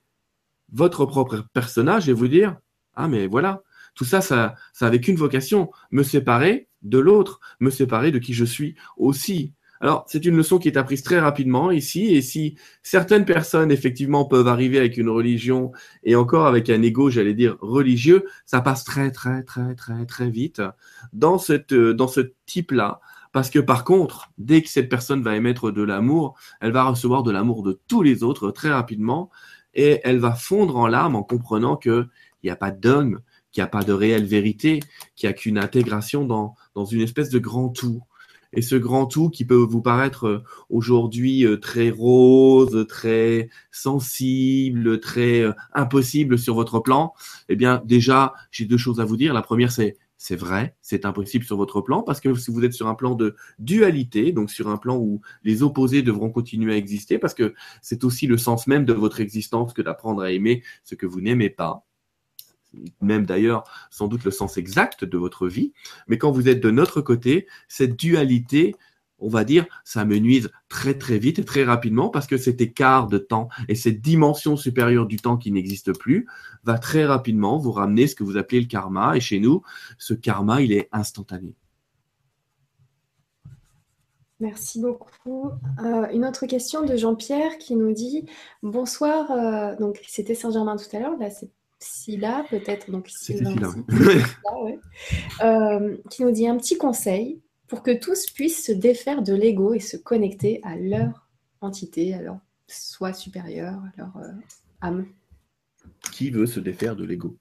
votre 0.72 1.04
propre 1.04 1.44
personnage 1.52 2.08
et 2.08 2.12
vous 2.12 2.28
dire 2.28 2.56
ah 2.94 3.08
mais 3.08 3.26
voilà, 3.26 3.62
tout 3.96 4.04
ça 4.04 4.20
ça 4.20 4.54
ça 4.72 4.86
avec 4.86 5.08
une 5.08 5.16
vocation, 5.16 5.72
me 5.90 6.04
séparer 6.04 6.68
de 6.82 6.98
l'autre, 6.98 7.40
me 7.58 7.70
séparer 7.70 8.12
de 8.12 8.20
qui 8.20 8.34
je 8.34 8.44
suis 8.44 8.76
aussi. 8.96 9.52
Alors, 9.82 10.04
c'est 10.06 10.24
une 10.24 10.36
leçon 10.36 10.60
qui 10.60 10.68
est 10.68 10.76
apprise 10.76 11.02
très 11.02 11.18
rapidement 11.18 11.72
ici, 11.72 12.14
et 12.14 12.22
si 12.22 12.54
certaines 12.84 13.24
personnes, 13.24 13.72
effectivement, 13.72 14.24
peuvent 14.24 14.46
arriver 14.46 14.78
avec 14.78 14.96
une 14.96 15.08
religion, 15.08 15.72
et 16.04 16.14
encore 16.14 16.46
avec 16.46 16.70
un 16.70 16.80
ego, 16.82 17.10
j'allais 17.10 17.34
dire, 17.34 17.56
religieux, 17.60 18.24
ça 18.46 18.60
passe 18.60 18.84
très, 18.84 19.10
très, 19.10 19.42
très, 19.42 19.74
très, 19.74 20.06
très 20.06 20.30
vite 20.30 20.62
dans, 21.12 21.36
cette, 21.36 21.74
dans 21.74 22.06
ce 22.06 22.20
type-là. 22.46 23.00
Parce 23.32 23.50
que 23.50 23.58
par 23.58 23.82
contre, 23.82 24.30
dès 24.38 24.62
que 24.62 24.68
cette 24.68 24.88
personne 24.88 25.20
va 25.20 25.34
émettre 25.34 25.72
de 25.72 25.82
l'amour, 25.82 26.38
elle 26.60 26.70
va 26.70 26.84
recevoir 26.84 27.24
de 27.24 27.32
l'amour 27.32 27.64
de 27.64 27.80
tous 27.88 28.02
les 28.02 28.22
autres 28.22 28.52
très 28.52 28.70
rapidement, 28.70 29.30
et 29.74 30.00
elle 30.04 30.20
va 30.20 30.34
fondre 30.34 30.76
en 30.76 30.86
larmes 30.86 31.16
en 31.16 31.24
comprenant 31.24 31.76
qu'il 31.76 32.08
n'y 32.44 32.50
a 32.50 32.56
pas 32.56 32.70
de 32.70 32.80
dogme, 32.80 33.18
qu'il 33.50 33.62
n'y 33.62 33.66
a 33.66 33.68
pas 33.68 33.82
de 33.82 33.92
réelle 33.92 34.26
vérité, 34.26 34.78
qu'il 35.16 35.28
n'y 35.28 35.32
a 35.32 35.34
qu'une 35.34 35.58
intégration 35.58 36.24
dans, 36.24 36.54
dans 36.76 36.84
une 36.84 37.00
espèce 37.00 37.30
de 37.30 37.40
grand 37.40 37.68
tout 37.68 38.04
et 38.52 38.62
ce 38.62 38.76
grand 38.76 39.06
tout 39.06 39.30
qui 39.30 39.44
peut 39.44 39.54
vous 39.54 39.82
paraître 39.82 40.26
euh, 40.26 40.44
aujourd'hui 40.70 41.46
euh, 41.46 41.58
très 41.58 41.90
rose, 41.90 42.86
très 42.88 43.48
sensible, 43.70 45.00
très 45.00 45.40
euh, 45.40 45.52
impossible 45.72 46.38
sur 46.38 46.54
votre 46.54 46.80
plan, 46.80 47.12
eh 47.48 47.56
bien 47.56 47.82
déjà, 47.84 48.34
j'ai 48.50 48.64
deux 48.66 48.76
choses 48.76 49.00
à 49.00 49.04
vous 49.04 49.16
dire. 49.16 49.34
La 49.34 49.42
première, 49.42 49.72
c'est 49.72 49.96
c'est 50.18 50.36
vrai, 50.36 50.76
c'est 50.80 51.04
impossible 51.04 51.44
sur 51.44 51.56
votre 51.56 51.80
plan 51.80 52.02
parce 52.02 52.20
que 52.20 52.32
si 52.34 52.52
vous 52.52 52.64
êtes 52.64 52.74
sur 52.74 52.86
un 52.86 52.94
plan 52.94 53.16
de 53.16 53.34
dualité, 53.58 54.30
donc 54.30 54.52
sur 54.52 54.68
un 54.68 54.76
plan 54.76 54.96
où 54.96 55.20
les 55.42 55.64
opposés 55.64 56.02
devront 56.02 56.30
continuer 56.30 56.74
à 56.74 56.76
exister, 56.76 57.18
parce 57.18 57.34
que 57.34 57.54
c'est 57.82 58.04
aussi 58.04 58.28
le 58.28 58.38
sens 58.38 58.68
même 58.68 58.84
de 58.84 58.92
votre 58.92 59.20
existence 59.20 59.72
que 59.72 59.82
d'apprendre 59.82 60.22
à 60.22 60.30
aimer 60.30 60.62
ce 60.84 60.94
que 60.94 61.06
vous 61.06 61.20
n'aimez 61.20 61.50
pas 61.50 61.84
même 63.00 63.26
d'ailleurs 63.26 63.64
sans 63.90 64.08
doute 64.08 64.24
le 64.24 64.30
sens 64.30 64.56
exact 64.56 65.04
de 65.04 65.18
votre 65.18 65.48
vie, 65.48 65.72
mais 66.08 66.18
quand 66.18 66.30
vous 66.30 66.48
êtes 66.48 66.60
de 66.60 66.70
notre 66.70 67.00
côté, 67.00 67.46
cette 67.68 67.98
dualité, 67.98 68.74
on 69.22 69.28
va 69.28 69.44
dire, 69.44 69.66
ça 69.84 70.04
me 70.04 70.18
nuise 70.18 70.50
très 70.68 70.98
très 70.98 71.18
vite 71.18 71.38
et 71.38 71.44
très 71.44 71.64
rapidement 71.64 72.10
parce 72.10 72.26
que 72.26 72.36
cet 72.36 72.60
écart 72.60 73.06
de 73.06 73.18
temps 73.18 73.48
et 73.68 73.74
cette 73.74 74.00
dimension 74.00 74.56
supérieure 74.56 75.06
du 75.06 75.16
temps 75.16 75.36
qui 75.36 75.52
n'existe 75.52 75.96
plus 75.96 76.26
va 76.64 76.78
très 76.78 77.04
rapidement 77.04 77.56
vous 77.56 77.72
ramener 77.72 78.06
ce 78.08 78.16
que 78.16 78.24
vous 78.24 78.36
appelez 78.36 78.60
le 78.60 78.66
karma. 78.66 79.16
Et 79.16 79.20
chez 79.20 79.38
nous, 79.38 79.62
ce 79.96 80.12
karma, 80.12 80.60
il 80.60 80.72
est 80.72 80.88
instantané. 80.92 81.54
Merci 84.40 84.80
beaucoup. 84.80 85.52
Euh, 85.84 86.08
une 86.12 86.26
autre 86.26 86.46
question 86.46 86.84
de 86.84 86.96
Jean-Pierre 86.96 87.58
qui 87.58 87.76
nous 87.76 87.92
dit 87.92 88.26
Bonsoir. 88.64 89.30
Euh, 89.30 89.76
donc, 89.76 90.00
c'était 90.08 90.34
Saint-Germain 90.34 90.76
tout 90.76 90.96
à 90.96 90.98
l'heure. 90.98 91.16
Là, 91.16 91.30
c'est 91.30 91.48
Scylla, 91.82 92.44
peut-être. 92.48 92.90
Donc, 92.90 93.10
euh, 95.42 95.96
qui 96.10 96.24
nous 96.24 96.30
dit 96.30 96.46
un 96.46 96.56
petit 96.56 96.78
conseil 96.78 97.42
pour 97.66 97.82
que 97.82 97.98
tous 97.98 98.26
puissent 98.26 98.64
se 98.64 98.72
défaire 98.72 99.22
de 99.22 99.34
l'ego 99.34 99.74
et 99.74 99.80
se 99.80 99.96
connecter 99.96 100.60
à 100.62 100.76
leur 100.76 101.28
entité, 101.60 102.14
à 102.14 102.22
leur 102.22 102.38
soi 102.66 103.12
supérieur, 103.12 103.74
à 103.74 103.92
leur 103.96 104.16
euh, 104.18 104.32
âme. 104.80 105.06
Qui 106.12 106.30
veut 106.30 106.46
se 106.46 106.60
défaire 106.60 106.96
de 106.96 107.04
l'ego? 107.04 107.36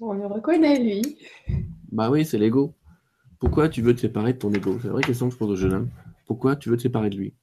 On 0.00 0.12
le 0.12 0.26
reconnaît, 0.26 0.78
lui. 0.78 1.18
Bah 1.92 2.10
oui, 2.10 2.24
c'est 2.24 2.38
l'ego. 2.38 2.74
Pourquoi 3.38 3.68
tu 3.68 3.82
veux 3.82 3.94
te 3.94 4.00
séparer 4.00 4.32
de 4.32 4.38
ton 4.38 4.52
ego? 4.52 4.78
C'est 4.80 4.88
la 4.88 4.94
vraie 4.94 5.02
question 5.02 5.28
que 5.28 5.34
je 5.34 5.38
pose 5.38 5.50
au 5.50 5.56
jeune 5.56 5.72
homme. 5.72 5.90
Pourquoi 6.26 6.56
tu 6.56 6.68
veux 6.68 6.76
te 6.76 6.82
séparer 6.82 7.10
de 7.10 7.16
lui? 7.16 7.34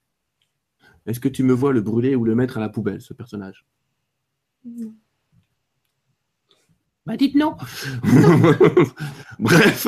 Est-ce 1.06 1.20
que 1.20 1.30
tu 1.30 1.44
me 1.44 1.54
vois 1.54 1.74
le 1.74 1.82
brûler 1.82 2.16
ou 2.16 2.24
le 2.24 2.36
mettre 2.36 2.58
à 2.58 2.62
la 2.62 2.70
poubelle, 2.70 3.02
ce 3.02 3.14
personnage? 3.14 3.66
Bah 7.06 7.18
dites 7.18 7.36
non. 7.36 7.58
Bref, 9.40 9.88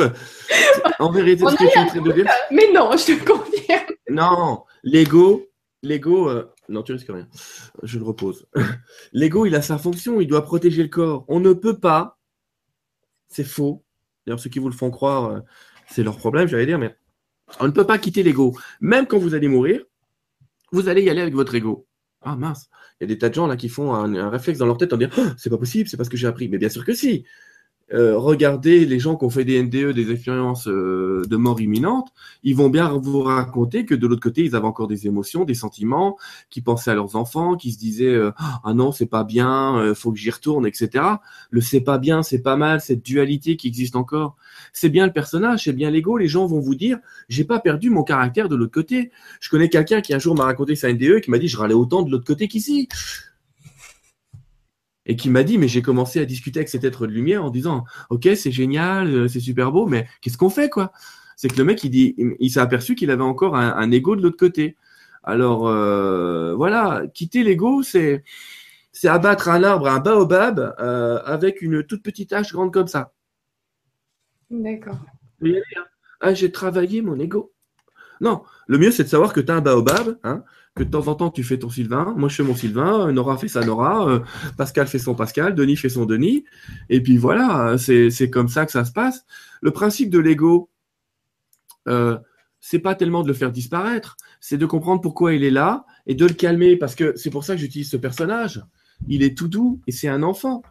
en 0.99 1.11
vérité, 1.11 1.45
ce 1.47 1.55
que 1.55 1.63
je 1.63 1.69
suis 1.69 1.80
en 1.80 1.88
train 1.88 2.01
de 2.01 2.11
dire. 2.11 2.26
Mais 2.51 2.73
non, 2.73 2.91
je 2.97 3.05
te 3.05 3.26
confirme. 3.26 3.95
Non, 4.09 4.63
l'ego, 4.84 5.47
l'ego, 5.82 6.30
euh, 6.30 6.51
non, 6.67 6.84
tu 6.84 6.91
risques 6.91 7.09
rien. 7.09 7.28
Je 7.84 7.99
le 7.99 8.05
repose. 8.05 8.47
L'ego, 9.13 9.45
il 9.45 9.55
a 9.55 9.61
sa 9.61 9.78
fonction, 9.78 10.19
il 10.19 10.28
doit 10.28 10.43
protéger 10.43 10.84
le 10.84 10.89
corps. 10.89 11.23
On 11.28 11.39
ne 11.39 11.53
peut 11.53 11.80
pas, 11.80 12.19
c'est 13.30 13.45
faux. 13.45 13.84
D'ailleurs, 14.26 14.39
ceux 14.39 14.49
qui 14.49 14.59
vous 14.59 14.69
le 14.69 14.76
font 14.76 14.91
croire, 14.91 15.26
euh, 15.26 15.39
c'est 15.88 16.03
leur 16.03 16.17
problème, 16.17 16.47
j'allais 16.47 16.65
dire, 16.65 16.80
mais 16.80 16.95
on 17.59 17.65
ne 17.65 17.71
peut 17.71 17.86
pas 17.86 17.97
quitter 17.97 18.23
l'ego. 18.23 18.53
Même 18.82 19.07
quand 19.07 19.19
vous 19.19 19.36
allez 19.36 19.47
mourir, 19.47 19.86
vous 20.71 20.89
allez 20.89 21.03
y 21.03 21.09
aller 21.09 21.21
avec 21.21 21.36
votre 21.36 21.55
ego. 21.55 21.88
Ah 22.28 22.36
mince, 22.36 22.69
il 22.99 23.03
y 23.03 23.05
a 23.05 23.07
des 23.07 23.19
tas 23.19 23.30
de 23.30 23.36
gens 23.36 23.45
là 23.45 23.55
qui 23.55 23.69
font 23.69 23.93
un, 23.93 24.30
réflexe 24.30 24.57
dans 24.57 24.65
leur 24.65 24.78
tête 24.78 24.91
en 24.93 24.97
disant 24.97 25.11
oh, 25.17 25.28
c'est 25.38 25.51
pas 25.51 25.59
possible, 25.59 25.88
c'est 25.88 25.95
pas 25.95 26.03
ce 26.03 26.09
que 26.09 26.17
j'ai 26.17 26.28
appris. 26.28 26.49
Mais 26.49 26.57
bien 26.57 26.69
sûr 26.69 26.84
que 26.84 26.93
si. 26.93 27.23
Euh, 27.93 28.17
regardez 28.17 28.83
les 28.86 28.99
gens 28.99 29.15
qui 29.15 29.25
ont 29.25 29.29
fait 29.29 29.45
des 29.45 29.61
NDE, 29.61 29.93
des 29.93 30.11
expériences 30.11 30.67
euh, 30.67 31.21
de 31.29 31.36
mort 31.36 31.61
imminente, 31.61 32.11
ils 32.43 32.55
vont 32.55 32.69
bien 32.69 32.89
vous 32.89 33.21
raconter 33.21 33.86
que 33.86 33.93
de 33.93 34.07
l'autre 34.07 34.23
côté, 34.23 34.43
ils 34.43 34.55
avaient 34.55 34.65
encore 34.65 34.88
des 34.88 35.05
émotions, 35.05 35.45
des 35.45 35.53
sentiments, 35.53 36.17
qui 36.49 36.61
pensaient 36.61 36.91
à 36.91 36.95
leurs 36.95 37.15
enfants, 37.15 37.55
qui 37.55 37.71
se 37.71 37.77
disaient 37.77 38.07
euh, 38.07 38.31
ah 38.63 38.73
non 38.73 38.91
c'est 38.91 39.05
pas 39.05 39.23
bien, 39.23 39.93
faut 39.93 40.11
que 40.11 40.17
j'y 40.17 40.31
retourne, 40.31 40.65
etc. 40.65 41.03
Le 41.51 41.61
c'est 41.61 41.81
pas 41.81 41.99
bien, 41.99 42.23
c'est 42.23 42.41
pas 42.41 42.55
mal, 42.55 42.81
cette 42.81 43.05
dualité 43.05 43.55
qui 43.55 43.67
existe 43.67 43.95
encore, 43.95 44.36
c'est 44.73 44.89
bien 44.89 45.05
le 45.05 45.13
personnage, 45.13 45.65
c'est 45.65 45.73
bien 45.73 45.91
l'ego. 45.91 46.17
Les 46.17 46.27
gens 46.27 46.47
vont 46.47 46.59
vous 46.59 46.75
dire 46.75 46.97
j'ai 47.29 47.43
pas 47.43 47.59
perdu 47.59 47.91
mon 47.91 48.03
caractère 48.03 48.49
de 48.49 48.55
l'autre 48.55 48.73
côté. 48.73 49.11
Je 49.39 49.49
connais 49.49 49.69
quelqu'un 49.69 50.01
qui 50.01 50.13
un 50.13 50.19
jour 50.19 50.36
m'a 50.36 50.45
raconté 50.45 50.75
sa 50.75 50.91
NDE 50.91 51.21
qui 51.21 51.29
m'a 51.29 51.38
dit 51.38 51.47
je 51.47 51.57
râlais 51.57 51.75
autant 51.75 52.01
de 52.01 52.11
l'autre 52.11 52.25
côté 52.25 52.47
qu'ici 52.47 52.88
et 55.06 55.16
qui 55.16 55.30
m'a 55.30 55.43
dit, 55.43 55.58
mais 55.58 55.68
j'ai 55.68 55.82
commencé 55.82 56.20
à 56.20 56.26
discuter 56.26 56.60
avec 56.60 56.70
cet 56.70 56.84
être 56.84 57.08
de 57.08 57.12
lumière 57.12 57.43
en 57.43 57.49
disant, 57.49 57.86
ok, 58.10 58.30
c'est 58.36 58.51
génial, 58.51 59.14
euh, 59.14 59.28
c'est 59.28 59.39
super 59.39 59.72
beau, 59.72 59.86
mais 59.86 60.08
qu'est-ce 60.22 60.38
qu'on 60.38 60.49
fait, 60.49 60.70
quoi? 60.70 60.91
C'est 61.36 61.49
que 61.49 61.58
le 61.58 61.64
mec, 61.64 61.84
il 61.84 61.89
dit, 61.89 62.16
il 62.39 62.49
s'est 62.49 62.60
aperçu 62.60 62.95
qu'il 62.95 63.12
avait 63.12 63.22
encore 63.22 63.56
un, 63.58 63.91
ego 63.91 64.16
de 64.16 64.22
l'autre 64.22 64.38
côté. 64.38 64.78
Alors 65.24 65.68
euh, 65.68 66.56
voilà, 66.56 67.03
quitter 67.14 67.43
l'ego, 67.43 67.84
c'est 67.84 68.24
c'est 68.93 69.10
abattre 69.10 69.49
un 69.49 69.62
arbre, 69.64 69.88
un 69.88 69.99
baobab, 69.99 70.76
euh, 70.80 71.20
avec 71.26 71.62
une 71.62 71.84
toute 71.84 72.01
petite 72.01 72.32
hache 72.32 72.53
grande 72.53 72.72
comme 72.72 72.88
ça. 72.88 73.12
D'accord. 74.49 74.97
Hein? 75.43 75.60
Ah, 76.22 76.34
j'ai 76.34 76.49
travaillé 76.49 77.01
mon 77.01 77.20
ego. 77.20 77.51
Non, 78.22 78.43
le 78.68 78.78
mieux, 78.78 78.91
c'est 78.91 79.03
de 79.03 79.10
savoir 79.10 79.34
que 79.34 79.41
tu 79.41 79.51
as 79.51 79.56
un 79.56 79.62
baobab, 79.62 80.18
hein, 80.24 80.45
que 80.76 80.84
de 80.84 80.89
temps 80.89 81.07
en 81.07 81.15
temps, 81.15 81.32
tu 81.32 81.43
fais 81.43 81.57
ton 81.57 81.69
Sylvain. 81.69 82.13
Moi, 82.17 82.28
je 82.28 82.36
fais 82.36 82.43
mon 82.43 82.55
Sylvain. 82.55 83.11
Nora 83.13 83.38
fait 83.38 83.47
sa 83.47 83.63
Nora. 83.63 84.09
euh, 84.09 84.19
Pascal 84.57 84.88
fait 84.88 84.99
son 84.99 85.15
Pascal. 85.15 85.55
Denis 85.55 85.78
fait 85.78 85.89
son 85.89 86.05
Denis. 86.05 86.43
Et 86.89 87.01
puis 87.01 87.17
voilà, 87.17 87.78
c'est 87.78 88.09
c'est 88.09 88.30
comme 88.30 88.49
ça 88.49 88.65
que 88.65 88.73
ça 88.73 88.84
se 88.84 88.91
passe. 88.91 89.26
Le 89.61 89.71
principe 89.71 90.09
de 90.09 90.19
l'ego, 90.19 90.69
euh, 91.88 92.17
c'est 92.59 92.80
pas 92.80 92.93
tellement 92.93 93.23
de 93.23 93.30
le 93.30 93.34
faire 93.34 93.51
disparaître, 93.51 94.17
c'est 94.41 94.57
de 94.57 94.65
comprendre 94.65 94.99
pourquoi 95.01 95.34
il 95.34 95.43
est 95.43 95.51
là 95.51 95.86
et 96.07 96.15
de 96.15 96.26
le 96.26 96.34
calmer. 96.34 96.76
Parce 96.76 96.95
que 96.95 97.13
c'est 97.15 97.30
pour 97.30 97.45
ça 97.45 97.55
que 97.55 97.61
j'utilise 97.61 97.89
ce 97.89 97.97
personnage. 97.97 98.61
Il 99.07 99.23
est 99.23 99.38
tout 99.38 99.47
doux 99.47 99.82
et 99.88 99.91
c'est 99.93 100.09
un 100.09 100.23
enfant. 100.23 100.61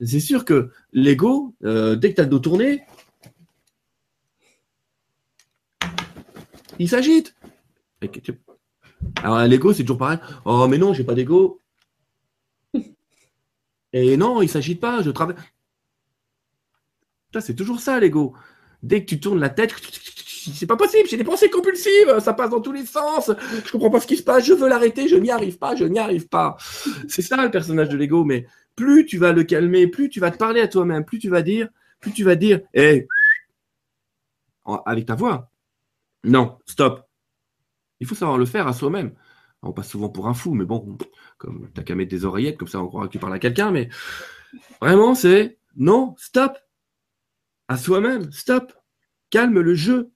C'est 0.00 0.18
sûr 0.20 0.44
que 0.44 0.70
l'ego, 0.92 1.54
euh, 1.64 1.94
dès 1.94 2.10
que 2.10 2.16
tu 2.16 2.20
as 2.20 2.24
le 2.24 2.30
dos 2.30 2.40
tourné, 2.40 2.82
il 6.80 6.88
s'agite. 6.88 7.36
Alors, 9.22 9.44
l'ego, 9.46 9.72
c'est 9.72 9.82
toujours 9.82 9.98
pareil. 9.98 10.18
Oh, 10.44 10.66
mais 10.68 10.78
non, 10.78 10.92
j'ai 10.92 11.04
pas 11.04 11.14
d'ego. 11.14 11.60
Et 13.92 14.16
non, 14.16 14.42
il 14.42 14.48
s'agite 14.48 14.80
pas, 14.80 15.02
je 15.02 15.10
travaille. 15.10 15.36
Ça, 17.32 17.40
c'est 17.40 17.54
toujours 17.54 17.80
ça, 17.80 17.98
l'ego. 18.00 18.34
Dès 18.82 19.04
que 19.04 19.10
tu 19.10 19.20
tournes 19.20 19.40
la 19.40 19.48
tête, 19.48 19.74
c'est 20.50 20.66
pas 20.66 20.76
possible, 20.76 21.08
j'ai 21.08 21.16
des 21.16 21.24
pensées 21.24 21.50
compulsives, 21.50 22.18
ça 22.20 22.32
passe 22.32 22.50
dans 22.50 22.60
tous 22.60 22.72
les 22.72 22.84
sens, 22.84 23.30
je 23.64 23.70
comprends 23.70 23.90
pas 23.90 24.00
ce 24.00 24.08
qui 24.08 24.16
se 24.16 24.24
passe, 24.24 24.44
je 24.44 24.52
veux 24.52 24.68
l'arrêter, 24.68 25.06
je 25.06 25.16
n'y 25.16 25.30
arrive 25.30 25.58
pas, 25.58 25.76
je 25.76 25.84
n'y 25.84 26.00
arrive 26.00 26.28
pas. 26.28 26.56
C'est 27.08 27.22
ça 27.22 27.42
le 27.44 27.50
personnage 27.50 27.88
de 27.88 27.96
l'ego, 27.96 28.24
mais 28.24 28.46
plus 28.74 29.06
tu 29.06 29.18
vas 29.18 29.32
le 29.32 29.44
calmer, 29.44 29.86
plus 29.86 30.08
tu 30.08 30.18
vas 30.18 30.30
te 30.30 30.36
parler 30.36 30.60
à 30.60 30.68
toi-même, 30.68 31.04
plus 31.04 31.20
tu 31.20 31.28
vas 31.28 31.42
dire, 31.42 31.68
plus 32.00 32.12
tu 32.12 32.24
vas 32.24 32.34
dire, 32.34 32.60
hé, 32.74 33.06
avec 34.84 35.06
ta 35.06 35.14
voix, 35.14 35.50
non, 36.24 36.58
stop. 36.66 37.08
Il 38.02 38.06
faut 38.08 38.16
savoir 38.16 38.36
le 38.36 38.46
faire 38.46 38.66
à 38.66 38.72
soi-même. 38.72 39.14
On 39.62 39.72
passe 39.72 39.90
souvent 39.90 40.08
pour 40.08 40.26
un 40.26 40.34
fou, 40.34 40.54
mais 40.54 40.64
bon, 40.64 40.98
comme 41.38 41.70
t'as 41.72 41.84
qu'à 41.84 41.94
mettre 41.94 42.10
des 42.10 42.24
oreillettes, 42.24 42.58
comme 42.58 42.66
ça 42.66 42.82
on 42.82 42.88
croira 42.88 43.06
que 43.06 43.12
tu 43.12 43.20
parles 43.20 43.34
à 43.34 43.38
quelqu'un, 43.38 43.70
mais 43.70 43.88
vraiment 44.80 45.14
c'est 45.14 45.60
non, 45.76 46.16
stop. 46.18 46.58
À 47.68 47.76
soi-même, 47.76 48.32
stop. 48.32 48.72
Calme 49.30 49.60
le 49.60 49.74
jeu. 49.76 50.10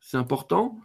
C'est 0.00 0.16
important. 0.16 0.80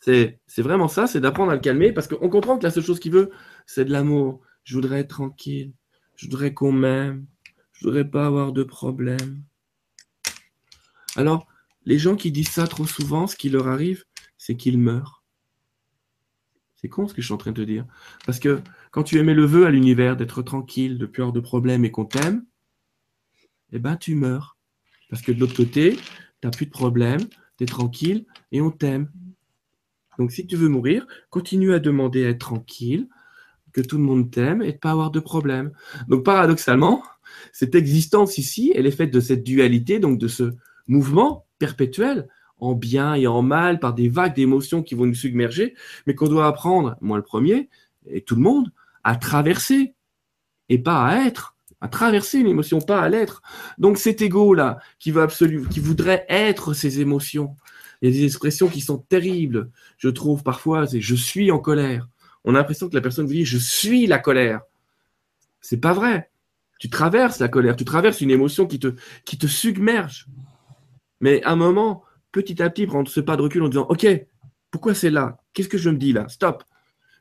C'est 0.00 0.40
c'est 0.48 0.62
vraiment 0.62 0.88
ça, 0.88 1.06
c'est 1.06 1.20
d'apprendre 1.20 1.52
à 1.52 1.54
le 1.54 1.60
calmer 1.60 1.92
parce 1.92 2.08
qu'on 2.08 2.28
comprend 2.28 2.58
que 2.58 2.64
la 2.64 2.72
seule 2.72 2.82
chose 2.82 2.98
qu'il 2.98 3.12
veut, 3.12 3.30
c'est 3.64 3.84
de 3.84 3.92
l'amour. 3.92 4.40
Je 4.64 4.74
voudrais 4.74 4.98
être 4.98 5.10
tranquille. 5.10 5.72
Je 6.16 6.26
voudrais 6.26 6.52
qu'on 6.52 6.72
m'aime. 6.72 7.26
Je 7.74 7.86
voudrais 7.86 8.10
pas 8.10 8.26
avoir 8.26 8.52
de 8.52 8.64
problème. 8.64 9.44
Alors, 11.14 11.46
les 11.84 11.98
gens 11.98 12.16
qui 12.16 12.32
disent 12.32 12.50
ça 12.50 12.66
trop 12.66 12.86
souvent, 12.86 13.28
ce 13.28 13.36
qui 13.36 13.50
leur 13.50 13.68
arrive, 13.68 14.04
c'est 14.48 14.56
qu'ils 14.56 14.78
meurent. 14.78 15.22
C'est 16.76 16.88
con 16.88 17.06
ce 17.06 17.12
que 17.12 17.20
je 17.20 17.26
suis 17.26 17.34
en 17.34 17.38
train 17.38 17.52
de 17.52 17.62
te 17.62 17.66
dire. 17.66 17.84
Parce 18.24 18.38
que 18.38 18.62
quand 18.92 19.02
tu 19.02 19.18
émets 19.18 19.34
le 19.34 19.44
vœu 19.44 19.66
à 19.66 19.70
l'univers 19.70 20.16
d'être 20.16 20.40
tranquille, 20.40 20.96
de 20.96 21.04
plus 21.04 21.20
avoir 21.20 21.34
de 21.34 21.40
problème 21.40 21.84
et 21.84 21.90
qu'on 21.90 22.06
t'aime, 22.06 22.46
eh 23.72 23.78
ben 23.78 23.96
tu 23.96 24.14
meurs. 24.14 24.56
Parce 25.10 25.20
que 25.20 25.32
de 25.32 25.38
l'autre 25.38 25.54
côté, 25.54 25.96
tu 25.96 26.02
n'as 26.44 26.50
plus 26.50 26.64
de 26.64 26.70
problème, 26.70 27.20
tu 27.58 27.64
es 27.64 27.66
tranquille 27.66 28.24
et 28.50 28.62
on 28.62 28.70
t'aime. 28.70 29.12
Donc 30.18 30.32
si 30.32 30.46
tu 30.46 30.56
veux 30.56 30.70
mourir, 30.70 31.06
continue 31.28 31.74
à 31.74 31.78
demander 31.78 32.24
à 32.24 32.30
être 32.30 32.38
tranquille, 32.38 33.06
que 33.74 33.82
tout 33.82 33.98
le 33.98 34.04
monde 34.04 34.30
t'aime 34.30 34.62
et 34.62 34.72
de 34.72 34.78
pas 34.78 34.92
avoir 34.92 35.10
de 35.10 35.20
problème. 35.20 35.72
Donc 36.08 36.24
paradoxalement, 36.24 37.02
cette 37.52 37.74
existence 37.74 38.38
ici, 38.38 38.72
elle 38.74 38.86
est 38.86 38.92
faite 38.92 39.12
de 39.12 39.20
cette 39.20 39.44
dualité, 39.44 39.98
donc 39.98 40.18
de 40.18 40.26
ce 40.26 40.54
mouvement 40.86 41.44
perpétuel 41.58 42.28
en 42.58 42.74
bien 42.74 43.14
et 43.14 43.26
en 43.26 43.42
mal 43.42 43.78
par 43.78 43.94
des 43.94 44.08
vagues 44.08 44.34
d'émotions 44.34 44.82
qui 44.82 44.94
vont 44.94 45.06
nous 45.06 45.14
submerger, 45.14 45.74
mais 46.06 46.14
qu'on 46.14 46.28
doit 46.28 46.46
apprendre, 46.46 46.96
moi 47.00 47.16
le 47.16 47.22
premier, 47.22 47.68
et 48.06 48.22
tout 48.22 48.34
le 48.34 48.42
monde, 48.42 48.72
à 49.04 49.16
traverser 49.16 49.94
et 50.68 50.78
pas 50.78 51.04
à 51.04 51.26
être, 51.26 51.56
à 51.80 51.88
traverser 51.88 52.38
une 52.38 52.46
émotion, 52.46 52.80
pas 52.80 53.00
à 53.00 53.08
l'être. 53.08 53.42
Donc 53.78 53.98
cet 53.98 54.20
ego-là, 54.22 54.78
qui 54.98 55.10
veut 55.10 55.22
absolument, 55.22 55.68
qui 55.68 55.80
voudrait 55.80 56.26
être 56.28 56.74
ces 56.74 57.00
émotions, 57.00 57.56
il 58.00 58.10
y 58.10 58.12
a 58.12 58.16
des 58.16 58.24
expressions 58.24 58.68
qui 58.68 58.80
sont 58.80 58.98
terribles, 58.98 59.70
je 59.96 60.08
trouve 60.08 60.42
parfois, 60.42 60.86
c'est 60.86 61.00
je 61.00 61.14
suis 61.14 61.50
en 61.50 61.58
colère. 61.58 62.08
On 62.44 62.54
a 62.54 62.58
l'impression 62.58 62.88
que 62.88 62.94
la 62.94 63.00
personne 63.00 63.26
vous 63.26 63.32
dit 63.32 63.44
je 63.44 63.58
suis 63.58 64.06
la 64.06 64.18
colère. 64.18 64.60
C'est 65.60 65.78
pas 65.80 65.92
vrai. 65.92 66.30
Tu 66.78 66.88
traverses 66.88 67.40
la 67.40 67.48
colère, 67.48 67.74
tu 67.74 67.84
traverses 67.84 68.20
une 68.20 68.30
émotion 68.30 68.66
qui 68.66 68.78
te, 68.78 68.94
qui 69.24 69.36
te 69.36 69.48
submerge. 69.48 70.26
Mais 71.20 71.42
à 71.42 71.52
un 71.52 71.56
moment, 71.56 72.04
petit 72.32 72.62
à 72.62 72.70
petit, 72.70 72.86
prendre 72.86 73.08
ce 73.08 73.20
pas 73.20 73.36
de 73.36 73.42
recul 73.42 73.62
en 73.62 73.68
disant 73.68 73.86
Ok, 73.88 74.06
pourquoi 74.70 74.94
c'est 74.94 75.10
là? 75.10 75.38
Qu'est-ce 75.52 75.68
que 75.68 75.78
je 75.78 75.90
me 75.90 75.96
dis 75.96 76.12
là? 76.12 76.28
Stop. 76.28 76.64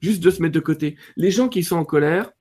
Juste 0.02 0.24
de 0.24 0.30
se 0.30 0.42
mettre 0.42 0.54
de 0.54 0.60
côté. 0.60 0.98
Les 1.16 1.32
gens 1.32 1.50
qui 1.50 1.64
sont 1.64 1.78
en 1.78 1.86
colère 1.86 2.32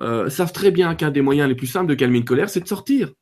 euh, 0.00 0.28
savent 0.28 0.52
très 0.52 0.70
bien 0.70 0.94
qu'un 0.94 1.10
des 1.10 1.22
moyens 1.22 1.48
les 1.48 1.54
plus 1.54 1.66
simples 1.66 1.88
de 1.88 1.94
calmer 1.94 2.18
une 2.18 2.24
colère, 2.24 2.50
c'est 2.50 2.60
de 2.60 2.68
sortir. 2.68 3.12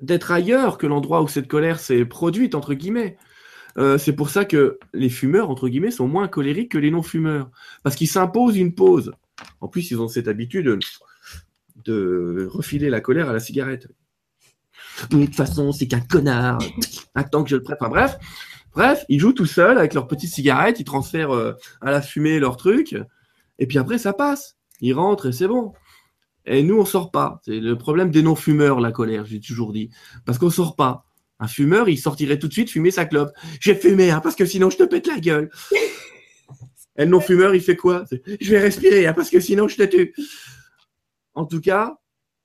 D'être 0.00 0.30
ailleurs 0.30 0.78
que 0.78 0.86
l'endroit 0.86 1.22
où 1.22 1.28
cette 1.28 1.48
colère 1.48 1.80
s'est 1.80 2.04
produite, 2.04 2.54
entre 2.54 2.74
guillemets. 2.74 3.16
Euh, 3.78 3.98
c'est 3.98 4.14
pour 4.14 4.30
ça 4.30 4.44
que 4.44 4.78
les 4.94 5.08
fumeurs, 5.08 5.50
entre 5.50 5.68
guillemets, 5.68 5.90
sont 5.90 6.08
moins 6.08 6.28
colériques 6.28 6.72
que 6.72 6.78
les 6.78 6.90
non-fumeurs. 6.90 7.50
Parce 7.82 7.96
qu'ils 7.96 8.08
s'imposent 8.08 8.56
une 8.56 8.74
pause. 8.74 9.12
En 9.60 9.68
plus, 9.68 9.90
ils 9.90 10.00
ont 10.00 10.08
cette 10.08 10.28
habitude 10.28 10.66
de, 10.66 10.78
de 11.84 12.48
refiler 12.50 12.90
la 12.90 13.00
colère 13.00 13.28
à 13.28 13.32
la 13.32 13.40
cigarette. 13.40 13.88
De 15.10 15.24
toute 15.24 15.34
façon, 15.34 15.72
c'est 15.72 15.86
qu'un 15.86 16.00
connard. 16.00 16.58
Attends 17.14 17.44
que 17.44 17.50
je 17.50 17.56
le 17.56 17.62
prenne. 17.62 17.76
Enfin 17.80 17.90
bref, 17.90 18.18
bref, 18.72 19.04
ils 19.08 19.18
jouent 19.18 19.32
tout 19.32 19.46
seuls 19.46 19.78
avec 19.78 19.94
leur 19.94 20.06
petite 20.06 20.30
cigarette, 20.30 20.80
ils 20.80 20.84
transfèrent 20.84 21.34
euh, 21.34 21.54
à 21.80 21.90
la 21.90 22.02
fumée 22.02 22.38
leur 22.38 22.56
truc, 22.56 22.96
et 23.58 23.66
puis 23.66 23.78
après 23.78 23.98
ça 23.98 24.12
passe. 24.12 24.56
Ils 24.80 24.94
rentrent 24.94 25.28
et 25.28 25.32
c'est 25.32 25.48
bon. 25.48 25.72
Et 26.46 26.62
nous, 26.62 26.78
on 26.78 26.84
sort 26.84 27.10
pas. 27.10 27.40
C'est 27.44 27.60
le 27.60 27.76
problème 27.76 28.10
des 28.10 28.22
non-fumeurs, 28.22 28.80
la 28.80 28.90
colère, 28.92 29.26
j'ai 29.26 29.40
toujours 29.40 29.72
dit. 29.72 29.90
Parce 30.24 30.38
qu'on 30.38 30.50
sort 30.50 30.76
pas. 30.76 31.04
Un 31.40 31.46
fumeur, 31.46 31.88
il 31.88 31.98
sortirait 31.98 32.38
tout 32.38 32.48
de 32.48 32.52
suite 32.52 32.70
fumer 32.70 32.90
sa 32.90 33.04
clope. 33.04 33.30
J'ai 33.60 33.74
fumé, 33.74 34.10
hein, 34.10 34.20
parce 34.20 34.34
que 34.34 34.46
sinon 34.46 34.70
je 34.70 34.78
te 34.78 34.84
pète 34.84 35.06
la 35.06 35.20
gueule. 35.20 35.50
Et 36.96 37.04
le 37.04 37.10
non-fumeur, 37.10 37.54
il 37.54 37.60
fait 37.60 37.76
quoi? 37.76 38.04
Je 38.40 38.50
vais 38.50 38.60
respirer, 38.60 39.06
hein, 39.06 39.12
parce 39.12 39.30
que 39.30 39.40
sinon 39.40 39.68
je 39.68 39.76
te 39.76 39.82
tue. 39.84 40.14
En 41.34 41.44
tout 41.44 41.60
cas, 41.60 41.98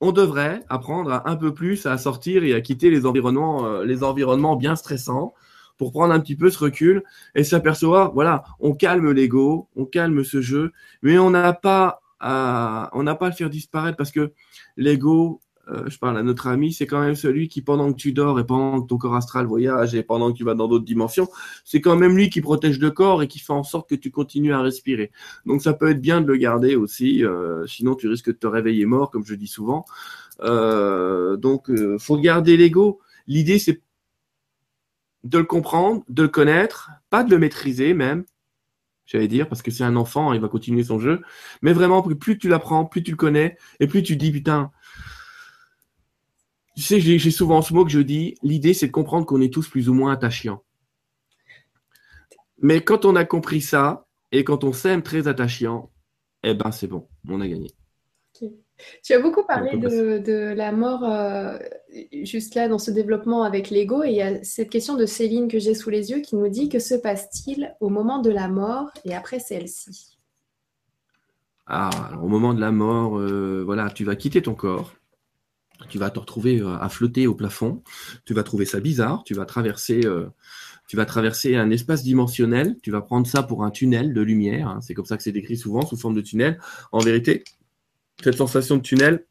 on 0.04 0.12
devrait 0.12 0.66
apprendre 0.68 1.22
un 1.24 1.36
peu 1.38 1.54
plus 1.54 1.86
à 1.86 1.98
sortir 1.98 2.44
et 2.44 2.54
à 2.54 2.60
quitter 2.60 2.90
les 2.90 3.06
environnements, 3.06 3.66
euh, 3.66 3.86
les 3.86 4.04
environnements 4.04 4.58
bien 4.58 4.76
stressants 4.76 5.34
pour 5.78 5.94
prendre 5.94 6.14
un 6.14 6.20
petit 6.20 6.36
peu 6.36 6.50
ce 6.50 6.60
recul 6.60 7.04
et 7.36 7.46
s'apercevoir, 7.46 8.12
voilà, 8.14 8.44
on 8.60 8.74
calme 8.74 9.12
l'ego, 9.12 9.70
on 9.78 9.86
calme 9.86 10.26
ce 10.26 10.42
jeu, 10.42 10.74
mais 11.04 11.18
on 11.18 11.30
n'a 11.30 11.54
pas 11.54 12.02
on 12.26 13.04
n'a 13.04 13.16
pas 13.16 13.26
à 13.26 13.30
le 13.30 13.36
faire 13.36 13.50
disparaître 13.50 13.98
parce 13.98 14.12
que 14.12 14.32
l'ego, 14.78 15.42
euh, 15.70 15.90
je 15.90 15.98
parle 15.98 16.18
à 16.18 16.24
notre 16.24 16.48
ami, 16.48 16.74
c'est 16.74 16.86
quand 16.86 17.02
même 17.02 17.16
celui 17.16 17.48
qui, 17.48 17.62
pendant 17.62 17.92
que 17.92 17.98
tu 17.98 18.12
dors 18.12 18.40
et 18.40 18.46
pendant 18.46 18.82
que 18.82 18.88
ton 18.88 18.98
corps 18.98 19.16
astral 19.16 19.46
voyage 19.46 19.96
et 19.96 20.04
pendant 20.04 20.32
que 20.32 20.38
tu 20.38 20.44
vas 20.44 20.56
dans 20.56 20.68
d'autres 20.68 20.86
dimensions, 20.86 21.30
c'est 21.64 21.80
quand 21.80 21.96
même 21.96 22.18
lui 22.18 22.30
qui 22.30 22.42
protège 22.42 22.80
le 22.80 22.92
corps 22.92 23.24
et 23.24 23.28
qui 23.28 23.40
fait 23.40 23.54
en 23.54 23.64
sorte 23.64 23.90
que 23.90 23.96
tu 23.96 24.12
continues 24.12 24.54
à 24.54 24.62
respirer. 24.62 25.12
Donc 25.46 25.62
ça 25.62 25.74
peut 25.74 25.92
être 25.92 26.02
bien 26.02 26.22
de 26.22 26.28
le 26.28 26.36
garder 26.36 26.76
aussi, 26.76 27.24
euh, 27.24 27.66
sinon 27.66 27.96
tu 27.96 28.08
risques 28.10 28.28
de 28.28 28.32
te 28.34 28.48
réveiller 28.48 28.86
mort, 28.86 29.10
comme 29.10 29.26
je 29.26 29.36
dis 29.36 29.48
souvent. 29.48 29.86
Euh, 30.42 31.38
donc 31.38 31.70
euh, 31.70 31.98
faut 31.98 32.18
garder 32.18 32.58
l'ego. 32.58 33.00
L'idée 33.28 33.60
c'est 33.60 33.82
de 35.24 35.38
le 35.38 35.46
comprendre, 35.46 36.04
de 36.10 36.24
le 36.24 36.28
connaître, 36.28 36.92
pas 37.10 37.24
de 37.24 37.32
le 37.32 37.40
maîtriser 37.40 37.94
même, 37.94 38.26
j'allais 39.06 39.30
dire, 39.30 39.48
parce 39.48 39.62
que 39.62 39.72
c'est 39.72 39.86
un 39.86 39.96
enfant, 39.96 40.34
il 40.34 40.42
va 40.42 40.50
continuer 40.50 40.84
son 40.84 41.00
jeu, 41.00 41.22
mais 41.62 41.72
vraiment 41.72 42.02
plus 42.02 42.38
tu 42.38 42.50
l'apprends, 42.50 42.84
plus 42.86 43.04
tu 43.04 43.12
le 43.12 43.18
connais, 43.18 43.58
et 43.80 43.88
plus 43.88 44.04
tu 44.04 44.18
dis 44.18 44.32
putain. 44.32 44.72
Tu 46.76 46.82
sais, 46.82 47.00
j'ai 47.00 47.32
souvent 47.32 47.62
ce 47.62 47.74
mot 47.74 47.86
que 47.86 47.92
je 47.92 48.00
dis, 48.00 48.36
l'idée 48.42 48.74
c'est 48.74 48.88
de 48.88 48.92
comprendre 48.92 49.26
qu'on 49.26 49.42
est 49.42 49.54
tous 49.54 49.70
plus 49.70 49.90
ou 49.90 49.94
moins 49.94 50.12
attachants. 50.12 50.64
Mais 52.60 52.82
quand 52.82 53.06
on 53.06 53.16
a 53.16 53.26
compris 53.26 53.62
ça, 53.62 54.08
et 54.32 54.44
quand 54.44 54.64
on 54.64 54.74
s'aime 54.74 55.04
très 55.04 55.28
attachant, 55.28 55.92
eh 56.44 56.54
ben 56.56 56.72
c'est 56.72 56.88
bon, 56.88 57.08
on 57.30 57.42
a 57.42 57.48
gagné. 57.48 57.70
Okay. 58.36 58.54
Tu 59.04 59.14
as 59.14 59.20
beaucoup 59.20 59.44
parlé 59.44 59.78
de, 59.78 60.18
de, 60.18 60.54
la 60.56 60.72
mort 60.72 61.04
euh, 61.04 61.60
juste 62.12 62.56
là 62.56 62.68
dans 62.68 62.80
ce 62.80 62.90
développement 62.90 63.44
avec 63.44 63.70
l'ego 63.70 64.04
et 64.04 64.10
il 64.10 64.16
y 64.16 64.22
a 64.22 64.44
cette 64.44 64.72
question 64.72 64.96
de 64.96 65.06
Céline 65.06 65.48
que 65.48 65.60
j'ai 65.60 65.76
sous 65.76 65.92
les 65.92 66.10
yeux 66.10 66.22
qui 66.22 66.36
nous 66.36 66.48
dit 66.50 66.70
que 66.70 66.80
se 66.80 66.96
passe-t-il 66.96 67.76
au 67.80 67.90
moment 67.90 68.20
de 68.20 68.32
la 68.32 68.48
mort 68.48 68.90
et 69.06 69.14
après 69.14 69.40
celle-ci? 69.40 70.18
Ah, 71.66 71.90
alors, 72.08 72.24
au 72.24 72.28
moment 72.28 72.54
de 72.54 72.60
la 72.60 72.72
mort, 72.72 73.18
euh, 73.18 73.64
voilà, 73.64 73.90
tu 73.90 74.04
vas 74.04 74.16
quitter 74.16 74.42
ton 74.42 74.56
corps, 74.56 74.94
tu 75.90 75.98
vas 75.98 76.10
te 76.10 76.20
retrouver 76.20 76.62
euh, 76.62 76.78
à 76.78 76.90
flotter 76.90 77.28
au 77.28 77.36
plafond, 77.36 77.84
tu 78.26 78.34
vas 78.34 78.44
trouver 78.44 78.66
ça 78.66 78.80
bizarre, 78.80 79.24
tu 79.26 79.34
vas 79.34 79.46
traverser 79.46 80.02
euh, 80.06 80.28
tu 80.88 80.98
vas 80.98 81.06
traverser 81.06 81.56
un 81.56 81.72
espace 81.72 82.04
dimensionnel, 82.04 82.78
tu 82.84 82.92
vas 82.92 83.02
prendre 83.02 83.26
ça 83.26 83.42
pour 83.42 83.64
un 83.64 83.72
tunnel 83.72 84.14
de 84.14 84.22
lumière, 84.22 84.68
hein, 84.68 84.80
c'est 84.82 84.94
comme 84.94 85.06
ça 85.06 85.18
que 85.18 85.24
c'est 85.24 85.32
décrit 85.32 85.58
souvent, 85.58 85.86
sous 85.86 85.98
forme 85.98 86.14
de 86.14 86.22
tunnel. 86.22 86.60
En 86.92 87.00
vérité, 87.00 87.44
cette 88.22 88.36
sensation 88.36 88.78
de 88.78 88.82
tunnel, 88.82 89.26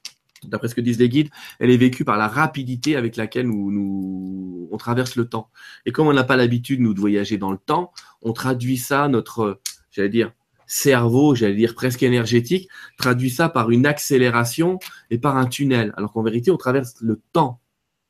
d'après 0.44 0.68
ce 0.68 0.74
que 0.74 0.80
disent 0.80 0.98
les 0.98 1.08
guides, 1.08 1.28
elle 1.60 1.70
est 1.70 1.76
vécue 1.76 2.04
par 2.04 2.16
la 2.16 2.26
rapidité 2.26 2.96
avec 2.96 3.16
laquelle 3.16 3.46
nous, 3.46 3.70
nous 3.70 4.68
on 4.72 4.76
traverse 4.76 5.16
le 5.16 5.28
temps. 5.28 5.50
Et 5.86 5.92
comme 5.92 6.08
on 6.08 6.12
n'a 6.12 6.24
pas 6.24 6.36
l'habitude, 6.36 6.80
nous, 6.80 6.94
de 6.94 7.00
voyager 7.00 7.38
dans 7.38 7.52
le 7.52 7.58
temps, 7.58 7.92
on 8.22 8.32
traduit 8.32 8.78
ça, 8.78 9.08
notre, 9.08 9.60
j'allais 9.90 10.08
dire, 10.08 10.32
cerveau, 10.72 11.34
j'allais 11.34 11.54
dire 11.54 11.74
presque 11.74 12.02
énergétique, 12.02 12.68
traduit 12.96 13.28
ça 13.28 13.50
par 13.50 13.70
une 13.70 13.84
accélération 13.84 14.78
et 15.10 15.18
par 15.18 15.36
un 15.36 15.46
tunnel. 15.46 15.92
Alors 15.96 16.12
qu'en 16.12 16.22
vérité, 16.22 16.50
on 16.50 16.56
traverse 16.56 16.94
le 17.02 17.20
temps. 17.32 17.60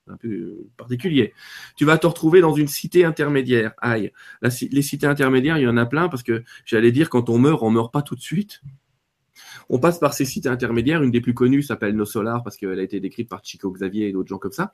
Un 0.08 0.16
peu 0.16 0.66
particulier. 0.76 1.32
Tu 1.76 1.84
vas 1.84 1.96
te 1.96 2.06
retrouver 2.06 2.40
dans 2.40 2.54
une 2.54 2.68
cité 2.68 3.04
intermédiaire. 3.04 3.72
Aïe. 3.78 4.12
les 4.42 4.82
cités 4.82 5.06
intermédiaires, 5.06 5.58
il 5.58 5.62
y 5.62 5.68
en 5.68 5.76
a 5.76 5.86
plein 5.86 6.08
parce 6.08 6.22
que 6.22 6.42
j'allais 6.64 6.92
dire, 6.92 7.08
quand 7.08 7.28
on 7.28 7.38
meurt, 7.38 7.62
on 7.62 7.70
meurt 7.70 7.92
pas 7.92 8.02
tout 8.02 8.16
de 8.16 8.20
suite. 8.20 8.62
On 9.68 9.78
passe 9.78 9.98
par 9.98 10.12
ces 10.12 10.24
cités 10.24 10.48
intermédiaires. 10.48 11.02
Une 11.02 11.10
des 11.10 11.20
plus 11.20 11.34
connues 11.34 11.62
s'appelle 11.62 11.94
No 11.94 12.04
Solar 12.04 12.42
parce 12.42 12.56
qu'elle 12.56 12.78
a 12.78 12.82
été 12.82 13.00
décrite 13.00 13.28
par 13.28 13.44
Chico 13.44 13.70
Xavier 13.70 14.08
et 14.08 14.12
d'autres 14.12 14.28
gens 14.28 14.38
comme 14.38 14.52
ça. 14.52 14.72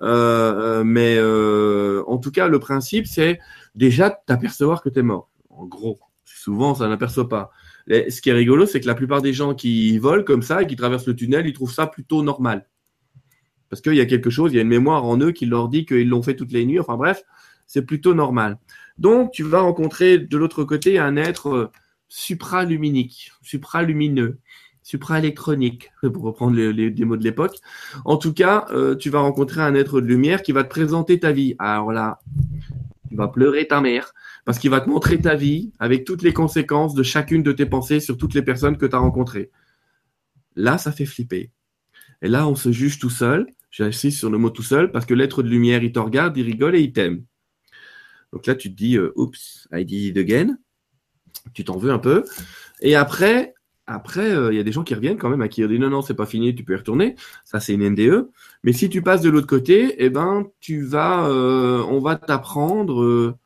Euh, 0.00 0.80
euh, 0.80 0.84
mais 0.84 1.16
euh, 1.18 2.02
en 2.06 2.18
tout 2.18 2.30
cas, 2.30 2.48
le 2.48 2.58
principe, 2.58 3.06
c'est 3.06 3.38
déjà 3.74 4.10
t'apercevoir 4.10 4.82
que 4.82 4.88
tu 4.88 4.98
es 5.00 5.02
mort. 5.02 5.30
En 5.50 5.66
gros, 5.66 5.98
souvent, 6.42 6.74
ça 6.74 6.88
n'aperçoit 6.88 7.28
pas. 7.28 7.50
ce 7.88 8.20
qui 8.20 8.30
est 8.30 8.34
rigolo, 8.34 8.66
c'est 8.66 8.80
que 8.80 8.86
la 8.86 8.94
plupart 8.94 9.22
des 9.22 9.32
gens 9.32 9.54
qui 9.54 9.98
volent 9.98 10.24
comme 10.24 10.42
ça 10.42 10.62
et 10.62 10.66
qui 10.66 10.76
traversent 10.76 11.06
le 11.06 11.16
tunnel, 11.16 11.46
ils 11.46 11.52
trouvent 11.52 11.72
ça 11.72 11.86
plutôt 11.86 12.22
normal. 12.22 12.68
Parce 13.70 13.80
qu'il 13.80 13.94
y 13.94 14.00
a 14.00 14.06
quelque 14.06 14.28
chose, 14.28 14.52
il 14.52 14.56
y 14.56 14.58
a 14.58 14.62
une 14.62 14.68
mémoire 14.68 15.04
en 15.04 15.18
eux 15.18 15.32
qui 15.32 15.46
leur 15.46 15.68
dit 15.68 15.86
qu'ils 15.86 16.08
l'ont 16.08 16.22
fait 16.22 16.36
toutes 16.36 16.52
les 16.52 16.66
nuits. 16.66 16.80
Enfin 16.80 16.96
bref, 16.96 17.22
c'est 17.66 17.86
plutôt 17.86 18.12
normal. 18.12 18.58
Donc, 18.98 19.32
tu 19.32 19.44
vas 19.44 19.60
rencontrer 19.60 20.18
de 20.18 20.36
l'autre 20.36 20.64
côté 20.64 20.98
un 20.98 21.16
être 21.16 21.70
supraluminique, 22.08 23.32
supralumineux, 23.40 24.38
supraélectronique, 24.82 25.90
pour 26.12 26.24
reprendre 26.24 26.56
les, 26.56 27.04
mots 27.04 27.16
de 27.16 27.24
l'époque. 27.24 27.56
En 28.04 28.16
tout 28.16 28.34
cas, 28.34 28.66
euh, 28.70 28.94
tu 28.96 29.08
vas 29.08 29.20
rencontrer 29.20 29.62
un 29.62 29.74
être 29.74 30.00
de 30.00 30.06
lumière 30.06 30.42
qui 30.42 30.52
va 30.52 30.64
te 30.64 30.68
présenter 30.68 31.20
ta 31.20 31.32
vie. 31.32 31.54
Alors 31.58 31.92
là, 31.92 32.20
tu 33.12 33.16
vas 33.18 33.28
pleurer 33.28 33.66
ta 33.68 33.80
mère 33.80 34.12
parce 34.44 34.58
qu'il 34.58 34.70
va 34.70 34.80
te 34.80 34.88
montrer 34.88 35.20
ta 35.20 35.34
vie 35.34 35.72
avec 35.78 36.04
toutes 36.04 36.22
les 36.22 36.32
conséquences 36.32 36.94
de 36.94 37.02
chacune 37.02 37.42
de 37.42 37.52
tes 37.52 37.66
pensées 37.66 38.00
sur 38.00 38.16
toutes 38.16 38.34
les 38.34 38.42
personnes 38.42 38.76
que 38.76 38.86
tu 38.86 38.96
as 38.96 38.98
rencontrées. 38.98 39.50
Là, 40.56 40.78
ça 40.78 40.92
fait 40.92 41.06
flipper. 41.06 41.50
Et 42.22 42.28
là, 42.28 42.48
on 42.48 42.54
se 42.54 42.72
juge 42.72 42.98
tout 42.98 43.10
seul. 43.10 43.46
J'insiste 43.70 44.18
sur 44.18 44.30
le 44.30 44.38
mot 44.38 44.50
tout 44.50 44.62
seul 44.62 44.90
parce 44.90 45.06
que 45.06 45.14
l'être 45.14 45.42
de 45.42 45.48
lumière, 45.48 45.82
il 45.82 45.92
te 45.92 45.98
regarde, 45.98 46.36
il 46.36 46.44
rigole 46.44 46.76
et 46.76 46.80
il 46.80 46.92
t'aime. 46.92 47.24
Donc 48.32 48.46
là, 48.46 48.54
tu 48.54 48.70
te 48.70 48.76
dis, 48.76 48.96
euh, 48.96 49.12
oups, 49.16 49.68
I 49.72 49.84
did 49.84 50.16
it 50.16 50.18
again 50.18 50.56
tu 51.54 51.64
t'en 51.64 51.76
veux 51.76 51.90
un 51.90 51.98
peu. 51.98 52.24
Et 52.80 52.94
après, 52.94 53.54
après, 53.86 54.30
euh, 54.30 54.52
il 54.52 54.56
y 54.56 54.60
a 54.60 54.62
des 54.62 54.72
gens 54.72 54.84
qui 54.84 54.94
reviennent 54.94 55.18
quand 55.18 55.28
même 55.28 55.42
à 55.42 55.48
qui 55.48 55.66
disent 55.66 55.80
non, 55.80 55.90
non, 55.90 56.02
c'est 56.02 56.14
pas 56.14 56.26
fini, 56.26 56.54
tu 56.54 56.64
peux 56.64 56.74
y 56.74 56.76
retourner. 56.76 57.16
Ça, 57.44 57.60
c'est 57.60 57.74
une 57.74 57.88
NDE. 57.88 58.28
Mais 58.62 58.72
si 58.72 58.88
tu 58.88 59.02
passes 59.02 59.22
de 59.22 59.30
l'autre 59.30 59.46
côté, 59.46 59.96
eh 59.98 60.10
ben, 60.10 60.46
tu 60.60 60.82
vas, 60.82 61.26
euh, 61.26 61.82
on 61.88 61.98
va 61.98 62.16
t'apprendre 62.16 63.36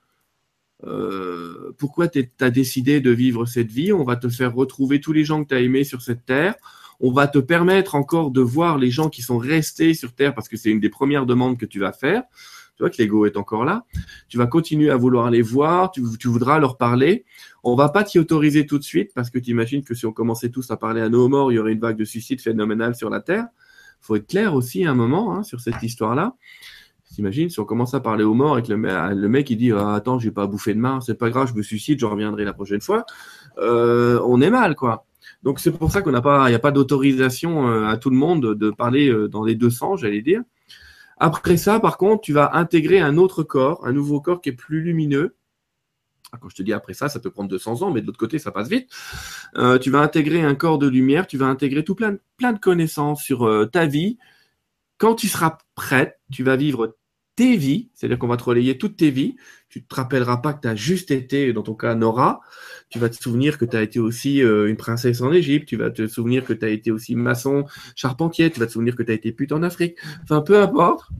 euh, 0.84 1.74
pourquoi 1.78 2.08
tu 2.08 2.28
as 2.40 2.50
décidé 2.50 3.00
de 3.00 3.10
vivre 3.10 3.46
cette 3.46 3.70
vie. 3.70 3.92
On 3.92 4.04
va 4.04 4.16
te 4.16 4.28
faire 4.28 4.54
retrouver 4.54 5.00
tous 5.00 5.12
les 5.12 5.24
gens 5.24 5.42
que 5.42 5.48
tu 5.48 5.54
as 5.54 5.60
aimés 5.60 5.84
sur 5.84 6.02
cette 6.02 6.26
terre. 6.26 6.54
On 7.00 7.12
va 7.12 7.28
te 7.28 7.38
permettre 7.38 7.94
encore 7.94 8.30
de 8.30 8.40
voir 8.40 8.78
les 8.78 8.90
gens 8.90 9.08
qui 9.08 9.22
sont 9.22 9.38
restés 9.38 9.94
sur 9.94 10.14
terre 10.14 10.34
parce 10.34 10.48
que 10.48 10.56
c'est 10.56 10.70
une 10.70 10.80
des 10.80 10.88
premières 10.88 11.26
demandes 11.26 11.58
que 11.58 11.66
tu 11.66 11.80
vas 11.80 11.92
faire. 11.92 12.22
Tu 12.76 12.82
vois 12.82 12.90
que 12.90 12.98
l'ego 12.98 13.24
est 13.24 13.38
encore 13.38 13.64
là. 13.64 13.84
Tu 14.28 14.36
vas 14.36 14.46
continuer 14.46 14.90
à 14.90 14.96
vouloir 14.96 15.30
les 15.30 15.40
voir, 15.40 15.90
tu, 15.90 16.02
voudras 16.24 16.58
leur 16.58 16.76
parler. 16.76 17.24
On 17.68 17.74
va 17.74 17.88
pas 17.88 18.04
t'y 18.04 18.20
autoriser 18.20 18.64
tout 18.64 18.78
de 18.78 18.84
suite 18.84 19.10
parce 19.12 19.28
que 19.28 19.40
tu 19.40 19.50
imagines 19.50 19.82
que 19.82 19.92
si 19.92 20.06
on 20.06 20.12
commençait 20.12 20.50
tous 20.50 20.70
à 20.70 20.76
parler 20.76 21.00
à 21.00 21.08
nos 21.08 21.28
morts, 21.28 21.50
il 21.50 21.56
y 21.56 21.58
aurait 21.58 21.72
une 21.72 21.80
vague 21.80 21.96
de 21.96 22.04
suicide 22.04 22.40
phénoménale 22.40 22.94
sur 22.94 23.10
la 23.10 23.20
Terre. 23.20 23.48
faut 24.00 24.14
être 24.14 24.28
clair 24.28 24.54
aussi 24.54 24.84
à 24.84 24.92
un 24.92 24.94
moment 24.94 25.34
hein, 25.34 25.42
sur 25.42 25.60
cette 25.60 25.82
histoire-là. 25.82 26.36
T'imagines, 27.12 27.50
si 27.50 27.58
on 27.58 27.64
commence 27.64 27.92
à 27.92 27.98
parler 27.98 28.22
aux 28.22 28.34
morts 28.34 28.56
et 28.56 28.62
que 28.62 28.72
le, 28.72 29.28
mec 29.28 29.50
il 29.50 29.56
dit 29.56 29.72
ah, 29.72 29.94
attends 29.94 30.20
j'ai 30.20 30.30
pas 30.30 30.46
bouffé 30.46 30.74
de 30.74 30.78
main, 30.78 31.00
c'est 31.00 31.18
pas 31.18 31.28
grave, 31.28 31.48
je 31.48 31.54
me 31.54 31.62
suicide, 31.62 31.98
je 31.98 32.06
reviendrai 32.06 32.44
la 32.44 32.52
prochaine 32.52 32.80
fois, 32.80 33.04
euh, 33.58 34.20
on 34.24 34.40
est 34.40 34.50
mal 34.50 34.76
quoi. 34.76 35.04
Donc 35.42 35.58
c'est 35.58 35.72
pour 35.72 35.90
ça 35.90 36.02
qu'on 36.02 36.12
n'a 36.12 36.22
pas, 36.22 36.46
il 36.46 36.50
n'y 36.50 36.56
a 36.56 36.60
pas 36.60 36.70
d'autorisation 36.70 37.68
euh, 37.68 37.88
à 37.88 37.96
tout 37.96 38.10
le 38.10 38.16
monde 38.16 38.54
de 38.54 38.70
parler 38.70 39.08
euh, 39.08 39.26
dans 39.26 39.42
les 39.42 39.56
deux 39.56 39.70
sens, 39.70 40.02
j'allais 40.02 40.22
dire. 40.22 40.42
Après 41.18 41.56
ça, 41.56 41.80
par 41.80 41.98
contre, 41.98 42.20
tu 42.20 42.32
vas 42.32 42.54
intégrer 42.54 43.00
un 43.00 43.16
autre 43.16 43.42
corps, 43.42 43.84
un 43.84 43.92
nouveau 43.92 44.20
corps 44.20 44.40
qui 44.40 44.50
est 44.50 44.52
plus 44.52 44.82
lumineux. 44.82 45.34
Ah, 46.32 46.38
quand 46.40 46.48
je 46.48 46.56
te 46.56 46.62
dis 46.62 46.72
après 46.72 46.94
ça, 46.94 47.08
ça 47.08 47.20
peut 47.20 47.30
prendre 47.30 47.48
200 47.48 47.82
ans, 47.82 47.90
mais 47.90 48.00
de 48.00 48.06
l'autre 48.06 48.18
côté, 48.18 48.38
ça 48.38 48.50
passe 48.50 48.68
vite. 48.68 48.90
Euh, 49.56 49.78
tu 49.78 49.90
vas 49.90 50.00
intégrer 50.00 50.42
un 50.42 50.54
corps 50.54 50.78
de 50.78 50.88
lumière, 50.88 51.26
tu 51.26 51.38
vas 51.38 51.46
intégrer 51.46 51.84
tout 51.84 51.94
plein, 51.94 52.16
plein 52.36 52.52
de 52.52 52.58
connaissances 52.58 53.22
sur 53.22 53.46
euh, 53.46 53.66
ta 53.66 53.86
vie. 53.86 54.18
Quand 54.98 55.14
tu 55.14 55.28
seras 55.28 55.58
prête, 55.74 56.18
tu 56.32 56.42
vas 56.42 56.56
vivre 56.56 56.96
tes 57.36 57.56
vies, 57.56 57.90
c'est-à-dire 57.94 58.18
qu'on 58.18 58.28
va 58.28 58.36
te 58.36 58.44
relayer 58.44 58.78
toutes 58.78 58.96
tes 58.96 59.10
vies. 59.10 59.36
Tu 59.68 59.84
te 59.84 59.94
rappelleras 59.94 60.38
pas 60.38 60.54
que 60.54 60.62
tu 60.62 60.68
as 60.68 60.74
juste 60.74 61.10
été, 61.10 61.52
dans 61.52 61.62
ton 61.62 61.74
cas, 61.74 61.94
Nora. 61.94 62.40
Tu 62.88 62.98
vas 62.98 63.10
te 63.10 63.22
souvenir 63.22 63.58
que 63.58 63.66
tu 63.66 63.76
as 63.76 63.82
été 63.82 63.98
aussi 63.98 64.42
euh, 64.42 64.68
une 64.68 64.76
princesse 64.76 65.20
en 65.20 65.32
Égypte. 65.32 65.68
Tu 65.68 65.76
vas 65.76 65.90
te 65.90 66.06
souvenir 66.06 66.44
que 66.44 66.54
tu 66.54 66.64
as 66.64 66.70
été 66.70 66.90
aussi 66.90 67.14
maçon, 67.14 67.66
charpentier. 67.94 68.50
Tu 68.50 68.58
vas 68.58 68.66
te 68.66 68.72
souvenir 68.72 68.96
que 68.96 69.02
tu 69.02 69.12
as 69.12 69.14
été 69.14 69.32
pute 69.32 69.52
en 69.52 69.62
Afrique. 69.62 69.96
Enfin, 70.22 70.40
peu 70.40 70.58
importe. 70.58 71.10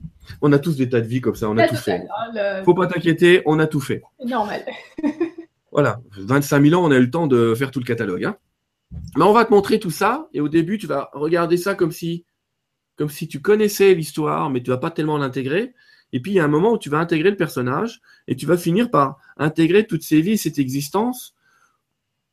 On 0.41 0.51
a 0.51 0.59
tous 0.59 0.75
des 0.75 0.89
tas 0.89 1.01
de 1.01 1.07
vies 1.07 1.21
comme 1.21 1.35
ça. 1.35 1.49
On 1.49 1.57
a 1.57 1.67
tout 1.67 1.75
fait. 1.75 2.05
Hein, 2.35 2.63
Faut 2.65 2.73
pas 2.73 2.87
t'inquiéter, 2.87 3.43
on 3.45 3.59
a 3.59 3.67
tout 3.67 3.79
fait. 3.79 4.01
Normal. 4.25 4.65
voilà. 5.71 5.99
25 6.17 6.65
000 6.65 6.81
ans, 6.81 6.85
on 6.85 6.91
a 6.91 6.97
eu 6.97 7.01
le 7.01 7.11
temps 7.11 7.27
de 7.27 7.53
faire 7.53 7.71
tout 7.71 7.79
le 7.79 7.85
catalogue. 7.85 8.25
Hein. 8.25 8.37
Mais 9.15 9.23
on 9.23 9.33
va 9.33 9.45
te 9.45 9.51
montrer 9.51 9.79
tout 9.79 9.91
ça. 9.91 10.29
Et 10.33 10.41
au 10.41 10.49
début, 10.49 10.77
tu 10.77 10.87
vas 10.87 11.09
regarder 11.13 11.57
ça 11.57 11.75
comme 11.75 11.91
si, 11.91 12.25
comme 12.95 13.09
si 13.09 13.27
tu 13.27 13.41
connaissais 13.41 13.93
l'histoire, 13.93 14.49
mais 14.49 14.63
tu 14.63 14.71
vas 14.71 14.77
pas 14.77 14.91
tellement 14.91 15.17
l'intégrer. 15.17 15.73
Et 16.13 16.21
puis 16.21 16.31
il 16.31 16.35
y 16.35 16.39
a 16.39 16.45
un 16.45 16.49
moment 16.49 16.71
où 16.73 16.77
tu 16.77 16.89
vas 16.89 16.99
intégrer 16.99 17.29
le 17.29 17.37
personnage 17.37 18.01
et 18.27 18.35
tu 18.35 18.45
vas 18.45 18.57
finir 18.57 18.89
par 18.89 19.17
intégrer 19.37 19.85
toutes 19.85 20.03
ces 20.03 20.21
vies, 20.21 20.37
cette 20.37 20.59
existence 20.59 21.35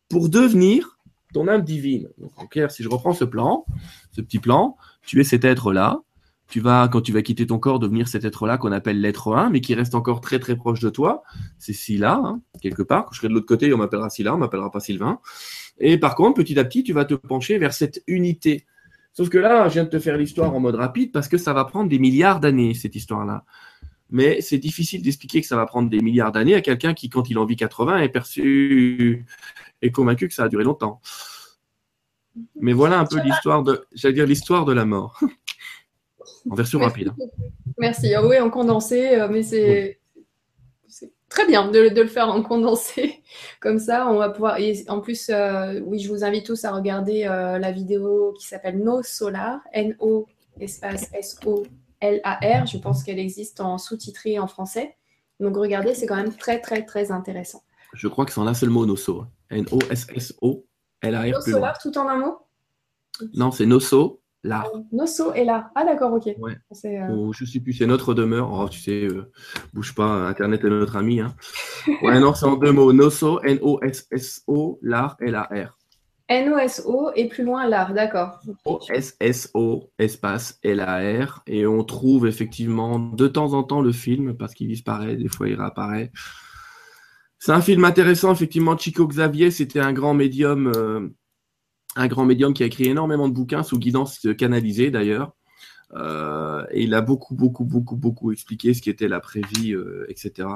pour 0.08 0.28
devenir 0.28 0.98
ton 1.32 1.48
âme 1.48 1.62
divine. 1.62 2.08
Donc, 2.18 2.30
en 2.36 2.46
clair, 2.46 2.70
si 2.70 2.82
je 2.82 2.88
reprends 2.88 3.12
ce 3.12 3.24
plan, 3.24 3.66
ce 4.12 4.20
petit 4.20 4.38
plan, 4.38 4.76
tu 5.04 5.20
es 5.20 5.24
cet 5.24 5.44
être-là. 5.44 6.00
Tu 6.46 6.60
vas, 6.60 6.88
quand 6.88 7.00
tu 7.00 7.10
vas 7.10 7.22
quitter 7.22 7.46
ton 7.46 7.58
corps, 7.58 7.78
devenir 7.78 8.06
cet 8.06 8.24
être-là 8.24 8.58
qu'on 8.58 8.70
appelle 8.70 9.00
l'être 9.00 9.34
1, 9.34 9.50
mais 9.50 9.60
qui 9.60 9.74
reste 9.74 9.94
encore 9.94 10.20
très 10.20 10.38
très 10.38 10.56
proche 10.56 10.78
de 10.80 10.90
toi. 10.90 11.24
C'est 11.58 11.72
Scylla, 11.72 12.20
hein, 12.22 12.42
quelque 12.60 12.82
part. 12.82 13.06
Quand 13.06 13.12
je 13.12 13.18
serai 13.18 13.28
de 13.28 13.32
l'autre 13.32 13.46
côté, 13.46 13.72
on 13.72 13.78
m'appellera 13.78 14.10
Scylla, 14.10 14.34
on 14.34 14.38
m'appellera 14.38 14.70
pas 14.70 14.80
Sylvain. 14.80 15.18
Et 15.78 15.98
par 15.98 16.14
contre, 16.14 16.34
petit 16.34 16.58
à 16.58 16.64
petit, 16.64 16.84
tu 16.84 16.92
vas 16.92 17.06
te 17.06 17.14
pencher 17.14 17.58
vers 17.58 17.72
cette 17.72 18.02
unité 18.06 18.66
Sauf 19.14 19.28
que 19.28 19.38
là, 19.38 19.68
je 19.68 19.74
viens 19.74 19.84
de 19.84 19.88
te 19.88 19.98
faire 19.98 20.16
l'histoire 20.16 20.54
en 20.54 20.60
mode 20.60 20.74
rapide 20.74 21.12
parce 21.12 21.28
que 21.28 21.38
ça 21.38 21.52
va 21.52 21.64
prendre 21.64 21.88
des 21.88 21.98
milliards 21.98 22.40
d'années, 22.40 22.74
cette 22.74 22.96
histoire-là. 22.96 23.44
Mais 24.10 24.40
c'est 24.40 24.58
difficile 24.58 25.02
d'expliquer 25.02 25.40
que 25.40 25.46
ça 25.46 25.56
va 25.56 25.66
prendre 25.66 25.88
des 25.88 26.00
milliards 26.00 26.32
d'années 26.32 26.54
à 26.54 26.60
quelqu'un 26.60 26.94
qui, 26.94 27.08
quand 27.08 27.30
il 27.30 27.38
en 27.38 27.46
vit 27.46 27.56
80, 27.56 27.98
est 27.98 28.08
perçu, 28.08 29.24
est 29.82 29.90
convaincu 29.90 30.28
que 30.28 30.34
ça 30.34 30.44
a 30.44 30.48
duré 30.48 30.64
longtemps. 30.64 31.00
Mais 32.60 32.72
voilà 32.72 32.98
un 32.98 33.06
peu 33.06 33.20
l'histoire 33.20 33.62
de, 33.62 33.86
j'allais 33.94 34.14
dire 34.14 34.26
l'histoire 34.26 34.64
de 34.64 34.72
la 34.72 34.84
mort. 34.84 35.20
en 36.50 36.54
version 36.54 36.80
rapide. 36.80 37.12
Merci. 37.78 38.14
Ah 38.14 38.26
oui, 38.26 38.38
en 38.38 38.50
condensé, 38.50 39.14
euh, 39.14 39.28
mais 39.30 39.42
c'est 39.42 40.00
très 41.34 41.46
bien 41.46 41.68
de, 41.68 42.00
le 42.00 42.06
faire 42.06 42.28
en 42.28 42.42
condensé. 42.42 43.22
Comme 43.60 43.78
ça, 43.78 44.06
on 44.08 44.18
va 44.18 44.30
pouvoir. 44.30 44.58
Et 44.58 44.84
en 44.88 45.00
plus, 45.00 45.30
euh, 45.30 45.80
oui, 45.84 45.98
je 45.98 46.08
vous 46.08 46.22
invite 46.22 46.46
tous 46.46 46.64
à 46.64 46.70
regarder 46.70 47.24
euh, 47.24 47.58
la 47.58 47.72
vidéo 47.72 48.34
qui 48.38 48.46
s'appelle 48.46 48.78
No 48.78 49.02
Solar, 49.02 49.60
N-O 49.72 50.26
espace 50.60 51.10
S-O-L-A-R. 51.12 52.66
Je 52.66 52.78
pense 52.78 53.02
qu'elle 53.02 53.18
existe 53.18 53.60
en 53.60 53.78
sous-titré 53.78 54.38
en 54.38 54.46
français. 54.46 54.96
Donc 55.40 55.56
regardez, 55.56 55.94
c'est 55.94 56.06
quand 56.06 56.16
même 56.16 56.34
très, 56.34 56.60
très, 56.60 56.84
très 56.84 57.10
intéressant. 57.10 57.64
Je 57.94 58.06
crois 58.06 58.24
que 58.24 58.32
c'est 58.32 58.40
en 58.40 58.46
un 58.46 58.54
seul 58.54 58.70
mot, 58.70 58.86
Noso. 58.86 59.26
N-O-S-S-O-L-A-R. 59.50 61.32
No 61.32 61.40
Solar, 61.40 61.78
tout 61.78 61.98
en 61.98 62.08
un 62.08 62.18
mot? 62.18 62.38
Non, 63.34 63.50
c'est 63.50 63.66
Noso 63.66 64.22
L'art. 64.44 64.70
Nosso 64.92 65.32
est 65.32 65.44
là. 65.44 65.70
Ah 65.74 65.84
d'accord, 65.84 66.12
ok. 66.12 66.26
Ouais. 66.38 66.52
Euh, 66.84 67.32
je 67.32 67.44
sais 67.46 67.60
plus, 67.60 67.72
c'est 67.72 67.86
notre 67.86 68.12
demeure. 68.12 68.52
Oh, 68.52 68.68
tu 68.68 68.78
sais, 68.78 69.04
euh, 69.06 69.32
bouge 69.72 69.94
pas, 69.94 70.28
Internet 70.28 70.62
est 70.64 70.68
notre 70.68 70.96
ami. 70.96 71.20
Hein. 71.20 71.34
ouais, 72.02 72.20
non, 72.20 72.34
c'est 72.34 72.44
en 72.44 72.56
deux 72.56 72.70
mots. 72.70 72.92
Nosso, 72.92 73.40
N-O-S-S-O, 73.42 74.78
l'art, 74.82 75.16
L-A-R. 75.20 75.78
N-O-S-O 76.28 77.10
et 77.16 77.28
plus 77.28 77.44
loin 77.44 77.66
l'art, 77.66 77.94
d'accord. 77.94 78.38
O-S-S-O, 78.66 79.90
espace 79.98 80.58
L-A-R. 80.62 81.42
Et 81.46 81.66
on 81.66 81.82
trouve 81.82 82.26
effectivement 82.26 82.98
de 82.98 83.26
temps 83.28 83.54
en 83.54 83.62
temps 83.62 83.80
le 83.80 83.92
film 83.92 84.34
parce 84.36 84.54
qu'il 84.54 84.68
disparaît, 84.68 85.16
des 85.16 85.28
fois 85.28 85.48
il 85.48 85.54
réapparaît. 85.54 86.12
C'est 87.38 87.52
un 87.52 87.60
film 87.60 87.84
intéressant, 87.84 88.32
effectivement. 88.32 88.76
Chico 88.76 89.06
Xavier, 89.06 89.50
c'était 89.50 89.80
un 89.80 89.92
grand 89.92 90.14
médium. 90.14 90.72
Euh, 90.74 91.08
un 91.96 92.06
grand 92.08 92.24
médium 92.24 92.54
qui 92.54 92.62
a 92.62 92.66
écrit 92.66 92.88
énormément 92.88 93.28
de 93.28 93.34
bouquins 93.34 93.62
sous 93.62 93.78
guidance 93.78 94.26
canalisée 94.36 94.90
d'ailleurs. 94.90 95.34
Euh, 95.94 96.64
et 96.70 96.84
il 96.84 96.94
a 96.94 97.00
beaucoup, 97.00 97.34
beaucoup, 97.34 97.64
beaucoup, 97.64 97.96
beaucoup 97.96 98.32
expliqué 98.32 98.74
ce 98.74 98.82
qu'était 98.82 99.08
la 99.08 99.20
prévie, 99.20 99.72
euh, 99.74 100.06
etc. 100.08 100.48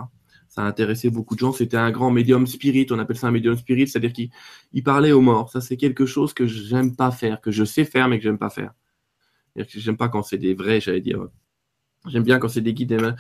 Ça 0.49 0.63
a 0.63 0.65
intéressé 0.65 1.11
beaucoup 1.11 1.35
de 1.35 1.41
gens. 1.41 1.53
C'était 1.53 1.77
un 1.77 1.91
grand 1.91 2.11
médium 2.11 2.47
spirit. 2.47 2.87
On 2.91 2.99
appelle 2.99 3.17
ça 3.17 3.29
un 3.29 3.31
médium 3.31 3.57
spirit, 3.57 3.87
c'est-à-dire 3.87 4.13
qu'il 4.13 4.31
il 4.73 4.83
parlait 4.83 5.13
aux 5.13 5.21
morts. 5.21 5.51
Ça, 5.51 5.61
c'est 5.61 5.77
quelque 5.77 6.07
chose 6.07 6.35
que 6.35 6.47
j'aime 6.47 6.97
pas 6.97 7.11
faire, 7.11 7.41
que 7.41 7.51
je 7.51 7.65
sais 7.65 7.85
faire, 7.85 8.09
mais 8.09 8.19
que 8.19 8.25
j'aime 8.25 8.39
pas 8.39 8.51
faire. 8.51 8.73
J'aime 9.57 9.97
pas 9.97 10.09
quand 10.09 10.23
c'est 10.23 10.39
des 10.39 10.55
vrais, 10.55 10.81
j'allais 10.81 11.01
dire. 11.01 11.27
J'aime 12.07 12.23
bien 12.23 12.39
quand 12.39 12.49
c'est 12.49 12.61
des 12.61 12.75
guides 12.75 13.17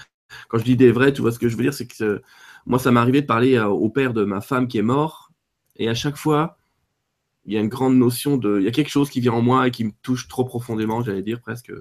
Quand 0.49 0.59
je 0.59 0.65
dis 0.65 0.77
des 0.77 0.93
vrais, 0.93 1.12
tu 1.12 1.20
vois 1.20 1.32
ce 1.32 1.39
que 1.39 1.49
je 1.49 1.57
veux 1.57 1.62
dire, 1.62 1.74
c'est 1.74 1.86
que 1.86 2.23
moi, 2.66 2.78
ça 2.78 2.90
m'est 2.93 3.01
arrivé 3.01 3.23
de 3.23 3.27
parler 3.27 3.59
au 3.59 3.89
père 3.90 4.12
de 4.12 4.24
ma 4.24 4.40
femme 4.40 4.69
qui 4.69 4.78
est 4.78 4.82
mort, 4.82 5.32
et 5.77 5.89
à 5.89 5.95
chaque 5.95 6.16
fois, 6.16 6.57
il 7.49 7.55
y 7.55 7.57
a 7.57 7.61
une 7.61 7.69
grande 7.69 7.97
notion 7.97 8.37
de, 8.37 8.59
il 8.59 8.65
y 8.65 8.69
a 8.69 8.70
quelque 8.70 8.91
chose 8.91 9.09
qui 9.09 9.20
vient 9.20 9.33
en 9.33 9.41
moi 9.41 9.66
et 9.66 9.70
qui 9.70 9.83
me 9.83 9.93
touche 10.03 10.29
trop 10.29 10.45
profondément, 10.45 11.03
j'allais 11.03 11.23
dire 11.23 11.41
presque. 11.41 11.73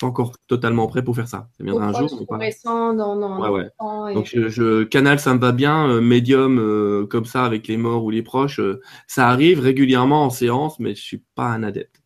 Pas 0.00 0.08
encore 0.08 0.32
totalement 0.48 0.88
prêt 0.88 1.04
pour 1.04 1.14
faire 1.14 1.28
ça. 1.28 1.48
Ça 1.56 1.62
viendra 1.62 1.86
un 1.86 1.92
jour. 1.92 2.26
pas. 2.26 2.36
Récent, 2.36 2.94
dans 2.94 3.40
ouais, 3.40 3.70
ouais. 3.80 4.14
Donc 4.14 4.26
je, 4.26 4.82
canal, 4.82 5.20
ça 5.20 5.32
me 5.32 5.38
va 5.38 5.52
bien. 5.52 5.88
Euh, 5.88 6.00
médium 6.00 6.58
euh, 6.58 7.06
comme 7.06 7.26
ça 7.26 7.44
avec 7.44 7.68
les 7.68 7.76
morts 7.76 8.02
ou 8.02 8.10
les 8.10 8.22
proches, 8.22 8.58
euh, 8.58 8.80
ça 9.06 9.28
arrive 9.28 9.60
régulièrement 9.60 10.24
en 10.24 10.30
séance, 10.30 10.80
mais 10.80 10.96
je 10.96 11.00
suis 11.00 11.22
pas 11.36 11.46
un 11.46 11.62
adepte. 11.62 12.02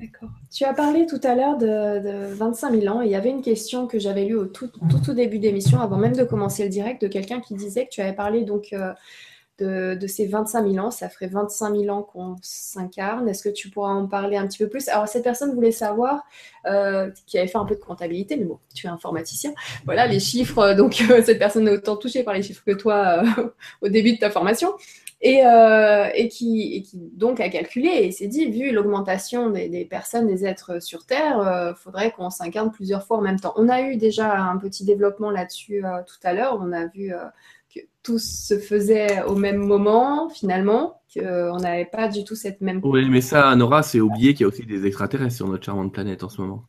D'accord. 0.00 0.30
Tu 0.50 0.64
as 0.64 0.72
parlé 0.72 1.04
tout 1.04 1.20
à 1.22 1.34
l'heure 1.34 1.58
de, 1.58 2.32
25 2.32 2.80
000 2.80 2.96
ans 2.96 3.02
et 3.02 3.06
il 3.06 3.10
y 3.10 3.14
avait 3.14 3.28
une 3.28 3.42
question 3.42 3.86
que 3.86 3.98
j'avais 3.98 4.24
lue 4.24 4.36
au 4.36 4.46
tout, 4.46 4.68
tout, 4.68 4.98
tout 5.04 5.12
début 5.12 5.38
d'émission, 5.38 5.80
avant 5.82 5.98
même 5.98 6.16
de 6.16 6.24
commencer 6.24 6.64
le 6.64 6.70
direct, 6.70 7.02
de 7.02 7.08
quelqu'un 7.08 7.40
qui 7.40 7.54
disait 7.54 7.84
que 7.84 7.90
tu 7.90 8.00
avais 8.00 8.14
parlé 8.14 8.44
donc 8.44 8.74
de, 9.62 10.06
ces 10.06 10.26
25 10.26 10.68
000 10.68 10.86
ans. 10.86 10.90
Ça 10.90 11.08
ferait 11.08 11.28
25 11.28 11.76
000 11.76 11.96
ans 11.96 12.02
qu'on 12.02 12.36
s'incarne. 12.42 13.28
Est-ce 13.28 13.42
que 13.42 13.48
tu 13.48 13.70
pourras 13.70 13.90
en 13.90 14.06
parler 14.06 14.36
un 14.36 14.46
petit 14.46 14.58
peu 14.58 14.68
plus? 14.68 14.88
Alors, 14.88 15.08
cette 15.08 15.24
personne 15.24 15.54
voulait 15.54 15.72
savoir, 15.72 16.24
euh, 16.66 17.10
qui 17.26 17.38
avait 17.38 17.48
fait 17.48 17.58
un 17.58 17.64
peu 17.64 17.74
de 17.74 17.80
comptabilité, 17.80 18.36
mais 18.36 18.44
bon, 18.44 18.58
tu 18.74 18.86
es 18.86 18.90
informaticien. 18.90 19.52
Voilà, 19.84 20.06
les 20.06 20.20
chiffres. 20.20 20.58
Euh, 20.58 20.74
donc, 20.74 21.02
euh, 21.10 21.22
cette 21.22 21.38
personne 21.38 21.68
est 21.68 21.72
autant 21.72 21.96
touchée 21.96 22.22
par 22.22 22.34
les 22.34 22.42
chiffres 22.42 22.62
que 22.64 22.72
toi 22.72 23.22
au 23.82 23.88
début 23.88 24.12
de 24.12 24.18
ta 24.18 24.30
formation. 24.30 24.72
Et, 25.24 25.40
qui, 26.32 26.82
qui, 26.82 26.98
donc 27.14 27.38
a 27.38 27.48
calculé 27.48 27.88
et 27.88 28.10
s'est 28.10 28.26
dit, 28.26 28.50
vu 28.50 28.72
l'augmentation 28.72 29.50
des, 29.50 29.84
personnes, 29.84 30.26
des 30.26 30.44
êtres 30.44 30.82
sur 30.82 31.06
Terre, 31.06 31.36
il 31.70 31.80
faudrait 31.80 32.10
qu'on 32.10 32.28
s'incarne 32.28 32.72
plusieurs 32.72 33.06
fois 33.06 33.18
en 33.18 33.20
même 33.20 33.38
temps. 33.38 33.52
On 33.54 33.68
a 33.68 33.82
eu 33.82 33.96
déjà 33.96 34.36
un 34.36 34.56
petit 34.56 34.84
développement 34.84 35.30
là-dessus 35.30 35.84
tout 36.08 36.26
à 36.26 36.32
l'heure. 36.32 36.58
On 36.60 36.72
a 36.72 36.86
vu 36.86 37.12
que 37.74 37.80
tout 38.02 38.18
se 38.18 38.58
faisait 38.58 39.22
au 39.24 39.34
même 39.34 39.58
moment, 39.58 40.28
finalement, 40.28 41.00
qu'on 41.12 41.56
n'avait 41.58 41.88
pas 41.90 42.08
du 42.08 42.24
tout 42.24 42.34
cette 42.34 42.60
même. 42.60 42.80
Oui, 42.82 43.08
mais 43.08 43.20
ça, 43.20 43.54
Nora, 43.56 43.82
c'est 43.82 44.00
oublié 44.00 44.34
qu'il 44.34 44.42
y 44.42 44.44
a 44.44 44.48
aussi 44.48 44.64
des 44.66 44.86
extraterrestres 44.86 45.36
sur 45.36 45.48
notre 45.48 45.64
charmante 45.64 45.92
planète 45.92 46.24
en 46.24 46.28
ce 46.28 46.40
moment. 46.40 46.64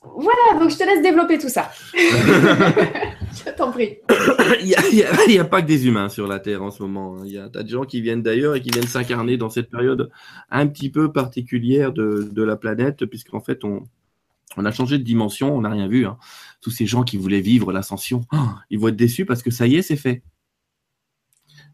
Voilà, 0.00 0.60
donc 0.60 0.70
je 0.70 0.76
te 0.76 0.84
laisse 0.84 1.02
développer 1.02 1.38
tout 1.38 1.48
ça. 1.48 1.70
je 1.94 3.50
t'en 3.56 3.70
prie. 3.70 3.98
Il 4.60 4.66
n'y 5.28 5.38
a, 5.38 5.44
pas 5.44 5.60
que 5.60 5.66
des 5.66 5.86
humains 5.86 6.08
sur 6.08 6.26
la 6.26 6.38
Terre 6.38 6.62
en 6.62 6.70
ce 6.70 6.82
moment. 6.82 7.16
Hein. 7.16 7.22
Il 7.24 7.32
y 7.32 7.38
a 7.38 7.48
des 7.48 7.68
gens 7.68 7.84
qui 7.84 8.00
viennent 8.00 8.22
d'ailleurs 8.22 8.54
et 8.54 8.62
qui 8.62 8.70
viennent 8.70 8.86
s'incarner 8.86 9.36
dans 9.36 9.50
cette 9.50 9.70
période 9.70 10.10
un 10.50 10.66
petit 10.66 10.90
peu 10.90 11.12
particulière 11.12 11.92
de, 11.92 12.28
de 12.30 12.42
la 12.42 12.56
planète, 12.56 13.04
puisqu'en 13.06 13.40
fait, 13.40 13.64
on, 13.64 13.82
on 14.56 14.64
a 14.64 14.72
changé 14.72 14.98
de 14.98 15.04
dimension, 15.04 15.54
on 15.54 15.60
n'a 15.60 15.70
rien 15.70 15.88
vu. 15.88 16.06
Hein. 16.06 16.18
Tous 16.60 16.70
ces 16.70 16.86
gens 16.86 17.04
qui 17.04 17.16
voulaient 17.16 17.40
vivre 17.40 17.72
l'ascension, 17.72 18.22
oh, 18.32 18.36
ils 18.70 18.78
vont 18.78 18.88
être 18.88 18.96
déçus 18.96 19.24
parce 19.24 19.42
que 19.42 19.50
ça 19.50 19.66
y 19.66 19.76
est, 19.76 19.82
c'est 19.82 19.96
fait. 19.96 20.22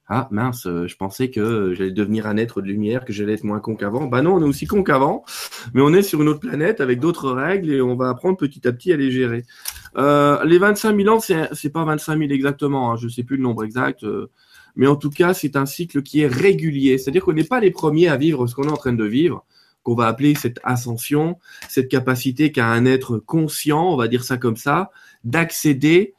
Ah 0.07 0.29
mince, 0.31 0.67
euh, 0.67 0.87
je 0.87 0.97
pensais 0.97 1.31
que 1.31 1.73
j'allais 1.73 1.91
devenir 1.91 2.27
un 2.27 2.37
être 2.37 2.61
de 2.61 2.67
lumière, 2.67 3.07
que 3.07 3.13
j'allais 3.15 3.33
être 3.35 3.45
moins 3.45 3.61
con 3.61 3.75
qu'avant. 3.75 4.07
Bah 4.07 4.21
non, 4.21 4.35
on 4.35 4.41
est 4.43 4.45
aussi 4.45 4.67
con 4.67 4.83
qu'avant, 4.83 5.25
mais 5.73 5.81
on 5.81 5.95
est 5.95 6.03
sur 6.03 6.21
une 6.21 6.29
autre 6.29 6.41
planète 6.41 6.83
avec 6.83 7.01
d'autres 7.01 7.31
règles 7.31 7.71
et 7.73 7.81
on 7.81 7.97
va 7.97 8.11
apprendre 8.11 8.37
petit 8.37 8.69
à 8.69 8.73
petit 8.73 8.93
à 8.93 8.97
les 8.97 9.11
gérer. 9.11 9.45
Euh, 9.97 10.45
les 10.45 10.59
25 10.59 10.95
000 10.95 11.09
ans, 11.09 11.21
c'est 11.21 11.71
pas 11.71 11.85
25 11.85 12.19
000 12.19 12.31
exactement, 12.33 12.93
hein, 12.93 12.97
je 12.97 13.09
sais 13.09 13.23
plus 13.23 13.39
le 13.39 13.43
nombre 13.43 13.65
exact, 13.65 14.05
euh, 14.05 14.31
mais 14.77 14.87
en 14.87 14.97
tout 14.97 15.09
cas, 15.09 15.33
c'est 15.33 15.57
un 15.57 15.65
cycle 15.65 16.03
qui 16.03 16.21
est 16.21 16.27
régulier. 16.27 16.99
C'est-à-dire 16.99 17.25
qu'on 17.25 17.33
n'est 17.33 17.45
pas 17.45 17.61
les 17.61 17.71
premiers 17.71 18.09
à 18.09 18.19
vivre 18.19 18.47
ce 18.47 18.55
qu'on 18.55 18.65
est 18.65 18.73
en 18.73 18.77
train 18.77 18.93
de 18.93 19.05
vivre 19.05 19.47
qu'on 19.85 19.94
va 19.94 20.09
appeler 20.09 20.35
cette 20.35 20.59
ascension, 20.65 21.39
cette 21.69 21.89
capacité 21.89 22.51
qu'a 22.51 22.66
un 22.66 22.86
être 22.86 23.19
conscient, 23.19 23.93
on 23.93 23.97
va 23.97 24.09
dire 24.09 24.24
ça 24.24 24.36
comme 24.36 24.56
ça, 24.56 24.90
d'accéder 25.23 26.15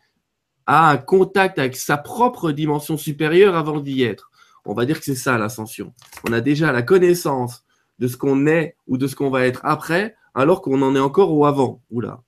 à 0.67 0.89
un 0.91 0.97
contact 0.97 1.59
avec 1.59 1.75
sa 1.75 1.97
propre 1.97 2.51
dimension 2.51 2.95
supérieure 2.95 3.55
avant 3.55 3.79
d'y 3.79 4.03
être. 4.03 4.31
On 4.65 4.73
va 4.73 4.85
dire 4.85 4.99
que 4.99 5.05
c'est 5.05 5.15
ça 5.15 5.37
l'ascension. 5.37 5.93
On 6.27 6.33
a 6.33 6.41
déjà 6.41 6.71
la 6.71 6.81
connaissance 6.81 7.65
de 7.99 8.07
ce 8.07 8.17
qu'on 8.17 8.47
est 8.47 8.77
ou 8.87 8.97
de 8.97 9.07
ce 9.07 9.15
qu'on 9.15 9.29
va 9.29 9.45
être 9.45 9.61
après, 9.63 10.15
alors 10.33 10.61
qu'on 10.61 10.81
en 10.81 10.95
est 10.95 10.99
encore 10.99 11.31
au 11.31 11.45
avant. 11.45 11.81
Oula. 11.91 12.21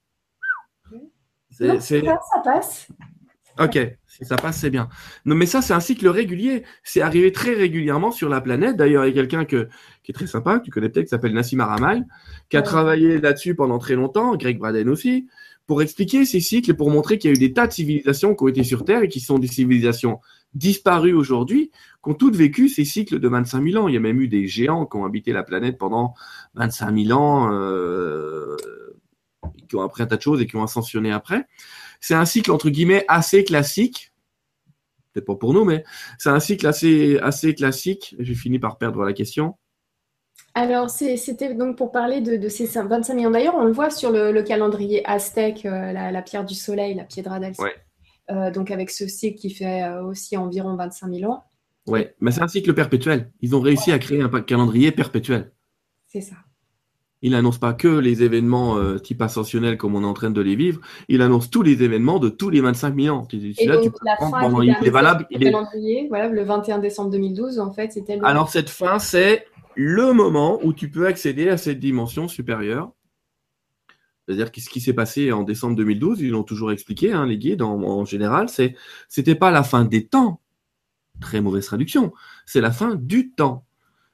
C'est, 1.51 1.80
ça 1.80 2.01
passe. 2.43 2.88
Ok, 3.60 3.80
si 4.06 4.26
ça 4.26 4.36
passe, 4.36 4.60
c'est 4.60 4.70
bien. 4.70 4.88
Non, 5.26 5.36
mais 5.36 5.46
ça, 5.46 5.62
c'est 5.62 5.74
un 5.74 5.80
cycle 5.80 6.08
régulier. 6.08 6.64
C'est 6.84 7.02
arrivé 7.02 7.32
très 7.32 7.54
régulièrement 7.54 8.12
sur 8.12 8.30
la 8.30 8.40
planète. 8.40 8.78
D'ailleurs, 8.78 9.06
il 9.06 9.10
y 9.10 9.12
a 9.12 9.14
quelqu'un 9.16 9.46
que, 9.46 9.68
qui 10.04 10.12
est 10.12 10.14
très 10.14 10.28
sympa, 10.28 10.60
que 10.60 10.66
tu 10.66 10.72
connais 10.72 10.90
peut-être, 10.90 11.06
qui 11.06 11.10
s'appelle 11.10 11.34
Nassim 11.34 11.60
Aramal, 11.60 12.06
qui 12.50 12.58
a 12.58 12.62
travaillé 12.62 13.20
là-dessus 13.20 13.56
pendant 13.56 13.80
très 13.80 13.96
longtemps, 13.96 14.36
Greg 14.36 14.60
Braden 14.60 14.90
aussi, 14.90 15.28
pour 15.66 15.82
expliquer 15.82 16.26
ces 16.26 16.40
cycles 16.40 16.72
et 16.72 16.74
pour 16.74 16.92
montrer 16.92 17.18
qu'il 17.18 17.32
y 17.32 17.34
a 17.34 17.36
eu 17.36 17.40
des 17.40 17.54
tas 17.54 17.68
de 17.68 17.74
civilisations 17.74 18.36
qui 18.36 18.44
ont 18.44 18.48
été 18.48 18.64
sur 18.64 18.86
Terre 18.86 19.04
et 19.04 19.08
qui 19.08 19.20
sont 19.20 19.40
des 19.40 19.48
civilisations 19.48 20.20
disparues 20.54 21.14
aujourd'hui, 21.14 21.72
qui 22.04 22.10
ont 22.10 22.14
toutes 22.14 22.36
vécu 22.36 22.70
ces 22.70 22.86
cycles 22.86 23.20
de 23.20 23.28
25 23.28 23.64
000 23.72 23.84
ans. 23.84 23.88
Il 23.88 23.94
y 23.94 23.98
a 23.98 24.00
même 24.00 24.22
eu 24.22 24.28
des 24.28 24.48
géants 24.48 24.86
qui 24.86 24.98
ont 24.98 25.06
habité 25.06 25.34
la 25.34 25.44
planète 25.44 25.78
pendant 25.78 26.14
25 26.56 26.96
000 26.96 27.20
ans, 27.20 27.52
euh, 27.52 28.56
qui 29.68 29.76
ont 29.76 29.82
appris 29.82 30.04
un 30.04 30.08
tas 30.08 30.18
de 30.18 30.22
choses 30.22 30.42
et 30.42 30.48
qui 30.48 30.56
ont 30.56 30.64
ascensionné 30.64 31.12
après. 31.12 31.48
C'est 31.99 32.15
un 32.15 32.26
cycle 32.26 32.52
entre 32.52 32.69
guillemets 32.69 33.06
assez 33.07 33.44
classique. 33.44 34.11
Peut-être 35.14 35.26
pas 35.26 35.36
pour 35.36 35.53
nous, 35.53 35.65
mais 35.65 35.84
c'est 36.18 36.30
un 36.30 36.40
cycle 36.40 36.68
assez, 36.68 37.18
assez 37.19 37.56
classique. 37.56 38.15
J'ai 38.19 38.36
fini 38.36 38.60
par 38.60 38.78
perdre 38.78 39.03
la 39.03 39.14
question. 39.14 39.56
Alors, 40.53 40.90
c'était 40.90 41.53
donc 41.53 41.78
pour 41.78 41.91
parler 41.91 42.19
de, 42.19 42.49
ces 42.49 42.65
25 42.65 43.14
millions. 43.14 43.30
D'ailleurs, 43.30 43.56
on 43.56 43.65
le 43.65 43.72
voit 43.72 43.91
sur 43.91 44.11
le, 44.11 44.41
calendrier 44.41 45.07
aztèque, 45.07 45.68
euh, 45.68 45.91
la, 45.91 46.22
pierre 46.24 46.45
du 46.45 46.56
soleil, 46.56 46.95
la 46.95 47.03
piedra 47.03 47.40
del 47.40 47.53
ouais. 47.60 47.76
Euh, 48.32 48.49
donc, 48.49 48.72
avec 48.72 48.90
ce 48.90 49.07
cycle 49.07 49.40
qui 49.40 49.52
fait 49.52 49.84
euh, 49.84 50.03
aussi 50.03 50.36
environ 50.36 50.76
25 50.76 51.14
000 51.14 51.32
ans. 51.32 51.44
Oui, 51.86 52.07
mais 52.19 52.32
c'est 52.32 52.41
un 52.41 52.48
cycle 52.48 52.74
perpétuel. 52.74 53.32
Ils 53.41 53.56
ont 53.56 53.61
réussi 53.61 53.91
à 53.91 53.99
créer 53.99 54.22
un 54.22 54.30
calendrier 54.41 54.91
perpétuel. 54.91 55.52
C'est 56.07 56.22
ça. 56.22 56.36
Il 57.23 57.31
n'annonce 57.31 57.57
pas 57.57 57.73
que 57.73 57.88
les 57.88 58.22
événements 58.22 58.77
euh, 58.77 58.99
type 58.99 59.22
ascensionnel 59.22 59.77
comme 59.77 59.95
on 59.95 60.03
est 60.03 60.07
en 60.07 60.14
train 60.14 60.30
de 60.30 60.41
les 60.41 60.56
vivre, 60.56 60.80
il 61.07 61.22
annonce 61.22 61.49
tous 61.49 61.64
les 61.64 61.81
événements 61.81 62.19
de 62.19 62.30
tous 62.30 62.49
les 62.49 62.61
25 62.61 62.95
000 62.95 63.15
ans. 63.15 63.27
Et 63.31 63.65
là, 63.65 63.77
donc, 63.77 63.95
la 64.06 64.18
fin 64.18 64.64
il 64.64 64.76
est 64.84 64.89
valable. 64.89 65.26
Il 65.31 65.44
est... 65.44 66.07
voilà, 66.10 66.27
le 66.27 66.44
21 66.44 66.77
décembre 66.77 67.10
2012, 67.11 67.60
en 67.60 67.72
fait, 67.72 67.91
c'était. 67.91 68.19
Alors 68.23 68.49
cette 68.49 68.69
fin, 68.69 68.99
c'est 68.99 69.45
le 69.76 70.14
moment 70.14 70.60
où 70.64 70.73
tu 70.73 70.89
peux 70.89 71.07
accéder 71.07 71.49
à 71.49 71.57
cette 71.57 71.80
dimension 71.80 72.27
supérieure. 72.27 72.91
C'est-à-dire 74.26 74.52
que 74.52 74.60
ce 74.60 74.69
qui 74.69 74.81
s'est 74.81 74.94
passé 74.94 75.31
en 75.31 75.44
décembre 75.44 75.76
2012, 75.77 76.22
ils 76.22 76.31
l'ont 76.31 76.44
toujours 76.44 76.72
expliqué, 76.72 77.14
hein, 77.14 77.26
les 77.26 77.38
guides 77.38 77.61
en, 77.61 77.81
en 77.81 78.03
général, 78.03 78.49
c'est 78.49 78.76
c'était 79.07 79.35
pas 79.35 79.52
la 79.52 79.64
fin 79.64 79.85
des 79.85 80.06
temps, 80.06 80.41
très 81.22 81.41
mauvaise 81.41 81.65
traduction, 81.65 82.14
c'est 82.45 82.61
la 82.61 82.72
fin 82.72 82.95
du 82.95 83.31
temps. 83.31 83.65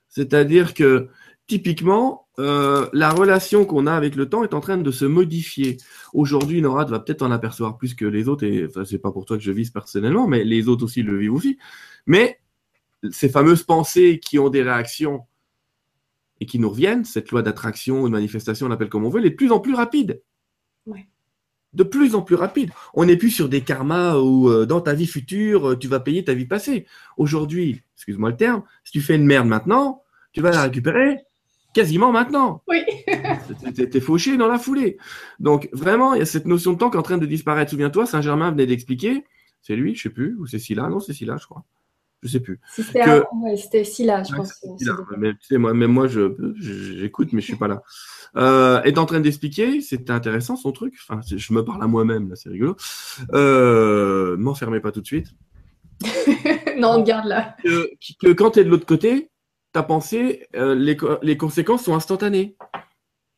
C'est-à-dire 0.09 0.73
que 0.75 1.09
typiquement, 1.47 2.22
euh, 2.39 2.87
la 2.93 3.11
relation 3.11 3.65
qu'on 3.65 3.85
a 3.85 3.93
avec 3.93 4.15
le 4.15 4.27
temps 4.27 4.43
est 4.43 4.53
en 4.53 4.59
train 4.59 4.77
de 4.77 4.91
se 4.91 5.05
modifier. 5.05 5.77
Aujourd'hui, 6.13 6.61
Nora 6.61 6.85
va 6.85 6.99
peut-être 6.99 7.21
en 7.21 7.31
apercevoir 7.31 7.77
plus 7.77 7.93
que 7.93 8.05
les 8.05 8.27
autres, 8.27 8.43
et 8.43 8.65
enfin, 8.65 8.85
c'est 8.85 8.97
pas 8.97 9.11
pour 9.11 9.25
toi 9.25 9.37
que 9.37 9.43
je 9.43 9.51
vise 9.51 9.69
personnellement, 9.69 10.27
mais 10.27 10.43
les 10.43 10.67
autres 10.67 10.83
aussi 10.83 11.03
le 11.03 11.17
vivent 11.17 11.33
aussi. 11.33 11.57
Mais 12.07 12.39
ces 13.11 13.29
fameuses 13.29 13.63
pensées 13.63 14.19
qui 14.19 14.39
ont 14.39 14.49
des 14.49 14.63
réactions 14.63 15.25
et 16.39 16.45
qui 16.45 16.59
nous 16.59 16.69
reviennent, 16.69 17.05
cette 17.05 17.29
loi 17.31 17.41
d'attraction 17.41 18.01
ou 18.01 18.07
de 18.07 18.13
manifestation, 18.13 18.65
on 18.65 18.69
l'appelle 18.69 18.89
comme 18.89 19.05
on 19.05 19.09
veut, 19.09 19.19
elle 19.19 19.27
est 19.27 19.31
de 19.31 19.35
plus 19.35 19.51
en 19.51 19.59
plus 19.59 19.75
rapide. 19.75 20.21
De 21.73 21.83
plus 21.83 22.13
en 22.13 22.21
plus 22.21 22.35
rapide. 22.35 22.69
On 22.93 23.05
n'est 23.05 23.17
plus 23.17 23.31
sur 23.31 23.49
des 23.49 23.61
karmas 23.61 24.17
où 24.17 24.47
euh, 24.47 24.67
dans 24.67 24.79
ta 24.79 24.93
vie 24.93 25.07
future, 25.07 25.69
euh, 25.69 25.75
tu 25.75 25.87
vas 25.87 25.99
payer 25.99 26.23
ta 26.23 26.35
vie 26.35 26.45
passée. 26.45 26.85
Aujourd'hui, 27.17 27.81
excuse-moi 27.95 28.29
le 28.29 28.37
terme, 28.37 28.63
si 28.83 28.91
tu 28.91 29.01
fais 29.01 29.15
une 29.15 29.25
merde 29.25 29.47
maintenant, 29.47 30.03
tu 30.33 30.41
vas 30.41 30.51
la 30.51 30.63
récupérer 30.63 31.17
quasiment 31.73 32.11
maintenant. 32.11 32.63
Oui. 32.67 32.83
T'es 33.73 33.99
fauché 33.99 34.37
dans 34.37 34.47
la 34.47 34.59
foulée. 34.59 34.97
Donc 35.39 35.69
vraiment, 35.73 36.13
il 36.13 36.19
y 36.19 36.21
a 36.21 36.25
cette 36.25 36.45
notion 36.45 36.73
de 36.73 36.77
temps 36.77 36.89
qui 36.89 36.97
est 36.97 36.99
en 36.99 37.03
train 37.03 37.17
de 37.17 37.25
disparaître. 37.25 37.71
Souviens-toi, 37.71 38.05
Saint-Germain 38.05 38.51
venait 38.51 38.67
d'expliquer. 38.67 39.23
C'est 39.61 39.75
lui, 39.75 39.95
je 39.95 40.03
sais 40.03 40.09
plus, 40.09 40.35
ou 40.37 40.45
c'est 40.45 40.59
Scylla 40.59 40.89
Non, 40.89 40.99
c'est 40.99 41.13
Scylla, 41.13 41.37
je 41.37 41.45
crois. 41.45 41.63
Je 42.21 42.29
sais 42.29 42.39
plus. 42.39 42.59
C'était 42.69 43.03
que... 43.03 43.83
Scylla, 43.83 44.23
je 44.23 44.35
pense. 44.35 44.65
Mais, 45.17 45.33
tu 45.33 45.39
sais, 45.41 45.57
moi, 45.57 45.73
même 45.73 45.91
moi, 45.91 46.07
je, 46.07 46.33
j'écoute, 46.57 47.33
mais 47.33 47.41
je 47.41 47.47
suis 47.47 47.57
pas 47.57 47.67
là. 47.67 47.83
Euh, 48.37 48.81
est 48.83 48.97
en 48.97 49.05
train 49.05 49.19
d'expliquer, 49.19 49.81
c'était 49.81 50.11
intéressant 50.11 50.55
son 50.55 50.71
truc. 50.71 50.95
Enfin, 51.01 51.21
je 51.25 51.53
me 51.53 51.63
parle 51.65 51.83
à 51.83 51.87
moi-même, 51.87 52.29
là, 52.29 52.35
c'est 52.35 52.49
rigolo. 52.49 52.75
Euh, 53.33 54.37
M'enfermez 54.37 54.79
pas 54.79 54.91
tout 54.91 55.01
de 55.01 55.05
suite. 55.05 55.27
non, 56.77 57.03
garde 57.03 57.27
là. 57.27 57.55
Que, 57.63 57.91
que 58.21 58.31
quand 58.31 58.51
tu 58.51 58.59
es 58.59 58.63
de 58.63 58.69
l'autre 58.69 58.85
côté, 58.85 59.29
ta 59.73 59.83
pensée, 59.83 60.47
euh, 60.55 60.75
les, 60.75 61.37
conséquences 61.37 61.83
sont 61.83 61.95
instantanées. 61.95 62.55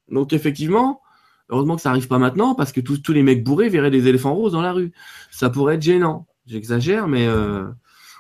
Donc 0.10 0.34
effectivement, 0.34 1.02
heureusement 1.50 1.78
que 1.78 1.82
ça 1.82 1.90
n'arrive 1.90 2.08
pas 2.08 2.20
maintenant 2.20 2.54
parce 2.54 2.72
que 2.72 2.82
tous, 2.82 3.12
les 3.12 3.24
mecs 3.24 3.44
bourrés 3.44 3.70
verraient 3.70 3.90
des 3.90 4.08
éléphants 4.08 4.36
roses 4.36 4.52
dans 4.52 4.62
la 4.62 4.74
rue. 4.74 4.92
Ça 5.32 5.50
pourrait 5.50 5.76
être 5.76 5.82
gênant. 5.82 6.28
J'exagère, 6.46 7.08
mais 7.08 7.26
euh, 7.26 7.66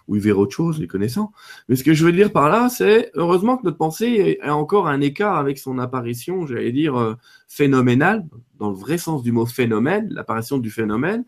ou 0.07 0.15
ils 0.15 0.21
verraient 0.21 0.39
autre 0.39 0.55
chose, 0.55 0.79
les 0.79 0.87
connaissants. 0.87 1.33
Mais 1.67 1.75
ce 1.75 1.83
que 1.83 1.93
je 1.93 2.05
veux 2.05 2.13
dire 2.13 2.31
par 2.31 2.49
là, 2.49 2.69
c'est 2.69 3.11
heureusement 3.15 3.57
que 3.57 3.65
notre 3.65 3.77
pensée 3.77 4.39
a 4.41 4.55
encore 4.55 4.87
un 4.87 5.01
écart 5.01 5.35
avec 5.35 5.59
son 5.59 5.77
apparition, 5.77 6.47
j'allais 6.47 6.71
dire 6.71 6.95
euh, 6.95 7.15
phénoménale, 7.49 8.25
dans 8.57 8.69
le 8.69 8.75
vrai 8.75 8.97
sens 8.97 9.23
du 9.23 9.33
mot 9.33 9.45
phénomène, 9.45 10.07
l'apparition 10.09 10.57
du 10.57 10.71
phénomène, 10.71 11.25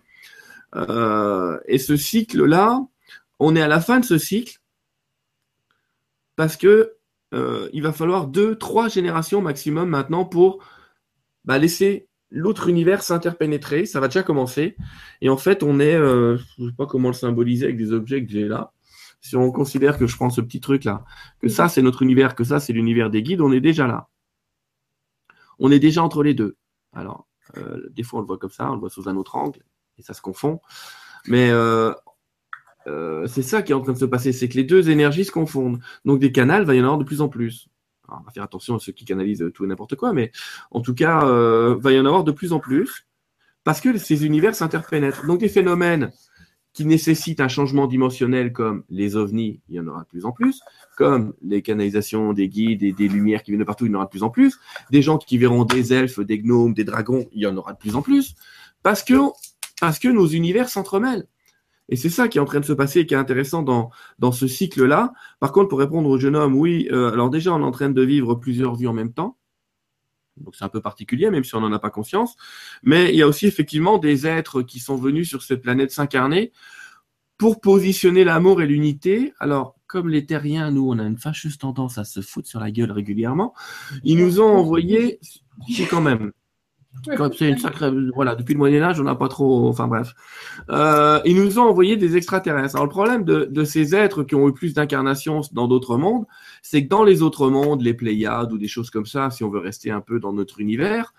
Euh, 0.75 1.57
et 1.65 1.77
ce 1.77 1.95
cycle-là, 1.95 2.85
on 3.39 3.55
est 3.55 3.61
à 3.61 3.69
la 3.69 3.79
fin 3.79 4.01
de 4.01 4.05
ce 4.05 4.17
cycle 4.17 4.59
parce 6.37 6.55
que 6.55 6.93
euh, 7.33 7.67
il 7.73 7.83
va 7.83 7.91
falloir 7.91 8.27
deux, 8.27 8.55
trois 8.55 8.87
générations 8.87 9.41
maximum 9.41 9.89
maintenant 9.89 10.23
pour 10.23 10.63
bah, 11.43 11.57
laisser 11.57 12.07
l'autre 12.29 12.69
univers 12.69 13.03
s'interpénétrer. 13.03 13.85
Ça 13.85 13.99
va 13.99 14.07
déjà 14.07 14.23
commencer. 14.23 14.77
Et 15.19 15.27
en 15.27 15.35
fait, 15.35 15.63
on 15.63 15.81
est, 15.81 15.95
euh, 15.95 16.37
je 16.57 16.63
ne 16.63 16.69
sais 16.69 16.75
pas 16.75 16.85
comment 16.85 17.09
le 17.09 17.13
symboliser 17.13 17.65
avec 17.65 17.77
des 17.77 17.91
objets 17.91 18.23
que 18.23 18.31
j'ai 18.31 18.47
là. 18.47 18.71
Si 19.19 19.35
on 19.35 19.51
considère 19.51 19.97
que 19.97 20.07
je 20.07 20.15
prends 20.15 20.29
ce 20.29 20.39
petit 20.41 20.61
truc 20.61 20.83
là, 20.83 21.03
que 21.41 21.49
ça 21.49 21.67
c'est 21.67 21.81
notre 21.81 22.03
univers, 22.03 22.35
que 22.35 22.43
ça 22.43 22.59
c'est 22.59 22.71
l'univers 22.71 23.09
des 23.09 23.23
guides, 23.23 23.41
on 23.41 23.51
est 23.51 23.59
déjà 23.59 23.87
là. 23.87 24.07
On 25.59 25.71
est 25.71 25.79
déjà 25.79 26.03
entre 26.03 26.21
les 26.21 26.35
deux. 26.35 26.55
Alors, 26.93 27.27
euh, 27.57 27.89
des 27.89 28.03
fois 28.03 28.19
on 28.19 28.21
le 28.21 28.27
voit 28.27 28.37
comme 28.37 28.51
ça, 28.51 28.69
on 28.69 28.75
le 28.75 28.79
voit 28.79 28.91
sous 28.91 29.09
un 29.09 29.15
autre 29.15 29.35
angle, 29.35 29.63
et 29.97 30.03
ça 30.03 30.13
se 30.13 30.21
confond. 30.21 30.61
Mais 31.25 31.49
euh, 32.87 33.07
euh, 33.17 33.27
c'est 33.27 33.41
ça 33.41 33.61
qui 33.61 33.71
est 33.71 33.75
en 33.75 33.81
train 33.81 33.93
de 33.93 33.97
se 33.97 34.05
passer, 34.05 34.31
c'est 34.31 34.49
que 34.49 34.55
les 34.55 34.63
deux 34.63 34.89
énergies 34.89 35.25
se 35.25 35.31
confondent. 35.31 35.79
Donc 36.05 36.19
des 36.19 36.31
canals, 36.31 36.63
va 36.63 36.75
y 36.75 36.79
en 36.79 36.83
avoir 36.83 36.97
de 36.97 37.03
plus 37.03 37.21
en 37.21 37.29
plus. 37.29 37.67
on 38.09 38.23
va 38.23 38.31
faire 38.31 38.43
attention 38.43 38.75
à 38.75 38.79
ceux 38.79 38.91
qui 38.91 39.05
canalisent 39.05 39.45
tout 39.53 39.65
et 39.65 39.67
n'importe 39.67 39.95
quoi, 39.95 40.13
mais 40.13 40.31
en 40.71 40.81
tout 40.81 40.93
cas, 40.93 41.25
euh, 41.25 41.75
va 41.79 41.91
y 41.91 41.99
en 41.99 42.05
avoir 42.05 42.23
de 42.23 42.31
plus 42.31 42.53
en 42.53 42.59
plus 42.59 43.07
parce 43.63 43.81
que 43.81 43.97
ces 43.97 44.25
univers 44.25 44.55
s'interpénètrent. 44.55 45.25
Donc 45.25 45.39
des 45.39 45.49
phénomènes 45.49 46.11
qui 46.73 46.85
nécessitent 46.85 47.41
un 47.41 47.47
changement 47.47 47.87
dimensionnel 47.87 48.53
comme 48.53 48.83
les 48.89 49.15
ovnis, 49.15 49.61
il 49.67 49.75
y 49.75 49.79
en 49.79 49.87
aura 49.87 50.03
de 50.03 50.07
plus 50.07 50.25
en 50.25 50.31
plus, 50.31 50.61
comme 50.95 51.33
les 51.41 51.63
canalisations 51.63 52.33
des 52.33 52.47
guides 52.49 52.83
et 52.83 52.93
des 52.93 53.07
lumières 53.07 53.41
qui 53.41 53.51
viennent 53.51 53.61
de 53.61 53.65
partout, 53.65 53.85
il 53.85 53.91
y 53.91 53.95
en 53.95 53.97
aura 53.97 54.05
de 54.05 54.11
plus 54.11 54.23
en 54.23 54.29
plus, 54.29 54.59
des 54.91 55.01
gens 55.01 55.17
qui 55.17 55.39
verront 55.39 55.65
des 55.65 55.91
elfes, 55.91 56.19
des 56.19 56.39
gnomes, 56.39 56.75
des 56.75 56.83
dragons, 56.83 57.25
il 57.31 57.41
y 57.41 57.47
en 57.47 57.57
aura 57.57 57.73
de 57.73 57.79
plus 57.79 57.95
en 57.95 58.03
plus, 58.03 58.35
parce 58.83 59.03
que 59.03 60.07
nos 60.07 60.27
univers 60.27 60.69
s'entremêlent. 60.69 61.27
Et 61.89 61.95
c'est 61.95 62.09
ça 62.09 62.27
qui 62.27 62.37
est 62.37 62.41
en 62.41 62.45
train 62.45 62.59
de 62.59 62.65
se 62.65 62.73
passer 62.73 63.01
et 63.01 63.05
qui 63.05 63.13
est 63.13 63.17
intéressant 63.17 63.63
dans, 63.63 63.89
dans 64.19 64.31
ce 64.31 64.47
cycle-là. 64.47 65.13
Par 65.39 65.51
contre, 65.51 65.69
pour 65.69 65.79
répondre 65.79 66.09
au 66.09 66.17
jeune 66.17 66.35
homme, 66.35 66.55
oui, 66.55 66.87
euh, 66.91 67.11
alors 67.11 67.29
déjà, 67.29 67.53
on 67.53 67.61
est 67.61 67.63
en 67.63 67.71
train 67.71 67.89
de 67.89 68.01
vivre 68.01 68.35
plusieurs 68.35 68.75
vies 68.75 68.87
en 68.87 68.93
même 68.93 69.13
temps. 69.13 69.37
Donc 70.37 70.55
c'est 70.55 70.65
un 70.65 70.69
peu 70.69 70.81
particulier, 70.81 71.29
même 71.29 71.43
si 71.43 71.55
on 71.55 71.61
n'en 71.61 71.71
a 71.71 71.79
pas 71.79 71.89
conscience. 71.89 72.35
Mais 72.83 73.11
il 73.11 73.17
y 73.17 73.21
a 73.21 73.27
aussi 73.27 73.47
effectivement 73.47 73.97
des 73.97 74.27
êtres 74.27 74.61
qui 74.61 74.79
sont 74.79 74.95
venus 74.95 75.27
sur 75.27 75.43
cette 75.43 75.61
planète 75.61 75.91
s'incarner 75.91 76.51
pour 77.37 77.61
positionner 77.61 78.23
l'amour 78.23 78.61
et 78.61 78.67
l'unité. 78.67 79.33
Alors, 79.39 79.75
comme 79.87 80.09
les 80.09 80.25
terriens, 80.25 80.71
nous, 80.71 80.89
on 80.89 80.99
a 80.99 81.03
une 81.03 81.17
fâcheuse 81.17 81.57
tendance 81.57 81.97
à 81.97 82.03
se 82.03 82.21
foutre 82.21 82.47
sur 82.47 82.59
la 82.59 82.71
gueule 82.71 82.91
régulièrement. 82.91 83.53
Ils 84.03 84.17
nous 84.17 84.41
ont 84.41 84.57
envoyé, 84.57 85.19
si 85.67 85.85
quand 85.85 86.01
même, 86.01 86.31
c'est 87.05 87.49
une 87.49 87.57
sacrée, 87.57 87.91
voilà, 88.13 88.35
depuis 88.35 88.53
le 88.53 88.57
Moyen 88.57 88.81
Âge, 88.81 88.99
on 88.99 89.03
n'a 89.03 89.15
pas 89.15 89.27
trop, 89.27 89.67
enfin 89.67 89.87
bref. 89.87 90.13
Euh, 90.69 91.19
ils 91.25 91.35
nous 91.35 91.59
ont 91.59 91.63
envoyé 91.63 91.97
des 91.97 92.17
extraterrestres. 92.17 92.75
Alors 92.75 92.85
le 92.85 92.91
problème 92.91 93.23
de, 93.23 93.45
de 93.49 93.63
ces 93.63 93.95
êtres 93.95 94.23
qui 94.23 94.35
ont 94.35 94.47
eu 94.47 94.53
plus 94.53 94.73
d'incarnations 94.73 95.41
dans 95.51 95.67
d'autres 95.67 95.97
mondes, 95.97 96.25
c'est 96.61 96.83
que 96.83 96.89
dans 96.89 97.03
les 97.03 97.21
autres 97.21 97.49
mondes, 97.49 97.81
les 97.81 97.93
Pléiades 97.93 98.51
ou 98.51 98.57
des 98.57 98.67
choses 98.67 98.89
comme 98.89 99.05
ça, 99.05 99.29
si 99.29 99.43
on 99.43 99.49
veut 99.49 99.59
rester 99.59 99.91
un 99.91 100.01
peu 100.01 100.19
dans 100.19 100.33
notre 100.33 100.59
univers, 100.59 101.13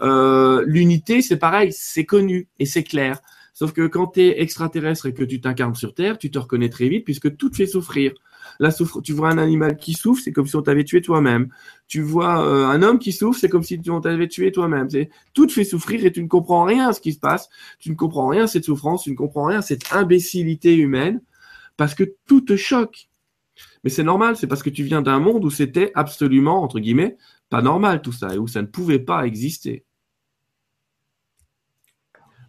euh, 0.00 0.62
l'unité, 0.66 1.22
c'est 1.22 1.38
pareil, 1.38 1.72
c'est 1.72 2.04
connu 2.04 2.48
et 2.58 2.66
c'est 2.66 2.84
clair. 2.84 3.20
Sauf 3.54 3.72
que 3.72 3.86
quand 3.88 4.08
tu 4.08 4.20
es 4.20 4.40
extraterrestre 4.40 5.06
et 5.06 5.14
que 5.14 5.24
tu 5.24 5.40
t'incarnes 5.40 5.74
sur 5.74 5.92
Terre, 5.92 6.18
tu 6.18 6.30
te 6.30 6.38
reconnais 6.38 6.68
très 6.68 6.88
vite 6.88 7.04
puisque 7.04 7.36
tout 7.36 7.50
te 7.50 7.56
fait 7.56 7.66
souffrir. 7.66 8.12
Tu 9.04 9.12
vois 9.12 9.30
un 9.30 9.38
animal 9.38 9.76
qui 9.76 9.94
souffre, 9.94 10.20
c'est 10.22 10.32
comme 10.32 10.46
si 10.46 10.56
on 10.56 10.62
t'avait 10.62 10.84
tué 10.84 11.00
toi-même. 11.00 11.48
Tu 11.86 12.02
vois 12.02 12.44
euh, 12.44 12.66
un 12.66 12.82
homme 12.82 12.98
qui 12.98 13.12
souffre, 13.12 13.38
c'est 13.38 13.48
comme 13.48 13.62
si 13.62 13.80
on 13.88 14.00
t'avait 14.00 14.28
tué 14.28 14.50
toi-même. 14.50 14.90
C'est 14.90 15.10
tout 15.32 15.46
te 15.46 15.52
fait 15.52 15.64
souffrir 15.64 16.04
et 16.04 16.12
tu 16.12 16.22
ne 16.22 16.28
comprends 16.28 16.64
rien 16.64 16.88
à 16.88 16.92
ce 16.92 17.00
qui 17.00 17.12
se 17.12 17.20
passe. 17.20 17.48
Tu 17.78 17.90
ne 17.90 17.94
comprends 17.94 18.28
rien 18.28 18.44
à 18.44 18.46
cette 18.48 18.64
souffrance, 18.64 19.04
tu 19.04 19.10
ne 19.10 19.16
comprends 19.16 19.44
rien 19.44 19.58
à 19.58 19.62
cette 19.62 19.92
imbécilité 19.92 20.74
humaine 20.74 21.20
parce 21.76 21.94
que 21.94 22.04
tout 22.26 22.40
te 22.40 22.56
choque. 22.56 23.08
Mais 23.84 23.90
c'est 23.90 24.02
normal, 24.02 24.36
c'est 24.36 24.46
parce 24.46 24.62
que 24.62 24.70
tu 24.70 24.82
viens 24.82 25.02
d'un 25.02 25.20
monde 25.20 25.44
où 25.44 25.50
c'était 25.50 25.92
absolument 25.94 26.62
entre 26.62 26.80
guillemets 26.80 27.16
pas 27.50 27.62
normal 27.62 28.02
tout 28.02 28.12
ça 28.12 28.34
et 28.34 28.38
où 28.38 28.46
ça 28.46 28.62
ne 28.62 28.66
pouvait 28.66 28.98
pas 28.98 29.26
exister. 29.26 29.84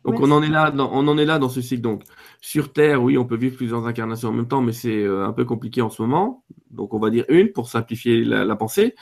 Donc 0.04 0.20
on 0.20 0.32
en 0.32 0.42
est 0.42 0.50
là, 0.50 0.72
dans, 0.72 0.90
on 0.94 1.08
en 1.08 1.18
est 1.18 1.26
là 1.26 1.40
dans 1.40 1.50
ce 1.50 1.62
cycle. 1.62 1.82
Donc 1.82 2.04
sur 2.42 2.72
Terre, 2.72 3.04
oui, 3.04 3.18
on 3.18 3.26
peut 3.26 3.36
vivre 3.36 3.58
plusieurs 3.58 3.86
incarnations 3.86 4.30
en 4.30 4.34
même 4.34 4.48
temps, 4.48 4.62
mais 4.62 4.72
c'est 4.72 5.04
euh, 5.04 5.26
un 5.26 5.34
peu 5.34 5.46
compliqué 5.46 5.82
en 5.82 5.90
ce 5.90 6.02
moment. 6.02 6.46
Donc 6.72 6.94
on 6.94 7.00
va 7.00 7.10
dire 7.10 7.26
une 7.30 7.52
pour 7.52 7.70
simplifier 7.70 8.24
la, 8.24 8.56
pensée, 8.56 8.96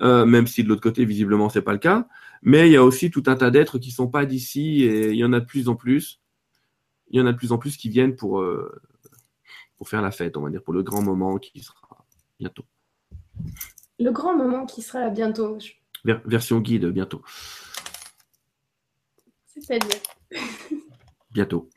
euh, 0.00 0.24
même 0.24 0.46
si 0.46 0.62
de 0.64 0.68
l'autre 0.68 0.80
côté 0.80 1.04
visiblement 1.04 1.48
c'est 1.48 1.62
pas 1.62 1.72
le 1.72 1.78
cas. 1.78 2.08
Mais 2.42 2.68
il 2.68 2.72
y 2.72 2.76
a 2.76 2.84
aussi 2.84 3.10
tout 3.10 3.24
un 3.26 3.36
tas 3.36 3.50
d'êtres 3.50 3.78
qui 3.78 3.90
sont 3.90 4.08
pas 4.08 4.24
d'ici 4.24 4.84
et 4.84 5.10
il 5.10 5.16
y 5.16 5.24
en 5.24 5.32
a 5.32 5.40
de 5.40 5.44
plus 5.44 5.68
en 5.68 5.74
plus. 5.74 6.20
Il 7.10 7.18
y 7.18 7.22
en 7.22 7.26
a 7.26 7.32
de 7.32 7.36
plus 7.36 7.52
en 7.52 7.58
plus 7.58 7.76
qui 7.76 7.88
viennent 7.88 8.16
pour 8.16 8.40
euh, 8.40 8.80
pour 9.76 9.88
faire 9.88 10.02
la 10.02 10.10
fête, 10.10 10.36
on 10.36 10.42
va 10.42 10.50
dire, 10.50 10.62
pour 10.62 10.74
le 10.74 10.82
grand 10.82 11.02
moment 11.02 11.38
qui 11.38 11.60
sera 11.60 12.04
bientôt. 12.40 12.64
Le 13.98 14.10
grand 14.10 14.36
moment 14.36 14.66
qui 14.66 14.82
sera 14.82 15.08
bientôt. 15.10 15.58
version 16.04 16.60
guide 16.60 16.86
bientôt. 16.86 17.22
C'est-à-dire 19.46 20.00
Bientôt. 21.32 21.68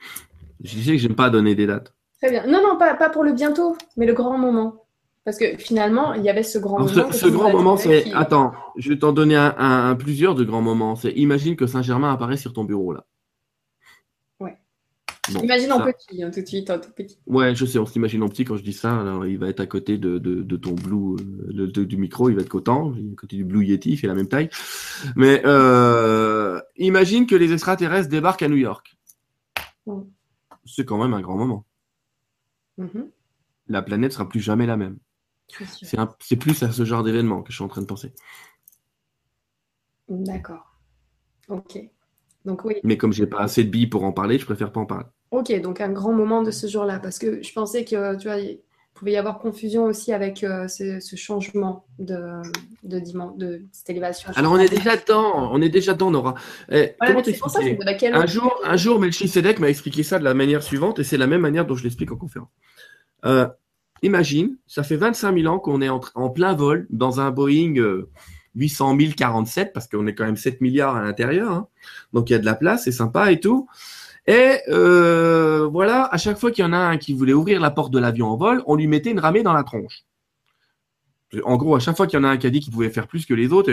Je 0.63 0.75
disais 0.75 0.93
que 0.93 0.97
j'aime 0.99 1.15
pas 1.15 1.29
donner 1.29 1.55
des 1.55 1.67
dates. 1.67 1.93
Très 2.21 2.31
bien. 2.31 2.45
Non, 2.45 2.61
non, 2.61 2.77
pas, 2.77 2.95
pas 2.95 3.09
pour 3.09 3.23
le 3.23 3.33
bientôt, 3.33 3.75
mais 3.97 4.05
le 4.05 4.13
grand 4.13 4.37
moment. 4.37 4.85
Parce 5.23 5.37
que 5.37 5.57
finalement, 5.57 6.13
il 6.13 6.23
y 6.23 6.29
avait 6.29 6.43
ce 6.43 6.57
grand 6.57 6.79
moment. 6.79 7.11
Ce, 7.11 7.27
grand 7.27 7.51
moment, 7.51 7.77
c'est. 7.77 8.11
Attends, 8.13 8.53
je 8.77 8.89
vais 8.89 8.97
t'en 8.97 9.11
donner 9.11 9.35
un, 9.35 9.95
plusieurs 9.95 10.33
de 10.33 10.43
grands 10.43 10.61
moments. 10.61 10.95
C'est 10.95 11.11
imagine 11.11 11.55
que 11.55 11.67
Saint-Germain 11.67 12.11
apparaît 12.11 12.37
sur 12.37 12.53
ton 12.53 12.63
bureau 12.63 12.93
là. 12.93 13.05
Imagine 15.29 15.71
en 15.71 15.81
petit, 15.81 16.23
hein, 16.23 16.31
tout 16.31 16.41
de 16.41 16.47
suite, 16.47 16.69
en 16.71 16.79
tout 16.79 16.89
petit. 16.91 17.19
Ouais, 17.27 17.53
je 17.53 17.65
sais, 17.65 17.77
on 17.77 17.85
s'imagine 17.85 18.23
en 18.23 18.27
petit 18.27 18.43
quand 18.43 18.57
je 18.57 18.63
dis 18.63 18.73
ça. 18.73 18.99
Alors, 18.99 19.25
il 19.27 19.37
va 19.37 19.49
être 19.49 19.59
à 19.59 19.67
côté 19.67 19.99
de, 19.99 20.17
de, 20.17 20.57
ton 20.57 20.71
Blue, 20.71 21.15
euh, 21.55 21.85
du 21.85 21.97
micro, 21.97 22.29
il 22.29 22.35
va 22.35 22.41
être 22.41 22.49
content. 22.49 22.91
À 22.91 23.15
côté 23.15 23.35
du 23.35 23.45
Blue 23.45 23.63
Yeti, 23.63 23.91
il 23.91 23.97
fait 23.97 24.07
la 24.07 24.15
même 24.15 24.27
taille. 24.27 24.49
Mais 25.15 25.41
euh, 25.45 26.59
imagine 26.77 27.27
que 27.27 27.35
les 27.35 27.53
extraterrestres 27.53 28.09
débarquent 28.09 28.41
à 28.41 28.49
New 28.49 28.57
York 28.57 28.97
c'est 30.65 30.85
quand 30.85 30.97
même 30.97 31.13
un 31.13 31.21
grand 31.21 31.37
moment. 31.37 31.65
Mm-hmm. 32.79 33.09
La 33.67 33.81
planète 33.81 34.13
sera 34.13 34.27
plus 34.27 34.39
jamais 34.39 34.65
la 34.65 34.77
même. 34.77 34.97
C'est 36.19 36.37
plus 36.37 36.63
à 36.63 36.71
ce 36.71 36.85
genre 36.85 37.03
d'événement 37.03 37.43
que 37.43 37.51
je 37.51 37.57
suis 37.57 37.63
en 37.63 37.67
train 37.67 37.81
de 37.81 37.87
penser. 37.87 38.13
D'accord. 40.07 40.79
Ok. 41.49 41.77
Donc 42.45 42.65
oui. 42.65 42.75
Mais 42.83 42.97
comme 42.97 43.13
j'ai 43.13 43.27
pas 43.27 43.41
assez 43.41 43.63
de 43.63 43.69
billes 43.69 43.87
pour 43.87 44.03
en 44.03 44.11
parler, 44.11 44.37
je 44.37 44.45
préfère 44.45 44.71
pas 44.71 44.79
en 44.79 44.85
parler. 44.85 45.05
Ok, 45.31 45.51
donc 45.61 45.79
un 45.79 45.89
grand 45.89 46.13
moment 46.13 46.41
de 46.41 46.51
ce 46.51 46.67
jour-là, 46.67 46.99
parce 46.99 47.19
que 47.19 47.41
je 47.41 47.53
pensais 47.53 47.85
que 47.85 48.17
tu 48.17 48.27
vois, 48.27 48.37
pouvait 49.01 49.13
y 49.13 49.17
avoir 49.17 49.39
confusion 49.39 49.85
aussi 49.85 50.13
avec 50.13 50.43
euh, 50.43 50.67
ce, 50.67 51.15
changement 51.15 51.85
de, 51.97 52.43
de, 52.83 52.99
de, 53.35 53.61
cette 53.71 53.89
élévation. 53.89 54.29
Alors 54.35 54.51
on 54.51 54.59
est 54.59 54.69
déjà 54.69 54.95
dedans, 54.95 55.49
on 55.51 55.59
est 55.59 55.69
déjà 55.69 55.93
dedans, 55.93 56.11
Nora. 56.11 56.35
Eh, 56.71 56.93
un 57.01 58.25
jour, 58.27 58.61
un 58.63 58.77
jour, 58.77 58.99
Melchisedec 58.99 59.59
m'a 59.59 59.69
expliqué 59.69 60.03
ça 60.03 60.19
de 60.19 60.23
la 60.23 60.35
manière 60.35 60.61
suivante, 60.61 60.99
et 60.99 61.03
c'est 61.03 61.17
la 61.17 61.25
même 61.25 61.41
manière 61.41 61.65
dont 61.65 61.75
je 61.75 61.83
l'explique 61.83 62.11
en 62.11 62.15
conférence. 62.15 62.49
Euh, 63.25 63.47
imagine, 64.03 64.57
ça 64.67 64.83
fait 64.83 64.97
25 64.97 65.35
000 65.35 65.51
ans 65.51 65.57
qu'on 65.57 65.81
est 65.81 65.89
en, 65.89 66.29
plein 66.29 66.53
vol 66.53 66.85
dans 66.91 67.19
un 67.19 67.31
Boeing 67.31 67.73
800 68.55 68.97
euh, 68.99 69.11
047, 69.15 69.73
parce 69.73 69.87
qu'on 69.87 70.07
est 70.07 70.15
quand 70.15 70.25
même 70.25 70.37
7 70.37 70.61
milliards 70.61 70.95
à 70.95 71.01
l'intérieur, 71.01 71.51
hein. 71.51 71.67
donc 72.13 72.29
il 72.29 72.33
y 72.33 72.35
a 72.35 72.39
de 72.39 72.45
la 72.45 72.55
place, 72.55 72.83
c'est 72.85 72.91
sympa 72.91 73.31
et 73.31 73.39
tout. 73.39 73.67
Et 74.27 74.59
euh, 74.69 75.67
voilà, 75.71 76.05
à 76.05 76.17
chaque 76.17 76.37
fois 76.37 76.51
qu'il 76.51 76.63
y 76.63 76.67
en 76.67 76.73
a 76.73 76.77
un 76.77 76.97
qui 76.97 77.13
voulait 77.13 77.33
ouvrir 77.33 77.59
la 77.59 77.71
porte 77.71 77.91
de 77.91 77.99
l'avion 77.99 78.27
en 78.27 78.37
vol, 78.37 78.63
on 78.67 78.75
lui 78.75 78.87
mettait 78.87 79.11
une 79.11 79.19
ramée 79.19 79.43
dans 79.43 79.53
la 79.53 79.63
tronche. 79.63 80.03
En 81.43 81.57
gros, 81.57 81.75
à 81.75 81.79
chaque 81.79 81.97
fois 81.97 82.07
qu'il 82.07 82.19
y 82.19 82.21
en 82.21 82.25
a 82.25 82.29
un 82.29 82.37
qui 82.37 82.45
a 82.45 82.49
dit 82.49 82.59
qu'il 82.59 82.73
pouvait 82.73 82.89
faire 82.89 83.07
plus 83.07 83.25
que 83.25 83.33
les 83.33 83.51
autres, 83.51 83.71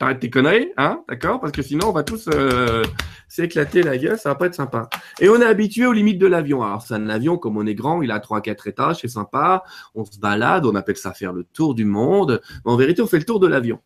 arrête 0.00 0.20
tes 0.20 0.30
conneries, 0.30 0.72
hein, 0.76 1.02
d'accord? 1.08 1.40
Parce 1.40 1.52
que 1.52 1.62
sinon, 1.62 1.88
on 1.88 1.92
va 1.92 2.02
tous 2.02 2.28
euh, 2.32 2.84
s'éclater 3.28 3.82
la 3.82 3.96
gueule, 3.96 4.18
ça 4.18 4.30
va 4.30 4.34
pas 4.34 4.46
être 4.46 4.54
sympa. 4.54 4.88
Et 5.20 5.28
on 5.28 5.40
est 5.40 5.44
habitué 5.44 5.86
aux 5.86 5.92
limites 5.92 6.18
de 6.18 6.26
l'avion. 6.26 6.62
Alors, 6.62 6.82
c'est 6.82 6.94
un 6.94 7.08
avion, 7.08 7.38
comme 7.38 7.56
on 7.56 7.66
est 7.66 7.74
grand, 7.74 8.02
il 8.02 8.10
a 8.10 8.18
3-4 8.18 8.68
étages, 8.68 8.96
c'est 9.00 9.08
sympa, 9.08 9.62
on 9.94 10.04
se 10.04 10.18
balade, 10.18 10.66
on 10.66 10.74
appelle 10.74 10.96
ça 10.96 11.12
faire 11.12 11.32
le 11.32 11.44
tour 11.44 11.74
du 11.74 11.84
monde. 11.84 12.40
Mais 12.64 12.72
en 12.72 12.76
vérité, 12.76 13.02
on 13.02 13.06
fait 13.06 13.18
le 13.18 13.24
tour 13.24 13.38
de 13.38 13.46
l'avion. 13.46 13.80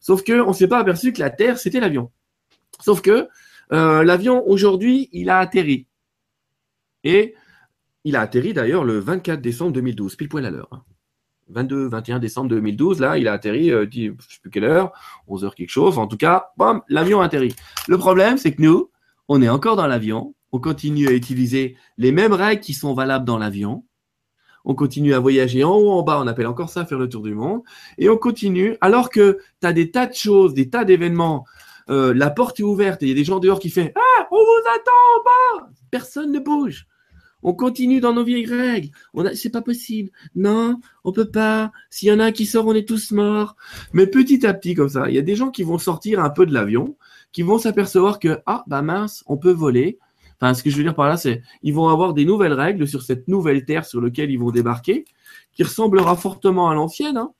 Sauf 0.00 0.22
que 0.22 0.40
on 0.40 0.52
s'est 0.52 0.68
pas 0.68 0.78
aperçu 0.78 1.12
que 1.12 1.20
la 1.20 1.30
Terre, 1.30 1.58
c'était 1.58 1.80
l'avion. 1.80 2.10
Sauf 2.80 3.02
que 3.02 3.28
euh, 3.72 4.02
l'avion, 4.02 4.48
aujourd'hui, 4.48 5.08
il 5.12 5.28
a 5.28 5.38
atterri. 5.38 5.86
Et 7.04 7.34
il 8.04 8.16
a 8.16 8.22
atterri 8.22 8.54
d'ailleurs 8.54 8.84
le 8.84 8.98
24 8.98 9.40
décembre 9.40 9.72
2012, 9.72 10.16
pile 10.16 10.28
poil 10.28 10.46
à 10.46 10.50
l'heure. 10.50 10.84
22, 11.50 11.86
hein. 11.86 11.88
21 11.90 12.18
décembre 12.18 12.48
2012, 12.48 13.00
là, 13.00 13.18
il 13.18 13.28
a 13.28 13.32
atterri, 13.32 13.70
euh, 13.70 13.86
je 13.90 14.12
sais 14.28 14.40
plus 14.40 14.50
quelle 14.50 14.64
heure, 14.64 14.92
11 15.26 15.44
heures 15.44 15.54
quelque 15.54 15.70
chose. 15.70 15.98
En 15.98 16.06
tout 16.06 16.16
cas, 16.16 16.50
bam, 16.56 16.82
l'avion 16.88 17.20
a 17.20 17.26
atterri. 17.26 17.54
Le 17.88 17.98
problème, 17.98 18.38
c'est 18.38 18.52
que 18.52 18.62
nous, 18.62 18.90
on 19.28 19.42
est 19.42 19.48
encore 19.48 19.76
dans 19.76 19.86
l'avion. 19.86 20.34
On 20.52 20.58
continue 20.58 21.08
à 21.08 21.12
utiliser 21.12 21.76
les 21.98 22.12
mêmes 22.12 22.32
règles 22.32 22.60
qui 22.60 22.74
sont 22.74 22.94
valables 22.94 23.24
dans 23.24 23.38
l'avion. 23.38 23.84
On 24.64 24.74
continue 24.74 25.14
à 25.14 25.20
voyager 25.20 25.64
en 25.64 25.74
haut, 25.74 25.90
en 25.92 26.02
bas, 26.02 26.20
on 26.20 26.26
appelle 26.26 26.46
encore 26.46 26.68
ça 26.68 26.84
faire 26.84 26.98
le 26.98 27.08
tour 27.08 27.22
du 27.22 27.34
monde. 27.34 27.62
Et 27.96 28.08
on 28.08 28.16
continue, 28.16 28.76
alors 28.80 29.08
que 29.08 29.38
tu 29.60 29.66
as 29.66 29.72
des 29.72 29.90
tas 29.90 30.06
de 30.06 30.14
choses, 30.14 30.54
des 30.54 30.68
tas 30.68 30.84
d'événements 30.84 31.44
euh, 31.90 32.14
la 32.14 32.30
porte 32.30 32.60
est 32.60 32.62
ouverte 32.62 33.02
et 33.02 33.06
il 33.06 33.08
y 33.08 33.12
a 33.12 33.16
des 33.16 33.24
gens 33.24 33.40
dehors 33.40 33.58
qui 33.58 33.68
font 33.68 33.90
Ah, 33.96 34.28
on 34.30 34.36
vous 34.36 34.68
attend 34.74 34.90
en 35.16 35.58
bas. 35.58 35.70
Personne 35.90 36.30
ne 36.30 36.38
bouge. 36.38 36.86
On 37.42 37.54
continue 37.54 38.00
dans 38.00 38.12
nos 38.12 38.24
vieilles 38.24 38.46
règles. 38.46 38.90
On 39.14 39.24
c'est 39.34 39.50
pas 39.50 39.62
possible. 39.62 40.10
Non, 40.34 40.80
on 41.04 41.12
peut 41.12 41.30
pas. 41.30 41.72
S'il 41.88 42.08
y 42.08 42.12
en 42.12 42.20
a 42.20 42.26
un 42.26 42.32
qui 42.32 42.46
sort, 42.46 42.66
on 42.66 42.74
est 42.74 42.86
tous 42.86 43.12
morts. 43.12 43.56
Mais 43.92 44.06
petit 44.06 44.46
à 44.46 44.54
petit, 44.54 44.74
comme 44.74 44.88
ça, 44.88 45.08
il 45.08 45.14
y 45.14 45.18
a 45.18 45.22
des 45.22 45.36
gens 45.36 45.50
qui 45.50 45.62
vont 45.62 45.78
sortir 45.78 46.20
un 46.20 46.30
peu 46.30 46.46
de 46.46 46.52
l'avion, 46.52 46.96
qui 47.32 47.42
vont 47.42 47.58
s'apercevoir 47.58 48.18
que, 48.18 48.40
ah, 48.46 48.64
bah 48.66 48.82
mince, 48.82 49.24
on 49.26 49.36
peut 49.36 49.52
voler. 49.52 49.98
Enfin, 50.40 50.54
ce 50.54 50.62
que 50.62 50.70
je 50.70 50.76
veux 50.76 50.82
dire 50.82 50.94
par 50.94 51.08
là, 51.08 51.16
c'est, 51.16 51.42
ils 51.62 51.74
vont 51.74 51.88
avoir 51.88 52.14
des 52.14 52.24
nouvelles 52.24 52.54
règles 52.54 52.88
sur 52.88 53.02
cette 53.02 53.28
nouvelle 53.28 53.64
terre 53.64 53.84
sur 53.84 54.00
laquelle 54.00 54.30
ils 54.30 54.38
vont 54.38 54.50
débarquer, 54.50 55.04
qui 55.52 55.62
ressemblera 55.62 56.16
fortement 56.16 56.70
à 56.70 56.74
l'ancienne, 56.74 57.18
hein. 57.18 57.32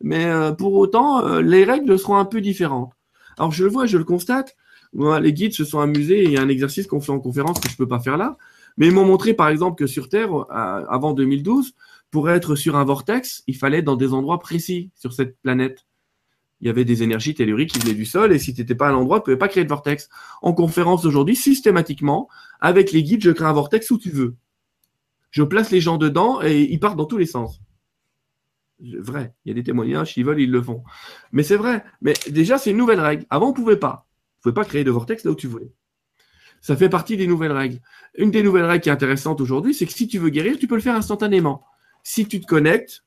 mais 0.00 0.26
euh, 0.26 0.52
pour 0.52 0.74
autant, 0.74 1.24
euh, 1.24 1.40
les 1.40 1.64
règles 1.64 1.96
seront 1.98 2.16
un 2.16 2.24
peu 2.24 2.40
différentes. 2.40 2.92
Alors, 3.38 3.52
je 3.52 3.62
le 3.62 3.70
vois, 3.70 3.86
je 3.86 3.96
le 3.96 4.04
constate. 4.04 4.56
Moi, 4.92 5.20
les 5.20 5.32
guides 5.32 5.52
se 5.52 5.64
sont 5.64 5.78
amusés. 5.78 6.24
Il 6.24 6.32
y 6.32 6.38
a 6.38 6.42
un 6.42 6.48
exercice 6.48 6.86
qu'on 6.86 7.00
fait 7.00 7.12
en 7.12 7.20
conférence 7.20 7.60
que 7.60 7.68
je 7.70 7.76
peux 7.76 7.86
pas 7.86 8.00
faire 8.00 8.16
là. 8.16 8.36
Mais 8.78 8.86
ils 8.86 8.92
m'ont 8.92 9.04
montré, 9.04 9.34
par 9.34 9.48
exemple, 9.48 9.76
que 9.76 9.86
sur 9.86 10.08
Terre, 10.08 10.32
euh, 10.32 10.44
avant 10.88 11.12
2012, 11.12 11.74
pour 12.10 12.30
être 12.30 12.54
sur 12.54 12.76
un 12.76 12.84
vortex, 12.84 13.42
il 13.46 13.56
fallait 13.56 13.78
être 13.78 13.84
dans 13.84 13.96
des 13.96 14.14
endroits 14.14 14.38
précis 14.38 14.90
sur 14.94 15.12
cette 15.12 15.36
planète. 15.42 15.84
Il 16.60 16.68
y 16.68 16.70
avait 16.70 16.84
des 16.84 17.02
énergies 17.02 17.34
telluriques 17.34 17.72
qui 17.72 17.80
venaient 17.80 17.94
du 17.94 18.06
sol, 18.06 18.32
et 18.32 18.38
si 18.38 18.54
tu 18.54 18.60
n'étais 18.60 18.76
pas 18.76 18.88
à 18.88 18.92
l'endroit, 18.92 19.18
tu 19.18 19.22
ne 19.22 19.24
pouvais 19.24 19.36
pas 19.36 19.48
créer 19.48 19.64
de 19.64 19.68
vortex. 19.68 20.08
En 20.42 20.52
conférence 20.52 21.04
aujourd'hui, 21.04 21.36
systématiquement, 21.36 22.28
avec 22.60 22.92
les 22.92 23.02
guides, 23.02 23.22
je 23.22 23.30
crée 23.30 23.44
un 23.44 23.52
vortex 23.52 23.90
où 23.90 23.98
tu 23.98 24.10
veux. 24.10 24.36
Je 25.30 25.42
place 25.42 25.70
les 25.70 25.80
gens 25.80 25.98
dedans 25.98 26.40
et 26.40 26.62
ils 26.62 26.80
partent 26.80 26.96
dans 26.96 27.04
tous 27.04 27.18
les 27.18 27.26
sens. 27.26 27.60
Vrai, 28.80 29.34
il 29.44 29.48
y 29.48 29.52
a 29.52 29.54
des 29.54 29.64
témoignages, 29.64 30.14
s'ils 30.14 30.24
veulent, 30.24 30.40
ils 30.40 30.50
le 30.50 30.62
font. 30.62 30.84
Mais 31.32 31.42
c'est 31.42 31.56
vrai. 31.56 31.84
Mais 32.00 32.14
déjà, 32.30 32.58
c'est 32.58 32.70
une 32.70 32.76
nouvelle 32.76 33.00
règle. 33.00 33.26
Avant, 33.28 33.46
on 33.46 33.50
ne 33.50 33.56
pouvait 33.56 33.76
pas. 33.76 34.06
Tu 34.40 34.48
ne 34.48 34.52
pouvais 34.52 34.62
pas 34.62 34.68
créer 34.68 34.84
de 34.84 34.90
vortex 34.92 35.24
là 35.24 35.32
où 35.32 35.34
tu 35.34 35.48
voulais. 35.48 35.72
Ça 36.60 36.76
fait 36.76 36.88
partie 36.88 37.16
des 37.16 37.26
nouvelles 37.26 37.52
règles. 37.52 37.80
Une 38.16 38.30
des 38.30 38.42
nouvelles 38.42 38.64
règles 38.64 38.82
qui 38.82 38.88
est 38.88 38.92
intéressante 38.92 39.40
aujourd'hui, 39.40 39.74
c'est 39.74 39.86
que 39.86 39.92
si 39.92 40.08
tu 40.08 40.18
veux 40.18 40.30
guérir, 40.30 40.58
tu 40.58 40.66
peux 40.66 40.74
le 40.74 40.80
faire 40.80 40.96
instantanément. 40.96 41.62
Si 42.02 42.26
tu 42.26 42.40
te 42.40 42.46
connectes 42.46 43.04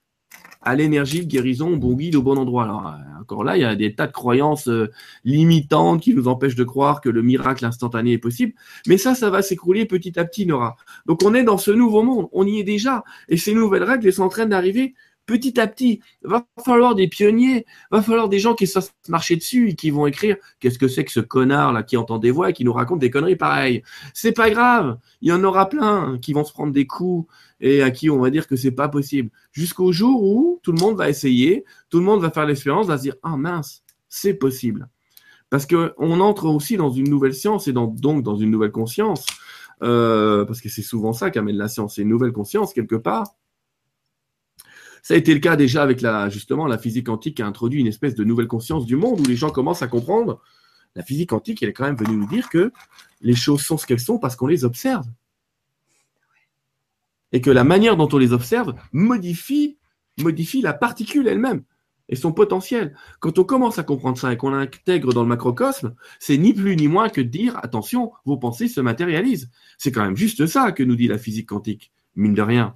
à 0.62 0.76
l'énergie 0.76 1.26
de 1.26 1.30
guérison, 1.30 1.74
au 1.74 1.78
bon 1.78 1.94
guide, 1.94 2.16
au 2.16 2.22
bon 2.22 2.38
endroit. 2.38 2.64
Alors, 2.64 2.88
euh, 2.88 3.22
encore 3.22 3.44
là, 3.44 3.58
il 3.58 3.62
y 3.62 3.66
a 3.66 3.76
des 3.76 3.96
tas 3.96 4.08
de 4.08 4.12
croyances 4.12 4.68
euh, 4.68 4.92
limitantes 5.26 6.02
qui 6.02 6.14
nous 6.14 6.28
empêchent 6.28 6.56
de 6.56 6.64
croire 6.64 7.02
que 7.02 7.10
le 7.10 7.24
miracle 7.24 7.66
instantané 7.66 8.14
est 8.14 8.18
possible. 8.20 8.54
Mais 8.88 8.98
ça, 8.98 9.16
ça 9.16 9.30
va 9.30 9.42
s'écrouler 9.42 9.86
petit 9.86 10.20
à 10.20 10.26
petit, 10.26 10.46
Nora. 10.46 10.76
Donc, 11.08 11.24
on 11.24 11.34
est 11.34 11.44
dans 11.44 11.58
ce 11.58 11.72
nouveau 11.72 12.04
monde. 12.04 12.28
On 12.32 12.46
y 12.46 12.60
est 12.60 12.64
déjà. 12.64 13.04
Et 13.28 13.38
ces 13.38 13.56
nouvelles 13.56 13.84
règles, 13.84 14.06
elles 14.06 14.14
sont 14.14 14.24
en 14.24 14.30
train 14.30 14.46
d'arriver 14.46 14.94
petit 15.32 15.62
à 15.62 15.68
petit, 15.68 16.02
va 16.24 16.46
falloir 16.66 16.94
des 16.94 17.08
pionniers, 17.08 17.66
va 17.90 18.02
falloir 18.02 18.28
des 18.28 18.40
gens 18.40 18.54
qui 18.54 18.68
savent 18.68 18.92
marcher 19.08 19.38
dessus 19.38 19.70
et 19.70 19.76
qui 19.76 19.90
vont 19.90 20.06
écrire 20.06 20.36
qu'est-ce 20.60 20.78
que 20.78 20.90
c'est 20.90 21.06
que 21.06 21.12
ce 21.12 21.22
connard 21.22 21.72
là 21.72 21.84
qui 21.84 21.96
entend 21.96 22.18
des 22.18 22.32
voix 22.32 22.50
et 22.50 22.54
qui 22.54 22.66
nous 22.66 22.74
raconte 22.74 23.00
des 23.00 23.10
conneries 23.10 23.38
pareilles. 23.38 23.82
C'est 24.14 24.34
pas 24.34 24.50
grave, 24.50 24.98
il 25.22 25.30
y 25.30 25.32
en 25.32 25.42
aura 25.46 25.70
plein 25.70 26.18
qui 26.22 26.34
vont 26.34 26.44
se 26.44 26.52
prendre 26.52 26.74
des 26.74 26.86
coups 26.86 27.32
et 27.62 27.82
à 27.82 27.92
qui 27.92 28.10
on 28.10 28.20
va 28.20 28.30
dire 28.30 28.46
que 28.46 28.58
c'est 28.58 28.72
pas 28.72 28.90
possible. 28.90 29.30
Jusqu'au 29.54 29.94
jour 29.94 30.22
où 30.22 30.60
tout 30.64 30.74
le 30.74 30.80
monde 30.80 30.98
va 30.98 31.10
essayer, 31.10 31.64
tout 31.90 32.00
le 32.00 32.06
monde 32.06 32.22
va 32.22 32.30
faire 32.30 32.46
l'expérience, 32.46 32.88
va 32.88 32.98
se 32.98 33.04
dire 33.04 33.16
ah 33.24 33.38
mince, 33.38 33.84
c'est 34.10 34.34
possible. 34.34 34.90
Parce 35.50 35.66
que 35.66 35.94
on 35.98 36.20
entre 36.20 36.48
aussi 36.48 36.76
dans 36.76 36.92
une 36.92 37.10
nouvelle 37.10 37.34
science 37.34 37.70
et 37.70 37.74
donc 37.74 37.96
dans 37.96 38.36
une 38.36 38.52
nouvelle 38.52 38.72
conscience. 38.72 39.26
Euh, 39.84 40.46
parce 40.46 40.62
que 40.62 40.70
c'est 40.70 40.84
souvent 40.84 41.12
ça 41.12 41.32
qu'amène 41.32 41.56
la 41.56 41.68
science, 41.68 41.96
c'est 41.96 42.04
une 42.04 42.10
nouvelle 42.10 42.34
conscience 42.34 42.72
quelque 42.72 42.96
part 42.96 43.34
ça 45.02 45.16
a 45.16 45.18
été 45.18 45.34
le 45.34 45.40
cas 45.40 45.56
déjà 45.56 45.84
avec 45.84 46.02
la, 46.02 46.30
justement 46.30 46.68
la 46.68 46.78
physique 46.78 47.08
quantique 47.08 47.38
qui 47.38 47.42
a 47.42 47.48
introduit 47.48 47.80
une 47.80 47.88
espèce 47.88 48.16
de 48.16 48.24
nouvelle 48.24 48.48
conscience 48.48 48.86
du 48.86 48.96
monde 48.96 49.20
où 49.20 49.24
les 49.24 49.36
gens 49.36 49.50
commencent 49.50 49.82
à 49.82 49.88
comprendre. 49.88 50.42
La 50.96 51.04
physique 51.04 51.30
quantique, 51.30 51.64
elle 51.64 51.70
est 51.70 51.74
quand 51.74 51.86
même 51.86 51.96
venue 51.96 52.18
nous 52.18 52.28
dire 52.28 52.50
que 52.50 52.72
les 53.22 53.36
choses 53.36 53.62
sont 53.62 53.78
ce 53.78 53.86
qu'elles 53.86 54.00
sont 54.00 54.20
parce 54.20 54.36
qu'on 54.36 54.48
les 54.48 54.66
observe. 54.66 55.06
Et 57.32 57.42
que 57.42 57.50
la 57.50 57.64
manière 57.64 57.96
dont 57.96 58.10
on 58.12 58.18
les 58.18 58.34
observe 58.34 58.76
modifie, 58.92 59.78
modifie 60.20 60.62
la 60.62 60.74
particule 60.74 61.28
elle-même 61.28 61.64
et 62.10 62.16
son 62.16 62.34
potentiel. 62.34 62.96
Quand 63.22 63.40
on 63.40 63.46
commence 63.46 63.80
à 63.80 63.84
comprendre 63.84 64.18
ça 64.18 64.34
et 64.34 64.38
qu'on 64.38 64.50
l'intègre 64.50 65.14
dans 65.14 65.24
le 65.24 65.30
macrocosme, 65.30 65.96
c'est 66.20 66.38
ni 66.38 66.54
plus 66.54 66.76
ni 66.76 66.90
moins 66.90 67.10
que 67.10 67.22
de 67.22 67.30
dire 67.30 67.58
attention, 67.64 68.12
vos 68.26 68.38
pensées 68.38 68.68
se 68.68 68.82
matérialisent. 68.82 69.50
C'est 69.78 69.94
quand 69.94 70.04
même 70.04 70.18
juste 70.18 70.46
ça 70.46 70.74
que 70.74 70.84
nous 70.84 70.98
dit 70.98 71.08
la 71.08 71.18
physique 71.18 71.48
quantique, 71.48 71.94
mine 72.16 72.34
de 72.34 72.42
rien. 72.42 72.76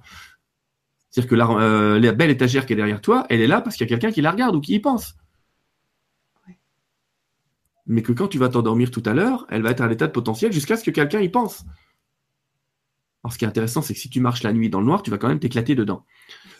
C'est-à-dire 1.10 1.30
que 1.30 1.34
la, 1.34 1.48
euh, 1.48 2.00
la, 2.00 2.12
belle 2.12 2.30
étagère 2.30 2.66
qui 2.66 2.72
est 2.72 2.76
derrière 2.76 3.00
toi, 3.00 3.26
elle 3.30 3.40
est 3.40 3.46
là 3.46 3.60
parce 3.60 3.76
qu'il 3.76 3.84
y 3.84 3.88
a 3.88 3.96
quelqu'un 3.96 4.12
qui 4.12 4.20
la 4.20 4.30
regarde 4.30 4.54
ou 4.54 4.60
qui 4.60 4.74
y 4.74 4.80
pense. 4.80 5.14
Mais 7.86 8.02
que 8.02 8.12
quand 8.12 8.28
tu 8.28 8.38
vas 8.38 8.48
t'endormir 8.48 8.90
tout 8.90 9.02
à 9.06 9.14
l'heure, 9.14 9.46
elle 9.48 9.62
va 9.62 9.70
être 9.70 9.80
à 9.80 9.86
l'état 9.86 10.06
de 10.06 10.12
potentiel 10.12 10.52
jusqu'à 10.52 10.76
ce 10.76 10.84
que 10.84 10.90
quelqu'un 10.90 11.20
y 11.20 11.28
pense. 11.28 11.64
Alors 13.22 13.32
ce 13.32 13.38
qui 13.38 13.44
est 13.44 13.48
intéressant, 13.48 13.82
c'est 13.82 13.94
que 13.94 14.00
si 14.00 14.10
tu 14.10 14.20
marches 14.20 14.42
la 14.42 14.52
nuit 14.52 14.70
dans 14.70 14.80
le 14.80 14.86
noir, 14.86 15.02
tu 15.02 15.10
vas 15.10 15.18
quand 15.18 15.28
même 15.28 15.40
t'éclater 15.40 15.74
dedans. 15.74 16.04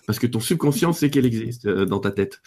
Parce 0.06 0.18
que 0.18 0.26
ton 0.26 0.40
subconscient 0.40 0.92
sait 0.92 1.10
qu'elle 1.10 1.26
existe 1.26 1.66
euh, 1.66 1.84
dans 1.84 1.98
ta 1.98 2.12
tête. 2.12 2.40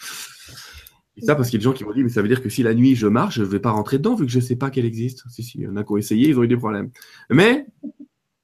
Et 1.16 1.22
ça, 1.22 1.34
parce 1.34 1.50
qu'il 1.50 1.58
y 1.58 1.60
a 1.60 1.60
des 1.60 1.64
gens 1.64 1.72
qui 1.72 1.84
m'ont 1.84 1.92
dit, 1.92 2.02
mais 2.02 2.08
ça 2.08 2.22
veut 2.22 2.28
dire 2.28 2.42
que 2.42 2.48
si 2.48 2.62
la 2.62 2.74
nuit 2.74 2.96
je 2.96 3.06
marche, 3.06 3.36
je 3.36 3.42
ne 3.42 3.46
vais 3.46 3.60
pas 3.60 3.70
rentrer 3.70 3.98
dedans 3.98 4.14
vu 4.14 4.24
que 4.26 4.32
je 4.32 4.38
ne 4.38 4.44
sais 4.44 4.56
pas 4.56 4.70
qu'elle 4.70 4.86
existe. 4.86 5.24
Si, 5.28 5.42
si, 5.42 5.58
il 5.58 5.64
y 5.64 5.66
en 5.68 5.76
a 5.76 5.84
qui 5.84 5.92
ont 5.92 5.96
essayé, 5.96 6.28
ils 6.28 6.38
ont 6.38 6.42
eu 6.42 6.48
des 6.48 6.56
problèmes. 6.56 6.90
Mais 7.28 7.66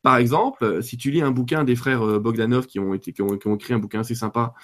par 0.06 0.18
exemple, 0.18 0.62
euh, 0.62 0.82
si 0.82 0.96
tu 0.96 1.10
lis 1.10 1.20
un 1.20 1.32
bouquin 1.32 1.64
des 1.64 1.74
frères 1.74 2.06
euh, 2.06 2.20
Bogdanov 2.20 2.68
qui 2.68 2.78
ont, 2.78 2.94
écrit 2.94 3.74
un 3.74 3.80
bouquin 3.80 3.98
assez 3.98 4.14
sympa 4.14 4.54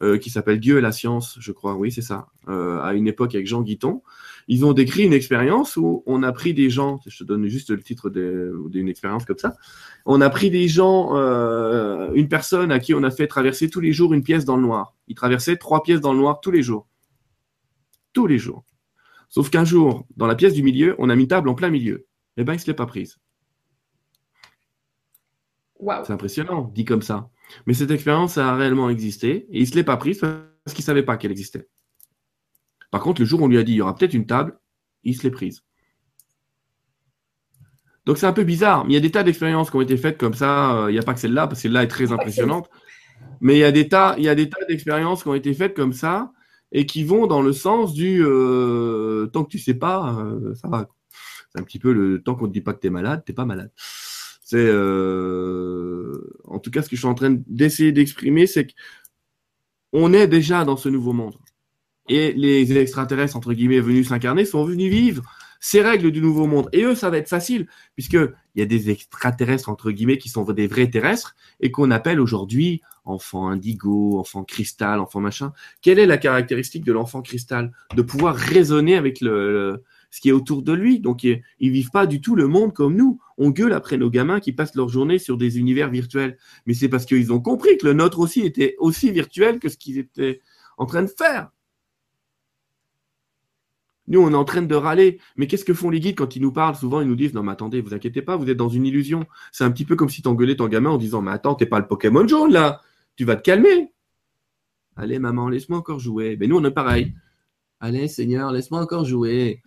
euh, 0.00 0.16
qui 0.16 0.30
s'appelle 0.30 0.60
Dieu 0.60 0.78
et 0.78 0.80
la 0.80 0.92
science, 0.92 1.36
je 1.40 1.50
crois, 1.50 1.74
oui, 1.74 1.90
c'est 1.90 2.02
ça, 2.02 2.28
à 2.46 2.94
une 2.94 3.08
époque 3.08 3.34
avec 3.34 3.48
Jean 3.48 3.62
Guiton, 3.62 4.04
ils 4.46 4.64
ont 4.64 4.72
décrit 4.72 5.02
une 5.02 5.12
expérience 5.12 5.76
où 5.76 6.04
on 6.06 6.22
a 6.22 6.30
pris 6.30 6.54
des 6.54 6.70
gens, 6.70 7.00
je 7.04 7.18
te 7.18 7.24
donne 7.24 7.48
juste 7.48 7.70
le 7.70 7.82
titre 7.82 8.10
d'une 8.10 8.88
expérience 8.88 9.24
comme 9.24 9.38
ça, 9.38 9.56
on 10.06 10.20
a 10.20 10.30
pris 10.30 10.50
des 10.50 10.68
gens, 10.68 11.16
une 12.14 12.28
personne 12.28 12.70
à 12.70 12.78
qui 12.78 12.94
on 12.94 13.02
a 13.02 13.10
fait 13.10 13.26
traverser 13.26 13.68
tous 13.68 13.80
les 13.80 13.92
jours 13.92 14.14
une 14.14 14.22
pièce 14.22 14.44
dans 14.44 14.54
le 14.54 14.62
noir. 14.62 14.94
Il 15.08 15.16
traversait 15.16 15.56
trois 15.56 15.82
pièces 15.82 16.00
dans 16.00 16.12
le 16.12 16.20
noir 16.20 16.40
tous 16.40 16.52
les 16.52 16.62
jours. 16.62 16.86
Tous 18.12 18.28
les 18.28 18.38
jours. 18.38 18.64
Sauf 19.28 19.50
qu'un 19.50 19.64
jour, 19.64 20.06
dans 20.16 20.28
la 20.28 20.36
pièce 20.36 20.54
du 20.54 20.62
milieu, 20.62 20.94
on 20.98 21.10
a 21.10 21.16
mis 21.16 21.26
table 21.26 21.48
en 21.48 21.54
plein 21.54 21.70
milieu. 21.70 22.06
Eh 22.36 22.44
ben, 22.44 22.52
il 22.52 22.56
ne 22.56 22.60
se 22.60 22.66
l'est 22.68 22.74
pas 22.74 22.86
prise. 22.86 23.18
C'est 26.04 26.12
impressionnant, 26.12 26.70
dit 26.74 26.84
comme 26.84 27.02
ça. 27.02 27.30
Mais 27.66 27.74
cette 27.74 27.90
expérience 27.90 28.38
a 28.38 28.54
réellement 28.54 28.88
existé 28.88 29.46
et 29.50 29.58
il 29.58 29.62
ne 29.62 29.66
se 29.66 29.74
l'est 29.74 29.84
pas 29.84 29.96
prise 29.96 30.20
parce 30.20 30.74
qu'il 30.74 30.82
ne 30.82 30.86
savait 30.86 31.02
pas 31.02 31.16
qu'elle 31.16 31.32
existait. 31.32 31.68
Par 32.90 33.00
contre, 33.00 33.20
le 33.20 33.26
jour 33.26 33.40
où 33.40 33.44
on 33.44 33.48
lui 33.48 33.58
a 33.58 33.62
dit 33.62 33.72
il 33.72 33.76
y 33.76 33.80
aura 33.82 33.94
peut-être 33.94 34.14
une 34.14 34.26
table, 34.26 34.58
il 35.02 35.16
se 35.16 35.22
l'est 35.22 35.30
prise. 35.30 35.62
Donc 38.04 38.18
c'est 38.18 38.26
un 38.26 38.32
peu 38.32 38.44
bizarre, 38.44 38.84
mais 38.84 38.92
il 38.92 38.94
y 38.94 38.98
a 38.98 39.00
des 39.00 39.10
tas 39.10 39.22
d'expériences 39.22 39.70
qui 39.70 39.76
ont 39.76 39.80
été 39.80 39.96
faites 39.96 40.18
comme 40.18 40.34
ça. 40.34 40.76
Euh, 40.76 40.90
il 40.90 40.94
n'y 40.94 40.98
a 40.98 41.02
pas 41.02 41.14
que 41.14 41.20
celle-là, 41.20 41.46
parce 41.46 41.58
que 41.58 41.62
celle-là 41.62 41.84
est 41.84 41.88
très 41.88 42.12
impressionnante. 42.12 42.68
Mais 43.40 43.56
il 43.56 43.60
y 43.60 43.64
a 43.64 43.72
des 43.72 43.88
tas, 43.88 44.14
il 44.18 44.24
y 44.24 44.28
a 44.28 44.34
des 44.34 44.48
tas 44.48 44.64
d'expériences 44.68 45.22
qui 45.22 45.28
ont 45.28 45.34
été 45.34 45.54
faites 45.54 45.74
comme 45.74 45.92
ça 45.92 46.32
et 46.72 46.86
qui 46.86 47.04
vont 47.04 47.26
dans 47.26 47.42
le 47.42 47.52
sens 47.52 47.92
du 47.92 48.22
euh, 48.24 49.26
tant 49.32 49.44
que 49.44 49.50
tu 49.50 49.58
sais 49.58 49.74
pas, 49.74 50.16
euh, 50.18 50.54
ça 50.54 50.68
va. 50.68 50.88
C'est 51.52 51.60
un 51.60 51.64
petit 51.64 51.78
peu 51.78 51.92
le 51.92 52.22
temps 52.22 52.34
qu'on 52.34 52.44
ne 52.44 52.48
te 52.48 52.54
dit 52.54 52.60
pas 52.60 52.72
que 52.72 52.80
tu 52.80 52.86
es 52.86 52.90
malade, 52.90 53.22
tu 53.24 53.32
n'es 53.32 53.34
pas 53.34 53.44
malade. 53.44 53.70
C'est 54.52 54.58
euh, 54.58 56.12
en 56.44 56.58
tout 56.58 56.70
cas 56.70 56.82
ce 56.82 56.90
que 56.90 56.94
je 56.94 57.00
suis 57.00 57.08
en 57.08 57.14
train 57.14 57.38
d'essayer 57.46 57.90
d'exprimer, 57.90 58.46
c'est 58.46 58.66
qu'on 59.90 60.12
est 60.12 60.26
déjà 60.26 60.66
dans 60.66 60.76
ce 60.76 60.90
nouveau 60.90 61.14
monde. 61.14 61.38
Et 62.10 62.34
les 62.34 62.76
extraterrestres, 62.76 63.34
entre 63.34 63.54
guillemets, 63.54 63.80
venus 63.80 64.08
s'incarner, 64.08 64.44
sont 64.44 64.62
venus 64.66 64.92
vivre 64.92 65.22
ces 65.58 65.80
règles 65.80 66.10
du 66.10 66.20
nouveau 66.20 66.46
monde. 66.46 66.68
Et 66.74 66.82
eux, 66.82 66.94
ça 66.94 67.08
va 67.08 67.16
être 67.16 67.30
facile, 67.30 67.66
puisqu'il 67.94 68.30
y 68.56 68.60
a 68.60 68.66
des 68.66 68.90
extraterrestres, 68.90 69.70
entre 69.70 69.90
guillemets, 69.90 70.18
qui 70.18 70.28
sont 70.28 70.44
des 70.44 70.66
vrais 70.66 70.90
terrestres, 70.90 71.34
et 71.60 71.70
qu'on 71.70 71.90
appelle 71.90 72.20
aujourd'hui 72.20 72.82
enfant 73.06 73.48
indigo, 73.48 74.18
enfant 74.18 74.44
cristal, 74.44 75.00
enfant 75.00 75.20
machin. 75.20 75.54
Quelle 75.80 75.98
est 75.98 76.04
la 76.04 76.18
caractéristique 76.18 76.84
de 76.84 76.92
l'enfant 76.92 77.22
cristal? 77.22 77.72
De 77.96 78.02
pouvoir 78.02 78.36
raisonner 78.36 78.96
avec 78.96 79.22
le, 79.22 79.82
ce 80.12 80.20
qui 80.20 80.28
est 80.28 80.32
autour 80.32 80.62
de 80.62 80.72
lui. 80.72 81.00
Donc, 81.00 81.24
ils, 81.24 81.42
ne 81.60 81.70
vivent 81.70 81.90
pas 81.90 82.06
du 82.06 82.20
tout 82.20 82.36
le 82.36 82.46
monde 82.46 82.72
comme 82.74 82.94
nous. 82.94 83.18
On 83.38 83.50
gueule 83.50 83.72
après 83.72 83.96
nos 83.96 84.10
gamins 84.10 84.40
qui 84.40 84.52
passent 84.52 84.76
leur 84.76 84.90
journée 84.90 85.18
sur 85.18 85.38
des 85.38 85.58
univers 85.58 85.90
virtuels. 85.90 86.36
Mais 86.66 86.74
c'est 86.74 86.90
parce 86.90 87.06
qu'ils 87.06 87.32
ont 87.32 87.40
compris 87.40 87.78
que 87.78 87.86
le 87.86 87.94
nôtre 87.94 88.20
aussi 88.20 88.42
était 88.42 88.76
aussi 88.78 89.10
virtuel 89.10 89.58
que 89.58 89.70
ce 89.70 89.78
qu'ils 89.78 89.98
étaient 89.98 90.40
en 90.76 90.84
train 90.84 91.02
de 91.02 91.08
faire. 91.08 91.50
Nous, 94.06 94.20
on 94.20 94.30
est 94.32 94.36
en 94.36 94.44
train 94.44 94.60
de 94.60 94.74
râler. 94.74 95.18
Mais 95.36 95.46
qu'est-ce 95.46 95.64
que 95.64 95.72
font 95.72 95.88
les 95.88 95.98
guides 95.98 96.18
quand 96.18 96.36
ils 96.36 96.42
nous 96.42 96.52
parlent? 96.52 96.76
Souvent, 96.76 97.00
ils 97.00 97.08
nous 97.08 97.16
disent 97.16 97.32
Non, 97.32 97.42
mais 97.42 97.52
attendez, 97.52 97.80
vous 97.80 97.94
inquiétez 97.94 98.20
pas, 98.20 98.36
vous 98.36 98.50
êtes 98.50 98.58
dans 98.58 98.68
une 98.68 98.84
illusion. 98.84 99.24
C'est 99.50 99.64
un 99.64 99.70
petit 99.70 99.86
peu 99.86 99.96
comme 99.96 100.10
si 100.10 100.20
tu 100.20 100.28
engueulais 100.28 100.56
ton 100.56 100.68
gamin 100.68 100.90
en 100.90 100.98
disant 100.98 101.22
Mais 101.22 101.30
attends, 101.30 101.54
t'es 101.54 101.66
pas 101.66 101.80
le 101.80 101.86
Pokémon 101.86 102.28
jaune 102.28 102.52
là. 102.52 102.82
Tu 103.16 103.24
vas 103.24 103.36
te 103.36 103.42
calmer. 103.42 103.90
Allez, 104.96 105.18
maman, 105.18 105.48
laisse-moi 105.48 105.78
encore 105.78 106.00
jouer. 106.00 106.36
Mais 106.38 106.48
nous, 106.48 106.58
on 106.58 106.64
est 106.64 106.70
pareil. 106.70 107.14
Allez, 107.80 108.08
Seigneur, 108.08 108.52
laisse-moi 108.52 108.80
encore 108.80 109.06
jouer. 109.06 109.62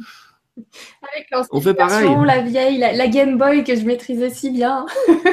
Avec 1.14 1.28
on 1.52 1.62
fait 1.62 1.74
pareil. 1.74 2.10
La 2.26 2.42
vieille, 2.42 2.78
la, 2.78 3.08
Game 3.08 3.38
Boy 3.38 3.64
que 3.64 3.76
je 3.76 3.86
maîtrisais 3.86 4.30
si 4.30 4.52
bien. 4.52 4.86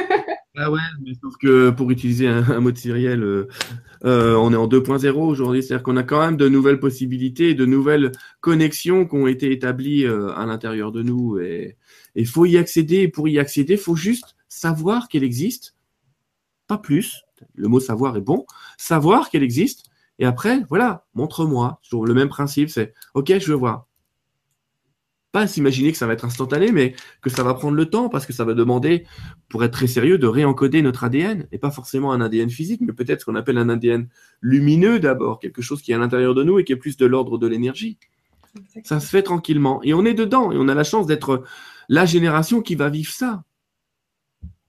Ah 0.55 0.69
ouais, 0.69 0.79
mais 1.01 1.13
sauf 1.19 1.33
que 1.41 1.71
pour 1.71 1.89
utiliser 1.89 2.27
un, 2.27 2.59
mot 2.59 2.71
de 2.71 2.77
Cyriel, 2.77 3.23
euh, 3.23 3.47
euh, 4.05 4.35
on 4.35 4.53
est 4.53 4.55
en 4.55 4.67
2.0 4.67 5.09
aujourd'hui, 5.13 5.63
c'est-à-dire 5.63 5.81
qu'on 5.81 5.97
a 5.97 6.03
quand 6.03 6.23
même 6.23 6.37
de 6.37 6.47
nouvelles 6.47 6.79
possibilités, 6.79 7.55
de 7.55 7.65
nouvelles 7.65 8.11
connexions 8.39 9.07
qui 9.07 9.15
ont 9.15 9.25
été 9.25 9.51
établies 9.51 10.05
euh, 10.05 10.31
à 10.35 10.45
l'intérieur 10.45 10.91
de 10.91 11.01
nous. 11.01 11.39
Et 11.39 11.75
il 12.13 12.27
faut 12.27 12.45
y 12.45 12.59
accéder. 12.59 12.97
Et 12.97 13.07
pour 13.07 13.27
y 13.27 13.39
accéder, 13.39 13.73
il 13.73 13.79
faut 13.79 13.95
juste 13.95 14.35
savoir 14.47 15.07
qu'elle 15.07 15.23
existe, 15.23 15.73
pas 16.67 16.77
plus. 16.77 17.23
Le 17.55 17.67
mot 17.67 17.79
savoir 17.79 18.15
est 18.15 18.21
bon. 18.21 18.45
Savoir 18.77 19.31
qu'elle 19.31 19.43
existe. 19.43 19.85
Et 20.19 20.25
après, 20.25 20.61
voilà, 20.69 21.07
montre-moi. 21.15 21.79
Toujours 21.81 22.05
le 22.05 22.13
même 22.13 22.29
principe, 22.29 22.69
c'est 22.69 22.93
OK, 23.15 23.33
je 23.39 23.51
veux 23.51 23.57
voir 23.57 23.87
pas 25.33 25.47
s'imaginer 25.47 25.91
que 25.91 25.97
ça 25.97 26.05
va 26.05 26.13
être 26.13 26.25
instantané, 26.25 26.71
mais 26.71 26.93
que 27.21 27.29
ça 27.31 27.43
va 27.43 27.55
prendre 27.55 27.75
le 27.75 27.89
temps 27.89 28.07
parce 28.07 28.27
que 28.27 28.31
ça 28.31 28.45
va 28.45 28.53
demander, 28.53 29.05
pour 29.49 29.63
être 29.63 29.73
très 29.73 29.87
sérieux, 29.87 30.19
de 30.19 30.27
réencoder 30.27 30.83
notre 30.83 31.03
ADN 31.03 31.47
et 31.51 31.57
pas 31.57 31.71
forcément 31.71 32.13
un 32.13 32.21
ADN 32.21 32.51
physique, 32.51 32.81
mais 32.81 32.93
peut-être 32.93 33.21
ce 33.21 33.25
qu'on 33.25 33.35
appelle 33.35 33.57
un 33.57 33.67
ADN 33.67 34.07
lumineux 34.41 34.99
d'abord, 34.99 35.39
quelque 35.39 35.63
chose 35.63 35.81
qui 35.81 35.91
est 35.91 35.95
à 35.95 35.97
l'intérieur 35.97 36.35
de 36.35 36.43
nous 36.43 36.59
et 36.59 36.63
qui 36.63 36.71
est 36.71 36.77
plus 36.77 36.97
de 36.97 37.07
l'ordre 37.07 37.39
de 37.39 37.47
l'énergie. 37.47 37.97
Ça 38.83 38.99
se 38.99 39.09
fait 39.09 39.23
tranquillement 39.23 39.81
et 39.83 39.95
on 39.95 40.05
est 40.05 40.13
dedans 40.13 40.51
et 40.51 40.57
on 40.57 40.67
a 40.67 40.75
la 40.75 40.83
chance 40.83 41.07
d'être 41.07 41.43
la 41.89 42.05
génération 42.05 42.61
qui 42.61 42.75
va 42.75 42.89
vivre 42.89 43.11
ça, 43.11 43.43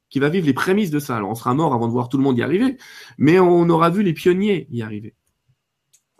qui 0.09 0.19
va 0.19 0.31
vivre 0.31 0.47
les 0.47 0.55
prémices 0.55 0.91
de 0.91 0.99
ça. 0.99 1.19
Alors 1.19 1.29
on 1.29 1.35
sera 1.35 1.53
mort 1.53 1.75
avant 1.75 1.89
de 1.89 1.93
voir 1.93 2.09
tout 2.09 2.17
le 2.17 2.23
monde 2.23 2.39
y 2.39 2.43
arriver, 2.43 2.79
mais 3.19 3.39
on 3.39 3.69
aura 3.69 3.91
vu 3.91 4.03
les 4.03 4.15
pionniers 4.15 4.67
y 4.71 4.81
arriver. 4.81 5.15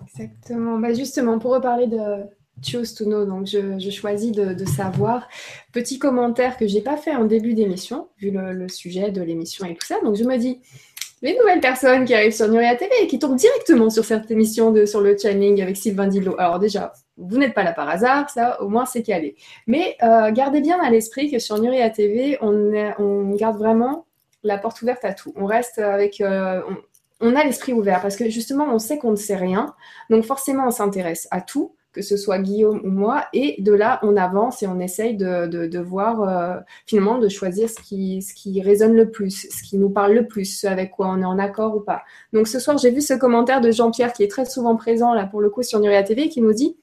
Exactement. 0.03 0.79
Bah 0.79 0.93
justement, 0.93 1.39
pour 1.39 1.53
reparler 1.53 1.87
de, 1.87 2.25
Choose 2.63 2.95
to 2.95 3.05
know, 3.05 3.27
donc 3.27 3.47
je, 3.47 3.91
choisis 3.91 4.33
de, 4.33 4.65
savoir. 4.65 5.29
Petit 5.73 5.99
commentaire 5.99 6.57
que 6.57 6.67
j'ai 6.67 6.81
pas 6.81 6.97
fait 6.97 7.15
en 7.15 7.25
début 7.25 7.55
d'émission, 7.55 8.09
vu 8.19 8.31
le, 8.31 8.69
sujet 8.69 9.11
de 9.11 9.23
l'émission 9.23 9.67
et 9.67 9.75
tout 9.75 9.87
ça. 9.87 9.97
Donc 10.03 10.17
je 10.17 10.25
me 10.25 10.37
dis, 10.37 10.61
les 11.21 11.37
nouvelles 11.39 11.61
personnes 11.61 12.05
qui 12.05 12.15
arrivent 12.15 12.35
sur 12.35 12.49
Nuria 12.49 12.77
TV 12.77 12.93
et 13.03 13.07
qui 13.07 13.19
tombent 13.19 13.37
directement 13.37 13.91
sur 13.91 14.05
cette 14.05 14.31
émission 14.31 14.71
de, 14.71 14.87
sur 14.87 15.01
le 15.01 15.17
channeling 15.17 15.63
avec 15.63 15.77
Sylvain 15.77 16.07
Dilo. 16.07 16.35
Alors 16.39 16.59
déjà, 16.59 16.93
vous 17.17 17.39
n'êtes 17.39 17.55
pas 17.55 17.65
là 17.65 17.73
par 17.73 17.89
hasard, 17.89 18.31
ça 18.31 18.61
au 18.63 18.69
moins 18.69 18.87
c'est 18.87 19.03
calé. 19.03 19.37
Mais 19.67 19.97
euh, 20.03 20.31
gardez 20.31 20.61
bien 20.61 20.79
à 20.81 20.91
l'esprit 20.91 21.31
que 21.31 21.39
sur 21.39 21.59
Nuria 21.59 21.91
TV, 21.91 22.39
on, 22.41 22.73
on, 22.99 23.35
garde 23.35 23.59
vraiment 23.59 24.07
la 24.43 24.59
porte 24.59 24.81
ouverte 24.83 25.05
à 25.05 25.13
tout. 25.13 25.33
On 25.37 25.47
reste 25.47 25.79
avec... 25.79 26.21
Euh, 26.21 26.61
on 27.21 27.35
a 27.37 27.45
l'esprit 27.45 27.73
ouvert 27.73 28.03
parce 28.03 28.17
que 28.17 28.29
justement, 28.29 28.67
on 28.71 28.79
sait 28.79 28.99
qu'on 28.99 29.13
ne 29.13 29.17
sait 29.17 29.37
rien. 29.37 29.75
Donc 30.11 30.25
forcément, 30.25 30.67
on 30.67 30.71
s'intéresse 30.71 31.27
à 31.31 31.41
tout 31.41 31.75
que 31.95 32.03
ce 32.03 32.17
soit 32.17 32.39
Guillaume 32.41 32.81
ou 32.85 32.91
moi, 32.91 33.25
et 33.33 33.63
de 33.63 33.73
là, 33.73 34.01
on 34.03 34.17
avance 34.17 34.63
et 34.63 34.67
on 34.67 34.81
essaye 34.81 35.17
de, 35.17 35.47
de, 35.47 35.79
voir, 35.79 36.23
euh, 36.23 36.61
finalement, 36.87 37.19
de 37.19 37.29
choisir 37.29 37.71
ce 37.71 37.77
qui, 37.77 38.21
ce 38.21 38.35
qui 38.35 38.61
résonne 38.61 38.95
le 38.95 39.11
plus, 39.11 39.49
ce 39.51 39.63
qui 39.63 39.79
nous 39.79 39.91
parle 39.91 40.13
le 40.13 40.27
plus, 40.27 40.45
ce 40.45 40.67
avec 40.67 40.91
quoi 40.91 41.09
on 41.09 41.21
est 41.23 41.25
en 41.25 41.39
accord 41.39 41.77
ou 41.77 41.81
pas. 41.81 42.03
Donc 42.33 42.49
ce 42.49 42.59
soir, 42.59 42.77
j'ai 42.79 42.91
vu 42.91 43.01
ce 43.01 43.15
commentaire 43.15 43.61
de 43.61 43.71
Jean-Pierre 43.71 44.13
qui 44.13 44.25
est 44.25 44.31
très 44.31 44.45
souvent 44.45 44.77
présent, 44.77 45.15
là, 45.15 45.25
pour 45.25 45.41
le 45.41 45.49
coup, 45.51 45.63
sur 45.63 45.79
Nuria 45.81 46.03
TV, 46.03 46.29
qui 46.29 46.41
nous 46.41 46.53
dit 46.53 46.77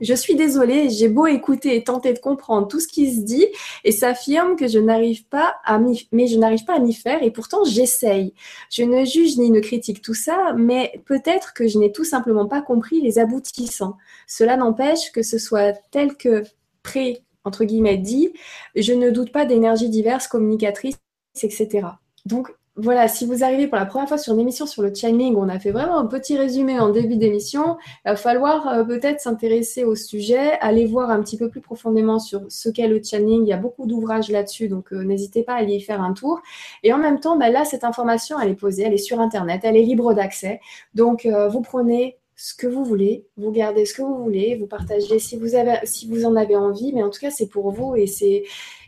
je 0.00 0.14
suis 0.14 0.34
désolée, 0.34 0.90
j'ai 0.90 1.08
beau 1.08 1.26
écouter 1.26 1.76
et 1.76 1.84
tenter 1.84 2.12
de 2.12 2.18
comprendre 2.18 2.68
tout 2.68 2.80
ce 2.80 2.88
qui 2.88 3.14
se 3.14 3.20
dit 3.20 3.46
et 3.84 3.92
s'affirme 3.92 4.56
que 4.56 4.68
je 4.68 4.78
n'arrive 4.78 5.26
pas 5.26 5.56
à 5.64 5.78
m'y, 5.78 6.08
mais 6.12 6.26
je 6.26 6.38
n'arrive 6.38 6.64
pas 6.64 6.76
à 6.76 6.78
m'y 6.78 6.94
faire 6.94 7.22
et 7.22 7.30
pourtant 7.30 7.64
j'essaye. 7.64 8.34
Je 8.70 8.82
ne 8.82 9.04
juge 9.04 9.36
ni 9.36 9.50
ne 9.50 9.60
critique 9.60 10.02
tout 10.02 10.14
ça, 10.14 10.54
mais 10.56 11.02
peut-être 11.06 11.54
que 11.54 11.66
je 11.66 11.78
n'ai 11.78 11.92
tout 11.92 12.04
simplement 12.04 12.46
pas 12.46 12.62
compris 12.62 13.00
les 13.00 13.18
aboutissants. 13.18 13.96
Cela 14.26 14.56
n'empêche 14.56 15.12
que 15.12 15.22
ce 15.22 15.38
soit 15.38 15.72
tel 15.90 16.16
que 16.16 16.42
pré 16.82 17.22
entre 17.44 17.64
guillemets 17.64 17.98
dit, 17.98 18.32
je 18.74 18.92
ne 18.92 19.10
doute 19.10 19.30
pas 19.30 19.44
d'énergies 19.44 19.90
diverses, 19.90 20.26
communicatrices, 20.26 20.98
etc. 21.42 21.86
Donc 22.26 22.50
voilà, 22.76 23.06
si 23.06 23.24
vous 23.24 23.44
arrivez 23.44 23.68
pour 23.68 23.78
la 23.78 23.86
première 23.86 24.08
fois 24.08 24.18
sur 24.18 24.34
une 24.34 24.40
émission 24.40 24.66
sur 24.66 24.82
le 24.82 24.92
channeling, 24.92 25.36
on 25.36 25.48
a 25.48 25.60
fait 25.60 25.70
vraiment 25.70 25.96
un 25.96 26.06
petit 26.06 26.36
résumé 26.36 26.80
en 26.80 26.88
début 26.90 27.16
d'émission, 27.16 27.76
il 28.04 28.10
va 28.10 28.16
falloir 28.16 28.66
euh, 28.66 28.84
peut-être 28.84 29.20
s'intéresser 29.20 29.84
au 29.84 29.94
sujet, 29.94 30.58
aller 30.60 30.84
voir 30.84 31.10
un 31.10 31.22
petit 31.22 31.36
peu 31.36 31.48
plus 31.48 31.60
profondément 31.60 32.18
sur 32.18 32.42
ce 32.48 32.68
qu'est 32.68 32.88
le 32.88 33.00
channeling. 33.00 33.44
Il 33.44 33.48
y 33.48 33.52
a 33.52 33.58
beaucoup 33.58 33.86
d'ouvrages 33.86 34.28
là-dessus, 34.28 34.68
donc 34.68 34.92
euh, 34.92 35.04
n'hésitez 35.04 35.44
pas 35.44 35.54
à 35.54 35.58
aller 35.58 35.76
y 35.76 35.80
faire 35.80 36.02
un 36.02 36.14
tour. 36.14 36.40
Et 36.82 36.92
en 36.92 36.98
même 36.98 37.20
temps, 37.20 37.36
bah, 37.36 37.48
là, 37.48 37.64
cette 37.64 37.84
information, 37.84 38.40
elle 38.40 38.50
est 38.50 38.54
posée, 38.54 38.82
elle 38.82 38.94
est 38.94 38.98
sur 38.98 39.20
Internet, 39.20 39.60
elle 39.62 39.76
est 39.76 39.82
libre 39.82 40.12
d'accès. 40.12 40.58
Donc, 40.94 41.26
euh, 41.26 41.48
vous 41.48 41.60
prenez 41.60 42.18
ce 42.36 42.54
que 42.54 42.66
vous 42.66 42.84
voulez, 42.84 43.24
vous 43.36 43.52
gardez 43.52 43.84
ce 43.84 43.94
que 43.94 44.02
vous 44.02 44.16
voulez, 44.16 44.56
vous 44.56 44.66
partagez 44.66 45.20
si 45.20 45.36
vous, 45.36 45.50
si 45.84 46.08
vous 46.08 46.24
en 46.24 46.34
avez 46.34 46.56
envie, 46.56 46.92
mais 46.92 47.04
en 47.04 47.10
tout 47.10 47.20
cas, 47.20 47.30
c'est 47.30 47.46
pour 47.46 47.70
vous 47.70 47.94
et 47.94 48.08
c'est 48.08 48.42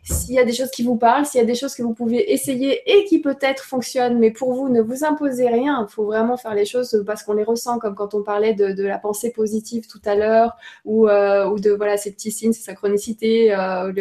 s'il 0.07 0.35
y 0.35 0.39
a 0.39 0.45
des 0.45 0.53
choses 0.53 0.71
qui 0.71 0.85
vous 0.85 0.97
parlent, 0.97 1.27
s'il 1.27 1.41
y 1.41 1.43
a 1.43 1.47
des 1.47 1.57
choses 1.57 1.75
que 1.75 1.83
vous 1.83 1.95
pouvez 1.95 2.33
essayer 2.33 2.81
et 2.87 3.05
qui 3.07 3.21
peut-être 3.21 3.65
fonctionnent, 3.65 4.19
mais 4.19 4.31
pour 4.31 4.55
vous, 4.55 4.69
ne 4.69 4.81
vous 4.81 5.05
imposez 5.05 5.49
rien. 5.49 5.85
Il 5.89 5.93
faut 5.93 6.05
vraiment 6.05 6.37
faire 6.37 6.55
les 6.55 6.65
choses 6.65 7.03
parce 7.05 7.25
qu'on 7.25 7.33
les 7.33 7.43
ressent, 7.43 7.79
comme 7.79 7.95
quand 7.97 8.15
on 8.15 8.23
parlait 8.23 8.55
de, 8.55 8.87
la 8.87 8.99
pensée 8.99 9.33
positive 9.33 9.89
tout 9.89 10.01
à 10.05 10.15
l'heure, 10.15 10.57
ou, 10.85 11.09
euh, 11.09 11.49
ou, 11.49 11.59
de 11.59 11.73
voilà 11.73 11.97
ces 11.97 12.13
petits 12.13 12.31
signes, 12.31 12.53
ces 12.53 12.63
synchronicités, 12.63 13.53
euh, 13.53 13.93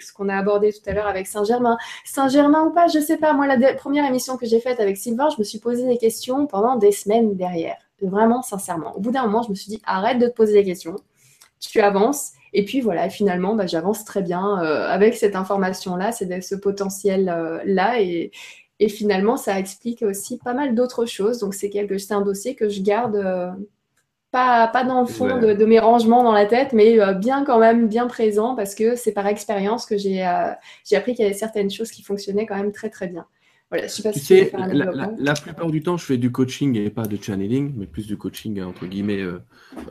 ce 0.00 0.12
qu'on 0.14 0.30
a 0.30 0.36
abordé 0.36 0.72
tout 0.72 0.88
à 0.88 0.92
l'heure 0.92 1.06
avec 1.06 1.26
Saint-Germain. 1.26 1.76
Saint-Germain 2.06 2.64
ou 2.64 2.70
pas, 2.70 2.88
je 2.88 2.98
sais 2.98 3.18
pas. 3.18 3.34
Moi, 3.34 3.46
la 3.46 3.74
première 3.74 4.06
émission 4.06 4.38
que 4.38 4.46
j'ai 4.46 4.60
faite 4.60 4.80
avec 4.80 4.96
Sylvain, 4.96 5.28
je 5.28 5.36
me 5.38 5.44
suis 5.44 5.58
posé 5.58 5.86
des 5.86 5.98
questions 5.98 6.46
pendant 6.46 6.76
des 6.76 6.92
semaines 6.92 7.36
derrière. 7.36 7.76
Vraiment, 8.00 8.40
sincèrement. 8.40 8.96
Au 8.96 9.00
bout 9.00 9.10
d'un 9.10 9.24
moment, 9.24 9.42
je 9.42 9.50
me 9.50 9.54
suis 9.54 9.68
dit, 9.68 9.82
arrête 9.84 10.18
de 10.18 10.26
te 10.26 10.32
poser 10.32 10.54
des 10.54 10.64
questions. 10.64 10.96
Tu 11.60 11.80
avances 11.80 12.32
et 12.52 12.64
puis 12.64 12.80
voilà, 12.80 13.08
finalement, 13.08 13.54
bah, 13.54 13.66
j'avance 13.66 14.04
très 14.04 14.22
bien 14.22 14.62
euh, 14.62 14.88
avec 14.88 15.14
cette 15.14 15.36
information-là, 15.36 16.12
c'est 16.12 16.40
ce 16.40 16.54
potentiel-là. 16.54 17.94
Euh, 17.94 18.00
et, 18.00 18.32
et, 18.80 18.88
finalement, 18.88 19.36
ça 19.36 19.58
explique 19.58 20.02
aussi 20.02 20.38
pas 20.38 20.54
mal 20.54 20.74
d'autres 20.74 21.06
choses. 21.06 21.38
Donc 21.38 21.54
c'est 21.54 21.70
quelque 21.70 21.98
c'est 21.98 22.14
un 22.14 22.22
dossier 22.22 22.54
que 22.54 22.68
je 22.68 22.82
garde 22.82 23.16
euh, 23.16 23.50
pas, 24.30 24.68
pas 24.68 24.84
dans 24.84 25.00
le 25.00 25.06
fond 25.06 25.38
de, 25.38 25.52
de, 25.54 25.64
mes 25.64 25.78
rangements 25.80 26.22
dans 26.22 26.32
la 26.32 26.46
tête, 26.46 26.72
mais 26.72 26.98
bien 27.16 27.44
quand 27.44 27.58
même 27.58 27.88
bien 27.88 28.06
présent 28.06 28.54
parce 28.54 28.76
que 28.76 28.94
c'est 28.94 29.12
par 29.12 29.26
expérience 29.26 29.86
que 29.86 29.98
j'ai 29.98 30.24
j'ai 30.84 30.96
appris 30.96 31.14
qu'il 31.14 31.24
y 31.24 31.26
avait 31.26 31.36
certaines 31.36 31.70
choses 31.70 31.90
qui 31.90 32.02
fonctionnaient 32.02 32.46
quand 32.46 32.56
même 32.56 32.70
très 32.70 32.90
très 32.90 33.08
bien. 33.08 33.26
Voilà, 33.70 33.86
tu 33.86 34.02
sais, 34.02 34.50
la, 34.52 35.34
plupart 35.34 35.70
du 35.70 35.80
temps, 35.80 35.96
je 35.96 36.04
fais 36.04 36.16
du 36.16 36.32
coaching 36.32 36.76
et 36.76 36.90
pas 36.90 37.06
de 37.06 37.16
channeling, 37.22 37.72
mais 37.76 37.86
plus 37.86 38.08
du 38.08 38.16
coaching, 38.16 38.60
entre 38.62 38.86
guillemets, 38.86 39.20
euh, 39.20 39.38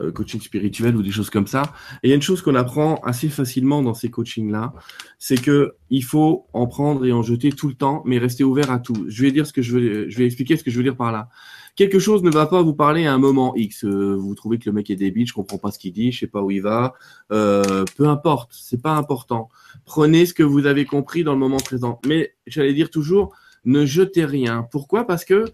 euh, 0.02 0.12
coaching 0.12 0.38
spirituel 0.38 0.96
ou 0.96 1.02
des 1.02 1.10
choses 1.10 1.30
comme 1.30 1.46
ça. 1.46 1.62
Et 2.02 2.08
il 2.08 2.10
y 2.10 2.12
a 2.12 2.16
une 2.16 2.20
chose 2.20 2.42
qu'on 2.42 2.56
apprend 2.56 2.96
assez 2.96 3.30
facilement 3.30 3.82
dans 3.82 3.94
ces 3.94 4.10
coachings-là, 4.10 4.74
c'est 5.18 5.40
que 5.40 5.76
il 5.88 6.04
faut 6.04 6.46
en 6.52 6.66
prendre 6.66 7.06
et 7.06 7.12
en 7.12 7.22
jeter 7.22 7.52
tout 7.52 7.68
le 7.68 7.74
temps, 7.74 8.02
mais 8.04 8.18
rester 8.18 8.44
ouvert 8.44 8.70
à 8.70 8.80
tout. 8.80 9.06
Je 9.08 9.22
vais 9.22 9.32
dire 9.32 9.46
ce 9.46 9.54
que 9.54 9.62
je 9.62 9.72
veux, 9.72 10.10
je 10.10 10.18
vais 10.18 10.26
expliquer 10.26 10.58
ce 10.58 10.62
que 10.62 10.70
je 10.70 10.76
veux 10.76 10.84
dire 10.84 10.96
par 10.96 11.10
là. 11.10 11.30
Quelque 11.74 11.98
chose 11.98 12.22
ne 12.22 12.30
va 12.30 12.44
pas 12.44 12.60
vous 12.60 12.74
parler 12.74 13.06
à 13.06 13.14
un 13.14 13.18
moment 13.18 13.54
X. 13.56 13.84
Euh, 13.86 14.14
vous 14.14 14.34
trouvez 14.34 14.58
que 14.58 14.68
le 14.68 14.74
mec 14.74 14.90
est 14.90 14.96
débile, 14.96 15.26
je 15.26 15.32
comprends 15.32 15.56
pas 15.56 15.70
ce 15.70 15.78
qu'il 15.78 15.94
dit, 15.94 16.12
je 16.12 16.18
sais 16.18 16.26
pas 16.26 16.42
où 16.42 16.50
il 16.50 16.60
va. 16.60 16.92
peu 17.30 18.06
importe, 18.06 18.50
c'est 18.52 18.82
pas 18.82 18.94
important. 18.94 19.48
Prenez 19.86 20.26
ce 20.26 20.34
que 20.34 20.42
vous 20.42 20.66
avez 20.66 20.84
compris 20.84 21.24
dans 21.24 21.32
le 21.32 21.38
moment 21.38 21.56
présent. 21.56 21.98
Mais 22.06 22.34
j'allais 22.46 22.74
dire 22.74 22.90
toujours, 22.90 23.32
ne 23.64 23.84
jetez 23.84 24.24
rien. 24.24 24.66
Pourquoi? 24.70 25.06
Parce 25.06 25.24
que 25.24 25.46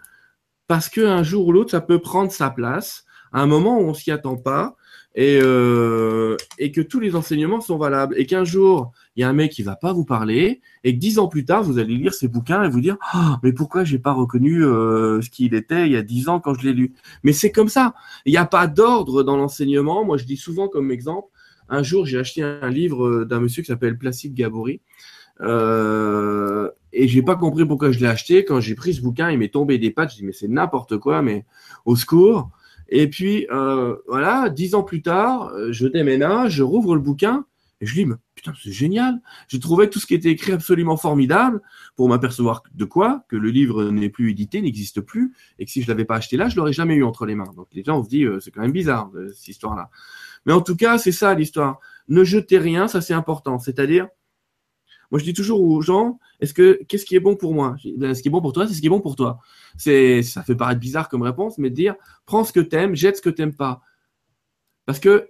parce 0.66 0.88
qu'un 0.88 1.22
jour 1.22 1.46
ou 1.46 1.52
l'autre, 1.52 1.70
ça 1.70 1.80
peut 1.80 2.00
prendre 2.00 2.32
sa 2.32 2.50
place 2.50 3.04
à 3.32 3.40
un 3.40 3.46
moment 3.46 3.78
où 3.78 3.82
on 3.82 3.94
s'y 3.94 4.10
attend 4.10 4.36
pas 4.36 4.76
et, 5.14 5.38
euh, 5.40 6.36
et 6.58 6.72
que 6.72 6.80
tous 6.80 7.00
les 7.00 7.16
enseignements 7.16 7.60
sont 7.60 7.78
valables. 7.78 8.14
Et 8.18 8.26
qu'un 8.26 8.44
jour, 8.44 8.92
il 9.14 9.20
y 9.20 9.24
a 9.24 9.28
un 9.28 9.32
mec 9.32 9.52
qui 9.52 9.62
va 9.62 9.76
pas 9.76 9.92
vous 9.92 10.04
parler 10.04 10.60
et 10.84 10.94
que 10.94 10.98
dix 10.98 11.18
ans 11.18 11.28
plus 11.28 11.44
tard, 11.44 11.62
vous 11.62 11.78
allez 11.78 11.96
lire 11.96 12.14
ses 12.14 12.28
bouquins 12.28 12.64
et 12.64 12.68
vous 12.68 12.80
dire 12.80 12.96
ah, 13.00 13.38
mais 13.42 13.52
pourquoi 13.52 13.84
j'ai 13.84 13.98
pas 13.98 14.12
reconnu 14.12 14.64
euh, 14.64 15.20
ce 15.22 15.30
qu'il 15.30 15.54
était 15.54 15.86
il 15.86 15.92
y 15.92 15.96
a 15.96 16.02
dix 16.02 16.28
ans 16.28 16.40
quand 16.40 16.54
je 16.54 16.66
l'ai 16.66 16.74
lu? 16.74 16.94
Mais 17.22 17.32
c'est 17.32 17.52
comme 17.52 17.68
ça. 17.68 17.94
Il 18.26 18.32
n'y 18.32 18.38
a 18.38 18.44
pas 18.44 18.66
d'ordre 18.66 19.22
dans 19.22 19.36
l'enseignement. 19.36 20.04
Moi, 20.04 20.16
je 20.16 20.24
dis 20.24 20.36
souvent 20.36 20.68
comme 20.68 20.90
exemple. 20.90 21.28
Un 21.68 21.82
jour, 21.82 22.06
j'ai 22.06 22.18
acheté 22.18 22.42
un 22.42 22.70
livre 22.70 23.24
d'un 23.24 23.40
monsieur 23.40 23.62
qui 23.62 23.68
s'appelle 23.68 23.98
Placide 23.98 24.34
Gabory. 24.34 24.80
Euh, 25.40 26.70
et 26.92 27.08
j'ai 27.08 27.22
pas 27.22 27.36
compris 27.36 27.66
pourquoi 27.66 27.92
je 27.92 27.98
l'ai 28.00 28.06
acheté. 28.06 28.44
Quand 28.44 28.60
j'ai 28.60 28.74
pris 28.74 28.94
ce 28.94 29.02
bouquin, 29.02 29.30
il 29.30 29.38
m'est 29.38 29.52
tombé 29.52 29.78
des 29.78 29.90
pattes. 29.90 30.12
Je 30.12 30.16
dis 30.16 30.24
mais 30.24 30.32
c'est 30.32 30.48
n'importe 30.48 30.98
quoi, 30.98 31.22
mais 31.22 31.44
au 31.84 31.96
secours. 31.96 32.50
Et 32.88 33.08
puis 33.10 33.46
euh, 33.50 33.96
voilà, 34.06 34.48
dix 34.48 34.74
ans 34.74 34.82
plus 34.82 35.02
tard, 35.02 35.48
euh, 35.48 35.72
je 35.72 35.86
déménage, 35.86 36.52
je 36.52 36.62
rouvre 36.62 36.94
le 36.94 37.00
bouquin 37.00 37.44
et 37.80 37.86
je 37.86 37.94
dis 37.94 38.06
mais 38.06 38.14
putain 38.34 38.52
c'est 38.62 38.72
génial. 38.72 39.20
J'ai 39.48 39.58
trouvé 39.58 39.90
tout 39.90 39.98
ce 39.98 40.06
qui 40.06 40.14
était 40.14 40.30
écrit 40.30 40.52
absolument 40.52 40.96
formidable 40.96 41.60
pour 41.96 42.08
m'apercevoir 42.08 42.62
de 42.74 42.84
quoi 42.84 43.24
que 43.28 43.36
le 43.36 43.50
livre 43.50 43.90
n'est 43.90 44.08
plus 44.08 44.30
édité, 44.30 44.62
n'existe 44.62 45.00
plus 45.00 45.34
et 45.58 45.64
que 45.64 45.70
si 45.70 45.82
je 45.82 45.88
l'avais 45.88 46.04
pas 46.04 46.16
acheté 46.16 46.36
là, 46.36 46.48
je 46.48 46.56
l'aurais 46.56 46.72
jamais 46.72 46.94
eu 46.94 47.02
entre 47.02 47.26
les 47.26 47.34
mains. 47.34 47.52
Donc 47.56 47.66
les 47.72 47.82
gens 47.82 47.98
on 47.98 48.04
se 48.04 48.08
dit 48.08 48.24
c'est 48.40 48.52
quand 48.52 48.62
même 48.62 48.72
bizarre 48.72 49.10
cette 49.34 49.48
histoire-là. 49.48 49.90
Mais 50.46 50.52
en 50.52 50.60
tout 50.60 50.76
cas 50.76 50.96
c'est 50.96 51.12
ça 51.12 51.34
l'histoire. 51.34 51.80
Ne 52.08 52.22
jetez 52.22 52.58
rien, 52.58 52.86
ça 52.86 53.00
c'est 53.00 53.14
important. 53.14 53.58
C'est-à-dire 53.58 54.06
moi, 55.10 55.18
je 55.18 55.24
dis 55.24 55.34
toujours 55.34 55.62
aux 55.62 55.80
gens, 55.80 56.18
est-ce 56.40 56.54
que 56.54 56.80
qu'est-ce 56.88 57.04
qui 57.04 57.16
est 57.16 57.20
bon 57.20 57.36
pour 57.36 57.54
moi? 57.54 57.76
Ben, 57.96 58.14
Ce 58.14 58.22
qui 58.22 58.28
est 58.28 58.30
bon 58.30 58.40
pour 58.40 58.52
toi, 58.52 58.66
c'est 58.66 58.74
ce 58.74 58.80
qui 58.80 58.86
est 58.86 58.90
bon 58.90 59.00
pour 59.00 59.16
toi. 59.16 59.38
Ça 59.76 60.42
fait 60.42 60.56
paraître 60.56 60.80
bizarre 60.80 61.08
comme 61.08 61.22
réponse, 61.22 61.58
mais 61.58 61.70
dire, 61.70 61.94
prends 62.24 62.44
ce 62.44 62.52
que 62.52 62.60
t'aimes, 62.60 62.94
jette 62.94 63.16
ce 63.16 63.22
que 63.22 63.30
t'aimes 63.30 63.54
pas. 63.54 63.82
Parce 64.84 64.98
que, 64.98 65.28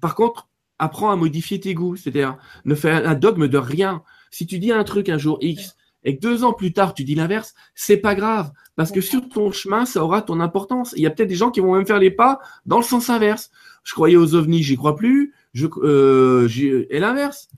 par 0.00 0.14
contre, 0.14 0.48
apprends 0.78 1.10
à 1.10 1.16
modifier 1.16 1.60
tes 1.60 1.74
goûts, 1.74 1.96
c'est-à-dire 1.96 2.36
ne 2.64 2.74
fais 2.74 2.90
un 2.90 3.14
dogme 3.14 3.48
de 3.48 3.58
rien. 3.58 4.02
Si 4.30 4.46
tu 4.46 4.58
dis 4.58 4.72
un 4.72 4.84
truc 4.84 5.08
un 5.08 5.18
jour 5.18 5.38
X 5.40 5.76
et 6.02 6.16
que 6.16 6.20
deux 6.20 6.44
ans 6.44 6.52
plus 6.52 6.72
tard, 6.72 6.94
tu 6.94 7.04
dis 7.04 7.14
l'inverse, 7.14 7.54
c'est 7.74 7.96
pas 7.96 8.14
grave. 8.14 8.52
Parce 8.76 8.90
que 8.90 9.00
sur 9.00 9.28
ton 9.28 9.52
chemin, 9.52 9.86
ça 9.86 10.04
aura 10.04 10.22
ton 10.22 10.40
importance. 10.40 10.92
Il 10.96 11.02
y 11.02 11.06
a 11.06 11.10
peut-être 11.10 11.28
des 11.28 11.34
gens 11.34 11.50
qui 11.50 11.60
vont 11.60 11.74
même 11.74 11.86
faire 11.86 11.98
les 11.98 12.10
pas 12.10 12.40
dans 12.66 12.76
le 12.76 12.82
sens 12.82 13.08
inverse. 13.08 13.50
Je 13.84 13.92
croyais 13.94 14.16
aux 14.16 14.34
ovnis, 14.34 14.62
j'y 14.62 14.76
crois 14.76 14.96
plus. 14.96 15.32
Euh, 15.62 16.48
et 16.90 16.98
l'inverse. 16.98 17.48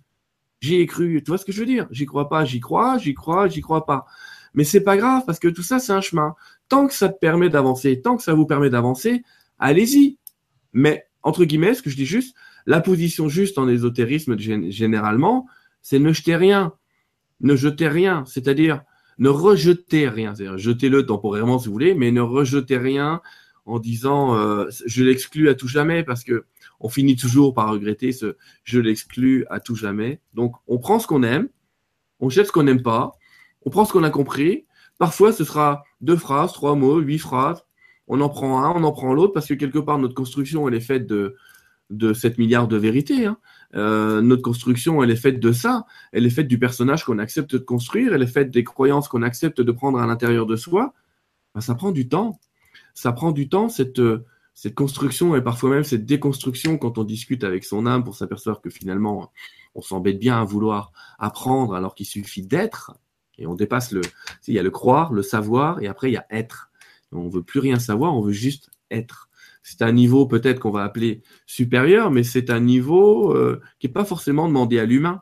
J'y 0.60 0.76
ai 0.76 0.86
cru. 0.86 1.22
Tu 1.22 1.30
vois 1.30 1.38
ce 1.38 1.44
que 1.44 1.52
je 1.52 1.60
veux 1.60 1.66
dire? 1.66 1.86
J'y 1.90 2.06
crois 2.06 2.28
pas, 2.28 2.44
j'y 2.44 2.60
crois, 2.60 2.98
j'y 2.98 3.14
crois, 3.14 3.48
j'y 3.48 3.60
crois 3.60 3.86
pas. 3.86 4.06
Mais 4.54 4.64
c'est 4.64 4.82
pas 4.82 4.96
grave 4.96 5.22
parce 5.26 5.38
que 5.38 5.48
tout 5.48 5.62
ça, 5.62 5.78
c'est 5.78 5.92
un 5.92 6.00
chemin. 6.00 6.34
Tant 6.68 6.86
que 6.86 6.94
ça 6.94 7.08
te 7.08 7.18
permet 7.18 7.50
d'avancer, 7.50 8.00
tant 8.00 8.16
que 8.16 8.22
ça 8.22 8.34
vous 8.34 8.46
permet 8.46 8.70
d'avancer, 8.70 9.22
allez-y. 9.58 10.18
Mais, 10.72 11.06
entre 11.22 11.44
guillemets, 11.44 11.74
ce 11.74 11.82
que 11.82 11.90
je 11.90 11.96
dis 11.96 12.06
juste, 12.06 12.34
la 12.66 12.80
position 12.80 13.28
juste 13.28 13.58
en 13.58 13.68
ésotérisme 13.68 14.38
généralement, 14.38 15.46
c'est 15.82 15.98
ne 15.98 16.12
jetez 16.12 16.36
rien. 16.36 16.72
Ne 17.40 17.54
jetez 17.54 17.88
rien. 17.88 18.24
C'est-à-dire, 18.26 18.82
ne 19.18 19.28
rejetez 19.28 20.08
rien. 20.08 20.34
C'est-à-dire, 20.34 20.58
jetez-le 20.58 21.06
temporairement 21.06 21.58
si 21.58 21.66
vous 21.66 21.72
voulez, 21.72 21.94
mais 21.94 22.10
ne 22.10 22.22
rejetez 22.22 22.78
rien 22.78 23.20
en 23.66 23.78
disant 23.78 24.36
euh, 24.36 24.66
je 24.86 25.04
l'exclus 25.04 25.48
à 25.48 25.54
tout 25.54 25.68
jamais 25.68 26.02
parce 26.02 26.24
que 26.24 26.46
on 26.80 26.88
finit 26.88 27.16
toujours 27.16 27.54
par 27.54 27.70
regretter 27.70 28.12
ce 28.12 28.36
je 28.64 28.80
l'exclus 28.80 29.46
à 29.50 29.60
tout 29.60 29.74
jamais. 29.74 30.20
Donc 30.34 30.54
on 30.66 30.78
prend 30.78 30.98
ce 30.98 31.06
qu'on 31.06 31.22
aime, 31.22 31.48
on 32.20 32.28
jette 32.28 32.46
ce 32.46 32.52
qu'on 32.52 32.64
n'aime 32.64 32.82
pas, 32.82 33.12
on 33.64 33.70
prend 33.70 33.84
ce 33.84 33.92
qu'on 33.92 34.02
a 34.02 34.10
compris. 34.10 34.66
Parfois 34.98 35.32
ce 35.32 35.44
sera 35.44 35.84
deux 36.00 36.16
phrases, 36.16 36.52
trois 36.52 36.74
mots, 36.74 36.98
huit 36.98 37.18
phrases. 37.18 37.64
On 38.08 38.20
en 38.20 38.28
prend 38.28 38.62
un, 38.62 38.70
on 38.70 38.84
en 38.84 38.92
prend 38.92 39.12
l'autre 39.14 39.32
parce 39.32 39.46
que 39.46 39.54
quelque 39.54 39.78
part 39.78 39.98
notre 39.98 40.14
construction 40.14 40.68
elle 40.68 40.74
est 40.74 40.80
faite 40.80 41.06
de 41.06 41.36
de 41.90 42.12
7 42.12 42.38
milliards 42.38 42.66
de 42.66 42.76
vérités. 42.76 43.26
Hein. 43.26 43.38
Euh, 43.76 44.20
notre 44.20 44.42
construction, 44.42 45.04
elle 45.04 45.10
est 45.12 45.14
faite 45.14 45.38
de 45.38 45.52
ça. 45.52 45.86
Elle 46.10 46.26
est 46.26 46.30
faite 46.30 46.48
du 46.48 46.58
personnage 46.58 47.04
qu'on 47.04 47.20
accepte 47.20 47.52
de 47.54 47.58
construire. 47.58 48.12
Elle 48.12 48.24
est 48.24 48.26
faite 48.26 48.50
des 48.50 48.64
croyances 48.64 49.06
qu'on 49.06 49.22
accepte 49.22 49.60
de 49.60 49.70
prendre 49.70 50.00
à 50.00 50.06
l'intérieur 50.08 50.46
de 50.46 50.56
soi. 50.56 50.94
Ben, 51.54 51.60
ça 51.60 51.76
prend 51.76 51.92
du 51.92 52.08
temps 52.08 52.40
ça 52.96 53.12
prend 53.12 53.30
du 53.30 53.48
temps, 53.48 53.68
cette, 53.68 54.00
euh, 54.00 54.24
cette 54.56 54.74
construction 54.74 55.36
et 55.36 55.42
parfois 55.42 55.68
même 55.68 55.84
cette 55.84 56.06
déconstruction 56.06 56.78
quand 56.78 56.96
on 56.96 57.04
discute 57.04 57.44
avec 57.44 57.62
son 57.62 57.84
âme 57.84 58.04
pour 58.04 58.16
s'apercevoir 58.16 58.62
que 58.62 58.70
finalement, 58.70 59.30
on 59.74 59.82
s'embête 59.82 60.18
bien 60.18 60.40
à 60.40 60.44
vouloir 60.44 60.92
apprendre 61.18 61.74
alors 61.74 61.94
qu'il 61.94 62.06
suffit 62.06 62.40
d'être. 62.40 62.94
Et 63.36 63.46
on 63.46 63.54
dépasse 63.54 63.92
le. 63.92 64.00
Il 64.48 64.54
y 64.54 64.58
a 64.58 64.62
le 64.62 64.70
croire, 64.70 65.12
le 65.12 65.20
savoir, 65.22 65.82
et 65.82 65.88
après, 65.88 66.08
il 66.08 66.14
y 66.14 66.16
a 66.16 66.24
être. 66.30 66.70
On 67.12 67.28
veut 67.28 67.42
plus 67.42 67.60
rien 67.60 67.78
savoir, 67.78 68.14
on 68.14 68.22
veut 68.22 68.32
juste 68.32 68.70
être. 68.90 69.28
C'est 69.62 69.82
un 69.82 69.92
niveau 69.92 70.26
peut-être 70.26 70.58
qu'on 70.58 70.70
va 70.70 70.84
appeler 70.84 71.22
supérieur, 71.44 72.10
mais 72.10 72.22
c'est 72.22 72.48
un 72.48 72.60
niveau 72.60 73.36
euh, 73.36 73.60
qui 73.78 73.88
n'est 73.88 73.92
pas 73.92 74.06
forcément 74.06 74.48
demandé 74.48 74.78
à 74.78 74.86
l'humain 74.86 75.20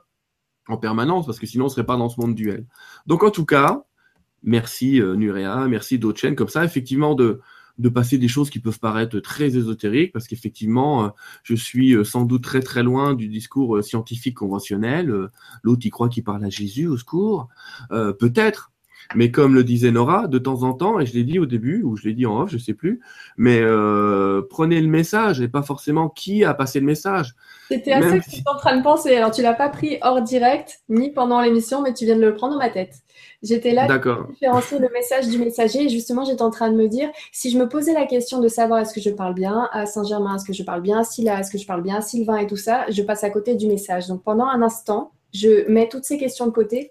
en 0.69 0.77
permanence, 0.77 1.27
parce 1.27 1.40
que 1.40 1.47
sinon 1.47 1.65
on 1.65 1.69
ne 1.69 1.73
serait 1.73 1.86
pas 1.86 1.97
dans 1.97 2.09
ce 2.09 2.20
monde 2.20 2.36
duel. 2.36 2.66
Donc 3.06 3.24
en 3.24 3.32
tout 3.32 3.47
cas, 3.47 3.82
merci 4.44 5.01
euh, 5.01 5.16
Nurea, 5.16 5.66
merci 5.66 5.98
d'autres 5.98 6.24
comme 6.35 6.48
ça, 6.48 6.65
effectivement, 6.65 7.16
de, 7.16 7.40
de 7.78 7.88
passer 7.88 8.18
des 8.18 8.28
choses 8.28 8.51
qui 8.51 8.60
peuvent 8.60 8.78
paraître 8.78 9.18
très 9.18 9.56
ésotériques, 9.56 10.12
parce 10.12 10.26
qu'effectivement, 10.26 11.06
euh, 11.06 11.09
je 11.42 11.55
suis 11.55 11.94
euh, 11.94 12.05
sans 12.05 12.24
doute 12.24 12.44
très 12.44 12.60
très 12.60 12.82
loin 12.82 13.14
du 13.14 13.28
discours 13.28 13.76
euh, 13.76 13.82
scientifique 13.82 14.36
conventionnel. 14.36 15.12
L'autre, 15.62 15.82
il 15.84 15.90
croit 15.90 16.09
qu'il 16.09 16.24
parle 16.24 16.44
à 16.44 16.51
Jésus, 16.51 16.86
au 16.86 16.96
secours. 16.96 17.48
Peut-être, 17.90 18.72
mais 19.14 19.31
comme 19.31 19.55
le 19.55 19.64
disait 19.64 19.90
Nora, 19.90 20.26
de 20.26 20.39
temps 20.39 20.62
en 20.62 20.72
temps, 20.72 21.01
et 21.01 21.06
je 21.06 21.14
l'ai 21.14 21.24
dit 21.24 21.39
au 21.39 21.47
début, 21.47 21.82
ou 21.82 21.97
je 21.97 22.05
l'ai 22.09 22.14
dit 22.14 22.26
en 22.26 22.40
off, 22.40 22.51
je 22.51 22.59
sais 22.59 22.74
plus, 22.74 23.01
mais 23.36 23.60
euh, 23.60 24.43
prenez 24.48 24.81
le 24.81 24.89
message 24.89 25.40
et 25.40 25.48
pas 25.48 25.62
forcément 25.62 26.09
qui 26.09 26.44
a 26.44 26.55
passé 26.55 26.81
le 26.81 26.86
message. 26.86 27.35
C'était 27.68 27.93
à 27.93 28.02
ça 28.02 28.18
que 28.18 28.31
tu 28.31 28.36
es 28.36 28.43
en 28.47 28.56
train 28.56 28.76
de 28.76 28.82
penser. 28.82 29.14
Alors 29.16 29.31
tu 29.31 29.43
l'as 29.43 29.55
pas 29.55 29.68
pris 29.68 29.98
hors 30.02 30.22
direct, 30.22 30.81
ni 30.89 31.10
pendant 31.10 31.40
l'émission, 31.40 31.82
mais 31.82 31.93
tu 31.93 32.05
viens 32.05 32.16
de 32.16 32.20
le 32.20 32.35
prendre 32.35 32.55
dans 32.55 32.59
ma 32.59 32.70
tête. 32.70 32.94
J'étais 33.43 33.72
là 33.72 33.86
pour 33.98 34.26
différencier 34.32 34.78
le 34.78 34.89
message 34.93 35.28
du 35.28 35.39
messager 35.39 35.85
et 35.85 35.89
justement 35.89 36.24
j'étais 36.24 36.43
en 36.43 36.51
train 36.51 36.70
de 36.70 36.76
me 36.76 36.89
dire 36.89 37.10
si 37.31 37.51
je 37.51 37.59
me 37.59 37.68
posais 37.68 37.93
la 37.93 38.06
question 38.06 38.40
de 38.40 38.48
savoir 38.48 38.81
est-ce 38.81 38.94
que 38.94 39.01
je 39.01 39.10
parle 39.10 39.35
bien 39.35 39.68
à 39.72 39.86
Saint-Germain, 39.86 40.36
est-ce 40.36 40.44
que 40.44 40.52
je 40.52 40.62
parle 40.62 40.81
bien, 40.81 41.01
à 41.01 41.05
Scylla, 41.05 41.40
est-ce 41.40 41.51
que 41.51 41.59
je 41.59 41.66
parle 41.66 41.82
bien, 41.82 42.01
Sylvain 42.01 42.39
et 42.39 42.47
tout 42.47 42.56
ça, 42.56 42.86
je 42.90 43.02
passe 43.02 43.22
à 43.22 43.31
côté 43.31 43.55
du 43.55 43.66
message. 43.66 44.09
Donc 44.09 44.22
pendant 44.22 44.47
un 44.47 44.62
instant, 44.62 45.12
je 45.32 45.68
mets 45.70 45.89
toutes 45.89 46.05
ces 46.05 46.16
questions 46.16 46.47
de 46.47 46.52
côté 46.52 46.90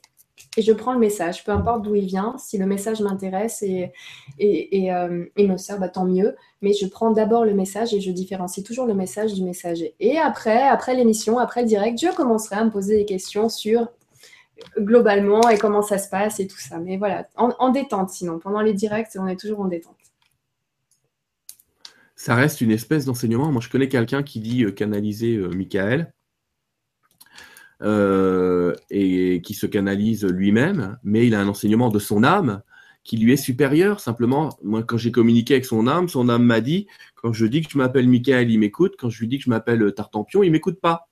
et 0.55 0.61
je 0.61 0.71
prends 0.71 0.93
le 0.93 0.99
message, 0.99 1.43
peu 1.43 1.51
importe 1.51 1.81
d'où 1.81 1.95
il 1.95 2.05
vient. 2.05 2.35
Si 2.37 2.57
le 2.57 2.65
message 2.65 3.01
m'intéresse 3.01 3.63
et, 3.63 3.91
et, 4.37 4.83
et, 4.83 4.93
euh, 4.93 5.25
me 5.37 5.57
sert, 5.57 5.79
bah, 5.79 5.89
tant 5.89 6.05
mieux. 6.05 6.35
Mais 6.61 6.73
je 6.73 6.85
prends 6.85 7.11
d'abord 7.11 7.43
le 7.43 7.53
message 7.53 7.93
et 7.93 8.01
je 8.01 8.11
différencie 8.11 8.63
toujours 8.63 8.85
le 8.85 8.93
message 8.93 9.33
du 9.33 9.43
messager. 9.43 9.95
Et 9.99 10.17
après, 10.17 10.61
après 10.61 10.95
l'émission, 10.95 11.39
après 11.39 11.61
le 11.61 11.67
direct, 11.67 11.99
je 11.99 12.13
commencerai 12.15 12.57
à 12.57 12.63
me 12.63 12.69
poser 12.69 12.97
des 12.97 13.05
questions 13.05 13.49
sur 13.49 13.87
globalement 14.77 15.49
et 15.49 15.57
comment 15.57 15.81
ça 15.81 15.97
se 15.97 16.09
passe 16.09 16.39
et 16.39 16.47
tout 16.47 16.59
ça. 16.59 16.77
Mais 16.77 16.97
voilà, 16.97 17.27
en, 17.35 17.69
détente 17.69 18.11
sinon. 18.11 18.39
Pendant 18.39 18.61
les 18.61 18.73
directs, 18.73 19.09
on 19.17 19.27
est 19.27 19.39
toujours 19.39 19.61
en 19.61 19.67
détente. 19.67 19.97
Ça 22.15 22.35
reste 22.35 22.61
une 22.61 22.71
espèce 22.71 23.05
d'enseignement. 23.05 23.51
Moi, 23.51 23.61
je 23.61 23.69
connais 23.69 23.89
quelqu'un 23.89 24.23
qui 24.23 24.39
dit 24.39 24.63
euh, 24.63 24.71
canaliser 24.71 25.35
euh, 25.35 25.49
Michael 25.49 26.13
euh, 27.83 28.73
et 28.89 29.41
qui 29.41 29.53
se 29.53 29.65
canalise 29.65 30.25
lui-même, 30.25 30.97
mais 31.03 31.27
il 31.27 31.35
a 31.35 31.41
un 31.41 31.47
enseignement 31.47 31.89
de 31.89 31.99
son 31.99 32.23
âme 32.23 32.61
qui 33.03 33.17
lui 33.17 33.33
est 33.33 33.37
supérieur. 33.37 33.99
Simplement, 33.99 34.57
moi, 34.63 34.83
quand 34.83 34.97
j'ai 34.97 35.11
communiqué 35.11 35.55
avec 35.55 35.65
son 35.65 35.87
âme, 35.87 36.07
son 36.07 36.29
âme 36.29 36.43
m'a 36.43 36.61
dit, 36.61 36.87
quand 37.15 37.33
je 37.33 37.45
dis 37.45 37.61
que 37.61 37.69
je 37.69 37.77
m'appelle 37.77 38.07
Michael, 38.07 38.49
il 38.51 38.59
m'écoute. 38.59 38.93
Quand 38.97 39.09
je 39.09 39.19
lui 39.19 39.27
dis 39.27 39.37
que 39.37 39.43
je 39.43 39.49
m'appelle 39.49 39.93
Tartampion, 39.93 40.43
il 40.43 40.51
m'écoute 40.51 40.79
pas. 40.79 41.09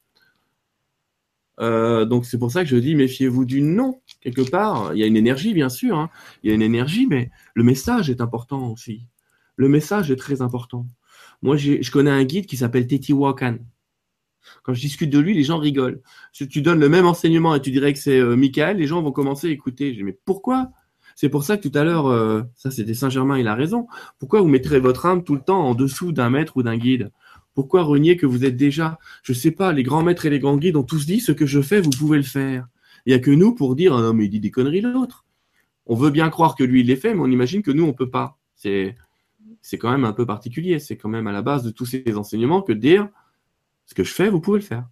Euh, 1.59 2.05
donc 2.05 2.25
c'est 2.25 2.39
pour 2.39 2.51
ça 2.51 2.63
que 2.63 2.69
je 2.69 2.77
dis 2.77 2.95
méfiez-vous 2.95 3.45
du 3.45 3.61
nom 3.61 4.01
quelque 4.21 4.41
part. 4.41 4.93
Il 4.93 4.99
y 4.99 5.03
a 5.03 5.05
une 5.05 5.17
énergie 5.17 5.53
bien 5.53 5.69
sûr, 5.69 5.97
hein. 5.97 6.09
il 6.43 6.49
y 6.49 6.51
a 6.51 6.55
une 6.55 6.61
énergie, 6.61 7.05
mais 7.07 7.29
le 7.53 7.63
message 7.63 8.09
est 8.09 8.21
important 8.21 8.71
aussi. 8.71 9.05
Le 9.57 9.67
message 9.67 10.09
est 10.09 10.15
très 10.15 10.41
important. 10.41 10.87
Moi, 11.41 11.57
je 11.57 11.91
connais 11.91 12.11
un 12.11 12.23
guide 12.23 12.45
qui 12.45 12.57
s'appelle 12.57 12.87
Wakan. 13.09 13.57
Quand 14.63 14.73
je 14.73 14.81
discute 14.81 15.09
de 15.09 15.19
lui, 15.19 15.33
les 15.33 15.43
gens 15.43 15.57
rigolent. 15.57 16.01
Si 16.31 16.47
tu 16.47 16.61
donnes 16.61 16.79
le 16.79 16.89
même 16.89 17.05
enseignement 17.05 17.55
et 17.55 17.61
tu 17.61 17.71
dirais 17.71 17.93
que 17.93 17.99
c'est 17.99 18.19
euh, 18.19 18.35
Michael, 18.35 18.77
les 18.77 18.87
gens 18.87 19.01
vont 19.01 19.11
commencer 19.11 19.47
à 19.47 19.49
écouter. 19.51 19.97
Mais 20.03 20.17
pourquoi? 20.25 20.71
C'est 21.15 21.29
pour 21.29 21.43
ça 21.43 21.57
que 21.57 21.67
tout 21.67 21.77
à 21.77 21.83
l'heure, 21.83 22.07
euh, 22.07 22.41
ça 22.55 22.71
c'était 22.71 22.93
Saint-Germain, 22.93 23.37
il 23.37 23.47
a 23.47 23.55
raison. 23.55 23.87
Pourquoi 24.19 24.41
vous 24.41 24.47
mettrez 24.47 24.79
votre 24.79 25.05
âme 25.05 25.23
tout 25.23 25.35
le 25.35 25.41
temps 25.41 25.61
en 25.61 25.75
dessous 25.75 26.11
d'un 26.11 26.29
maître 26.29 26.57
ou 26.57 26.63
d'un 26.63 26.77
guide? 26.77 27.11
Pourquoi 27.53 27.83
renier 27.83 28.15
que 28.15 28.25
vous 28.25 28.45
êtes 28.45 28.55
déjà, 28.55 28.97
je 29.23 29.33
sais 29.33 29.51
pas, 29.51 29.73
les 29.73 29.83
grands 29.83 30.03
maîtres 30.03 30.25
et 30.25 30.29
les 30.29 30.39
grands 30.39 30.57
guides 30.57 30.77
ont 30.77 30.83
tous 30.83 31.05
dit 31.05 31.19
ce 31.19 31.31
que 31.31 31.45
je 31.45 31.61
fais, 31.61 31.81
vous 31.81 31.89
pouvez 31.89 32.17
le 32.17 32.23
faire. 32.23 32.67
Il 33.05 33.09
n'y 33.09 33.15
a 33.15 33.19
que 33.19 33.31
nous 33.31 33.53
pour 33.53 33.75
dire, 33.75 33.93
ah 33.95 34.01
non, 34.01 34.13
mais 34.13 34.25
il 34.25 34.29
dit 34.29 34.39
des 34.39 34.51
conneries 34.51 34.81
l'autre. 34.81 35.25
On 35.85 35.95
veut 35.95 36.11
bien 36.11 36.29
croire 36.29 36.55
que 36.55 36.63
lui, 36.63 36.81
il 36.81 36.87
les 36.87 36.95
fait, 36.95 37.13
mais 37.13 37.21
on 37.21 37.31
imagine 37.31 37.61
que 37.61 37.71
nous, 37.71 37.83
on 37.83 37.93
peut 37.93 38.09
pas. 38.09 38.37
C'est, 38.55 38.95
c'est 39.61 39.77
quand 39.77 39.91
même 39.91 40.05
un 40.05 40.13
peu 40.13 40.25
particulier. 40.25 40.79
C'est 40.79 40.95
quand 40.95 41.09
même 41.09 41.27
à 41.27 41.31
la 41.31 41.41
base 41.41 41.63
de 41.63 41.71
tous 41.71 41.85
ces 41.85 42.15
enseignements 42.15 42.61
que 42.61 42.71
dire, 42.71 43.09
ce 43.85 43.93
que 43.93 44.03
je 44.03 44.13
fais, 44.13 44.29
vous 44.29 44.41
pouvez 44.41 44.59
le 44.59 44.65
faire. 44.65 44.87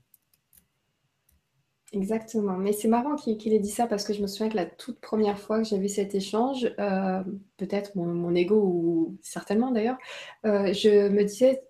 Exactement. 1.91 2.57
Mais 2.57 2.71
c'est 2.71 2.87
marrant 2.87 3.15
qu'il 3.15 3.53
ait 3.53 3.59
dit 3.59 3.71
ça 3.71 3.87
parce 3.87 4.03
que 4.03 4.13
je 4.13 4.21
me 4.21 4.27
souviens 4.27 4.49
que 4.49 4.55
la 4.55 4.65
toute 4.65 4.99
première 4.99 5.39
fois 5.39 5.57
que 5.57 5.63
j'ai 5.67 5.79
vu 5.79 5.89
cet 5.89 6.13
échange, 6.13 6.71
euh, 6.79 7.23
peut-être 7.57 7.95
mon, 7.95 8.35
ego 8.35 8.55
ou 8.55 9.17
certainement 9.23 9.71
d'ailleurs, 9.71 9.97
euh, 10.45 10.71
je 10.71 11.09
me 11.09 11.23
disais, 11.23 11.63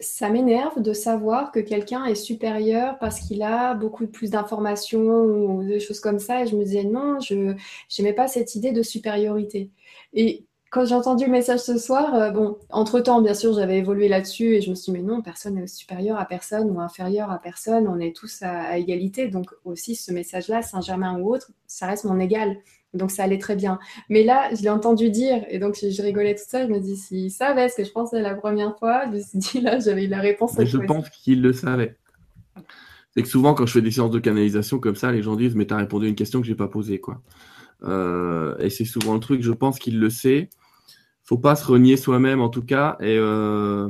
ça 0.00 0.30
m'énerve 0.30 0.80
de 0.80 0.92
savoir 0.92 1.50
que 1.50 1.60
quelqu'un 1.60 2.04
est 2.04 2.14
supérieur 2.14 2.98
parce 3.00 3.20
qu'il 3.20 3.42
a 3.42 3.74
beaucoup 3.74 4.06
plus 4.06 4.30
d'informations 4.30 5.22
ou 5.22 5.64
des 5.64 5.80
choses 5.80 6.00
comme 6.00 6.20
ça. 6.20 6.42
Et 6.42 6.46
je 6.46 6.56
me 6.56 6.64
disais, 6.64 6.84
non, 6.84 7.18
je 7.20 7.56
n'aimais 7.98 8.12
pas 8.12 8.28
cette 8.28 8.54
idée 8.54 8.72
de 8.72 8.82
supériorité. 8.82 9.70
Et 10.12 10.46
quand 10.74 10.84
j'ai 10.84 10.94
entendu 10.96 11.26
le 11.26 11.30
message 11.30 11.60
ce 11.60 11.78
soir, 11.78 12.12
euh, 12.16 12.30
bon, 12.30 12.58
entre-temps, 12.68 13.22
bien 13.22 13.32
sûr, 13.32 13.54
j'avais 13.54 13.78
évolué 13.78 14.08
là-dessus 14.08 14.56
et 14.56 14.60
je 14.60 14.70
me 14.70 14.74
suis 14.74 14.90
dit, 14.90 14.98
mais 14.98 15.04
non, 15.04 15.22
personne 15.22 15.54
n'est 15.54 15.68
supérieur 15.68 16.18
à 16.18 16.24
personne 16.24 16.68
ou 16.68 16.80
inférieur 16.80 17.30
à 17.30 17.38
personne, 17.38 17.86
on 17.86 18.00
est 18.00 18.14
tous 18.14 18.42
à, 18.42 18.76
égalité. 18.76 19.28
Donc 19.28 19.52
aussi, 19.64 19.94
ce 19.94 20.10
message-là, 20.10 20.62
Saint-Germain 20.62 21.20
ou 21.20 21.32
autre, 21.32 21.52
ça 21.68 21.86
reste 21.86 22.04
mon 22.06 22.18
égal. 22.18 22.56
Donc 22.92 23.12
ça 23.12 23.22
allait 23.22 23.38
très 23.38 23.54
bien. 23.54 23.78
Mais 24.10 24.24
là, 24.24 24.52
je 24.52 24.62
l'ai 24.62 24.68
entendu 24.68 25.10
dire 25.10 25.44
et 25.48 25.60
donc 25.60 25.78
je, 25.80 26.02
rigolais 26.02 26.34
tout 26.34 26.44
ça. 26.44 26.66
Je 26.66 26.72
me 26.72 26.80
dis, 26.80 26.96
s'il 26.96 27.30
savait 27.30 27.68
ce 27.68 27.76
que 27.76 27.84
je 27.84 27.92
pensais 27.92 28.20
la 28.20 28.34
première 28.34 28.76
fois, 28.76 29.04
je 29.06 29.16
me 29.16 29.20
suis 29.20 29.38
dit, 29.38 29.60
là, 29.60 29.78
j'avais 29.78 30.06
eu 30.06 30.08
la 30.08 30.20
réponse. 30.20 30.56
je 30.58 30.78
pense 30.78 31.08
qu'il 31.08 31.40
le 31.40 31.52
savait. 31.52 31.96
C'est 33.14 33.22
que 33.22 33.28
souvent, 33.28 33.54
quand 33.54 33.66
je 33.66 33.74
fais 33.74 33.80
des 33.80 33.92
séances 33.92 34.10
de 34.10 34.18
canalisation 34.18 34.80
comme 34.80 34.96
ça, 34.96 35.12
les 35.12 35.22
gens 35.22 35.36
disent, 35.36 35.54
mais 35.54 35.68
tu 35.68 35.74
as 35.74 35.76
répondu 35.76 36.06
à 36.06 36.08
une 36.08 36.16
question 36.16 36.40
que 36.40 36.48
je 36.48 36.50
n'ai 36.50 36.56
pas 36.56 36.66
posée. 36.66 36.98
quoi. 36.98 37.22
Euh, 37.84 38.56
et 38.58 38.70
c'est 38.70 38.84
souvent 38.84 39.14
le 39.14 39.20
truc, 39.20 39.40
je 39.40 39.52
pense 39.52 39.78
qu'il 39.78 40.00
le 40.00 40.10
sait 40.10 40.48
faut 41.24 41.38
pas 41.38 41.56
se 41.56 41.66
renier 41.66 41.96
soi-même 41.96 42.40
en 42.40 42.48
tout 42.48 42.62
cas. 42.62 42.96
Et 43.00 43.16
euh, 43.18 43.88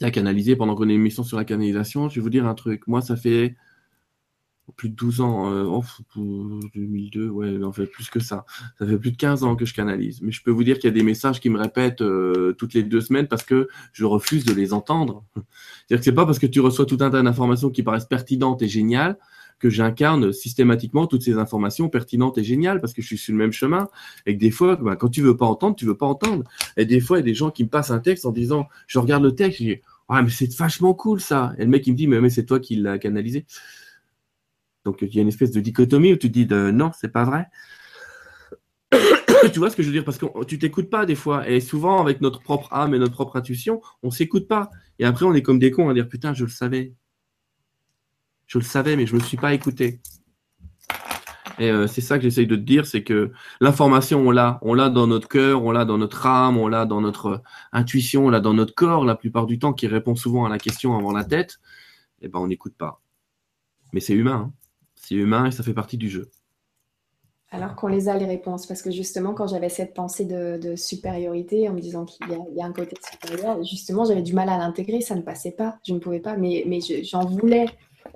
a 0.00 0.10
canalisé 0.10 0.54
pendant 0.54 0.74
qu'on 0.74 0.82
a 0.82 0.92
une 0.92 1.00
émission 1.00 1.24
sur 1.24 1.38
la 1.38 1.44
canalisation, 1.44 2.08
je 2.08 2.16
vais 2.16 2.20
vous 2.20 2.30
dire 2.30 2.46
un 2.46 2.54
truc. 2.54 2.86
Moi, 2.86 3.00
ça 3.00 3.16
fait 3.16 3.56
plus 4.76 4.88
de 4.88 4.94
12 4.94 5.20
ans, 5.20 5.50
euh, 5.52 5.80
2002, 6.74 7.28
ouais, 7.28 7.62
en 7.62 7.72
fait 7.72 7.86
plus 7.86 8.08
que 8.08 8.18
ça. 8.18 8.44
Ça 8.78 8.86
fait 8.86 8.98
plus 8.98 9.12
de 9.12 9.16
15 9.16 9.44
ans 9.44 9.56
que 9.56 9.66
je 9.66 9.74
canalise. 9.74 10.20
Mais 10.22 10.32
je 10.32 10.42
peux 10.42 10.50
vous 10.50 10.64
dire 10.64 10.78
qu'il 10.78 10.88
y 10.88 10.92
a 10.92 10.94
des 10.94 11.02
messages 11.02 11.40
qui 11.40 11.50
me 11.50 11.58
répètent 11.58 12.00
euh, 12.00 12.54
toutes 12.58 12.74
les 12.74 12.82
deux 12.82 13.00
semaines 13.00 13.28
parce 13.28 13.42
que 13.42 13.68
je 13.92 14.04
refuse 14.04 14.44
de 14.44 14.54
les 14.54 14.72
entendre. 14.72 15.24
C'est-à-dire 15.36 15.98
que 15.98 16.04
c'est 16.04 16.12
pas 16.12 16.26
parce 16.26 16.38
que 16.38 16.46
tu 16.46 16.60
reçois 16.60 16.86
tout 16.86 16.98
un 17.00 17.10
tas 17.10 17.22
d'informations 17.22 17.70
qui 17.70 17.82
paraissent 17.82 18.06
pertinentes 18.06 18.62
et 18.62 18.68
géniales 18.68 19.18
que 19.58 19.70
j'incarne 19.70 20.32
systématiquement 20.32 21.06
toutes 21.06 21.22
ces 21.22 21.34
informations 21.34 21.88
pertinentes 21.88 22.38
et 22.38 22.44
géniales 22.44 22.80
parce 22.80 22.92
que 22.92 23.02
je 23.02 23.06
suis 23.06 23.18
sur 23.18 23.32
le 23.32 23.38
même 23.38 23.52
chemin 23.52 23.88
et 24.26 24.34
que 24.34 24.40
des 24.40 24.50
fois, 24.50 24.76
bah, 24.76 24.96
quand 24.96 25.08
tu 25.08 25.22
veux 25.22 25.36
pas 25.36 25.46
entendre, 25.46 25.76
tu 25.76 25.86
veux 25.86 25.96
pas 25.96 26.06
entendre. 26.06 26.44
Et 26.76 26.84
des 26.84 27.00
fois, 27.00 27.18
il 27.18 27.20
y 27.20 27.22
a 27.22 27.26
des 27.26 27.34
gens 27.34 27.50
qui 27.50 27.64
me 27.64 27.68
passent 27.68 27.90
un 27.90 28.00
texte 28.00 28.26
en 28.26 28.32
disant, 28.32 28.68
je 28.86 28.98
regarde 28.98 29.22
le 29.22 29.34
texte, 29.34 29.60
je 29.60 29.64
dis, 29.64 29.80
ah, 30.08 30.22
mais 30.22 30.30
c'est 30.30 30.52
vachement 30.54 30.94
cool 30.94 31.20
ça. 31.20 31.54
Et 31.58 31.64
le 31.64 31.70
mec, 31.70 31.86
il 31.86 31.92
me 31.92 31.96
dit, 31.96 32.06
mais, 32.06 32.20
mais 32.20 32.30
c'est 32.30 32.44
toi 32.44 32.60
qui 32.60 32.76
l'as 32.76 32.98
canalisé. 32.98 33.46
Donc, 34.84 34.98
il 35.00 35.14
y 35.14 35.18
a 35.18 35.22
une 35.22 35.28
espèce 35.28 35.50
de 35.50 35.60
dichotomie 35.60 36.12
où 36.12 36.16
tu 36.16 36.28
dis, 36.28 36.46
non, 36.46 36.90
c'est 36.98 37.12
pas 37.12 37.24
vrai. 37.24 37.46
tu 39.52 39.58
vois 39.58 39.70
ce 39.70 39.76
que 39.76 39.82
je 39.82 39.88
veux 39.88 39.94
dire? 39.94 40.04
Parce 40.04 40.18
que 40.18 40.44
tu 40.44 40.58
t'écoutes 40.58 40.90
pas 40.90 41.06
des 41.06 41.14
fois. 41.14 41.48
Et 41.48 41.60
souvent, 41.60 42.00
avec 42.02 42.20
notre 42.20 42.40
propre 42.40 42.72
âme 42.72 42.94
et 42.94 42.98
notre 42.98 43.14
propre 43.14 43.36
intuition, 43.36 43.80
on 44.02 44.10
s'écoute 44.10 44.46
pas. 44.46 44.70
Et 44.98 45.04
après, 45.04 45.24
on 45.24 45.34
est 45.34 45.42
comme 45.42 45.58
des 45.58 45.70
cons 45.70 45.88
à 45.88 45.94
dire, 45.94 46.08
putain, 46.08 46.34
je 46.34 46.44
le 46.44 46.50
savais. 46.50 46.94
Je 48.46 48.58
le 48.58 48.64
savais, 48.64 48.96
mais 48.96 49.06
je 49.06 49.14
me 49.14 49.20
suis 49.20 49.36
pas 49.36 49.54
écouté. 49.54 50.00
Et 51.58 51.70
euh, 51.70 51.86
c'est 51.86 52.00
ça 52.00 52.18
que 52.18 52.24
j'essaye 52.24 52.46
de 52.46 52.56
te 52.56 52.60
dire, 52.60 52.86
c'est 52.86 53.04
que 53.04 53.30
l'information, 53.60 54.20
on 54.20 54.30
l'a, 54.30 54.58
on 54.62 54.74
l'a 54.74 54.90
dans 54.90 55.06
notre 55.06 55.28
cœur, 55.28 55.62
on 55.62 55.70
l'a 55.70 55.84
dans 55.84 55.98
notre 55.98 56.26
âme, 56.26 56.56
on 56.58 56.66
l'a 56.66 56.84
dans 56.84 57.00
notre 57.00 57.42
intuition, 57.72 58.26
on 58.26 58.30
l'a 58.30 58.40
dans 58.40 58.54
notre 58.54 58.74
corps, 58.74 59.04
la 59.04 59.14
plupart 59.14 59.46
du 59.46 59.58
temps, 59.58 59.72
qui 59.72 59.86
répond 59.86 60.16
souvent 60.16 60.44
à 60.44 60.48
la 60.48 60.58
question 60.58 60.96
avant 60.96 61.12
la 61.12 61.24
tête. 61.24 61.60
Et 62.20 62.26
eh 62.26 62.28
ben, 62.28 62.40
on 62.40 62.48
n'écoute 62.48 62.74
pas. 62.76 63.00
Mais 63.92 64.00
c'est 64.00 64.14
humain, 64.14 64.48
hein. 64.48 64.52
c'est 64.96 65.14
humain 65.14 65.46
et 65.46 65.50
ça 65.52 65.62
fait 65.62 65.74
partie 65.74 65.98
du 65.98 66.08
jeu. 66.08 66.30
Alors 67.50 67.76
qu'on 67.76 67.86
les 67.86 68.08
a 68.08 68.16
les 68.16 68.26
réponses, 68.26 68.66
parce 68.66 68.82
que 68.82 68.90
justement, 68.90 69.32
quand 69.32 69.46
j'avais 69.46 69.68
cette 69.68 69.94
pensée 69.94 70.24
de, 70.24 70.74
supériorité, 70.74 71.68
en 71.68 71.72
me 71.72 71.80
disant 71.80 72.04
qu'il 72.04 72.26
y, 72.28 72.60
a 72.60 72.64
un 72.64 72.72
côté 72.72 72.96
supérieur, 73.08 73.62
justement, 73.62 74.04
j'avais 74.04 74.22
du 74.22 74.32
mal 74.32 74.48
à 74.48 74.58
l'intégrer, 74.58 75.00
ça 75.00 75.14
ne 75.14 75.20
passait 75.22 75.52
pas, 75.52 75.78
je 75.86 75.94
ne 75.94 76.00
pouvais 76.00 76.18
pas, 76.18 76.36
mais, 76.36 76.64
mais 76.66 76.80
j'en 77.04 77.24
voulais 77.24 77.66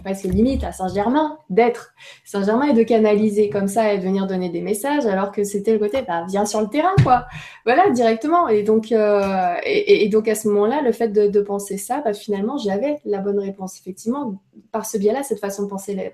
presque 0.02 0.24
limite 0.24 0.64
à 0.64 0.72
Saint-Germain 0.72 1.38
d'être. 1.50 1.94
Saint-Germain 2.24 2.68
et 2.68 2.72
de 2.72 2.82
canaliser 2.82 3.50
comme 3.50 3.68
ça 3.68 3.92
et 3.92 3.98
venir 3.98 4.26
donner 4.26 4.48
des 4.48 4.60
messages 4.60 5.06
alors 5.06 5.32
que 5.32 5.44
c'était 5.44 5.72
le 5.72 5.78
côté 5.78 6.02
bah, 6.02 6.24
viens 6.28 6.44
sur 6.44 6.60
le 6.60 6.68
terrain 6.68 6.94
quoi. 7.02 7.26
Voilà 7.64 7.90
directement. 7.90 8.48
Et 8.48 8.62
donc 8.62 8.92
euh, 8.92 9.54
et, 9.64 10.08
donc 10.08 10.28
à 10.28 10.34
ce 10.34 10.48
moment-là 10.48 10.82
le 10.82 10.92
fait 10.92 11.08
de, 11.08 11.40
penser 11.40 11.78
ça 11.78 12.00
bah, 12.04 12.12
finalement 12.12 12.58
j'avais 12.58 12.98
la 13.04 13.18
bonne 13.18 13.38
réponse. 13.38 13.78
Effectivement 13.78 14.40
par 14.72 14.86
ce 14.86 14.98
biais-là 14.98 15.22
cette 15.22 15.40
façon 15.40 15.64
de 15.64 15.68
penser 15.68 16.12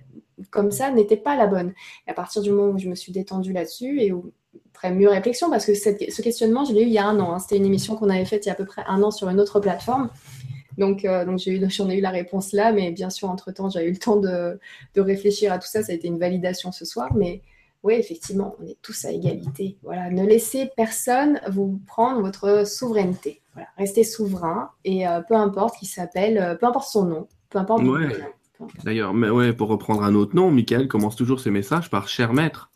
comme 0.51 0.71
ça 0.71 0.91
n'était 0.91 1.17
pas 1.17 1.37
la 1.37 1.47
bonne. 1.47 1.73
Et 2.07 2.11
à 2.11 2.15
partir 2.15 2.43
du 2.43 2.51
moment 2.51 2.73
où 2.73 2.79
je 2.79 2.89
me 2.89 2.95
suis 2.95 3.13
détendue 3.13 3.53
là-dessus 3.53 4.01
et 4.01 4.13
où 4.13 4.33
très 4.73 4.93
mieux 4.93 5.09
réflexion 5.09 5.51
parce 5.51 5.67
que 5.67 5.75
ce 5.75 6.23
questionnement 6.23 6.65
je 6.65 6.73
l'ai 6.73 6.83
eu 6.83 6.87
il 6.87 6.93
y 6.93 6.99
a 6.99 7.07
un 7.07 7.19
an 7.21 7.33
hein. 7.33 7.39
c'était 7.39 7.57
une 7.57 7.65
émission 7.65 7.97
qu'on 7.97 8.11
avait 8.11 8.25
faite 8.25 8.45
il 8.45 8.49
y 8.49 8.51
a 8.51 8.55
à 8.55 8.57
peu 8.57 8.65
près 8.65 8.83
un 8.87 9.03
an 9.03 9.11
sur 9.13 9.29
une 9.29 9.41
autre 9.41 9.61
plateforme 9.61 10.11
donc, 10.79 11.05
euh, 11.05 11.25
j'en 11.69 11.89
ai 11.89 11.99
eu 11.99 12.01
la 12.01 12.11
réponse 12.11 12.53
là, 12.53 12.73
mais 12.73 12.91
bien 12.91 13.11
sûr, 13.11 13.31
entre-temps, 13.31 13.71
j'ai 13.71 13.85
eu 13.87 13.93
le 13.93 13.99
temps 13.99 14.17
de, 14.17 14.59
réfléchir 14.97 15.53
à 15.53 15.59
tout 15.59 15.67
ça. 15.67 15.83
Ça 15.83 15.93
a 15.93 15.95
été 15.95 16.09
une 16.09 16.19
validation 16.19 16.73
ce 16.73 16.85
soir, 16.85 17.15
mais 17.15 17.43
oui, 17.83 17.95
effectivement, 17.95 18.57
on 18.61 18.67
est 18.67 18.79
tous 18.83 19.05
à 19.05 19.13
égalité. 19.13 19.77
Voilà, 19.83 20.11
ne 20.11 20.25
laissez 20.25 20.71
personne 20.77 21.41
vous 21.49 21.81
prendre 21.87 22.21
votre 22.21 22.67
souveraineté. 22.67 23.41
Voilà, 23.53 23.69
restez 23.77 24.05
souverain 24.05 24.71
et 24.85 25.07
euh, 25.07 25.21
peu 25.21 25.35
importe 25.35 25.77
qui 25.79 25.87
s'appelle, 25.87 26.39
euh, 26.39 26.55
peu 26.55 26.67
importe 26.67 26.89
son 26.89 27.05
nom, 27.05 27.29
peu 27.51 27.59
importe. 27.59 27.83
D'ailleurs, 28.85 29.13
mais 29.15 29.31
ouais, 29.31 29.53
pour 29.53 29.69
reprendre 29.69 30.03
un 30.03 30.15
autre 30.15 30.35
nom, 30.35 30.51
Michael 30.51 30.89
commence 30.89 31.17
toujours 31.17 31.41
ses 31.41 31.51
messages 31.51 31.91
par 31.91 32.09
cher 32.09 32.33
maître, 32.33 32.71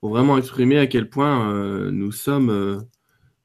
pour 0.00 0.10
vraiment 0.10 0.36
exprimer 0.36 0.78
à 0.78 0.86
quel 0.86 1.08
point 1.08 1.90
nous 1.90 2.12
sommes 2.12 2.84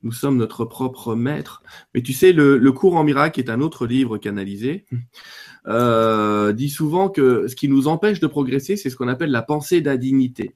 nous 0.04 0.12
sommes 0.12 0.38
notre 0.38 0.66
propre 0.66 1.16
maître. 1.16 1.64
Mais 1.94 2.02
tu 2.02 2.14
sais, 2.14 2.32
le, 2.34 2.72
cours 2.72 2.96
en 2.96 3.04
miracle 3.04 3.40
est 3.40 3.50
un 3.50 3.62
autre 3.62 3.86
livre 3.86 4.18
canalisé. 4.18 4.86
Euh, 5.68 6.54
dit 6.54 6.70
souvent 6.70 7.10
que 7.10 7.48
ce 7.48 7.56
qui 7.56 7.68
nous 7.68 7.88
empêche 7.88 8.20
de 8.20 8.28
progresser, 8.28 8.78
c'est 8.78 8.90
ce 8.90 8.96
qu'on 8.96 9.08
appelle 9.08 9.32
la 9.32 9.44
pensée 9.44 9.82
d'indignité. 9.82 10.56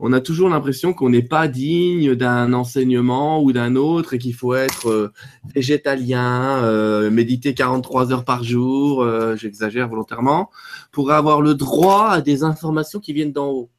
On 0.00 0.12
a 0.12 0.20
toujours 0.20 0.50
l'impression 0.50 0.92
qu'on 0.92 1.08
n'est 1.08 1.22
pas 1.22 1.46
digne 1.48 2.16
d'un 2.16 2.52
enseignement 2.52 3.42
ou 3.42 3.52
d'un 3.52 3.76
autre 3.76 4.14
et 4.14 4.18
qu'il 4.18 4.34
faut 4.34 4.52
être 4.54 4.90
euh, 4.90 5.12
végétalien, 5.54 6.62
euh, 6.64 7.10
méditer 7.10 7.54
43 7.54 8.12
heures 8.12 8.24
par 8.24 8.42
jour, 8.42 9.08
j'exagère 9.36 9.88
volontairement, 9.88 10.50
pour 10.90 11.12
avoir 11.12 11.40
le 11.40 11.54
droit 11.54 12.08
à 12.08 12.20
des 12.20 12.42
informations 12.42 12.98
qui 12.98 13.12
viennent 13.12 13.32
d'en 13.32 13.48
haut. 13.48 13.70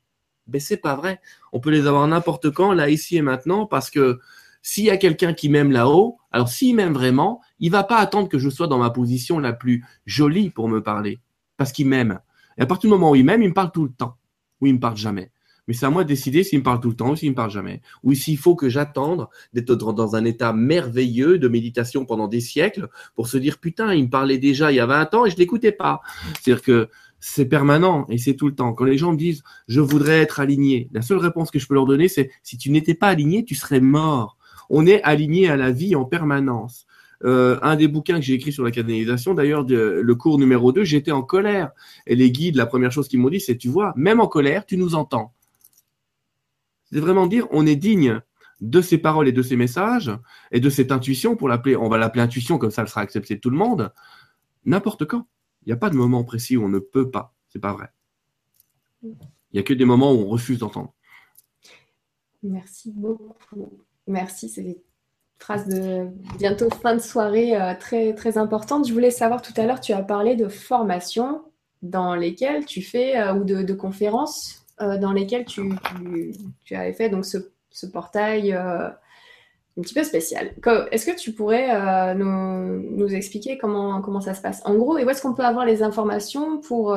Mais 0.48 0.60
c'est 0.60 0.78
pas 0.78 0.96
vrai. 0.96 1.20
On 1.54 1.60
peut 1.60 1.72
les 1.72 1.88
avoir 1.88 2.08
n'importe 2.08 2.52
quand, 2.52 2.72
là, 2.74 2.90
ici 2.90 3.18
et 3.18 3.22
maintenant, 3.22 3.66
parce 3.66 3.90
que 3.90 4.20
s'il 4.68 4.86
y 4.86 4.90
a 4.90 4.98
quelqu'un 4.98 5.34
qui 5.34 5.48
m'aime 5.48 5.72
là-haut, 5.72 6.18
alors 6.32 6.50
s'il 6.50 6.76
m'aime 6.76 6.92
vraiment, 6.94 7.40
il 7.60 7.70
va 7.70 7.84
pas 7.84 7.98
attendre 7.98 8.28
que 8.28 8.40
je 8.40 8.50
sois 8.50 8.66
dans 8.66 8.80
ma 8.80 8.90
position 8.90 9.38
la 9.38 9.54
plus 9.54 9.86
jolie 10.08 10.50
pour 10.50 10.68
me 10.68 10.82
parler, 10.82 11.20
parce 11.56 11.72
qu'il 11.72 11.88
m'aime. 11.88 12.20
Et 12.58 12.64
à 12.64 12.66
partir 12.66 12.90
du 12.90 12.96
moment 12.96 13.12
où 13.12 13.16
il 13.16 13.24
m'aime, 13.24 13.44
il 13.44 13.50
me 13.50 13.54
parle 13.54 13.72
tout 13.72 13.84
le 13.84 13.92
temps, 13.92 14.18
ou 14.60 14.66
il 14.66 14.74
me 14.74 14.80
parle 14.80 14.98
jamais. 14.98 15.32
Mais 15.68 15.76
c'est 15.76 15.86
à 15.86 15.92
moi 15.92 16.04
de 16.04 16.08
décider 16.08 16.44
s'il 16.44 16.60
me 16.60 16.64
parle 16.64 16.80
tout 16.80 16.90
le 16.90 16.96
temps 16.96 17.12
ou 17.12 17.16
s'il 17.16 17.30
me 17.30 17.36
parle 17.36 17.52
jamais. 17.52 17.84
Ou 18.02 18.16
s'il 18.16 18.40
faut 18.40 18.56
que 18.56 18.68
j'attende 18.68 19.28
d'être 19.54 19.76
dans 19.76 20.16
un 20.16 20.26
état 20.26 20.52
merveilleux 20.52 21.38
de 21.38 21.48
méditation 21.48 22.06
pendant 22.06 22.28
des 22.28 22.42
siècles 22.42 22.90
pour 23.14 23.28
se 23.28 23.38
dire 23.38 23.60
putain, 23.60 23.94
il 23.94 24.06
me 24.06 24.10
parlait 24.10 24.40
déjà 24.40 24.72
il 24.72 24.76
y 24.76 24.80
a 24.80 24.88
20 24.88 25.14
ans 25.14 25.26
et 25.28 25.30
je 25.30 25.38
l'écoutais 25.38 25.74
pas. 25.74 26.02
C'est-à-dire 26.42 26.64
que 26.64 26.90
c'est 27.20 27.46
permanent 27.46 28.08
et 28.10 28.18
c'est 28.18 28.36
tout 28.36 28.48
le 28.48 28.56
temps. 28.56 28.74
Quand 28.74 28.86
les 28.86 28.98
gens 28.98 29.12
me 29.12 29.18
disent 29.18 29.44
je 29.68 29.82
voudrais 29.82 30.22
être 30.22 30.40
aligné, 30.40 30.90
la 30.92 31.04
seule 31.04 31.20
réponse 31.20 31.52
que 31.52 31.60
je 31.60 31.68
peux 31.68 31.76
leur 31.76 31.86
donner 31.86 32.08
c'est 32.08 32.32
si 32.42 32.58
tu 32.58 32.72
n'étais 32.72 32.96
pas 32.96 33.10
aligné, 33.10 33.46
tu 33.46 33.54
serais 33.54 33.80
mort 33.80 34.38
on 34.70 34.86
est 34.86 35.02
aligné 35.04 35.50
à 35.50 35.58
la 35.58 35.72
vie 35.72 35.96
en 35.96 36.06
permanence. 36.06 36.86
Euh, 37.24 37.58
un 37.62 37.76
des 37.76 37.88
bouquins 37.88 38.16
que 38.16 38.22
j'ai 38.22 38.34
écrit 38.34 38.52
sur 38.52 38.64
la 38.64 38.72
canalisation, 38.72 39.34
d'ailleurs, 39.34 39.64
le 39.64 40.16
cours 40.16 40.38
numéro 40.38 40.72
2, 40.72 40.84
j'étais 40.84 41.12
en 41.12 41.22
colère. 41.22 41.72
Et 42.06 42.16
les 42.16 42.32
guides, 42.32 42.56
la 42.56 42.66
première 42.66 42.92
chose 42.92 43.08
qu'ils 43.08 43.20
m'ont 43.20 43.30
dit, 43.30 43.40
c'est, 43.40 43.58
tu 43.58 43.70
vois, 43.70 43.94
même 43.96 44.20
en 44.20 44.28
colère, 44.28 44.66
tu 44.66 44.78
nous 44.78 44.96
entends. 44.96 45.34
C'est 46.92 47.00
vraiment 47.00 47.28
dire, 47.28 47.48
on 47.52 47.66
est 47.66 47.76
digne 47.76 48.22
de 48.62 48.82
ces 48.82 48.98
paroles 48.98 49.28
et 49.28 49.32
de 49.32 49.42
ces 49.42 49.56
messages, 49.56 50.12
et 50.52 50.60
de 50.60 50.70
cette 50.70 50.92
intuition, 50.92 51.36
pour 51.36 51.50
l'appeler, 51.50 51.76
on 51.76 51.90
va 51.90 51.98
l'appeler 51.98 52.22
intuition, 52.22 52.58
comme 52.58 52.72
ça, 52.72 52.84
elle 52.84 52.88
sera 52.88 53.02
acceptée 53.02 53.36
de 53.36 53.40
tout 53.40 53.50
le 53.50 53.58
monde, 53.58 53.92
n'importe 54.66 55.06
quand. 55.06 55.28
Il 55.66 55.70
n'y 55.70 55.74
a 55.74 55.78
pas 55.78 55.90
de 55.90 55.96
moment 55.96 56.24
précis 56.24 56.58
où 56.58 56.64
on 56.64 56.70
ne 56.70 56.80
peut 56.80 57.10
pas. 57.10 57.34
C'est 57.50 57.60
pas 57.60 57.74
vrai. 57.74 57.90
Il 59.04 59.16
n'y 59.54 59.60
a 59.60 59.64
que 59.64 59.74
des 59.74 59.86
moments 59.86 60.14
où 60.14 60.18
on 60.18 60.28
refuse 60.28 60.60
d'entendre. 60.60 60.94
Merci 62.44 62.92
beaucoup. 62.92 63.85
Merci, 64.08 64.50
c'est 64.50 64.62
des 64.62 64.82
phrases 65.40 65.68
de 65.68 66.08
bientôt 66.38 66.70
fin 66.70 66.96
de 66.96 67.02
soirée 67.02 67.60
euh, 67.60 67.74
très, 67.80 68.14
très. 68.14 68.32
Je 68.32 68.94
voulais 68.94 69.12
savoir 69.12 69.42
tout 69.42 69.54
à 69.58 69.66
l'heure, 69.66 69.82
tu 69.82 69.94
as 69.94 70.02
parlé 70.02 70.36
de 70.36 70.48
formations 70.48 71.44
dans 71.82 72.16
lesquelles 72.16 72.66
tu 72.66 72.82
fais, 72.82 73.18
euh, 73.18 73.34
ou 73.34 73.44
de, 73.44 73.74
conférences 73.74 74.66
euh, 74.82 74.98
dans 74.98 75.12
lesquelles 75.12 75.46
tu, 75.46 75.62
tu, 76.64 76.76
avais 76.76 76.94
fait 76.94 77.10
donc 77.10 77.26
ce, 77.26 77.38
portail 77.92 78.54
un 78.54 79.82
petit 79.82 79.94
peu 79.94 80.04
spécial. 80.04 80.54
Est-ce 80.92 81.06
que 81.06 81.16
tu 81.16 81.34
pourrais 81.34 82.16
nous, 82.16 82.98
nous, 82.98 83.14
expliquer 83.14 83.58
comment, 83.58 84.02
comment 84.02 84.22
ça 84.22 84.34
se 84.34 84.42
passe? 84.42 84.62
En 84.66 84.76
gros, 84.76 84.98
et 84.98 85.04
où 85.04 85.10
est-ce 85.10 85.22
qu'on 85.22 85.34
peut 85.34 85.44
avoir 85.44 85.66
les 85.66 85.84
informations 85.84 86.60
pour 86.62 86.96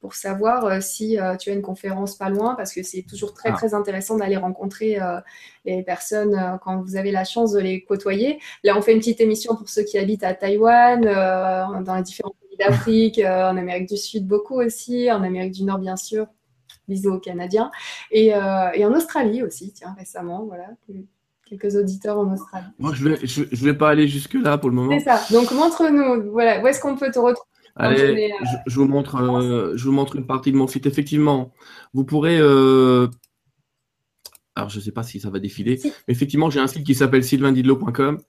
pour 0.00 0.14
savoir 0.14 0.64
euh, 0.64 0.80
si 0.80 1.18
euh, 1.18 1.36
tu 1.36 1.50
as 1.50 1.52
une 1.52 1.62
conférence 1.62 2.16
pas 2.16 2.30
loin, 2.30 2.54
parce 2.54 2.72
que 2.72 2.82
c'est 2.82 3.02
toujours 3.02 3.34
très, 3.34 3.50
ah. 3.50 3.52
très 3.52 3.74
intéressant 3.74 4.16
d'aller 4.16 4.36
rencontrer 4.36 5.00
euh, 5.00 5.20
les 5.64 5.82
personnes 5.82 6.58
quand 6.62 6.80
vous 6.80 6.96
avez 6.96 7.12
la 7.12 7.24
chance 7.24 7.52
de 7.52 7.60
les 7.60 7.84
côtoyer. 7.84 8.40
Là, 8.64 8.76
on 8.76 8.82
fait 8.82 8.92
une 8.92 8.98
petite 8.98 9.20
émission 9.20 9.54
pour 9.54 9.68
ceux 9.68 9.82
qui 9.82 9.98
habitent 9.98 10.24
à 10.24 10.34
Taïwan, 10.34 11.02
dans 11.02 11.94
les 11.96 12.02
différents 12.02 12.34
pays 12.40 12.56
d'Afrique, 12.56 13.18
en 13.24 13.56
Amérique 13.56 13.88
du 13.88 13.98
Sud 13.98 14.26
beaucoup 14.26 14.60
aussi, 14.60 15.12
en 15.12 15.22
Amérique 15.22 15.52
du 15.52 15.64
Nord, 15.64 15.78
bien 15.78 15.96
sûr. 15.96 16.26
Bisous 16.88 17.12
aux 17.12 17.20
Canadiens. 17.20 17.70
Et, 18.10 18.28
et 18.28 18.84
en 18.84 18.92
Australie 18.94 19.42
aussi, 19.42 19.72
tiens, 19.72 19.94
récemment, 19.98 20.44
voilà 20.44 20.66
quelques 21.44 21.76
auditeurs 21.76 22.18
en 22.18 22.32
Australie. 22.32 22.66
Moi, 22.78 22.92
je 22.94 23.08
vais, 23.08 23.26
je, 23.26 23.64
vais 23.64 23.74
pas 23.74 23.90
aller 23.90 24.06
jusque 24.06 24.34
là 24.34 24.56
pour 24.56 24.70
le 24.70 24.76
moment. 24.76 24.96
C'est 24.98 25.04
ça. 25.04 25.20
Donc, 25.32 25.50
montre-nous, 25.50 26.30
voilà, 26.30 26.60
où 26.60 26.66
est-ce 26.68 26.80
qu'on 26.80 26.96
peut 26.96 27.10
te 27.10 27.18
retrouver 27.18 27.50
Allez, 27.76 28.32
euh, 28.32 28.46
je, 28.66 28.76
vous 28.76 28.86
montre, 28.86 29.16
euh, 29.16 29.76
je 29.76 29.84
vous 29.84 29.92
montre 29.92 30.16
une 30.16 30.26
partie 30.26 30.52
de 30.52 30.56
mon 30.56 30.66
site. 30.66 30.86
Effectivement, 30.86 31.52
vous 31.94 32.04
pourrez. 32.04 32.38
Euh, 32.38 33.08
alors, 34.54 34.68
je 34.68 34.78
ne 34.78 34.82
sais 34.82 34.92
pas 34.92 35.02
si 35.02 35.20
ça 35.20 35.30
va 35.30 35.38
défiler, 35.38 35.80
mais 35.84 36.14
effectivement, 36.14 36.50
j'ai 36.50 36.60
un 36.60 36.66
site 36.66 36.84
qui 36.84 36.94
s'appelle 36.94 37.24
sylvaindidlo.com. 37.24 38.20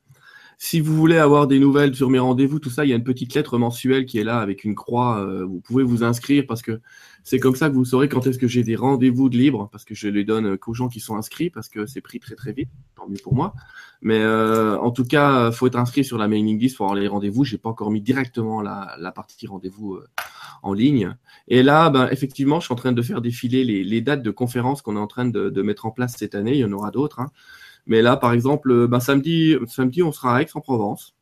Si 0.64 0.80
vous 0.80 0.96
voulez 0.96 1.18
avoir 1.18 1.48
des 1.48 1.58
nouvelles 1.58 1.96
sur 1.96 2.12
mes 2.12 2.20
rendez-vous, 2.20 2.60
tout 2.60 2.70
ça, 2.70 2.86
il 2.86 2.90
y 2.90 2.94
a 2.94 2.96
une 2.96 3.04
petite 3.04 3.34
lettre 3.34 3.58
mensuelle 3.58 4.06
qui 4.06 4.20
est 4.20 4.24
là 4.24 4.38
avec 4.38 4.64
une 4.64 4.76
croix. 4.76 5.26
vous 5.44 5.60
pouvez 5.60 5.84
vous 5.84 6.04
inscrire 6.04 6.44
parce 6.48 6.62
que 6.62 6.80
c'est 7.24 7.40
comme 7.40 7.56
ça 7.56 7.68
que 7.68 7.74
vous 7.74 7.84
saurez 7.84 8.08
quand 8.08 8.28
est-ce 8.28 8.38
que 8.38 8.48
j'ai 8.48 8.62
des 8.62 8.76
rendez-vous 8.76 9.28
de 9.30 9.38
libre, 9.38 9.70
parce 9.72 9.86
que 9.86 9.96
je 9.96 10.08
les 10.08 10.24
donne 10.24 10.60
qu'aux 10.60 10.76
gens 10.76 10.88
qui 10.88 11.00
sont 11.00 11.16
inscrits, 11.16 11.50
parce 11.50 11.68
que 11.68 11.88
c'est 11.88 12.00
pris 12.00 12.20
très 12.20 12.36
très 12.36 12.54
vite, 12.54 12.70
tant 12.96 13.10
mieux 13.10 13.18
pour 13.24 13.34
moi. 13.34 13.56
Mais 14.04 14.20
euh, 14.20 14.78
en 14.78 14.92
tout 14.92 15.04
cas, 15.04 15.52
faut 15.52 15.66
être 15.66 15.80
inscrit 15.80 16.04
sur 16.04 16.20
la 16.20 16.28
mailing 16.28 16.60
list 16.60 16.78
pour 16.78 16.86
avoir 16.86 17.00
les 17.00 17.08
rendez-vous. 17.08 17.44
J'ai 17.44 17.58
pas 17.58 17.70
encore 17.70 17.90
mis 17.90 18.02
directement 18.02 18.62
la, 18.62 18.96
la 19.00 19.12
partie 19.12 19.48
rendez-vous 19.48 19.96
euh, 19.96 20.08
en 20.62 20.74
ligne. 20.74 21.16
Et 21.48 21.64
là, 21.64 21.90
ben, 21.90 22.08
effectivement, 22.12 22.60
je 22.60 22.66
suis 22.66 22.74
en 22.74 22.78
train 22.78 22.92
de 22.92 23.02
faire 23.02 23.22
défiler 23.22 23.64
les, 23.64 24.02
dates 24.02 24.22
de 24.22 24.32
conférences 24.32 24.84
qu'on 24.84 24.96
est 24.96 25.00
en 25.00 25.08
train 25.08 25.26
de, 25.26 25.50
de, 25.50 25.62
mettre 25.64 25.88
en 25.88 25.92
place 25.92 26.16
cette 26.18 26.36
année. 26.36 26.54
Il 26.54 26.60
y 26.60 26.66
en 26.66 26.72
aura 26.72 26.92
d'autres. 26.92 27.20
Hein. 27.20 27.32
Mais 27.88 28.02
là, 28.02 28.18
par 28.18 28.34
exemple, 28.34 28.88
ben, 28.88 29.00
samedi, 29.00 29.56
samedi, 29.68 30.04
on 30.04 30.12
sera 30.12 30.38
à 30.38 30.42
Aix-en-Provence. 30.42 31.16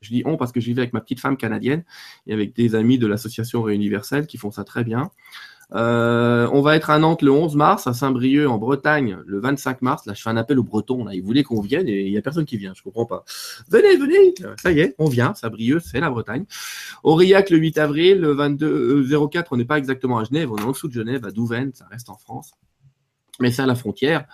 Je 0.00 0.10
dis 0.10 0.22
on 0.26 0.36
parce 0.36 0.52
que 0.52 0.60
j'y 0.60 0.74
vais 0.74 0.82
avec 0.82 0.92
ma 0.92 1.00
petite 1.00 1.20
femme 1.20 1.36
canadienne 1.36 1.82
et 2.26 2.34
avec 2.34 2.54
des 2.54 2.74
amis 2.74 2.98
de 2.98 3.06
l'association 3.06 3.62
Réuniverselle 3.62 4.26
qui 4.26 4.36
font 4.36 4.50
ça 4.50 4.62
très 4.62 4.84
bien. 4.84 5.10
Euh, 5.72 6.48
on 6.52 6.60
va 6.60 6.76
être 6.76 6.90
à 6.90 6.98
Nantes 6.98 7.22
le 7.22 7.30
11 7.30 7.56
mars, 7.56 7.86
à 7.86 7.94
Saint-Brieuc 7.94 8.46
en 8.46 8.58
Bretagne 8.58 9.18
le 9.26 9.40
25 9.40 9.82
mars. 9.82 10.06
Là, 10.06 10.14
je 10.14 10.22
fais 10.22 10.30
un 10.30 10.36
appel 10.36 10.58
aux 10.58 10.62
Bretons. 10.62 11.08
Ils 11.10 11.22
voulaient 11.22 11.42
qu'on 11.42 11.60
vienne 11.60 11.88
et 11.88 12.02
il 12.02 12.10
n'y 12.12 12.18
a 12.18 12.22
personne 12.22 12.44
qui 12.44 12.56
vient. 12.56 12.74
Je 12.74 12.82
comprends 12.82 13.06
pas. 13.06 13.24
Venez, 13.68 13.96
venez. 13.96 14.34
Ça 14.62 14.72
y 14.72 14.80
est, 14.80 14.94
on 14.98 15.08
vient. 15.08 15.34
Saint-Brieuc, 15.34 15.80
c'est 15.82 16.00
la 16.00 16.10
Bretagne. 16.10 16.44
Aurillac 17.02 17.50
le 17.50 17.56
8 17.56 17.78
avril, 17.78 18.20
le 18.20 18.32
22 18.32 19.28
04. 19.28 19.52
On 19.52 19.56
n'est 19.56 19.64
pas 19.64 19.78
exactement 19.78 20.18
à 20.18 20.24
Genève. 20.24 20.52
On 20.52 20.56
est 20.56 20.64
en 20.64 20.72
dessous 20.72 20.88
de 20.88 20.92
Genève, 20.92 21.24
à 21.24 21.30
Douvaine. 21.30 21.72
Ça 21.74 21.86
reste 21.90 22.10
en 22.10 22.16
France, 22.16 22.52
mais 23.40 23.50
c'est 23.50 23.62
à 23.62 23.66
la 23.66 23.74
frontière. 23.74 24.26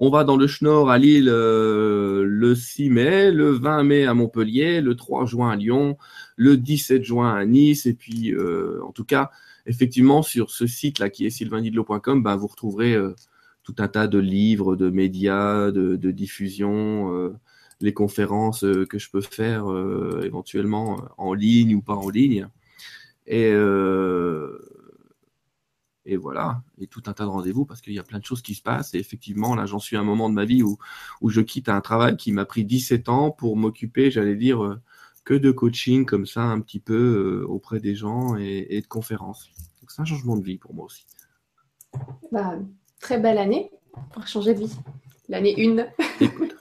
On 0.00 0.10
va 0.10 0.22
dans 0.22 0.36
le 0.36 0.46
Schnorr 0.46 0.90
à 0.90 0.98
Lille 0.98 1.28
euh, 1.28 2.22
le 2.24 2.54
6 2.54 2.88
mai, 2.88 3.32
le 3.32 3.50
20 3.50 3.82
mai 3.82 4.06
à 4.06 4.14
Montpellier, 4.14 4.80
le 4.80 4.94
3 4.94 5.26
juin 5.26 5.50
à 5.50 5.56
Lyon, 5.56 5.98
le 6.36 6.56
17 6.56 7.02
juin 7.02 7.34
à 7.34 7.44
Nice. 7.44 7.84
Et 7.84 7.94
puis, 7.94 8.32
euh, 8.32 8.80
en 8.84 8.92
tout 8.92 9.04
cas, 9.04 9.32
effectivement, 9.66 10.22
sur 10.22 10.52
ce 10.52 10.68
site-là 10.68 11.10
qui 11.10 11.26
est 11.26 11.30
sylvaindidlo.com, 11.30 12.22
ben, 12.22 12.36
vous 12.36 12.46
retrouverez 12.46 12.94
euh, 12.94 13.16
tout 13.64 13.74
un 13.78 13.88
tas 13.88 14.06
de 14.06 14.20
livres, 14.20 14.76
de 14.76 14.88
médias, 14.88 15.72
de, 15.72 16.10
diffusion, 16.12 17.34
les 17.80 17.92
conférences 17.92 18.60
que 18.60 18.98
je 18.98 19.10
peux 19.10 19.20
faire 19.20 19.66
éventuellement 20.22 21.02
en 21.18 21.34
ligne 21.34 21.74
ou 21.74 21.82
pas 21.82 21.94
en 21.94 22.08
ligne. 22.08 22.48
Et 23.26 23.52
et 26.08 26.16
voilà, 26.16 26.62
et 26.80 26.86
tout 26.86 27.02
un 27.06 27.12
tas 27.12 27.24
de 27.24 27.28
rendez-vous 27.28 27.66
parce 27.66 27.82
qu'il 27.82 27.92
y 27.92 27.98
a 27.98 28.02
plein 28.02 28.18
de 28.18 28.24
choses 28.24 28.40
qui 28.40 28.54
se 28.54 28.62
passent. 28.62 28.94
Et 28.94 28.98
effectivement, 28.98 29.54
là, 29.54 29.66
j'en 29.66 29.78
suis 29.78 29.94
à 29.94 30.00
un 30.00 30.04
moment 30.04 30.30
de 30.30 30.34
ma 30.34 30.46
vie 30.46 30.62
où, 30.62 30.78
où 31.20 31.28
je 31.28 31.42
quitte 31.42 31.68
un 31.68 31.82
travail 31.82 32.16
qui 32.16 32.32
m'a 32.32 32.46
pris 32.46 32.64
17 32.64 33.10
ans 33.10 33.30
pour 33.30 33.58
m'occuper, 33.58 34.10
j'allais 34.10 34.34
dire, 34.34 34.64
euh, 34.64 34.80
que 35.24 35.34
de 35.34 35.50
coaching 35.50 36.06
comme 36.06 36.24
ça, 36.24 36.40
un 36.44 36.60
petit 36.60 36.80
peu 36.80 36.94
euh, 37.42 37.46
auprès 37.46 37.78
des 37.78 37.94
gens 37.94 38.36
et, 38.36 38.80
de 38.80 38.86
conférences. 38.86 39.50
Donc, 39.82 39.90
c'est 39.90 40.00
un 40.00 40.06
changement 40.06 40.36
de 40.36 40.42
vie 40.42 40.56
pour 40.56 40.72
moi 40.72 40.86
aussi. 40.86 41.04
Bah, 42.32 42.54
très 43.00 43.20
belle 43.20 43.36
année 43.36 43.70
pour 44.12 44.26
changer 44.26 44.54
de 44.54 44.60
vie. 44.60 44.76
L'année 45.28 45.54
1. 45.58 45.86
Écoute. 46.24 46.56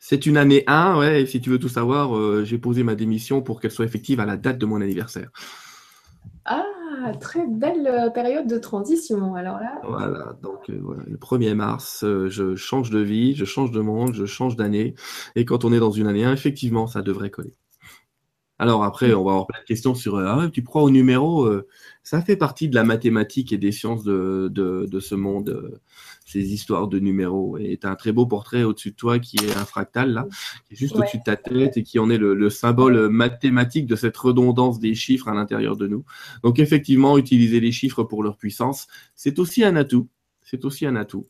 C'est 0.00 0.26
une 0.26 0.38
année 0.38 0.64
1, 0.66 0.98
ouais, 0.98 1.22
et 1.22 1.26
si 1.26 1.40
tu 1.40 1.50
veux 1.50 1.60
tout 1.60 1.68
savoir, 1.68 2.16
euh, 2.16 2.44
j'ai 2.44 2.58
posé 2.58 2.82
ma 2.82 2.96
démission 2.96 3.42
pour 3.42 3.60
qu'elle 3.60 3.70
soit 3.70 3.84
effective 3.84 4.18
à 4.18 4.26
la 4.26 4.36
date 4.36 4.58
de 4.58 4.66
mon 4.66 4.80
anniversaire. 4.80 5.30
Ah, 6.44 6.64
très 7.14 7.46
belle 7.46 7.86
euh, 7.86 8.10
période 8.10 8.46
de 8.46 8.58
transition. 8.58 9.34
Alors 9.34 9.58
là. 9.58 9.80
Voilà, 9.84 10.36
donc 10.42 10.70
euh, 10.70 10.78
voilà, 10.82 11.02
le 11.06 11.16
1er 11.16 11.54
mars, 11.54 12.04
euh, 12.04 12.28
je 12.28 12.56
change 12.56 12.90
de 12.90 12.98
vie, 12.98 13.34
je 13.34 13.44
change 13.44 13.70
de 13.70 13.80
monde, 13.80 14.14
je 14.14 14.26
change 14.26 14.56
d'année. 14.56 14.94
Et 15.34 15.44
quand 15.44 15.64
on 15.64 15.72
est 15.72 15.78
dans 15.78 15.90
une 15.90 16.06
année 16.06 16.24
1, 16.24 16.32
effectivement, 16.32 16.86
ça 16.86 17.02
devrait 17.02 17.30
coller. 17.30 17.54
Alors 18.58 18.84
après, 18.84 19.12
on 19.12 19.24
va 19.24 19.32
avoir 19.32 19.46
plein 19.46 19.60
de 19.60 19.66
questions 19.66 19.94
sur 19.94 20.16
ah, 20.18 20.48
tu 20.50 20.62
crois 20.62 20.82
au 20.82 20.88
numéro 20.88 21.46
Ça 22.02 22.22
fait 22.22 22.36
partie 22.36 22.70
de 22.70 22.74
la 22.74 22.84
mathématique 22.84 23.52
et 23.52 23.58
des 23.58 23.70
sciences 23.70 24.02
de, 24.02 24.48
de, 24.50 25.00
ce 25.00 25.14
monde 25.14 25.78
ces 26.26 26.52
histoires 26.52 26.88
de 26.88 26.98
numéros. 26.98 27.56
Et 27.56 27.78
tu 27.80 27.86
as 27.86 27.90
un 27.90 27.94
très 27.94 28.12
beau 28.12 28.26
portrait 28.26 28.64
au-dessus 28.64 28.90
de 28.90 28.96
toi 28.96 29.18
qui 29.18 29.36
est 29.38 29.56
un 29.56 29.64
fractal, 29.64 30.12
là, 30.12 30.26
qui 30.66 30.74
est 30.74 30.76
juste 30.76 30.96
au-dessus 30.96 31.18
de 31.18 31.22
ta 31.22 31.36
tête 31.36 31.76
et 31.76 31.82
qui 31.82 31.98
en 31.98 32.10
est 32.10 32.18
le, 32.18 32.50
symbole 32.50 33.08
mathématique 33.08 33.86
de 33.86 33.96
cette 33.96 34.16
redondance 34.16 34.78
des 34.80 34.94
chiffres 34.94 35.28
à 35.28 35.34
l'intérieur 35.34 35.76
de 35.76 35.86
nous. 35.86 36.04
Donc 36.42 36.58
effectivement, 36.58 37.16
utiliser 37.16 37.60
les 37.60 37.72
chiffres 37.72 38.02
pour 38.02 38.22
leur 38.22 38.36
puissance, 38.36 38.88
c'est 39.14 39.38
aussi 39.38 39.64
un 39.64 39.76
atout. 39.76 40.08
C'est 40.42 40.64
aussi 40.64 40.84
un 40.84 40.96
atout. 40.96 41.28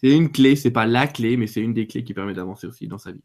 C'est 0.00 0.10
une 0.10 0.30
clé, 0.30 0.56
c'est 0.56 0.70
pas 0.70 0.86
la 0.86 1.06
clé, 1.06 1.36
mais 1.36 1.46
c'est 1.46 1.60
une 1.60 1.74
des 1.74 1.86
clés 1.86 2.04
qui 2.04 2.14
permet 2.14 2.34
d'avancer 2.34 2.66
aussi 2.66 2.88
dans 2.88 2.98
sa 2.98 3.12
vie. 3.12 3.22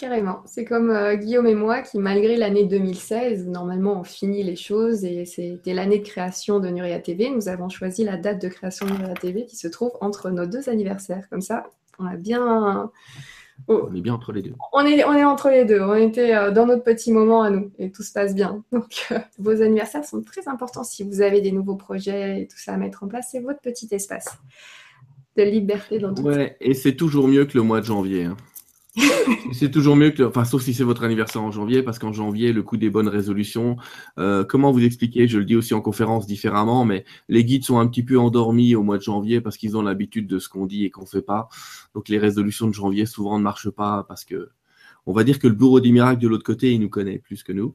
Carrément. 0.00 0.40
C'est 0.46 0.64
comme 0.64 0.88
euh, 0.88 1.14
Guillaume 1.14 1.46
et 1.46 1.54
moi 1.54 1.82
qui, 1.82 1.98
malgré 1.98 2.34
l'année 2.34 2.64
2016, 2.64 3.46
normalement 3.48 4.00
on 4.00 4.02
finit 4.02 4.42
les 4.42 4.56
choses 4.56 5.04
et 5.04 5.26
c'était 5.26 5.74
l'année 5.74 5.98
de 5.98 6.04
création 6.04 6.58
de 6.58 6.70
Nuria 6.70 6.98
TV, 7.00 7.28
nous 7.28 7.50
avons 7.50 7.68
choisi 7.68 8.02
la 8.02 8.16
date 8.16 8.40
de 8.40 8.48
création 8.48 8.86
de 8.86 8.92
Nuria 8.92 9.12
TV 9.12 9.44
qui 9.44 9.56
se 9.56 9.68
trouve 9.68 9.92
entre 10.00 10.30
nos 10.30 10.46
deux 10.46 10.70
anniversaires. 10.70 11.28
Comme 11.28 11.42
ça, 11.42 11.64
on 11.98 12.06
a 12.06 12.16
bien. 12.16 12.90
Oh. 13.68 13.88
On 13.90 13.94
est 13.94 14.00
bien 14.00 14.14
entre 14.14 14.32
les 14.32 14.40
deux. 14.40 14.54
On 14.72 14.86
est, 14.86 15.04
on 15.04 15.12
est 15.12 15.24
entre 15.24 15.50
les 15.50 15.66
deux. 15.66 15.82
On 15.82 15.94
était 15.94 16.34
euh, 16.34 16.50
dans 16.50 16.64
notre 16.64 16.82
petit 16.82 17.12
moment 17.12 17.42
à 17.42 17.50
nous 17.50 17.70
et 17.78 17.92
tout 17.92 18.02
se 18.02 18.14
passe 18.14 18.34
bien. 18.34 18.64
Donc, 18.72 19.06
euh, 19.12 19.18
vos 19.38 19.60
anniversaires 19.60 20.06
sont 20.06 20.22
très 20.22 20.48
importants. 20.48 20.82
Si 20.82 21.04
vous 21.04 21.20
avez 21.20 21.42
des 21.42 21.52
nouveaux 21.52 21.76
projets 21.76 22.40
et 22.40 22.46
tout 22.46 22.56
ça 22.56 22.72
à 22.72 22.78
mettre 22.78 23.02
en 23.02 23.06
place, 23.06 23.28
c'est 23.32 23.40
votre 23.40 23.60
petit 23.60 23.88
espace 23.90 24.38
de 25.36 25.42
liberté 25.42 25.98
dans 25.98 26.14
tout 26.14 26.22
Ouais, 26.22 26.56
et 26.60 26.72
c'est 26.72 26.96
toujours 26.96 27.28
mieux 27.28 27.44
que 27.44 27.58
le 27.58 27.62
mois 27.62 27.80
de 27.80 27.86
janvier. 27.86 28.24
Hein. 28.24 28.36
c'est 29.52 29.70
toujours 29.70 29.96
mieux 29.96 30.10
que, 30.10 30.22
enfin, 30.24 30.44
sauf 30.44 30.62
si 30.62 30.74
c'est 30.74 30.84
votre 30.84 31.04
anniversaire 31.04 31.42
en 31.42 31.50
janvier, 31.50 31.82
parce 31.82 31.98
qu'en 31.98 32.12
janvier, 32.12 32.52
le 32.52 32.62
coup 32.62 32.76
des 32.76 32.90
bonnes 32.90 33.08
résolutions, 33.08 33.76
euh, 34.18 34.44
comment 34.44 34.72
vous 34.72 34.84
expliquer 34.84 35.28
Je 35.28 35.38
le 35.38 35.44
dis 35.44 35.56
aussi 35.56 35.74
en 35.74 35.80
conférence 35.80 36.26
différemment, 36.26 36.84
mais 36.84 37.04
les 37.28 37.44
guides 37.44 37.64
sont 37.64 37.78
un 37.78 37.86
petit 37.86 38.02
peu 38.02 38.18
endormis 38.18 38.74
au 38.74 38.82
mois 38.82 38.98
de 38.98 39.02
janvier 39.02 39.40
parce 39.40 39.56
qu'ils 39.56 39.76
ont 39.76 39.82
l'habitude 39.82 40.26
de 40.26 40.38
ce 40.38 40.48
qu'on 40.48 40.66
dit 40.66 40.84
et 40.84 40.90
qu'on 40.90 41.06
fait 41.06 41.22
pas. 41.22 41.48
Donc 41.94 42.08
les 42.08 42.18
résolutions 42.18 42.66
de 42.66 42.74
janvier 42.74 43.06
souvent 43.06 43.38
ne 43.38 43.44
marchent 43.44 43.70
pas 43.70 44.04
parce 44.08 44.24
que 44.24 44.50
on 45.06 45.12
va 45.12 45.24
dire 45.24 45.38
que 45.38 45.46
le 45.46 45.54
bureau 45.54 45.80
des 45.80 45.92
miracles 45.92 46.20
de 46.20 46.28
l'autre 46.28 46.44
côté, 46.44 46.72
il 46.72 46.80
nous 46.80 46.90
connaît 46.90 47.18
plus 47.18 47.42
que 47.42 47.52
nous. 47.52 47.74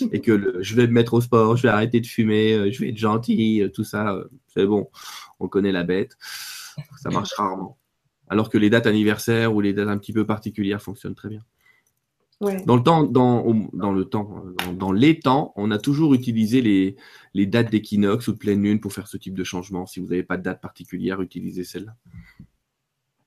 Et 0.12 0.20
que 0.20 0.62
je 0.62 0.74
vais 0.76 0.86
me 0.86 0.92
mettre 0.92 1.14
au 1.14 1.20
sport, 1.20 1.56
je 1.56 1.62
vais 1.62 1.68
arrêter 1.68 2.00
de 2.00 2.06
fumer, 2.06 2.54
euh, 2.54 2.70
je 2.72 2.80
vais 2.80 2.88
être 2.90 2.96
gentil, 2.96 3.60
euh, 3.60 3.68
tout 3.68 3.84
ça, 3.84 4.16
c'est 4.46 4.64
bon, 4.64 4.88
on 5.40 5.48
connaît 5.48 5.72
la 5.72 5.84
bête. 5.84 6.16
Ça 6.96 7.10
marche 7.10 7.34
rarement 7.34 7.79
alors 8.30 8.48
que 8.48 8.56
les 8.56 8.70
dates 8.70 8.86
anniversaires 8.86 9.54
ou 9.54 9.60
les 9.60 9.74
dates 9.74 9.88
un 9.88 9.98
petit 9.98 10.14
peu 10.14 10.24
particulières 10.24 10.80
fonctionnent 10.80 11.14
très 11.14 11.28
bien. 11.28 11.42
Dans 12.64 12.76
le 12.76 12.82
temps, 12.82 13.02
dans, 13.02 13.42
le 13.92 14.04
temps, 14.06 14.44
dans, 14.72 14.92
les 14.92 15.20
temps, 15.20 15.52
on 15.56 15.70
a 15.70 15.76
toujours 15.76 16.14
utilisé 16.14 16.62
les, 17.34 17.46
dates 17.46 17.70
d'équinoxe 17.70 18.28
ou 18.28 18.32
de 18.32 18.38
pleine 18.38 18.62
lune 18.62 18.80
pour 18.80 18.94
faire 18.94 19.08
ce 19.08 19.18
type 19.18 19.34
de 19.34 19.44
changement. 19.44 19.84
Si 19.84 20.00
vous 20.00 20.06
n'avez 20.06 20.22
pas 20.22 20.38
de 20.38 20.42
date 20.42 20.62
particulière, 20.62 21.20
utilisez 21.20 21.64
celle-là. 21.64 21.94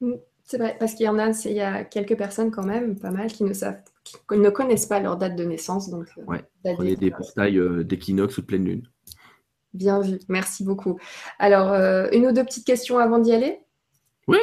Mm, 0.01 0.13
c'est 0.43 0.57
vrai, 0.57 0.75
parce 0.80 0.95
qu'il 0.95 1.05
y 1.05 1.09
en 1.09 1.19
a, 1.19 1.30
il 1.45 1.51
y 1.51 1.61
a 1.61 1.84
quelques 1.84 2.17
personnes 2.17 2.49
quand 2.49 2.65
même, 2.65 2.97
pas 2.97 3.11
mal, 3.11 3.31
qui 3.31 3.43
ne 3.43 3.53
savent, 3.53 3.81
qui 4.03 4.17
ne 4.31 4.49
connaissent 4.49 4.88
pas 4.88 4.99
leur 4.99 5.15
date 5.15 5.35
de 5.35 5.43
naissance. 5.43 5.91
Donc, 5.91 6.07
euh, 6.17 6.23
ouais, 6.23 6.43
prenez 6.63 6.95
des 6.95 7.11
portails 7.11 7.59
euh, 7.59 7.84
d'équinoxe 7.84 8.39
ou 8.39 8.41
de 8.41 8.47
pleine 8.47 8.65
lune. 8.65 8.89
Bien 9.75 10.01
vu, 10.01 10.17
merci 10.27 10.63
beaucoup. 10.63 10.99
Alors, 11.38 11.71
euh, 11.71 12.07
une 12.13 12.25
ou 12.25 12.31
deux 12.31 12.43
petites 12.43 12.65
questions 12.65 12.97
avant 12.97 13.19
d'y 13.19 13.31
aller? 13.31 13.59
Oui. 14.27 14.39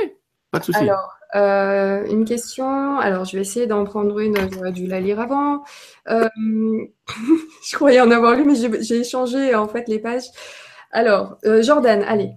Alors, 0.74 1.16
euh, 1.36 2.04
une 2.06 2.24
question. 2.24 2.98
Alors, 2.98 3.24
je 3.24 3.36
vais 3.36 3.42
essayer 3.42 3.66
d'en 3.66 3.84
prendre 3.84 4.18
une. 4.18 4.36
J'aurais 4.52 4.72
dû 4.72 4.86
la 4.86 5.00
lire 5.00 5.20
avant. 5.20 5.62
Euh, 6.08 6.28
je 7.68 7.76
croyais 7.76 8.00
en 8.00 8.10
avoir 8.10 8.34
lu, 8.34 8.44
mais 8.44 8.54
j'ai 8.54 9.00
échangé 9.00 9.54
en 9.54 9.68
fait 9.68 9.88
les 9.88 9.98
pages. 9.98 10.26
Alors, 10.90 11.36
euh, 11.44 11.62
Jordan, 11.62 12.02
allez. 12.02 12.32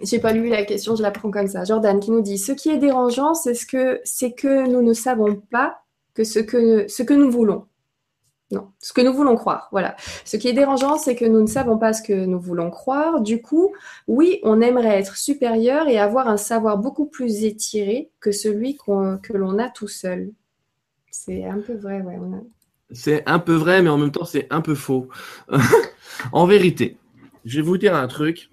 J'ai 0.00 0.20
pas 0.20 0.32
lu 0.32 0.48
la 0.48 0.64
question, 0.64 0.94
je 0.94 1.02
la 1.02 1.10
prends 1.10 1.30
comme 1.30 1.48
ça. 1.48 1.64
Jordan 1.64 1.98
qui 1.98 2.10
nous 2.12 2.20
dit 2.20 2.38
Ce 2.38 2.52
qui 2.52 2.70
est 2.70 2.78
dérangeant, 2.78 3.34
c'est 3.34 3.54
ce 3.54 3.66
que 3.66 4.00
que 4.36 4.68
nous 4.68 4.82
ne 4.82 4.92
savons 4.92 5.42
pas 5.50 5.80
que 6.14 6.22
ce 6.22 6.38
que 6.38 6.86
ce 6.86 7.02
que 7.02 7.14
nous 7.14 7.30
voulons. 7.30 7.66
Non, 8.50 8.68
ce 8.78 8.94
que 8.94 9.02
nous 9.02 9.12
voulons 9.12 9.36
croire. 9.36 9.68
Voilà. 9.72 9.94
Ce 10.24 10.38
qui 10.38 10.48
est 10.48 10.54
dérangeant, 10.54 10.96
c'est 10.96 11.14
que 11.14 11.26
nous 11.26 11.42
ne 11.42 11.46
savons 11.46 11.76
pas 11.76 11.92
ce 11.92 12.02
que 12.02 12.24
nous 12.24 12.40
voulons 12.40 12.70
croire. 12.70 13.20
Du 13.20 13.42
coup, 13.42 13.74
oui, 14.06 14.40
on 14.42 14.62
aimerait 14.62 14.98
être 14.98 15.16
supérieur 15.18 15.86
et 15.86 15.98
avoir 15.98 16.28
un 16.28 16.38
savoir 16.38 16.78
beaucoup 16.78 17.06
plus 17.06 17.44
étiré 17.44 18.10
que 18.20 18.32
celui 18.32 18.76
que 18.76 19.32
l'on 19.34 19.58
a 19.58 19.68
tout 19.68 19.88
seul. 19.88 20.30
C'est 21.10 21.44
un 21.44 21.58
peu 21.58 21.74
vrai, 21.74 22.00
ouais. 22.00 22.16
C'est 22.90 23.22
un 23.28 23.38
peu 23.38 23.54
vrai, 23.54 23.82
mais 23.82 23.90
en 23.90 23.98
même 23.98 24.12
temps, 24.12 24.24
c'est 24.24 24.46
un 24.50 24.62
peu 24.62 24.74
faux. 24.74 25.08
en 26.32 26.46
vérité, 26.46 26.96
je 27.44 27.56
vais 27.56 27.62
vous 27.62 27.76
dire 27.76 27.94
un 27.94 28.08
truc. 28.08 28.48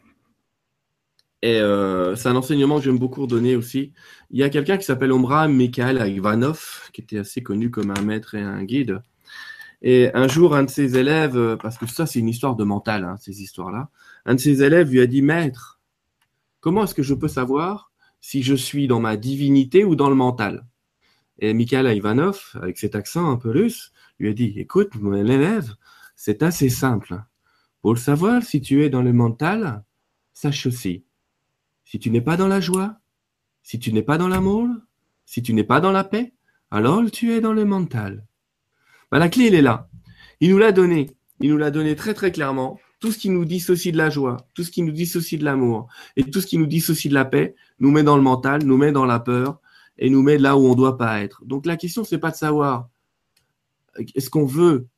Et 1.41 1.59
euh, 1.61 2.15
c'est 2.15 2.27
un 2.27 2.35
enseignement 2.35 2.79
que 2.79 2.83
j'aime 2.83 2.97
beaucoup 2.97 3.27
donner 3.27 3.55
aussi. 3.55 3.93
Il 4.31 4.39
y 4.39 4.43
a 4.43 4.49
quelqu'un 4.49 4.77
qui 4.77 4.83
s'appelle 4.83 5.11
Omra 5.13 5.47
Mikhail 5.47 6.01
Ivanov, 6.11 6.89
qui 6.91 7.01
était 7.01 7.19
assez 7.19 7.43
connu 7.43 7.69
comme 7.69 7.93
un 7.95 8.01
maître 8.01 8.35
et 8.35 8.41
un 8.41 8.63
guide 8.63 8.99
et 9.81 10.09
un 10.13 10.27
jour, 10.27 10.55
un 10.55 10.63
de 10.63 10.69
ses 10.69 10.97
élèves, 10.97 11.37
euh, 11.37 11.57
parce 11.57 11.77
que 11.77 11.85
ça, 11.87 12.05
c'est 12.05 12.19
une 12.19 12.29
histoire 12.29 12.55
de 12.55 12.63
mental, 12.63 13.03
hein, 13.03 13.17
ces 13.19 13.41
histoires-là, 13.41 13.89
un 14.25 14.35
de 14.35 14.39
ses 14.39 14.63
élèves 14.63 14.91
lui 14.91 15.01
a 15.01 15.07
dit, 15.07 15.21
Maître, 15.21 15.79
comment 16.59 16.83
est-ce 16.83 16.95
que 16.95 17.03
je 17.03 17.13
peux 17.13 17.27
savoir 17.27 17.91
si 18.21 18.41
je 18.41 18.55
suis 18.55 18.87
dans 18.87 18.99
ma 18.99 19.17
divinité 19.17 19.83
ou 19.83 19.95
dans 19.95 20.09
le 20.09 20.15
mental? 20.15 20.65
Et 21.39 21.53
Mikhail 21.53 21.95
Ivanov, 21.95 22.41
avec 22.55 22.77
cet 22.77 22.95
accent 22.95 23.29
un 23.29 23.37
peu 23.37 23.51
russe, 23.51 23.91
lui 24.19 24.29
a 24.29 24.33
dit, 24.33 24.53
Écoute, 24.57 24.95
mon 24.95 25.13
élève, 25.13 25.75
c'est 26.15 26.43
assez 26.43 26.69
simple. 26.69 27.21
Pour 27.81 27.93
le 27.93 27.99
savoir 27.99 28.41
si 28.41 28.61
tu 28.61 28.83
es 28.83 28.89
dans 28.89 29.01
le 29.03 29.13
mental, 29.13 29.83
sache 30.33 30.65
aussi, 30.65 31.03
si 31.83 31.99
tu 31.99 32.09
n'es 32.09 32.21
pas 32.21 32.37
dans 32.37 32.47
la 32.47 32.59
joie, 32.59 32.97
si 33.61 33.79
tu 33.79 33.93
n'es 33.93 34.01
pas 34.01 34.17
dans 34.17 34.27
l'amour, 34.27 34.67
si 35.25 35.43
tu 35.43 35.53
n'es 35.53 35.63
pas 35.63 35.81
dans 35.81 35.91
la 35.91 36.03
paix, 36.03 36.33
alors 36.71 37.09
tu 37.11 37.31
es 37.31 37.41
dans 37.41 37.53
le 37.53 37.65
mental. 37.65 38.25
Bah, 39.15 39.19
la 39.19 39.29
clé, 39.29 39.45
elle 39.45 39.55
est 39.55 39.61
là. 39.61 39.87
Il 40.41 40.49
nous 40.49 40.57
l'a 40.57 40.73
donné. 40.73 41.09
Il 41.39 41.49
nous 41.49 41.55
l'a 41.55 41.71
donné 41.71 41.95
très 41.95 42.13
très 42.13 42.33
clairement. 42.33 42.77
Tout 42.99 43.13
ce 43.13 43.17
qui 43.17 43.29
nous 43.29 43.45
dissocie 43.45 43.93
de 43.93 43.97
la 43.97 44.09
joie, 44.09 44.35
tout 44.53 44.65
ce 44.65 44.71
qui 44.71 44.81
nous 44.81 44.91
dissocie 44.91 45.39
de 45.39 45.45
l'amour 45.45 45.87
et 46.17 46.25
tout 46.25 46.41
ce 46.41 46.45
qui 46.45 46.57
nous 46.57 46.65
dissocie 46.65 47.09
de 47.09 47.13
la 47.13 47.23
paix 47.23 47.55
nous 47.79 47.91
met 47.91 48.03
dans 48.03 48.17
le 48.17 48.21
mental, 48.21 48.65
nous 48.65 48.75
met 48.75 48.91
dans 48.91 49.05
la 49.05 49.21
peur 49.21 49.61
et 49.97 50.09
nous 50.09 50.21
met 50.21 50.37
là 50.37 50.57
où 50.57 50.65
on 50.65 50.71
ne 50.71 50.75
doit 50.75 50.97
pas 50.97 51.21
être. 51.21 51.45
Donc 51.45 51.65
la 51.65 51.77
question, 51.77 52.03
c'est 52.03 52.17
pas 52.17 52.29
de 52.29 52.35
savoir 52.35 52.89
est-ce 54.15 54.29
qu'on 54.29 54.45
veut, 54.45 54.89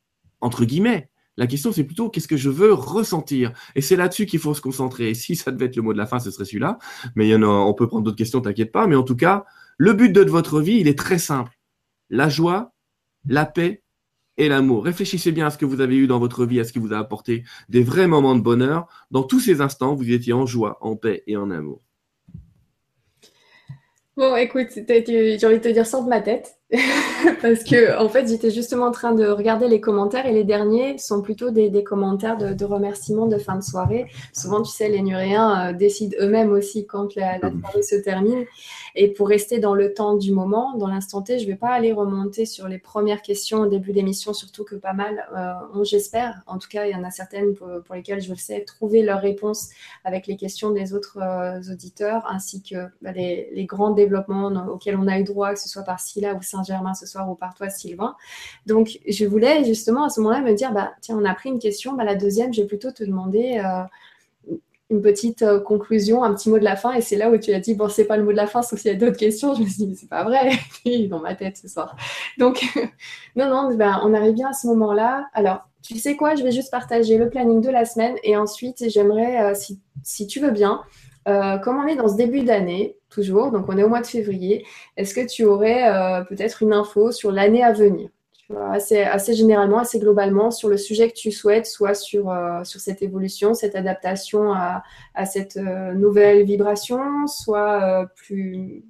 entre 0.41 0.65
guillemets, 0.65 1.11
la 1.37 1.45
question, 1.45 1.71
c'est 1.71 1.83
plutôt 1.83 2.09
qu'est-ce 2.09 2.27
que 2.27 2.37
je 2.37 2.49
veux 2.49 2.73
ressentir? 2.73 3.53
Et 3.75 3.81
c'est 3.81 3.95
là-dessus 3.95 4.25
qu'il 4.25 4.39
faut 4.39 4.55
se 4.55 4.61
concentrer. 4.61 5.11
Et 5.11 5.13
si 5.13 5.35
ça 5.35 5.51
devait 5.51 5.65
être 5.67 5.75
le 5.75 5.83
mot 5.83 5.93
de 5.93 5.99
la 5.99 6.07
fin, 6.07 6.17
ce 6.17 6.31
serait 6.31 6.45
celui-là. 6.45 6.79
Mais 7.15 7.35
on 7.35 7.73
peut 7.75 7.85
prendre 7.85 8.03
d'autres 8.03 8.17
questions, 8.17 8.41
t'inquiète 8.41 8.71
pas. 8.71 8.87
Mais 8.87 8.95
en 8.95 9.03
tout 9.03 9.15
cas, 9.15 9.45
le 9.77 9.93
but 9.93 10.11
de 10.11 10.21
votre 10.21 10.59
vie, 10.59 10.79
il 10.79 10.87
est 10.87 10.97
très 10.97 11.19
simple. 11.19 11.51
La 12.09 12.29
joie, 12.29 12.73
la 13.27 13.45
paix 13.45 13.83
et 14.37 14.49
l'amour. 14.49 14.85
Réfléchissez 14.85 15.31
bien 15.31 15.47
à 15.47 15.49
ce 15.49 15.57
que 15.57 15.65
vous 15.65 15.81
avez 15.81 15.95
eu 15.95 16.07
dans 16.07 16.19
votre 16.19 16.45
vie, 16.45 16.59
à 16.59 16.63
ce 16.63 16.73
qui 16.73 16.79
vous 16.79 16.93
a 16.93 16.97
apporté 16.97 17.43
des 17.69 17.83
vrais 17.83 18.07
moments 18.07 18.35
de 18.35 18.41
bonheur. 18.41 18.87
Dans 19.11 19.23
tous 19.23 19.39
ces 19.39 19.61
instants, 19.61 19.95
vous 19.95 20.11
étiez 20.11 20.33
en 20.33 20.45
joie, 20.45 20.77
en 20.81 20.95
paix 20.95 21.23
et 21.27 21.37
en 21.37 21.51
amour. 21.51 21.81
Bon, 24.15 24.35
écoute, 24.35 24.69
j'ai 24.73 25.45
envie 25.45 25.57
de 25.57 25.61
te 25.61 25.67
dire, 25.67 25.85
sors 25.85 26.03
de 26.03 26.09
ma 26.09 26.21
tête. 26.21 26.57
parce 27.41 27.63
que 27.63 27.97
en 27.97 28.09
fait 28.09 28.27
j'étais 28.27 28.51
justement 28.51 28.87
en 28.87 28.91
train 28.91 29.13
de 29.13 29.25
regarder 29.25 29.69
les 29.69 29.79
commentaires 29.79 30.25
et 30.25 30.33
les 30.33 30.43
derniers 30.43 30.97
sont 30.97 31.21
plutôt 31.21 31.49
des, 31.49 31.69
des 31.69 31.81
commentaires 31.81 32.37
de, 32.37 32.53
de, 32.53 32.65
remerciements 32.65 33.25
de 33.25 33.37
fin 33.37 33.55
de 33.55 33.63
soirée. 33.63 34.07
Souvent 34.33 34.61
tu 34.61 34.71
sais 34.71 34.89
les 34.89 35.01
Nuréens 35.01 35.69
euh, 35.69 35.73
décident 35.73 36.17
eux-mêmes 36.19 36.51
aussi 36.51 36.85
quand 36.85 37.15
la, 37.15 37.37
la, 37.37 37.51
soirée 37.51 37.83
se 37.83 37.95
termine 37.95 38.43
et 38.95 39.07
pour 39.13 39.29
rester 39.29 39.59
dans 39.59 39.75
le 39.75 39.93
temps 39.93 40.15
du 40.17 40.33
moment, 40.33 40.75
dans 40.75 40.87
l'instant 40.87 41.21
T, 41.21 41.39
je 41.39 41.47
vais 41.47 41.55
pas 41.55 41.69
aller 41.69 41.93
remonter 41.93 42.45
sur 42.45 42.67
les 42.67 42.79
premières 42.79 43.21
questions 43.21 43.59
au 43.59 43.67
début 43.67 43.93
d'émission, 43.93 44.33
surtout 44.33 44.65
que 44.65 44.75
pas 44.75 44.93
mal 44.93 45.25
euh, 45.37 45.83
j'espère. 45.85 46.41
En 46.47 46.57
tout 46.57 46.67
cas 46.67 46.85
il 46.85 46.91
y 46.91 46.95
en 46.95 47.05
a 47.05 47.11
certaines 47.11 47.53
pour, 47.53 47.69
pour, 47.85 47.95
lesquelles 47.95 48.21
je 48.21 48.31
le 48.31 48.35
sais 48.35 48.65
trouver 48.65 49.03
leur 49.03 49.21
réponse 49.21 49.69
avec 50.03 50.27
les 50.27 50.35
questions 50.35 50.71
des 50.71 50.93
autres 50.93 51.19
euh, 51.21 51.61
auditeurs 51.71 52.25
ainsi 52.29 52.61
que 52.61 52.87
bah, 53.01 53.13
les, 53.13 53.49
les, 53.53 53.65
grands 53.65 53.91
développements 53.91 54.51
auxquels 54.69 54.97
on 54.97 55.07
a 55.07 55.17
eu 55.17 55.23
droit, 55.23 55.53
que 55.53 55.61
ce 55.61 55.69
soit 55.69 55.83
par 55.83 56.01
Scylla 56.01 56.35
ou 56.35 56.41
Saint-Germain 56.57 56.93
ce 56.93 57.05
soir 57.05 57.29
ou 57.29 57.35
par 57.35 57.53
toi, 57.53 57.69
Sylvain. 57.69 58.15
Donc, 58.65 58.99
je 59.07 59.25
voulais 59.25 59.63
justement 59.63 60.05
à 60.05 60.09
ce 60.09 60.19
moment-là 60.21 60.41
me 60.41 60.53
dire, 60.53 60.71
bah, 60.73 60.93
tiens, 61.01 61.17
on 61.19 61.25
a 61.25 61.33
pris 61.33 61.49
une 61.49 61.59
question, 61.59 61.93
bah, 61.93 62.03
la 62.03 62.15
deuxième, 62.15 62.53
je 62.53 62.61
vais 62.61 62.67
plutôt 62.67 62.91
te 62.91 63.03
demander 63.03 63.61
euh, 63.63 63.83
une 64.89 65.01
petite 65.01 65.41
euh, 65.41 65.59
conclusion, 65.59 66.23
un 66.23 66.33
petit 66.33 66.49
mot 66.49 66.59
de 66.59 66.63
la 66.63 66.75
fin. 66.75 66.93
Et 66.93 67.01
c'est 67.01 67.17
là 67.17 67.29
où 67.29 67.37
tu 67.37 67.53
as 67.53 67.59
dit, 67.59 67.75
bon, 67.75 67.89
c'est 67.89 68.05
pas 68.05 68.17
le 68.17 68.23
mot 68.23 68.31
de 68.31 68.37
la 68.37 68.47
fin, 68.47 68.61
sauf 68.61 68.79
s'il 68.79 68.91
y 68.91 68.95
a 68.95 68.97
d'autres 68.97 69.17
questions. 69.17 69.53
Je 69.53 69.61
me 69.61 69.67
suis 69.67 69.85
dit, 69.85 69.95
c'est 69.95 70.09
pas 70.09 70.23
vrai, 70.23 70.51
dans 71.09 71.19
ma 71.19 71.35
tête 71.35 71.57
ce 71.57 71.67
soir. 71.67 71.95
Donc, 72.37 72.63
non, 73.35 73.49
non, 73.49 73.75
bah, 73.75 74.01
on 74.03 74.13
arrive 74.13 74.33
bien 74.33 74.49
à 74.49 74.53
ce 74.53 74.67
moment-là. 74.67 75.27
Alors, 75.33 75.67
tu 75.81 75.97
sais 75.99 76.15
quoi, 76.15 76.35
je 76.35 76.43
vais 76.43 76.51
juste 76.51 76.71
partager 76.71 77.17
le 77.17 77.29
planning 77.29 77.61
de 77.61 77.69
la 77.69 77.85
semaine 77.85 78.15
et 78.23 78.35
ensuite, 78.35 78.89
j'aimerais, 78.89 79.41
euh, 79.41 79.55
si, 79.55 79.79
si 80.03 80.27
tu 80.27 80.39
veux 80.39 80.51
bien, 80.51 80.81
euh, 81.27 81.57
comme 81.57 81.77
on 81.77 81.87
est 81.87 81.95
dans 81.95 82.07
ce 82.07 82.15
début 82.15 82.43
d'année, 82.43 82.97
toujours, 83.09 83.51
donc 83.51 83.65
on 83.67 83.77
est 83.77 83.83
au 83.83 83.89
mois 83.89 84.01
de 84.01 84.07
février, 84.07 84.65
est-ce 84.95 85.13
que 85.13 85.25
tu 85.25 85.45
aurais 85.45 85.89
euh, 85.89 86.23
peut-être 86.23 86.63
une 86.63 86.73
info 86.73 87.11
sur 87.11 87.31
l'année 87.31 87.63
à 87.63 87.73
venir? 87.73 88.09
Assez, 88.71 89.33
généralement, 89.33 89.79
assez 89.79 89.99
globalement, 89.99 90.51
sur 90.51 90.69
le 90.69 90.77
sujet 90.77 91.09
que 91.09 91.15
tu 91.15 91.33
souhaites, 91.33 91.65
soit 91.65 91.93
sur, 91.93 92.31
euh, 92.31 92.63
cette 92.63 93.01
évolution, 93.01 93.53
cette 93.53 93.75
adaptation 93.75 94.53
à 94.53 95.25
cette 95.25 95.57
nouvelle 95.57 96.45
vibration, 96.45 97.27
soit 97.27 98.09
plus 98.15 98.85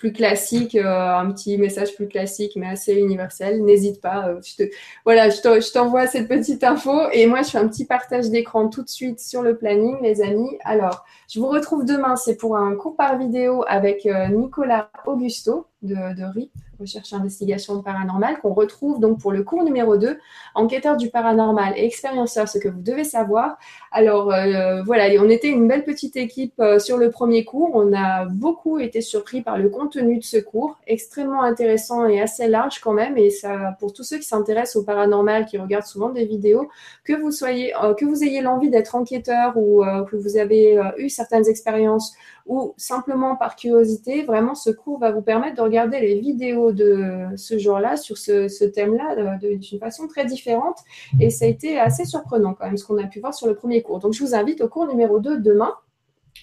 plus 0.00 0.12
classique, 0.12 0.74
euh, 0.74 1.14
un 1.14 1.30
petit 1.30 1.58
message 1.58 1.94
plus 1.94 2.08
classique 2.08 2.54
mais 2.56 2.66
assez 2.66 2.94
universel, 2.94 3.62
n'hésite 3.62 4.00
pas. 4.00 4.28
Euh, 4.28 4.40
je 4.42 4.56
te, 4.56 4.70
voilà, 5.04 5.28
je 5.28 5.72
t'envoie 5.72 6.06
cette 6.06 6.26
petite 6.26 6.64
info 6.64 7.02
et 7.12 7.26
moi 7.26 7.42
je 7.42 7.50
fais 7.50 7.58
un 7.58 7.68
petit 7.68 7.84
partage 7.84 8.30
d'écran 8.30 8.68
tout 8.68 8.82
de 8.82 8.88
suite 8.88 9.20
sur 9.20 9.42
le 9.42 9.56
planning, 9.56 9.98
les 10.02 10.22
amis. 10.22 10.58
Alors, 10.64 11.04
je 11.28 11.38
vous 11.38 11.48
retrouve 11.48 11.84
demain, 11.84 12.16
c'est 12.16 12.36
pour 12.36 12.56
un 12.56 12.74
cours 12.76 12.96
par 12.96 13.18
vidéo 13.18 13.62
avec 13.68 14.06
euh, 14.06 14.28
Nicolas 14.28 14.90
Augusto 15.04 15.66
de, 15.82 15.94
de 15.94 16.24
RIP, 16.24 16.50
recherche 16.80 17.12
investigation 17.12 17.82
paranormale, 17.82 18.40
qu'on 18.40 18.54
retrouve 18.54 19.00
donc 19.00 19.20
pour 19.20 19.32
le 19.32 19.42
cours 19.42 19.62
numéro 19.62 19.96
2, 19.96 20.18
enquêteur 20.54 20.96
du 20.96 21.10
paranormal 21.10 21.74
et 21.76 21.84
expérienceur, 21.84 22.48
ce 22.48 22.58
que 22.58 22.68
vous 22.68 22.80
devez 22.80 23.04
savoir. 23.04 23.58
Alors 23.92 24.32
euh, 24.32 24.82
voilà, 24.82 25.08
on 25.20 25.28
était 25.28 25.48
une 25.48 25.68
belle 25.68 25.84
petite 25.84 26.16
équipe 26.16 26.54
euh, 26.60 26.78
sur 26.78 26.96
le 26.96 27.10
premier 27.10 27.44
cours. 27.44 27.70
On 27.74 27.92
a 27.92 28.24
beaucoup 28.24 28.78
été 28.78 29.00
surpris 29.00 29.42
par 29.42 29.58
le 29.58 29.68
contenu 29.68 30.18
de 30.18 30.24
ce 30.24 30.38
cours, 30.38 30.78
extrêmement 30.86 31.42
intéressant 31.42 32.06
et 32.06 32.20
assez 32.20 32.48
large 32.48 32.80
quand 32.80 32.92
même. 32.92 33.16
Et 33.18 33.30
ça, 33.30 33.76
pour 33.78 33.92
tous 33.92 34.04
ceux 34.04 34.18
qui 34.18 34.26
s'intéressent 34.26 34.76
au 34.76 34.84
paranormal, 34.84 35.46
qui 35.46 35.58
regardent 35.58 35.84
souvent 35.84 36.10
des 36.10 36.24
vidéos, 36.24 36.68
que 37.04 37.12
vous 37.12 37.30
soyez, 37.30 37.74
euh, 37.82 37.94
que 37.94 38.04
vous 38.04 38.24
ayez 38.24 38.40
l'envie 38.40 38.70
d'être 38.70 38.94
enquêteur 38.94 39.56
ou 39.56 39.82
que 40.10 40.16
vous 40.16 40.36
avez 40.36 40.78
eu 40.98 41.08
certaines 41.08 41.48
expériences 41.48 42.14
ou 42.50 42.74
simplement 42.76 43.36
par 43.36 43.54
curiosité, 43.54 44.24
vraiment 44.24 44.56
ce 44.56 44.70
cours 44.70 44.98
va 44.98 45.12
vous 45.12 45.22
permettre 45.22 45.54
de 45.54 45.62
regarder 45.62 46.00
les 46.00 46.18
vidéos 46.18 46.72
de 46.72 47.28
ce 47.36 47.56
jour-là 47.58 47.96
sur 47.96 48.18
ce, 48.18 48.64
thème-là 48.64 49.38
d'une 49.38 49.78
façon 49.78 50.08
très 50.08 50.24
différente. 50.24 50.78
Et 51.20 51.30
ça 51.30 51.44
a 51.44 51.48
été 51.48 51.78
assez 51.78 52.04
surprenant 52.04 52.54
quand 52.54 52.66
même 52.66 52.76
ce 52.76 52.84
qu'on 52.84 52.98
a 52.98 53.06
pu 53.06 53.20
voir 53.20 53.34
sur 53.34 53.46
le 53.46 53.54
premier 53.54 53.82
cours. 53.82 54.00
Donc 54.00 54.14
je 54.14 54.24
vous 54.24 54.34
invite 54.34 54.62
au 54.62 54.68
cours 54.68 54.88
numéro 54.88 55.20
2 55.20 55.38
demain. 55.38 55.72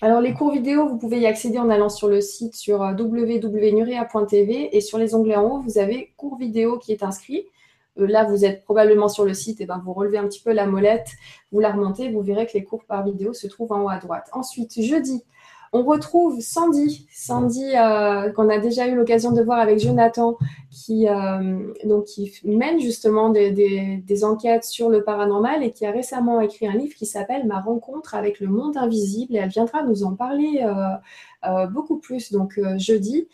Alors 0.02 0.22
les 0.22 0.34
cours 0.34 0.54
vidéo, 0.54 0.88
vous 0.88 0.98
pouvez 0.98 1.20
y 1.20 1.26
accéder 1.26 1.60
en 1.60 1.70
allant 1.70 1.90
sur 1.90 2.08
le 2.08 2.22
site 2.22 2.56
sur 2.56 2.84
euh, 2.84 2.94
www.nurea.tv 2.94 4.78
et 4.78 4.80
sur 4.80 4.98
les 5.00 5.14
onglets 5.14 5.36
en 5.36 5.44
haut, 5.44 5.62
vous 5.62 5.78
avez 5.78 6.14
cours 6.16 6.38
vidéo 6.38 6.78
qui 6.78 6.94
est 6.94 7.04
inscrit. 7.04 7.44
Euh, 8.00 8.08
là, 8.08 8.24
vous 8.24 8.46
êtes 8.46 8.64
probablement 8.64 9.10
sur 9.10 9.26
le 9.26 9.34
site, 9.34 9.60
et 9.60 9.66
ben, 9.66 9.82
vous 9.84 9.94
relevez 9.94 10.20
un 10.20 10.28
petit 10.28 10.42
peu 10.42 10.54
la 10.54 10.68
molette, 10.68 11.10
vous 11.52 11.60
la 11.60 11.72
remontez, 11.72 12.10
vous 12.12 12.22
verrez 12.22 12.46
que 12.46 12.54
les 12.54 12.64
cours 12.64 12.86
par 12.86 13.04
vidéo 13.04 13.34
se 13.34 13.48
trouvent 13.48 13.74
en 13.74 13.84
haut 13.84 13.90
à 13.90 13.98
droite. 13.98 14.30
Ensuite, 14.34 14.82
jeudi, 14.82 15.24
on 15.74 15.84
retrouve 15.84 16.40
Sandy, 16.42 17.08
Sandy 17.12 17.76
euh, 17.76 18.32
qu'on 18.32 18.50
a 18.50 18.58
déjà 18.58 18.88
eu 18.88 18.96
l'occasion 18.96 19.32
de 19.32 19.42
voir 19.42 19.60
avec 19.60 19.80
Jonathan, 19.80 20.38
qui, 20.72 21.08
euh, 21.08 21.74
mène 22.44 22.80
justement 22.80 23.30
des, 23.30 24.24
enquêtes 24.24 24.64
sur 24.64 24.90
le 24.90 25.04
paranormal 25.04 25.64
et 25.64 25.72
qui 25.72 25.86
a 25.86 25.92
récemment 25.92 26.42
écrit 26.42 26.68
un 26.68 26.74
livre 26.74 26.96
qui 26.96 27.06
s'appelle 27.06 27.46
Ma 27.46 27.62
rencontre 27.62 28.16
avec 28.16 28.40
le 28.40 28.48
monde 28.48 28.78
invisible. 28.78 29.36
Et 29.36 29.40
elle 29.40 29.50
viendra 29.50 29.84
nous 29.84 30.04
en 30.04 30.16
parler 30.16 30.66
euh, 31.46 31.68
beaucoup 31.68 31.98
plus 31.98 32.32
donc 32.32 32.60
jeudi. 32.78 33.28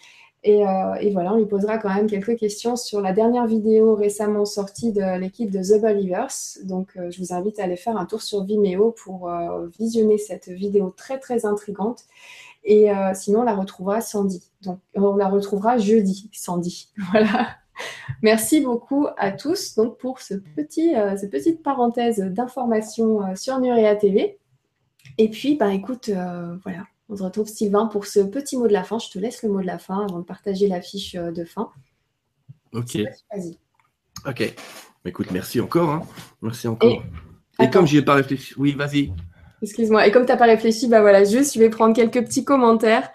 Euh, 0.46 0.96
et, 0.96 1.12
voilà, 1.12 1.34
on 1.34 1.38
lui 1.38 1.46
posera 1.46 1.78
quand 1.78 1.94
même 1.94 2.08
quelques 2.08 2.38
questions 2.38 2.76
sur 2.76 3.00
la 3.00 3.14
dernière 3.14 3.48
vidéo 3.48 3.96
récemment 3.96 4.46
sortie 4.46 4.92
de 4.92 5.18
l'équipe 5.18 5.50
de 5.50 5.60
The 5.60 5.82
Believers. 5.82 6.60
Donc, 6.66 6.90
euh, 6.98 7.10
je 7.12 7.20
vous 7.20 7.34
invite 7.34 7.60
à 7.60 7.64
aller 7.64 7.78
faire 7.78 7.98
un 7.98 8.06
tour 8.06 8.22
sur 8.22 8.44
Vimeo 8.44 8.92
pour 8.92 9.30
euh, 9.30 9.68
visionner 9.80 10.18
cette 10.18 10.50
vidéo 10.50 10.94
très, 10.96 11.18
très 11.20 11.46
intrigante. 11.46 12.04
Et 12.66 12.88
sinon, 13.14 13.42
on 13.42 13.44
la 13.44 13.56
retrouvera 13.56 14.00
Sandy. 14.00 14.42
Donc, 14.62 14.80
on 14.96 15.18
la 15.18 15.28
retrouvera 15.28 15.78
jeudi, 15.78 16.30
Sandy. 16.32 16.94
Voilà. 17.12 17.50
Merci 18.22 18.62
beaucoup 18.62 19.08
à 19.18 19.34
tous 19.34 19.76
donc, 19.76 19.98
pour 19.98 20.22
ce 20.22 20.36
petit, 20.36 20.94
cette 21.18 21.30
petite 21.30 21.62
parenthèse 21.62 22.20
d'information 22.20 23.36
sur 23.36 23.60
Nurea 23.60 23.98
TV. 23.98 24.40
Et 25.18 25.30
puis, 25.30 25.56
bah, 25.56 25.74
écoute, 25.74 26.10
voilà, 26.64 26.86
on 27.10 27.18
se 27.18 27.24
retrouve 27.24 27.48
Sylvain 27.48 27.88
pour 27.88 28.06
ce 28.06 28.20
petit 28.20 28.58
mot 28.58 28.68
de 28.68 28.74
la 28.74 28.84
fin. 28.84 29.00
Je 29.00 29.10
te 29.10 29.20
laisse 29.20 29.44
le 29.44 29.50
mot 29.50 29.62
de 29.62 29.66
la 29.66 29.78
fin 29.78 30.06
avant 30.06 30.20
de 30.20 30.26
partager 30.26 30.68
la 30.68 30.82
fiche 30.82 31.16
euh, 31.16 31.32
de 31.32 31.46
fin. 31.46 31.70
Ok. 32.74 32.98
Vas-y. 33.32 33.58
Ok. 34.26 34.54
Écoute, 35.06 35.32
merci 35.32 35.60
encore. 35.60 35.90
Hein. 35.90 36.04
Merci 36.42 36.68
encore. 36.68 37.04
Et, 37.60 37.70
comme 37.70 37.86
j'y 37.86 37.98
ai 37.98 38.02
pas 38.02 38.16
réfléchi, 38.16 38.54
oui, 38.58 38.74
vas-y. 38.74 39.12
Excuse-moi. 39.62 40.08
Et 40.08 40.12
comme 40.12 40.26
tu 40.26 40.32
n'as 40.32 40.38
pas 40.38 40.46
réfléchi, 40.46 40.88
bah 40.88 41.02
voilà, 41.02 41.24
juste 41.24 41.54
je 41.54 41.60
vais 41.60 41.70
prendre 41.70 41.96
quelques 41.96 42.24
petits 42.26 42.44
commentaires 42.44 43.10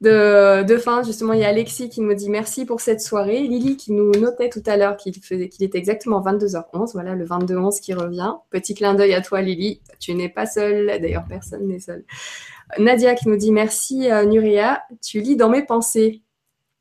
de, 0.00 0.78
fin. 0.78 1.02
Justement, 1.02 1.32
il 1.32 1.40
y 1.40 1.44
a 1.44 1.48
Alexis 1.48 1.88
qui 1.88 2.00
nous 2.00 2.14
dit 2.14 2.30
merci 2.30 2.64
pour 2.64 2.80
cette 2.80 3.00
soirée. 3.00 3.42
Lily 3.42 3.76
qui 3.76 3.92
nous 3.92 4.10
notait 4.12 4.48
tout 4.48 4.62
à 4.66 4.76
l'heure 4.76 4.96
qu'il 4.96 5.12
qu'il 5.20 5.62
était 5.62 5.78
exactement 5.78 6.20
22h11. 6.20 6.92
Voilà, 6.92 7.14
le 7.14 7.26
22-11 7.26 7.80
qui 7.80 7.94
revient. 7.94 8.34
Petit 8.50 8.74
clin 8.74 8.94
d'œil 8.94 9.14
à 9.14 9.20
toi, 9.20 9.42
Lily. 9.42 9.80
Tu 9.98 10.14
n'es 10.14 10.28
pas 10.28 10.46
seule. 10.46 10.86
D'ailleurs, 11.00 11.24
personne 11.28 11.66
n'est 11.66 11.80
seul. 11.80 12.04
Nadia 12.78 13.14
qui 13.14 13.28
nous 13.28 13.36
dit 13.36 13.52
merci 13.52 14.10
euh, 14.10 14.24
Nuria, 14.24 14.82
tu 15.02 15.20
lis 15.20 15.36
dans 15.36 15.48
mes 15.48 15.62
pensées. 15.62 16.22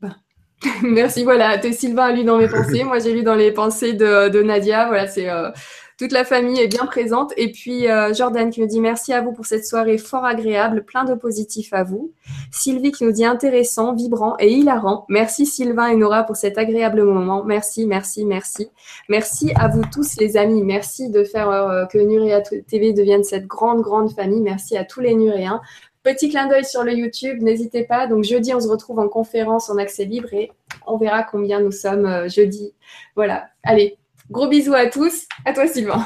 Bah. 0.02 0.15
merci, 0.84 1.24
voilà, 1.24 1.61
Sylvain 1.72 2.06
a 2.06 2.11
lu 2.11 2.24
dans 2.24 2.38
mes 2.38 2.48
pensées, 2.49 2.84
moi 2.84 2.99
j'ai 2.99 3.14
lu 3.14 3.24
dans 3.24 3.36
les 3.36 3.52
pensées 3.52 3.94
de, 3.94 4.41
Nadia, 4.41 4.88
voilà, 4.88 5.07
c'est 5.07 5.30
euh, 5.30 5.52
toute 5.98 6.11
la 6.11 6.26
famille 6.26 6.60
est 6.60 6.68
bien 6.68 6.86
présente. 6.86 7.34
Et 7.38 7.52
puis 7.52 7.88
euh, 7.88 8.14
Jordan 8.14 8.49
qui 8.49 8.61
nous 8.61 8.68
dit 8.68 8.80
merci 8.80 9.14
à 9.14 9.22
vous 9.22 9.32
pour 9.32 9.45
cette 9.45 9.65
soirée 9.65 9.98
fort 9.98 10.26
agréable, 10.26 10.84
plein 10.84 11.03
de 11.03 11.14
positifs 11.14 11.74
à 11.74 11.84
vous. 11.84 12.11
Sylvie 12.52 12.91
qui 12.91 13.03
nous 13.03 13.11
dit 13.11 13.26
intéressant, 13.26 13.94
vibrant 13.94 14.36
et 14.40 14.52
hilarant. 14.52 15.06
Merci 15.10 15.45
Sylvain 15.45 15.88
et 15.88 15.95
Nora 15.95 16.24
pour 16.24 16.36
cet 16.36 16.57
agréable 16.57 17.03
moment. 17.03 17.44
Merci, 17.44 17.86
merci, 17.86 18.26
merci. 18.26 18.70
Merci 19.10 19.52
à 19.56 19.68
vous 19.68 19.84
tous 19.91 20.18
les 20.20 20.38
amis. 20.38 20.64
Merci 20.64 21.10
de 21.10 21.24
faire 21.24 21.49
euh, 21.49 21.86
que 21.86 21.98
Nuria 21.98 22.41
TV 22.41 22.94
devienne 22.94 23.24
cette 23.24 23.48
grande, 23.48 23.82
grande 23.82 24.11
famille. 24.11 24.41
Merci 24.41 24.78
à 24.78 24.86
tous 24.86 24.99
les 24.99 25.14
Nuréens. 25.14 25.61
Petit 26.03 26.28
clin 26.28 26.48
d'œil 26.48 26.65
sur 26.65 26.84
le 26.84 26.94
YouTube, 26.94 27.41
n'hésitez 27.41 27.86
pas. 27.86 28.07
Donc 28.07 28.26
jeudi, 28.26 28.53
on 28.53 28.60
se 28.60 28.68
retrouve 28.68 28.99
en 28.99 29.07
conférence 29.07 29.70
en 29.70 29.78
accès 29.78 30.03
libre 30.03 30.34
et 30.34 30.52
on 30.86 30.98
verra 30.98 31.24
combien 31.24 31.61
nous 31.61 31.72
sommes 31.72 32.06
euh, 32.06 32.28
jeudi. 32.28 32.74
Voilà. 33.15 33.48
Allez, 33.64 33.98
Gros 34.34 34.47
bisous 34.47 34.73
à 34.73 34.88
tous. 34.88 35.27
À 35.45 35.53
toi, 35.53 35.68
Sylvain. 35.68 36.03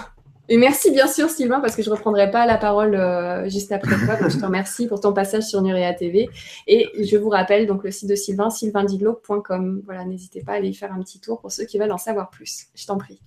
Et 0.49 0.57
merci 0.57 0.91
bien 0.91 1.07
sûr 1.07 1.29
Sylvain 1.29 1.61
parce 1.61 1.77
que 1.77 1.81
je 1.81 1.89
ne 1.89 1.95
reprendrai 1.95 2.29
pas 2.29 2.45
la 2.45 2.57
parole 2.57 2.95
euh, 2.95 3.47
juste 3.47 3.71
après 3.71 3.95
toi. 4.05 4.17
Donc 4.17 4.29
je 4.31 4.37
te 4.37 4.45
remercie 4.45 4.85
pour 4.87 4.99
ton 4.99 5.13
passage 5.13 5.43
sur 5.43 5.61
Nurea 5.61 5.93
TV. 5.93 6.29
Et 6.67 6.89
je 7.05 7.15
vous 7.15 7.29
rappelle 7.29 7.67
donc 7.67 7.85
le 7.85 7.91
site 7.91 8.09
de 8.09 8.15
Sylvain, 8.15 8.49
sylvaindidlo.com. 8.49 9.81
Voilà, 9.85 10.03
n'hésitez 10.03 10.41
pas 10.41 10.53
à 10.53 10.55
aller 10.55 10.67
y 10.67 10.73
faire 10.73 10.91
un 10.91 11.01
petit 11.01 11.21
tour 11.21 11.39
pour 11.39 11.53
ceux 11.53 11.63
qui 11.63 11.79
veulent 11.79 11.91
en 11.91 11.97
savoir 11.97 12.29
plus. 12.29 12.67
Je 12.75 12.85
t'en 12.85 12.97
prie. 12.97 13.21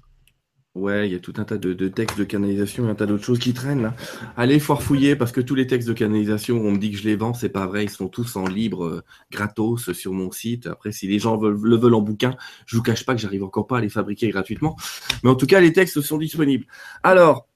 Ouais, 0.77 1.09
il 1.09 1.13
y 1.13 1.17
a 1.17 1.19
tout 1.19 1.35
un 1.39 1.45
tas 1.45 1.59
de, 1.59 1.89
textes 1.89 2.17
de 2.17 2.23
canalisation 2.23 2.87
et 2.87 2.91
un 2.91 2.95
tas 2.95 3.07
d'autres 3.07 3.25
choses 3.25 3.41
qui 3.41 3.53
traînent 3.53 3.83
là. 3.83 3.97
Allez 4.37 4.61
fouiller 4.61 5.17
parce 5.17 5.33
que 5.33 5.41
tous 5.41 5.57
les 5.57 5.67
textes 5.67 5.89
de 5.89 5.93
canalisation, 5.93 6.59
on 6.59 6.71
me 6.71 6.79
dit 6.79 6.93
que 6.93 6.97
je 6.97 7.03
les 7.03 7.17
vends, 7.17 7.35
c'est 7.35 7.49
pas 7.49 7.67
vrai, 7.67 7.85
ils 7.85 7.91
sont 7.91 8.07
tous 8.09 8.37
en 8.37 8.47
libre, 8.47 8.85
euh, 8.85 9.03
gratos 9.33 9.93
sur 9.93 10.13
mon 10.13 10.31
site. 10.31 10.69
Après, 10.69 10.93
si 10.93 11.09
les 11.09 11.19
gens 11.19 11.37
le 11.41 11.77
veulent 11.77 11.95
en 11.95 12.03
bouquin, 12.03 12.37
je 12.67 12.77
vous 12.77 12.83
cache 12.85 13.05
pas 13.05 13.17
que 13.17 13.21
j'arrive 13.21 13.43
encore 13.43 13.67
pas 13.67 13.79
à 13.79 13.81
les 13.81 13.89
fabriquer 13.89 14.29
gratuitement. 14.31 14.77
Mais 15.25 15.31
en 15.31 15.35
tout 15.35 15.47
cas, 15.47 15.59
les 15.59 15.73
textes 15.73 16.01
sont 16.03 16.19
disponibles. 16.19 16.67
Alors, 17.03 17.50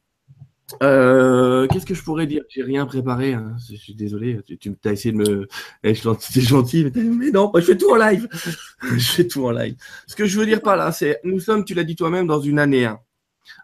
euh, 0.82 1.66
qu'est-ce 1.68 1.86
que 1.86 1.94
je 1.94 2.02
pourrais 2.02 2.26
dire? 2.26 2.42
J'ai 2.48 2.62
rien 2.62 2.86
préparé. 2.86 3.34
Hein. 3.34 3.56
Je 3.70 3.76
suis 3.76 3.94
désolé. 3.94 4.40
Tu, 4.60 4.74
as 4.84 4.92
essayé 4.92 5.12
de 5.12 5.18
me. 5.18 5.48
Eh, 5.82 5.94
gentil, 5.94 6.90
mais, 6.94 7.30
non, 7.30 7.52
je 7.54 7.60
fais 7.60 7.76
tout 7.76 7.90
en 7.90 7.96
live. 7.96 8.28
je 8.82 9.12
fais 9.12 9.26
tout 9.26 9.44
en 9.44 9.50
live. 9.50 9.76
Ce 10.06 10.16
que 10.16 10.26
je 10.26 10.38
veux 10.38 10.46
dire 10.46 10.62
par 10.62 10.76
là, 10.76 10.92
c'est 10.92 11.20
nous 11.24 11.40
sommes, 11.40 11.64
tu 11.64 11.74
l'as 11.74 11.84
dit 11.84 11.96
toi-même, 11.96 12.26
dans 12.26 12.40
une 12.40 12.58
année 12.58 12.86
1. 12.86 12.98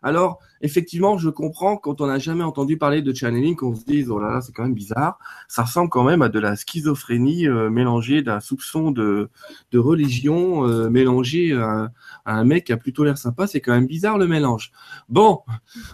Alors, 0.02 0.40
effectivement, 0.60 1.18
je 1.18 1.30
comprends 1.30 1.76
quand 1.76 2.00
on 2.00 2.06
n'a 2.06 2.18
jamais 2.18 2.44
entendu 2.44 2.76
parler 2.76 3.02
de 3.02 3.14
channeling 3.14 3.56
qu'on 3.56 3.74
se 3.74 3.84
dise, 3.84 4.10
oh 4.10 4.18
là 4.18 4.32
là, 4.32 4.40
c'est 4.40 4.52
quand 4.52 4.62
même 4.62 4.74
bizarre. 4.74 5.18
Ça 5.48 5.62
ressemble 5.62 5.90
quand 5.90 6.04
même 6.04 6.22
à 6.22 6.28
de 6.28 6.38
la 6.38 6.56
schizophrénie 6.56 7.46
euh, 7.46 7.70
mélangée 7.70 8.22
d'un 8.22 8.40
soupçon 8.40 8.90
de, 8.90 9.30
de 9.72 9.78
religion 9.78 10.66
euh, 10.68 10.90
mélangé 10.90 11.52
à, 11.52 11.90
un 12.26 12.44
mec 12.44 12.64
qui 12.64 12.72
a 12.72 12.76
plutôt 12.76 13.04
l'air 13.04 13.18
sympa. 13.18 13.46
C'est 13.46 13.60
quand 13.60 13.72
même 13.72 13.86
bizarre 13.86 14.18
le 14.18 14.26
mélange. 14.26 14.72
Bon, 15.08 15.40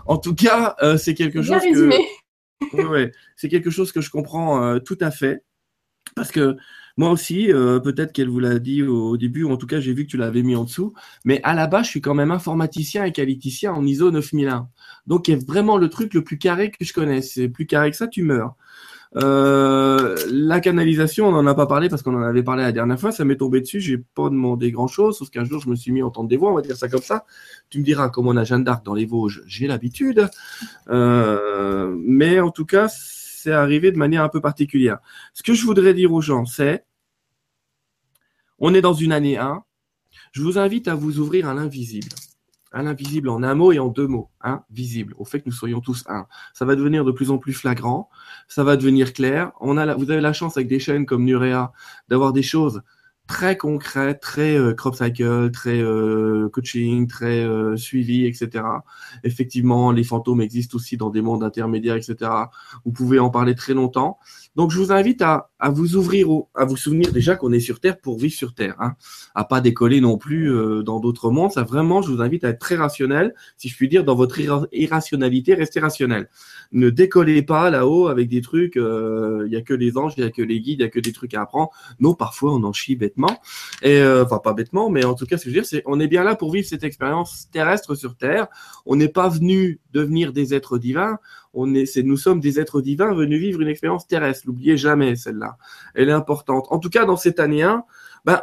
en 0.06 0.18
tout 0.18 0.34
cas, 0.34 0.76
euh, 0.82 0.96
c'est 0.96 1.14
quelque 1.14 1.42
chose 1.42 1.62
que... 1.62 2.88
ouais, 2.88 3.12
c'est 3.36 3.48
quelque 3.48 3.70
chose 3.70 3.92
que 3.92 4.00
je 4.00 4.10
comprends 4.10 4.78
tout 4.80 4.98
à 5.00 5.10
fait. 5.10 5.44
Parce 6.14 6.32
que 6.32 6.56
moi 6.96 7.10
aussi, 7.10 7.52
euh, 7.52 7.78
peut-être 7.78 8.12
qu'elle 8.12 8.28
vous 8.28 8.40
l'a 8.40 8.58
dit 8.58 8.82
au 8.82 9.16
début, 9.16 9.42
ou 9.42 9.52
en 9.52 9.56
tout 9.56 9.66
cas, 9.66 9.80
j'ai 9.80 9.92
vu 9.92 10.06
que 10.06 10.10
tu 10.10 10.16
l'avais 10.16 10.42
mis 10.42 10.56
en 10.56 10.64
dessous. 10.64 10.94
Mais 11.24 11.40
à 11.42 11.54
la 11.54 11.66
base, 11.66 11.86
je 11.86 11.90
suis 11.90 12.00
quand 12.00 12.14
même 12.14 12.30
informaticien 12.30 13.04
et 13.04 13.12
qualiticien 13.12 13.72
en 13.72 13.84
ISO 13.84 14.10
9001. 14.10 14.68
Donc, 15.06 15.24
c'est 15.26 15.46
vraiment 15.46 15.76
le 15.76 15.88
truc 15.88 16.14
le 16.14 16.24
plus 16.24 16.38
carré 16.38 16.70
que 16.70 16.84
je 16.84 16.92
connaisse. 16.92 17.32
C'est 17.34 17.48
plus 17.48 17.66
carré 17.66 17.90
que 17.90 17.96
ça, 17.96 18.08
tu 18.08 18.22
meurs. 18.22 18.56
Euh, 19.16 20.16
la 20.30 20.60
canalisation, 20.60 21.28
on 21.28 21.32
n'en 21.32 21.46
a 21.46 21.54
pas 21.54 21.66
parlé 21.66 21.88
parce 21.88 22.02
qu'on 22.02 22.14
en 22.14 22.22
avait 22.22 22.42
parlé 22.42 22.62
la 22.62 22.72
dernière 22.72 22.98
fois. 22.98 23.12
Ça 23.12 23.24
m'est 23.24 23.36
tombé 23.36 23.60
dessus. 23.60 23.80
J'ai 23.80 23.98
pas 23.98 24.28
demandé 24.30 24.70
grand 24.70 24.88
chose, 24.88 25.18
sauf 25.18 25.30
qu'un 25.30 25.44
jour, 25.44 25.60
je 25.60 25.68
me 25.68 25.76
suis 25.76 25.92
mis 25.92 26.00
à 26.00 26.06
entendre 26.06 26.28
des 26.28 26.36
voix. 26.36 26.50
On 26.50 26.54
va 26.54 26.62
dire 26.62 26.76
ça 26.76 26.88
comme 26.88 27.02
ça. 27.02 27.24
Tu 27.70 27.78
me 27.78 27.84
diras, 27.84 28.08
comme 28.08 28.26
on 28.26 28.36
a 28.36 28.44
Jeanne 28.44 28.64
d'Arc 28.64 28.84
dans 28.84 28.94
les 28.94 29.06
Vosges, 29.06 29.42
j'ai 29.46 29.66
l'habitude. 29.66 30.28
Euh, 30.88 31.94
mais 31.98 32.40
en 32.40 32.50
tout 32.50 32.66
cas, 32.66 32.88
c'est 33.46 33.52
arrivé 33.52 33.92
de 33.92 33.96
manière 33.96 34.24
un 34.24 34.28
peu 34.28 34.40
particulière. 34.40 34.98
Ce 35.32 35.44
que 35.44 35.54
je 35.54 35.64
voudrais 35.64 35.94
dire 35.94 36.12
aux 36.12 36.20
gens, 36.20 36.46
c'est, 36.46 36.84
on 38.58 38.74
est 38.74 38.80
dans 38.80 38.92
une 38.92 39.12
année 39.12 39.38
1, 39.38 39.62
je 40.32 40.42
vous 40.42 40.58
invite 40.58 40.88
à 40.88 40.96
vous 40.96 41.20
ouvrir 41.20 41.48
à 41.48 41.54
l'invisible. 41.54 42.08
À 42.72 42.82
l'invisible 42.82 43.28
en 43.28 43.44
un 43.44 43.54
mot 43.54 43.70
et 43.70 43.78
en 43.78 43.86
deux 43.86 44.08
mots. 44.08 44.30
Hein, 44.40 44.64
visible, 44.68 45.14
au 45.16 45.24
fait 45.24 45.38
que 45.38 45.44
nous 45.46 45.54
soyons 45.54 45.80
tous 45.80 46.02
un. 46.08 46.26
Ça 46.54 46.64
va 46.64 46.74
devenir 46.74 47.04
de 47.04 47.12
plus 47.12 47.30
en 47.30 47.38
plus 47.38 47.52
flagrant, 47.52 48.10
ça 48.48 48.64
va 48.64 48.76
devenir 48.76 49.12
clair. 49.12 49.52
On 49.60 49.76
a 49.76 49.94
vous 49.94 50.10
avez 50.10 50.20
la 50.20 50.32
chance 50.32 50.56
avec 50.56 50.66
des 50.66 50.80
chaînes 50.80 51.06
comme 51.06 51.24
Nurea 51.24 51.72
d'avoir 52.08 52.32
des 52.32 52.42
choses 52.42 52.82
très 53.26 53.56
concret, 53.56 54.14
très 54.14 54.56
euh, 54.56 54.74
crop 54.74 54.94
cycle, 54.94 55.50
très 55.50 55.80
euh, 55.80 56.48
coaching, 56.48 57.06
très 57.06 57.42
euh, 57.42 57.76
suivi, 57.76 58.26
etc. 58.26 58.64
Effectivement, 59.24 59.90
les 59.92 60.04
fantômes 60.04 60.40
existent 60.40 60.76
aussi 60.76 60.96
dans 60.96 61.10
des 61.10 61.22
mondes 61.22 61.42
intermédiaires, 61.42 61.96
etc. 61.96 62.30
Vous 62.84 62.92
pouvez 62.92 63.18
en 63.18 63.30
parler 63.30 63.54
très 63.54 63.74
longtemps. 63.74 64.18
Donc, 64.56 64.70
je 64.70 64.78
vous 64.78 64.92
invite 64.92 65.22
à, 65.22 65.50
vous 65.68 65.96
ouvrir, 65.96 66.28
à 66.54 66.64
vous 66.64 66.76
souvenir 66.76 67.12
déjà 67.12 67.36
qu'on 67.36 67.52
est 67.52 67.60
sur 67.60 67.80
Terre 67.80 67.98
pour 67.98 68.18
vivre 68.18 68.34
sur 68.34 68.54
Terre, 68.54 68.76
hein, 68.78 68.94
à 69.34 69.44
pas 69.44 69.60
décoller 69.60 70.00
non 70.00 70.18
plus 70.18 70.52
euh, 70.52 70.82
dans 70.82 71.00
d'autres 71.00 71.30
mondes. 71.30 71.52
Ça, 71.52 71.62
vraiment, 71.62 72.02
je 72.02 72.12
vous 72.12 72.20
invite 72.20 72.44
à 72.44 72.50
être 72.50 72.60
très 72.60 72.76
rationnel, 72.76 73.34
si 73.56 73.68
je 73.68 73.76
puis 73.76 73.88
dire, 73.88 74.04
dans 74.04 74.14
votre 74.14 74.38
irrationalité, 74.72 75.54
restez 75.54 75.80
rationnel. 75.80 76.28
Ne 76.72 76.90
décollez 76.90 77.42
pas 77.42 77.70
là-haut 77.70 78.08
avec 78.08 78.28
des 78.28 78.40
trucs, 78.40 78.76
il 78.76 79.48
y 79.50 79.56
a 79.56 79.62
que 79.62 79.74
les 79.74 79.98
anges, 79.98 80.14
il 80.16 80.24
y 80.24 80.26
a 80.26 80.30
que 80.30 80.42
les 80.42 80.60
guides, 80.60 80.80
il 80.80 80.82
y 80.82 80.86
a 80.86 80.90
que 80.90 81.00
des 81.00 81.12
trucs 81.12 81.34
à 81.34 81.42
apprendre. 81.42 81.70
Non, 82.00 82.14
parfois, 82.14 82.54
on 82.54 82.62
en 82.64 82.72
chie 82.72 82.96
bête 82.96 83.16
et 83.82 83.98
euh, 83.98 84.24
enfin, 84.24 84.38
pas 84.38 84.52
bêtement, 84.52 84.90
mais 84.90 85.04
en 85.04 85.14
tout 85.14 85.26
cas, 85.26 85.38
ce 85.38 85.44
que 85.44 85.50
je 85.50 85.54
veux 85.54 85.60
dire, 85.60 85.68
c'est 85.68 85.82
on 85.86 86.00
est 86.00 86.08
bien 86.08 86.24
là 86.24 86.34
pour 86.34 86.52
vivre 86.52 86.66
cette 86.66 86.84
expérience 86.84 87.48
terrestre 87.50 87.94
sur 87.94 88.16
Terre. 88.16 88.48
On 88.84 88.96
n'est 88.96 89.08
pas 89.08 89.28
venu 89.28 89.80
devenir 89.92 90.32
des 90.32 90.54
êtres 90.54 90.78
divins. 90.78 91.18
On 91.56 91.74
est, 91.74 91.96
nous 91.96 92.18
sommes 92.18 92.38
des 92.38 92.60
êtres 92.60 92.82
divins 92.82 93.14
venus 93.14 93.40
vivre 93.40 93.62
une 93.62 93.68
expérience 93.68 94.06
terrestre. 94.06 94.46
N'oubliez 94.46 94.76
jamais 94.76 95.16
celle-là. 95.16 95.56
Elle 95.94 96.10
est 96.10 96.12
importante. 96.12 96.66
En 96.70 96.78
tout 96.78 96.90
cas, 96.90 97.06
dans 97.06 97.16
cette 97.16 97.40
année 97.40 97.62
1, 97.62 97.82
ben, 98.26 98.42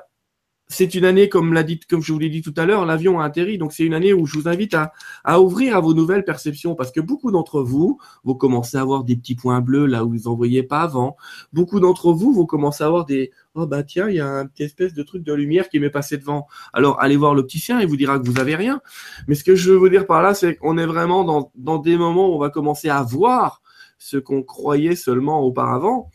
c'est 0.68 0.96
une 0.96 1.06
année, 1.06 1.30
comme 1.30 1.62
dit, 1.64 1.80
comme 1.80 2.02
je 2.02 2.12
vous 2.12 2.20
l'ai 2.20 2.30
dit 2.30 2.42
tout 2.42 2.54
à 2.58 2.66
l'heure, 2.66 2.86
l'avion 2.86 3.20
a 3.20 3.26
atterri. 3.26 3.58
Donc 3.58 3.74
c'est 3.74 3.84
une 3.84 3.94
année 3.94 4.14
où 4.14 4.26
je 4.26 4.40
vous 4.40 4.48
invite 4.48 4.76
à, 5.24 5.40
ouvrir 5.40 5.78
à 5.78 5.80
vos 5.80 5.94
nouvelles 5.94 6.24
perceptions, 6.24 6.74
parce 6.76 6.92
que 6.92 7.00
beaucoup 7.00 7.32
d'entre 7.32 7.62
vous 7.62 8.00
vont 8.24 8.34
commencer 8.34 8.78
à 8.78 8.82
avoir 8.82 9.04
des 9.04 9.16
petits 9.16 9.36
points 9.36 9.62
bleus 9.62 9.86
là 9.86 10.04
où 10.04 10.12
vous 10.12 10.28
en 10.28 10.36
voyez 10.36 10.64
pas 10.64 10.82
avant. 10.82 11.16
Beaucoup 11.52 11.80
d'entre 11.80 12.14
vous 12.14 12.34
vont 12.34 12.46
commencer 12.46 12.84
à 12.84 12.88
avoir 12.88 13.06
des 13.06 13.32
oh 13.56 13.68
bah 13.68 13.84
tiens, 13.84 14.10
il 14.10 14.16
y 14.16 14.20
a 14.20 14.28
un 14.28 14.50
espèce 14.58 14.94
de 14.94 15.04
truc 15.04 15.24
de 15.24 15.34
lumière 15.34 15.70
qui 15.70 15.80
m'est 15.80 15.90
passé 15.90 16.18
devant. 16.18 16.48
Alors 16.74 17.00
allez 17.02 17.18
voir 17.18 17.36
l'opticien, 17.36 17.80
il 17.80 17.88
vous 17.88 17.98
dira 17.98 18.18
que 18.18 18.26
vous 18.26 18.40
avez 18.40 18.56
rien. 18.56 18.82
Mais 19.28 19.36
ce 19.36 19.44
que 19.44 19.56
je 19.56 19.72
veux 19.72 19.78
vous 19.78 19.90
dire 19.90 20.08
par 20.08 20.24
là, 20.24 20.34
c'est 20.34 20.56
qu'on 20.56 20.78
est 20.78 20.86
vraiment 20.86 21.24
dans, 21.24 21.52
dans 21.56 21.78
des 21.78 21.98
moments 21.98 22.30
où 22.30 22.36
on 22.36 22.40
va 22.40 22.50
commencer 22.50 22.90
à 22.90 23.04
voir 23.04 23.62
ce 24.00 24.18
qu'on 24.18 24.44
croyait 24.44 24.96
seulement 24.96 25.42
auparavant. 25.42 26.10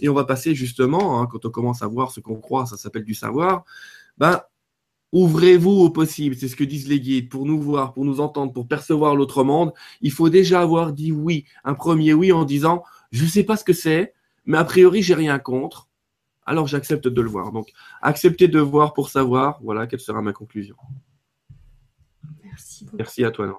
Et 0.00 0.08
on 0.08 0.14
va 0.14 0.24
passer 0.24 0.54
justement, 0.54 1.20
hein, 1.20 1.26
quand 1.30 1.44
on 1.44 1.50
commence 1.50 1.82
à 1.82 1.86
voir 1.86 2.10
ce 2.10 2.20
qu'on 2.20 2.40
croit, 2.40 2.66
ça 2.66 2.76
s'appelle 2.76 3.04
du 3.04 3.14
savoir, 3.14 3.64
ben, 4.18 4.42
ouvrez-vous 5.12 5.70
au 5.70 5.90
possible. 5.90 6.36
C'est 6.36 6.48
ce 6.48 6.56
que 6.56 6.64
disent 6.64 6.88
les 6.88 7.00
guides. 7.00 7.28
Pour 7.28 7.46
nous 7.46 7.60
voir, 7.60 7.92
pour 7.92 8.04
nous 8.04 8.20
entendre, 8.20 8.52
pour 8.52 8.66
percevoir 8.66 9.14
l'autre 9.14 9.44
monde, 9.44 9.72
il 10.00 10.10
faut 10.10 10.28
déjà 10.28 10.60
avoir 10.60 10.92
dit 10.92 11.12
oui. 11.12 11.44
Un 11.64 11.74
premier 11.74 12.14
oui 12.14 12.32
en 12.32 12.44
disant, 12.44 12.82
je 13.10 13.24
ne 13.24 13.28
sais 13.28 13.44
pas 13.44 13.56
ce 13.56 13.64
que 13.64 13.72
c'est, 13.72 14.14
mais 14.44 14.58
a 14.58 14.64
priori, 14.64 15.02
j'ai 15.02 15.14
rien 15.14 15.38
contre. 15.38 15.88
Alors 16.44 16.66
j'accepte 16.66 17.06
de 17.06 17.20
le 17.20 17.28
voir. 17.28 17.52
Donc, 17.52 17.68
accepter 18.00 18.48
de 18.48 18.58
voir 18.58 18.94
pour 18.94 19.08
savoir. 19.10 19.60
Voilà, 19.62 19.86
quelle 19.86 20.00
sera 20.00 20.22
ma 20.22 20.32
conclusion. 20.32 20.76
Merci. 22.42 22.86
Merci 22.92 23.24
à 23.24 23.30
toi, 23.30 23.46
non 23.46 23.58